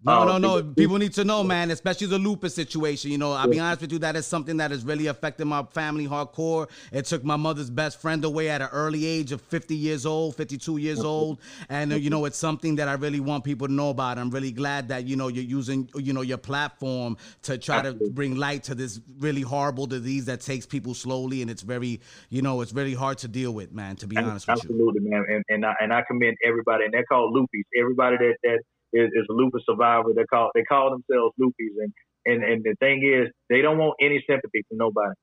No, 0.05 0.23
no, 0.23 0.37
no. 0.37 0.63
People 0.63 0.97
need 0.97 1.13
to 1.13 1.23
know, 1.23 1.43
man, 1.43 1.71
especially 1.71 2.07
the 2.07 2.19
lupus 2.19 2.53
situation. 2.53 3.11
You 3.11 3.17
know, 3.17 3.31
I'll 3.31 3.47
be 3.47 3.59
honest 3.59 3.81
with 3.81 3.91
you, 3.91 3.99
that 3.99 4.15
is 4.15 4.27
something 4.27 4.57
that 4.57 4.71
has 4.71 4.85
really 4.85 5.07
affected 5.07 5.45
my 5.45 5.63
family 5.63 6.07
hardcore. 6.07 6.69
It 6.91 7.05
took 7.05 7.23
my 7.23 7.35
mother's 7.35 7.69
best 7.69 7.99
friend 7.99 8.23
away 8.23 8.49
at 8.49 8.61
an 8.61 8.69
early 8.71 9.05
age 9.05 9.31
of 9.31 9.41
50 9.41 9.75
years 9.75 10.05
old, 10.05 10.35
52 10.35 10.77
years 10.77 10.99
old. 10.99 11.39
And, 11.69 11.93
uh, 11.93 11.95
you 11.95 12.09
know, 12.09 12.25
it's 12.25 12.37
something 12.37 12.75
that 12.75 12.87
I 12.87 12.93
really 12.93 13.19
want 13.19 13.43
people 13.43 13.67
to 13.67 13.73
know 13.73 13.89
about. 13.89 14.19
I'm 14.19 14.29
really 14.29 14.51
glad 14.51 14.89
that, 14.89 15.05
you 15.05 15.15
know, 15.15 15.27
you're 15.27 15.43
using, 15.43 15.89
you 15.95 16.13
know, 16.13 16.21
your 16.21 16.37
platform 16.37 17.17
to 17.43 17.57
try 17.57 17.81
to 17.81 17.93
bring 18.11 18.35
light 18.35 18.63
to 18.65 18.75
this 18.75 19.01
really 19.19 19.41
horrible 19.41 19.87
disease 19.87 20.25
that 20.25 20.41
takes 20.41 20.65
people 20.65 20.93
slowly. 20.93 21.41
And 21.41 21.49
it's 21.49 21.63
very, 21.63 21.99
you 22.29 22.41
know, 22.41 22.61
it's 22.61 22.73
really 22.73 22.93
hard 22.93 23.17
to 23.19 23.27
deal 23.27 23.53
with, 23.53 23.73
man, 23.73 23.95
to 23.97 24.07
be 24.07 24.17
honest 24.17 24.47
Absolutely, 24.47 24.85
with 24.85 24.95
you. 24.95 25.09
Absolutely, 25.09 25.09
man. 25.09 25.25
And, 25.29 25.43
and, 25.49 25.65
I, 25.65 25.73
and 25.81 25.93
I 25.93 26.03
commend 26.07 26.37
everybody, 26.45 26.85
and 26.85 26.93
they're 26.93 27.05
called 27.05 27.33
loopies. 27.33 27.63
Everybody 27.77 28.17
that, 28.17 28.35
that, 28.43 28.59
is, 28.95 29.09
is 29.13 29.27
a 29.29 29.33
lupus 29.33 29.63
survivor. 29.69 30.09
They 30.15 30.23
call 30.25 30.51
they 30.55 30.63
call 30.63 30.89
themselves 30.91 31.35
loopies, 31.39 31.75
and 31.77 31.93
and 32.25 32.43
and 32.43 32.63
the 32.63 32.75
thing 32.79 33.03
is, 33.03 33.31
they 33.49 33.61
don't 33.61 33.77
want 33.77 33.95
any 34.01 34.23
sympathy 34.27 34.63
from 34.67 34.77
nobody. 34.77 35.13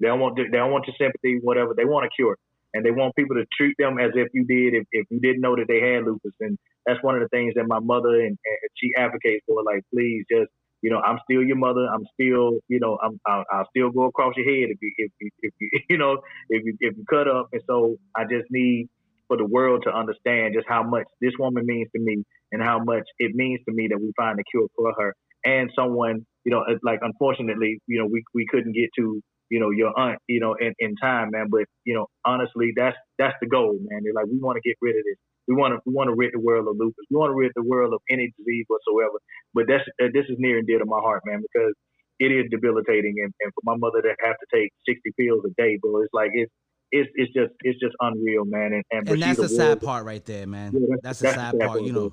They 0.00 0.08
don't 0.08 0.20
want 0.20 0.36
they 0.36 0.58
don't 0.58 0.72
want 0.72 0.86
your 0.86 0.96
sympathy, 0.98 1.38
whatever. 1.42 1.74
They 1.76 1.84
want 1.84 2.06
a 2.06 2.10
cure, 2.10 2.36
and 2.74 2.84
they 2.84 2.90
want 2.90 3.14
people 3.16 3.36
to 3.36 3.46
treat 3.56 3.76
them 3.78 3.98
as 3.98 4.10
if 4.14 4.28
you 4.32 4.44
did 4.44 4.74
if, 4.74 4.84
if 4.92 5.06
you 5.10 5.20
didn't 5.20 5.40
know 5.40 5.56
that 5.56 5.68
they 5.68 5.80
had 5.80 6.04
lupus. 6.04 6.32
And 6.40 6.58
that's 6.86 7.02
one 7.02 7.14
of 7.14 7.22
the 7.22 7.28
things 7.28 7.54
that 7.54 7.66
my 7.66 7.78
mother 7.78 8.20
and, 8.20 8.36
and 8.36 8.70
she 8.76 8.92
advocates 8.96 9.44
for. 9.46 9.62
Like, 9.62 9.82
please, 9.92 10.24
just 10.30 10.50
you 10.82 10.90
know, 10.90 11.00
I'm 11.00 11.18
still 11.24 11.42
your 11.42 11.56
mother. 11.56 11.86
I'm 11.92 12.06
still, 12.14 12.60
you 12.68 12.80
know, 12.80 12.98
I'm 13.02 13.20
I'll, 13.26 13.44
I'll 13.52 13.68
still 13.70 13.90
go 13.90 14.04
across 14.04 14.34
your 14.36 14.46
head 14.46 14.70
if 14.70 14.78
you 14.80 14.92
if 14.96 15.12
you 15.20 15.30
if 15.42 15.52
you 15.60 15.70
you 15.90 15.98
know 15.98 16.20
if 16.48 16.64
you 16.64 16.76
if 16.80 16.96
you 16.96 17.04
cut 17.08 17.28
up. 17.28 17.48
And 17.52 17.62
so 17.66 17.96
I 18.16 18.24
just 18.24 18.50
need 18.50 18.88
for 19.30 19.36
the 19.36 19.46
world 19.46 19.82
to 19.86 19.94
understand 19.94 20.54
just 20.58 20.66
how 20.68 20.82
much 20.82 21.06
this 21.20 21.32
woman 21.38 21.64
means 21.64 21.88
to 21.94 22.02
me 22.02 22.24
and 22.50 22.60
how 22.60 22.82
much 22.82 23.06
it 23.20 23.30
means 23.34 23.60
to 23.68 23.72
me 23.72 23.86
that 23.88 24.00
we 24.02 24.10
find 24.18 24.40
a 24.40 24.44
cure 24.50 24.66
for 24.74 24.92
her 24.98 25.14
and 25.44 25.70
someone, 25.78 26.26
you 26.44 26.50
know, 26.52 26.64
like 26.82 26.98
unfortunately, 27.02 27.78
you 27.86 27.98
know, 28.00 28.06
we 28.10 28.24
we 28.34 28.46
couldn't 28.50 28.72
get 28.74 28.90
to, 28.98 29.20
you 29.50 29.60
know, 29.60 29.70
your 29.70 29.98
aunt, 29.98 30.18
you 30.26 30.40
know, 30.40 30.54
in, 30.58 30.74
in 30.80 30.96
time, 30.96 31.30
man. 31.30 31.46
But 31.50 31.64
you 31.84 31.94
know, 31.94 32.06
honestly, 32.24 32.72
that's 32.76 32.96
that's 33.18 33.36
the 33.40 33.46
goal, 33.48 33.78
man. 33.80 34.02
They're 34.02 34.14
like, 34.14 34.26
we 34.26 34.38
want 34.38 34.56
to 34.56 34.68
get 34.68 34.76
rid 34.82 34.96
of 34.96 35.04
this. 35.04 35.16
We 35.48 35.54
want 35.54 35.74
to 35.74 35.80
we 35.86 35.94
want 35.94 36.08
to 36.08 36.14
rid 36.16 36.32
the 36.32 36.40
world 36.40 36.68
of 36.68 36.76
lupus. 36.78 37.06
We 37.10 37.16
want 37.16 37.30
to 37.30 37.36
rid 37.38 37.52
the 37.54 37.64
world 37.64 37.94
of 37.94 38.00
any 38.10 38.32
disease 38.38 38.66
whatsoever. 38.68 39.18
But 39.54 39.66
that's 39.68 39.84
uh, 40.02 40.12
this 40.12 40.26
is 40.28 40.36
near 40.38 40.58
and 40.58 40.66
dear 40.66 40.78
to 40.78 40.86
my 40.86 41.00
heart, 41.00 41.22
man, 41.26 41.40
because 41.40 41.74
it 42.18 42.32
is 42.32 42.50
debilitating. 42.50 43.16
And, 43.22 43.32
and 43.40 43.52
for 43.54 43.62
my 43.64 43.76
mother 43.76 44.02
to 44.02 44.12
have 44.24 44.36
to 44.36 44.46
take 44.52 44.70
60 44.86 45.10
pills 45.18 45.42
a 45.46 45.52
day, 45.60 45.78
bro, 45.80 46.02
it's 46.02 46.12
like 46.12 46.30
it's 46.34 46.52
it's 46.92 47.10
it's 47.14 47.32
just 47.32 47.52
it's 47.60 47.78
just 47.80 47.94
unreal, 48.00 48.44
man. 48.44 48.72
And 48.72 48.84
and, 48.90 49.08
and 49.08 49.22
that's 49.22 49.40
the 49.40 49.48
sad 49.48 49.80
part 49.80 50.04
right 50.04 50.24
there, 50.24 50.46
man. 50.46 50.72
Yeah, 50.72 50.96
that's, 51.02 51.20
the 51.20 51.32
sad, 51.32 51.58
part, 51.58 51.82
you 51.82 51.92
know. 51.92 52.12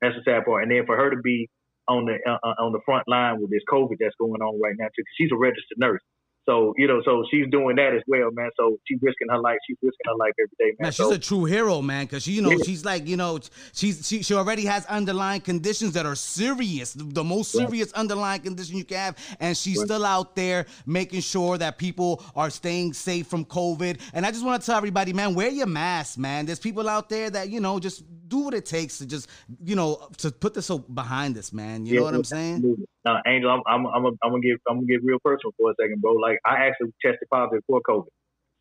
That's 0.00 0.14
the 0.16 0.22
sad 0.24 0.44
part. 0.44 0.62
And 0.62 0.72
then 0.72 0.86
for 0.86 0.96
her 0.96 1.10
to 1.10 1.16
be 1.22 1.48
on 1.88 2.04
the 2.04 2.18
uh, 2.30 2.38
uh, 2.42 2.64
on 2.64 2.72
the 2.72 2.80
front 2.84 3.04
line 3.08 3.40
with 3.40 3.50
this 3.50 3.62
COVID 3.70 3.96
that's 3.98 4.14
going 4.20 4.40
on 4.40 4.60
right 4.60 4.74
now 4.78 4.86
too, 4.94 5.02
she's 5.16 5.30
a 5.32 5.36
registered 5.36 5.78
nurse. 5.78 6.02
So 6.48 6.72
you 6.78 6.86
know, 6.86 7.02
so 7.04 7.24
she's 7.30 7.44
doing 7.50 7.76
that 7.76 7.94
as 7.94 8.00
well, 8.06 8.30
man. 8.32 8.48
So 8.58 8.78
she's 8.86 8.98
risking 9.02 9.28
her 9.30 9.38
life. 9.38 9.58
She's 9.68 9.76
risking 9.82 10.06
her 10.06 10.16
life 10.16 10.32
every 10.40 10.56
day, 10.58 10.76
man. 10.78 10.86
Man, 10.86 10.92
she's 10.92 11.06
so, 11.06 11.12
a 11.12 11.18
true 11.18 11.44
hero, 11.44 11.82
man, 11.82 12.06
because 12.06 12.22
she, 12.22 12.32
you 12.32 12.40
know, 12.40 12.50
Yeah. 12.52 12.64
she's 12.64 12.86
like, 12.86 13.06
you 13.06 13.18
know, 13.18 13.38
she's 13.74 14.06
she, 14.08 14.22
she 14.22 14.32
already 14.32 14.64
has 14.64 14.86
underlying 14.86 15.42
conditions 15.42 15.92
that 15.92 16.06
are 16.06 16.14
serious, 16.14 16.94
the, 16.94 17.22
most 17.22 17.52
serious 17.52 17.92
underlying 17.92 18.40
condition 18.40 18.78
you 18.78 18.84
can 18.84 18.96
have, 18.96 19.36
and 19.40 19.54
she's 19.56 19.78
still 19.78 20.06
out 20.06 20.34
there 20.36 20.64
making 20.86 21.20
sure 21.20 21.58
that 21.58 21.76
people 21.76 22.24
are 22.34 22.48
staying 22.48 22.94
safe 22.94 23.26
from 23.26 23.44
COVID. 23.44 24.00
And 24.14 24.24
I 24.24 24.30
just 24.30 24.44
want 24.44 24.62
to 24.62 24.66
tell 24.66 24.78
everybody, 24.78 25.12
man, 25.12 25.34
wear 25.34 25.50
your 25.50 25.66
mask, 25.66 26.16
man. 26.16 26.46
There's 26.46 26.60
people 26.60 26.88
out 26.88 27.10
there 27.10 27.28
that 27.28 27.50
you 27.50 27.60
know 27.60 27.78
just 27.78 28.04
do 28.28 28.38
what 28.38 28.54
it 28.54 28.66
takes 28.66 28.98
to 28.98 29.06
just, 29.06 29.28
you 29.64 29.74
know, 29.74 30.08
to 30.18 30.30
put 30.30 30.54
this 30.54 30.70
behind 30.70 31.36
us, 31.36 31.52
man. 31.52 31.86
You 31.86 31.96
know 31.96 32.04
what 32.04 32.14
I'm 32.14 32.24
saying? 32.24 32.86
Uh, 33.06 33.18
Angel, 33.26 33.50
I'm, 33.50 33.62
I'm, 33.66 33.86
I'm, 33.86 34.06
I'm 34.22 34.30
gonna 34.30 34.40
get, 34.40 34.58
I'm 34.68 34.76
gonna 34.76 34.86
get 34.86 35.02
real 35.04 35.18
personal 35.24 35.52
for 35.58 35.70
a 35.70 35.74
second, 35.80 36.00
bro. 36.00 36.14
Like 36.14 36.38
I 36.44 36.66
actually 36.66 36.92
tested 37.04 37.28
positive 37.32 37.62
for 37.66 37.80
COVID, 37.82 38.08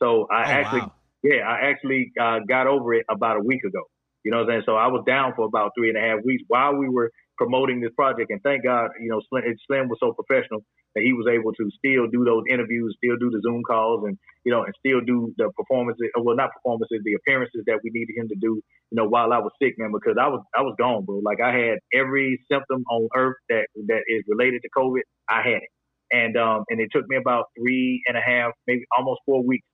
so 0.01 0.27
I 0.31 0.43
Oh, 0.45 0.49
actually, 0.51 0.81
wow. 0.81 0.91
yeah, 1.23 1.47
I 1.47 1.69
actually 1.69 2.11
uh, 2.19 2.39
got 2.47 2.67
over 2.67 2.93
it 2.93 3.05
about 3.09 3.37
a 3.37 3.41
week 3.41 3.63
ago. 3.63 3.83
You 4.23 4.31
know 4.31 4.37
what 4.39 4.49
I'm 4.49 4.49
saying? 4.59 4.63
So 4.65 4.75
I 4.75 4.87
was 4.87 5.03
down 5.07 5.33
for 5.35 5.45
about 5.45 5.71
three 5.77 5.89
and 5.89 5.97
a 5.97 6.01
half 6.01 6.19
weeks 6.25 6.43
while 6.47 6.75
we 6.75 6.89
were 6.89 7.11
promoting 7.37 7.81
this 7.81 7.93
project, 7.95 8.31
and 8.31 8.41
thank 8.43 8.63
God, 8.63 8.89
you 8.99 9.09
know, 9.09 9.21
Slim, 9.29 9.43
Slim 9.67 9.89
was 9.89 9.97
so 9.99 10.13
professional 10.13 10.63
that 10.95 11.03
he 11.03 11.13
was 11.13 11.27
able 11.29 11.53
to 11.53 11.69
still 11.77 12.07
do 12.07 12.25
those 12.25 12.43
interviews, 12.49 12.95
still 12.97 13.17
do 13.17 13.29
the 13.29 13.41
Zoom 13.45 13.63
calls, 13.63 14.03
and 14.05 14.17
you 14.43 14.51
know, 14.51 14.63
and 14.63 14.73
still 14.79 15.01
do 15.01 15.33
the 15.37 15.51
performances. 15.57 16.09
Well, 16.17 16.35
not 16.35 16.51
performances, 16.53 17.01
the 17.03 17.13
appearances 17.13 17.63
that 17.67 17.79
we 17.83 17.91
needed 17.93 18.15
him 18.17 18.27
to 18.29 18.35
do. 18.35 18.61
You 18.91 18.95
know, 18.95 19.05
while 19.05 19.33
I 19.33 19.39
was 19.39 19.51
sick, 19.61 19.75
man, 19.77 19.91
because 19.91 20.17
I 20.19 20.27
was 20.27 20.41
I 20.57 20.61
was 20.61 20.75
gone, 20.79 21.05
bro. 21.05 21.21
Like 21.23 21.39
I 21.41 21.53
had 21.53 21.79
every 21.93 22.41
symptom 22.51 22.83
on 22.89 23.09
earth 23.15 23.37
that 23.49 23.67
that 23.87 24.01
is 24.07 24.23
related 24.27 24.61
to 24.63 24.69
COVID. 24.75 25.01
I 25.29 25.41
had 25.43 25.61
it, 25.61 25.71
and 26.11 26.37
um, 26.37 26.63
and 26.69 26.79
it 26.79 26.89
took 26.91 27.07
me 27.07 27.17
about 27.17 27.45
three 27.57 28.01
and 28.07 28.17
a 28.17 28.21
half, 28.21 28.51
maybe 28.65 28.85
almost 28.97 29.21
four 29.25 29.43
weeks, 29.43 29.67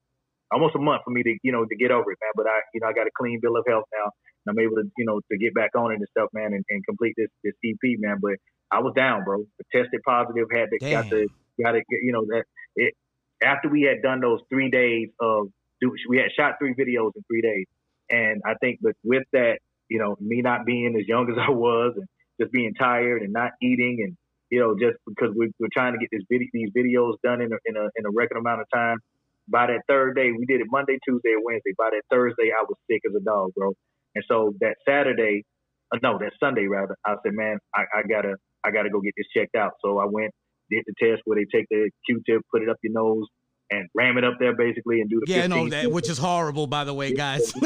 almost 0.54 0.76
a 0.76 0.80
month 0.80 1.02
for 1.04 1.12
me 1.12 1.24
to 1.24 1.38
you 1.44 1.52
know 1.52 1.66
to 1.66 1.76
get 1.76 1.92
over 1.92 2.12
it, 2.12 2.18
man. 2.22 2.32
But 2.36 2.48
I 2.48 2.62
you 2.74 2.82
know 2.82 2.88
I 2.88 2.94
got 2.94 3.08
a 3.08 3.12
clean 3.18 3.40
bill 3.42 3.58
of 3.58 3.66
health 3.68 3.86
now, 3.92 4.12
and 4.46 4.54
I'm 4.54 4.60
able 4.60 4.76
to 4.78 4.90
you 4.98 5.06
know 5.06 5.20
to 5.32 5.38
get 5.38 5.54
back 5.54 5.72
on 5.76 5.92
it 5.92 5.96
and 5.96 6.08
stuff, 6.12 6.30
man, 6.34 6.54
and, 6.54 6.64
and 6.70 6.86
complete 6.86 7.16
this 7.18 7.30
this 7.44 7.54
EP, 7.66 8.00
man. 8.00 8.18
But 8.22 8.38
I 8.72 8.80
was 8.80 8.94
down, 8.96 9.24
bro. 9.24 9.44
Tested 9.74 10.02
positive, 10.06 10.48
had 10.52 10.70
to 10.70 10.80
got 10.90 11.10
to 11.10 11.28
got 11.62 11.72
to 11.72 11.82
you 11.90 12.12
know 12.12 12.26
that 12.30 12.44
it 12.76 12.94
after 13.44 13.70
we 13.70 13.82
had 13.82 14.02
done 14.02 14.22
those 14.22 14.40
three 14.50 14.70
days 14.70 15.10
of 15.20 15.48
do 15.82 15.92
we 16.08 16.18
had 16.18 16.32
shot 16.38 16.56
three 16.60 16.74
videos 16.74 17.12
in 17.16 17.24
three 17.28 17.42
days, 17.42 17.66
and 18.10 18.42
I 18.46 18.54
think 18.62 18.80
with 18.82 18.96
with 19.04 19.24
that 19.34 19.60
you 19.90 20.00
know 20.00 20.16
me 20.20 20.42
not 20.42 20.66
being 20.66 20.96
as 21.00 21.08
young 21.08 21.30
as 21.30 21.38
I 21.48 21.52
was 21.52 21.94
and 21.96 22.08
just 22.40 22.52
being 22.52 22.74
tired 22.74 23.22
and 23.22 23.34
not 23.34 23.52
eating 23.62 24.00
and 24.04 24.18
you 24.50 24.60
know 24.60 24.76
just 24.80 24.98
because 25.08 25.36
we, 25.38 25.52
we're 25.60 25.68
trying 25.74 25.94
to 25.94 26.00
get 26.00 26.10
this 26.12 26.24
video, 26.30 26.48
these 26.54 26.72
videos 26.76 27.16
done 27.24 27.42
in 27.42 27.52
a, 27.52 27.58
in 27.66 27.78
a 27.78 27.90
in 27.96 28.06
a 28.06 28.12
record 28.12 28.38
amount 28.38 28.62
of 28.62 28.68
time. 28.74 28.98
By 29.50 29.68
that 29.68 29.82
third 29.88 30.16
day, 30.16 30.32
we 30.32 30.46
did 30.46 30.62
it 30.62 30.68
Monday, 30.72 30.98
Tuesday, 31.08 31.36
Wednesday. 31.44 31.74
By 31.78 31.90
that 31.92 32.04
Thursday, 32.12 32.52
I 32.52 32.64
was 32.64 32.78
sick 32.90 33.02
as 33.08 33.16
a 33.16 33.24
dog, 33.24 33.52
bro. 33.56 33.74
And 34.16 34.24
so 34.28 34.54
that 34.62 34.76
Saturday, 34.88 35.44
uh, 35.94 36.00
no, 36.02 36.18
that 36.20 36.32
Sunday 36.40 36.68
rather, 36.68 36.96
I 37.06 37.16
said, 37.24 37.34
man, 37.34 37.58
I, 37.76 37.84
I 37.94 38.02
gotta 38.10 38.36
I 38.64 38.72
gotta 38.72 38.90
go 38.90 39.02
get 39.02 39.14
this 39.18 39.28
checked 39.36 39.56
out. 39.56 39.74
So 39.84 40.00
I 40.00 40.06
went, 40.06 40.32
did 40.70 40.84
the 40.88 40.94
test 41.00 41.22
where 41.26 41.38
they 41.38 41.46
take 41.56 41.68
the 41.70 41.90
Q-tip, 42.08 42.42
put 42.52 42.62
it 42.62 42.70
up 42.70 42.78
your 42.84 42.94
nose, 42.94 43.28
and 43.74 43.90
ram 43.94 44.18
it 44.18 44.24
up 44.24 44.36
there 44.40 44.56
basically, 44.56 45.02
and 45.02 45.10
do 45.10 45.20
the 45.26 45.32
Yeah, 45.32 45.48
no, 45.48 45.64
15 45.64 45.70
that 45.70 45.92
which 45.92 46.10
is 46.10 46.18
horrible, 46.18 46.68
by 46.68 46.84
the 46.84 46.94
way, 46.94 47.14
guys. 47.14 47.54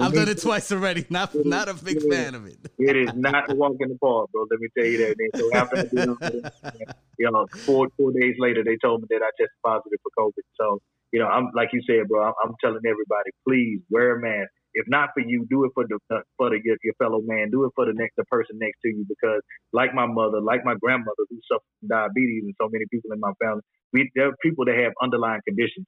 I've 0.00 0.12
done 0.12 0.28
it 0.28 0.40
twice 0.40 0.70
already. 0.72 1.04
Not 1.10 1.34
not 1.44 1.68
a 1.68 1.74
big 1.74 2.02
fan 2.10 2.34
of 2.34 2.46
it. 2.46 2.58
It 2.78 2.96
is 2.96 3.10
not 3.14 3.50
a 3.50 3.54
walk 3.54 3.76
in 3.80 3.88
the 3.88 3.98
park, 3.98 4.30
bro. 4.32 4.46
Let 4.50 4.60
me 4.60 4.68
tell 4.76 4.86
you 4.86 4.98
that. 4.98 5.14
And 5.18 5.30
so 5.36 5.50
after 5.54 5.76
I 5.78 5.82
did 5.82 5.92
that, 5.92 6.96
you 7.18 7.30
know, 7.30 7.46
four 7.64 7.88
four 7.96 8.12
days 8.12 8.34
later, 8.38 8.62
they 8.64 8.76
told 8.82 9.02
me 9.02 9.06
that 9.10 9.22
I 9.22 9.30
tested 9.38 9.50
positive 9.64 9.98
for 10.02 10.10
COVID. 10.18 10.42
So, 10.60 10.80
you 11.12 11.20
know, 11.20 11.26
I'm 11.26 11.50
like 11.54 11.70
you 11.72 11.82
said, 11.86 12.08
bro. 12.08 12.24
I'm, 12.24 12.34
I'm 12.44 12.54
telling 12.62 12.80
everybody, 12.86 13.30
please 13.46 13.80
wear 13.90 14.16
a 14.16 14.20
mask. 14.20 14.50
If 14.74 14.86
not 14.88 15.10
for 15.14 15.20
you, 15.20 15.46
do 15.50 15.64
it 15.64 15.72
for 15.74 15.86
the 15.88 15.98
uh, 16.14 16.20
for 16.36 16.50
the, 16.50 16.60
your, 16.64 16.76
your 16.84 16.94
fellow 16.98 17.20
man. 17.24 17.50
Do 17.50 17.64
it 17.64 17.72
for 17.76 17.86
the 17.86 17.94
next 17.94 18.16
the 18.16 18.24
person 18.26 18.58
next 18.58 18.78
to 18.82 18.88
you 18.90 19.06
because, 19.08 19.42
like 19.72 19.94
my 19.94 20.06
mother, 20.06 20.40
like 20.40 20.64
my 20.64 20.74
grandmother, 20.80 21.24
who 21.30 21.38
suffered 21.50 21.64
from 21.80 21.88
diabetes, 21.90 22.44
and 22.44 22.54
so 22.60 22.68
many 22.72 22.86
people 22.90 23.12
in 23.12 23.20
my 23.20 23.32
family, 23.42 23.62
we 23.92 24.10
there 24.16 24.28
are 24.28 24.36
people 24.42 24.64
that 24.66 24.76
have 24.76 24.92
underlying 25.02 25.42
conditions. 25.46 25.86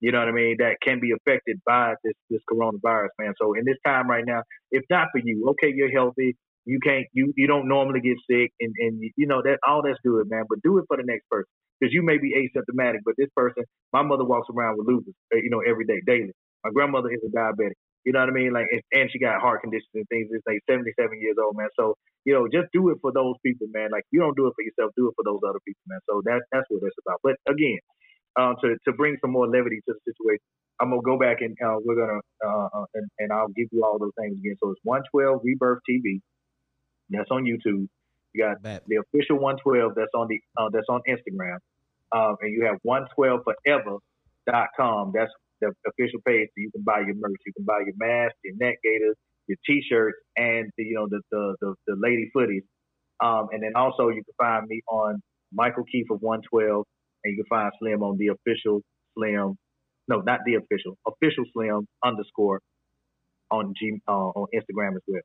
You 0.00 0.12
know 0.12 0.20
what 0.20 0.28
I 0.28 0.32
mean? 0.32 0.56
That 0.60 0.76
can 0.82 1.00
be 1.00 1.12
affected 1.12 1.60
by 1.66 1.94
this 2.04 2.14
this 2.30 2.42
coronavirus, 2.50 3.10
man. 3.18 3.34
So 3.40 3.54
in 3.54 3.64
this 3.64 3.78
time 3.86 4.08
right 4.08 4.24
now, 4.26 4.42
if 4.70 4.84
not 4.90 5.08
for 5.12 5.20
you, 5.24 5.48
okay, 5.52 5.72
you're 5.74 5.90
healthy. 5.92 6.36
You 6.66 6.80
can't 6.84 7.06
you 7.12 7.32
you 7.36 7.46
don't 7.48 7.68
normally 7.68 8.00
get 8.00 8.18
sick, 8.30 8.52
and 8.60 8.74
and 8.80 9.02
you, 9.16 9.26
know 9.26 9.42
that 9.42 9.58
all 9.66 9.82
that's 9.82 9.98
good, 10.04 10.30
man. 10.30 10.44
But 10.48 10.62
do 10.62 10.78
it 10.78 10.84
for 10.88 10.96
the 10.98 11.04
next 11.06 11.28
person 11.30 11.48
because 11.80 11.94
you 11.94 12.02
may 12.02 12.18
be 12.18 12.34
asymptomatic, 12.34 13.00
but 13.04 13.14
this 13.18 13.28
person, 13.36 13.64
my 13.92 14.02
mother 14.02 14.24
walks 14.24 14.48
around 14.54 14.78
with 14.78 14.88
lupus, 14.88 15.14
uh, 15.34 15.38
you 15.38 15.50
know, 15.50 15.60
every 15.60 15.84
day, 15.86 16.00
daily. 16.06 16.32
My 16.64 16.70
grandmother 16.72 17.10
is 17.12 17.20
a 17.26 17.30
diabetic. 17.36 17.74
You 18.04 18.12
know 18.12 18.20
what 18.20 18.28
I 18.28 18.32
mean? 18.32 18.52
Like, 18.52 18.66
and, 18.70 18.82
and 18.92 19.10
she 19.10 19.18
got 19.18 19.40
heart 19.40 19.62
conditions 19.62 19.90
and 19.94 20.06
things. 20.08 20.28
It's 20.30 20.44
like 20.46 20.60
77 20.68 20.92
years 21.20 21.36
old, 21.40 21.56
man. 21.56 21.68
So, 21.78 21.96
you 22.24 22.34
know, 22.34 22.46
just 22.52 22.68
do 22.72 22.90
it 22.90 22.98
for 23.00 23.12
those 23.12 23.36
people, 23.44 23.66
man. 23.72 23.90
Like, 23.90 24.04
you 24.12 24.20
don't 24.20 24.36
do 24.36 24.46
it 24.46 24.54
for 24.54 24.62
yourself, 24.62 24.92
do 24.96 25.08
it 25.08 25.14
for 25.16 25.24
those 25.24 25.40
other 25.40 25.60
people, 25.64 25.80
man. 25.88 26.00
So 26.08 26.20
that's 26.24 26.44
that's 26.52 26.66
what 26.68 26.84
it's 26.84 26.96
about. 27.00 27.20
But 27.24 27.36
again, 27.48 27.80
um, 28.36 28.56
to 28.60 28.76
to 28.84 28.92
bring 28.92 29.16
some 29.20 29.32
more 29.32 29.48
levity 29.48 29.80
to 29.88 29.96
the 29.96 30.00
situation, 30.04 30.44
I'm 30.80 30.90
gonna 30.90 31.02
go 31.02 31.18
back 31.18 31.40
and 31.40 31.56
uh, 31.64 31.78
we're 31.84 31.96
gonna 31.96 32.20
uh, 32.44 32.68
uh, 32.76 32.84
and, 32.94 33.08
and 33.18 33.32
I'll 33.32 33.48
give 33.48 33.68
you 33.72 33.82
all 33.84 33.98
those 33.98 34.12
things 34.18 34.36
again. 34.36 34.56
So 34.62 34.70
it's 34.70 34.80
112 34.84 35.40
Rebirth 35.44 35.80
TV. 35.88 36.20
That's 37.10 37.30
on 37.30 37.44
YouTube. 37.44 37.86
You 38.32 38.44
got 38.44 38.62
Bet. 38.62 38.82
the 38.86 38.96
official 38.96 39.38
112 39.38 39.94
that's 39.94 40.10
on 40.14 40.28
the 40.28 40.40
uh, 40.58 40.70
that's 40.72 40.88
on 40.88 41.02
Instagram, 41.08 41.58
um, 42.12 42.36
and 42.40 42.52
you 42.52 42.64
have 42.66 42.78
112forever.com. 42.84 45.12
That's 45.14 45.32
the 45.60 45.72
official 45.86 46.20
page. 46.26 46.48
So 46.50 46.58
you 46.58 46.70
can 46.72 46.82
buy 46.84 47.00
your 47.00 47.16
merch. 47.16 47.40
You 47.46 47.52
can 47.54 47.64
buy 47.64 47.80
your 47.86 47.94
mask, 47.98 48.34
your 48.44 48.56
neck 48.56 48.78
gaiters, 48.82 49.16
your 49.48 49.58
t-shirts, 49.66 50.18
and 50.36 50.70
the, 50.76 50.84
you 50.84 50.94
know 50.94 51.08
the 51.10 51.20
the 51.30 51.56
the, 51.60 51.74
the 51.86 51.96
lady 51.98 52.30
footies. 52.36 52.64
Um, 53.24 53.48
and 53.52 53.62
then 53.62 53.72
also 53.76 54.08
you 54.08 54.22
can 54.24 54.34
find 54.38 54.66
me 54.68 54.82
on 54.88 55.20
Michael 55.52 55.84
Keith 55.90 56.06
of 56.10 56.20
112, 56.20 56.84
and 57.24 57.36
you 57.36 57.44
can 57.44 57.48
find 57.48 57.72
Slim 57.80 58.02
on 58.02 58.18
the 58.18 58.28
official 58.28 58.82
Slim. 59.16 59.56
No, 60.08 60.20
not 60.20 60.40
the 60.46 60.56
official. 60.56 60.98
Official 61.06 61.44
Slim 61.54 61.86
underscore 62.04 62.60
on 63.50 63.74
G 63.78 64.00
uh, 64.08 64.12
on 64.12 64.46
Instagram 64.54 64.96
as 64.96 65.02
well. 65.08 65.22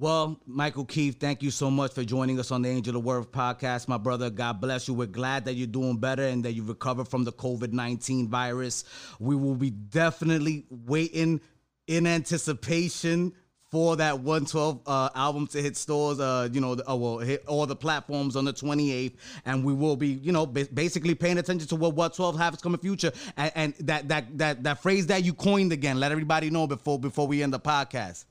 Well, 0.00 0.38
Michael 0.46 0.84
Keith, 0.84 1.18
thank 1.18 1.42
you 1.42 1.50
so 1.50 1.72
much 1.72 1.92
for 1.92 2.04
joining 2.04 2.38
us 2.38 2.52
on 2.52 2.62
the 2.62 2.68
Angel 2.68 2.94
of 2.94 3.02
Words 3.02 3.26
podcast, 3.26 3.88
my 3.88 3.98
brother. 3.98 4.30
God 4.30 4.60
bless 4.60 4.86
you. 4.86 4.94
We're 4.94 5.06
glad 5.06 5.46
that 5.46 5.54
you're 5.54 5.66
doing 5.66 5.96
better 5.96 6.22
and 6.22 6.44
that 6.44 6.52
you've 6.52 6.68
recovered 6.68 7.08
from 7.08 7.24
the 7.24 7.32
COVID 7.32 7.72
19 7.72 8.28
virus. 8.28 8.84
We 9.18 9.34
will 9.34 9.56
be 9.56 9.70
definitely 9.70 10.66
waiting 10.70 11.40
in 11.88 12.06
anticipation 12.06 13.32
for 13.72 13.96
that 13.96 14.20
112 14.20 14.82
uh, 14.86 15.08
album 15.16 15.48
to 15.48 15.60
hit 15.60 15.76
stores, 15.76 16.20
uh, 16.20 16.48
you 16.52 16.60
know, 16.60 16.76
uh, 16.88 16.94
well, 16.94 17.18
hit 17.18 17.44
all 17.48 17.66
the 17.66 17.74
platforms 17.74 18.36
on 18.36 18.44
the 18.44 18.52
28th, 18.52 19.16
and 19.46 19.64
we 19.64 19.72
will 19.72 19.96
be, 19.96 20.10
you 20.10 20.30
know, 20.30 20.46
ba- 20.46 20.68
basically 20.72 21.16
paying 21.16 21.38
attention 21.38 21.66
to 21.66 21.74
what 21.74 21.96
what 21.96 22.14
12 22.14 22.38
has 22.38 22.60
coming 22.60 22.78
future, 22.78 23.10
and, 23.36 23.52
and 23.56 23.74
that 23.80 24.06
that 24.06 24.38
that 24.38 24.62
that 24.62 24.80
phrase 24.80 25.08
that 25.08 25.24
you 25.24 25.34
coined 25.34 25.72
again. 25.72 25.98
Let 25.98 26.12
everybody 26.12 26.50
know 26.50 26.68
before 26.68 27.00
before 27.00 27.26
we 27.26 27.42
end 27.42 27.52
the 27.52 27.58
podcast. 27.58 28.26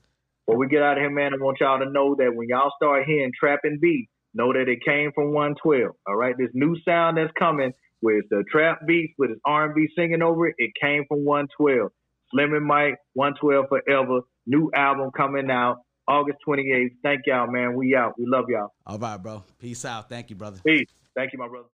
Before 0.48 0.60
we 0.60 0.68
get 0.68 0.82
out 0.82 0.96
of 0.96 1.02
here, 1.02 1.10
man, 1.10 1.34
I 1.34 1.36
want 1.36 1.58
y'all 1.60 1.78
to 1.78 1.90
know 1.90 2.14
that 2.14 2.34
when 2.34 2.48
y'all 2.48 2.72
start 2.80 3.04
hearing 3.06 3.32
trap 3.38 3.60
and 3.64 3.78
beat, 3.78 4.08
know 4.32 4.50
that 4.50 4.66
it 4.66 4.78
came 4.82 5.12
from 5.14 5.34
112. 5.34 5.92
All 6.06 6.16
right, 6.16 6.34
this 6.38 6.48
new 6.54 6.74
sound 6.86 7.18
that's 7.18 7.30
coming 7.38 7.70
with 8.00 8.24
the 8.30 8.44
trap 8.50 8.78
beats 8.86 9.12
with 9.18 9.28
his 9.28 9.38
R&B 9.44 9.88
singing 9.94 10.22
over 10.22 10.46
it, 10.46 10.54
it 10.56 10.70
came 10.80 11.04
from 11.06 11.26
112. 11.26 11.90
Slim 12.30 12.54
and 12.54 12.64
Mike, 12.64 12.96
112 13.12 13.66
forever. 13.68 14.20
New 14.46 14.70
album 14.74 15.10
coming 15.14 15.50
out 15.50 15.82
August 16.08 16.38
28th. 16.48 16.92
Thank 17.02 17.26
y'all, 17.26 17.46
man. 17.46 17.76
We 17.76 17.94
out. 17.94 18.14
We 18.16 18.24
love 18.26 18.46
y'all. 18.48 18.72
All 18.86 18.98
right, 18.98 19.18
bro. 19.18 19.44
Peace 19.58 19.84
out. 19.84 20.08
Thank 20.08 20.30
you, 20.30 20.36
brother. 20.36 20.60
Peace. 20.66 20.88
Thank 21.14 21.34
you, 21.34 21.38
my 21.38 21.48
brother. 21.48 21.68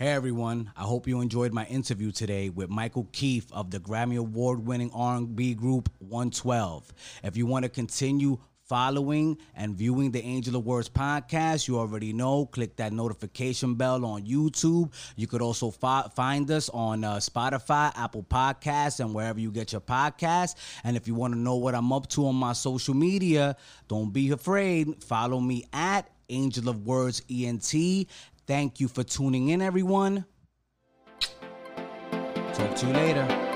Hey 0.00 0.10
everyone, 0.10 0.70
I 0.76 0.82
hope 0.82 1.08
you 1.08 1.20
enjoyed 1.20 1.52
my 1.52 1.64
interview 1.64 2.12
today 2.12 2.50
with 2.50 2.70
Michael 2.70 3.08
Keith 3.10 3.50
of 3.50 3.72
the 3.72 3.80
Grammy 3.80 4.16
Award 4.16 4.64
winning 4.64 4.92
R&B 4.94 5.54
group 5.54 5.88
112. 5.98 6.94
If 7.24 7.36
you 7.36 7.46
want 7.46 7.64
to 7.64 7.68
continue 7.68 8.38
following 8.68 9.38
and 9.56 9.74
viewing 9.74 10.12
the 10.12 10.22
Angel 10.22 10.54
of 10.54 10.64
Words 10.64 10.88
podcast, 10.88 11.66
you 11.66 11.80
already 11.80 12.12
know, 12.12 12.46
click 12.46 12.76
that 12.76 12.92
notification 12.92 13.74
bell 13.74 14.04
on 14.04 14.24
YouTube. 14.24 14.92
You 15.16 15.26
could 15.26 15.42
also 15.42 15.72
fi- 15.72 16.06
find 16.14 16.48
us 16.48 16.68
on 16.68 17.02
uh, 17.02 17.16
Spotify, 17.16 17.90
Apple 17.96 18.22
Podcasts, 18.22 19.00
and 19.00 19.12
wherever 19.12 19.40
you 19.40 19.50
get 19.50 19.72
your 19.72 19.80
podcasts. 19.80 20.54
And 20.84 20.96
if 20.96 21.08
you 21.08 21.16
want 21.16 21.34
to 21.34 21.40
know 21.40 21.56
what 21.56 21.74
I'm 21.74 21.92
up 21.92 22.06
to 22.10 22.28
on 22.28 22.36
my 22.36 22.52
social 22.52 22.94
media, 22.94 23.56
don't 23.88 24.12
be 24.12 24.30
afraid. 24.30 25.02
Follow 25.02 25.40
me 25.40 25.64
at 25.72 26.08
Angel 26.28 26.68
of 26.68 26.86
Words 26.86 27.22
ENT. 27.28 28.06
Thank 28.48 28.80
you 28.80 28.88
for 28.88 29.04
tuning 29.04 29.50
in, 29.50 29.60
everyone. 29.60 30.24
Talk 32.54 32.76
to 32.76 32.86
you 32.86 32.92
later. 32.94 33.47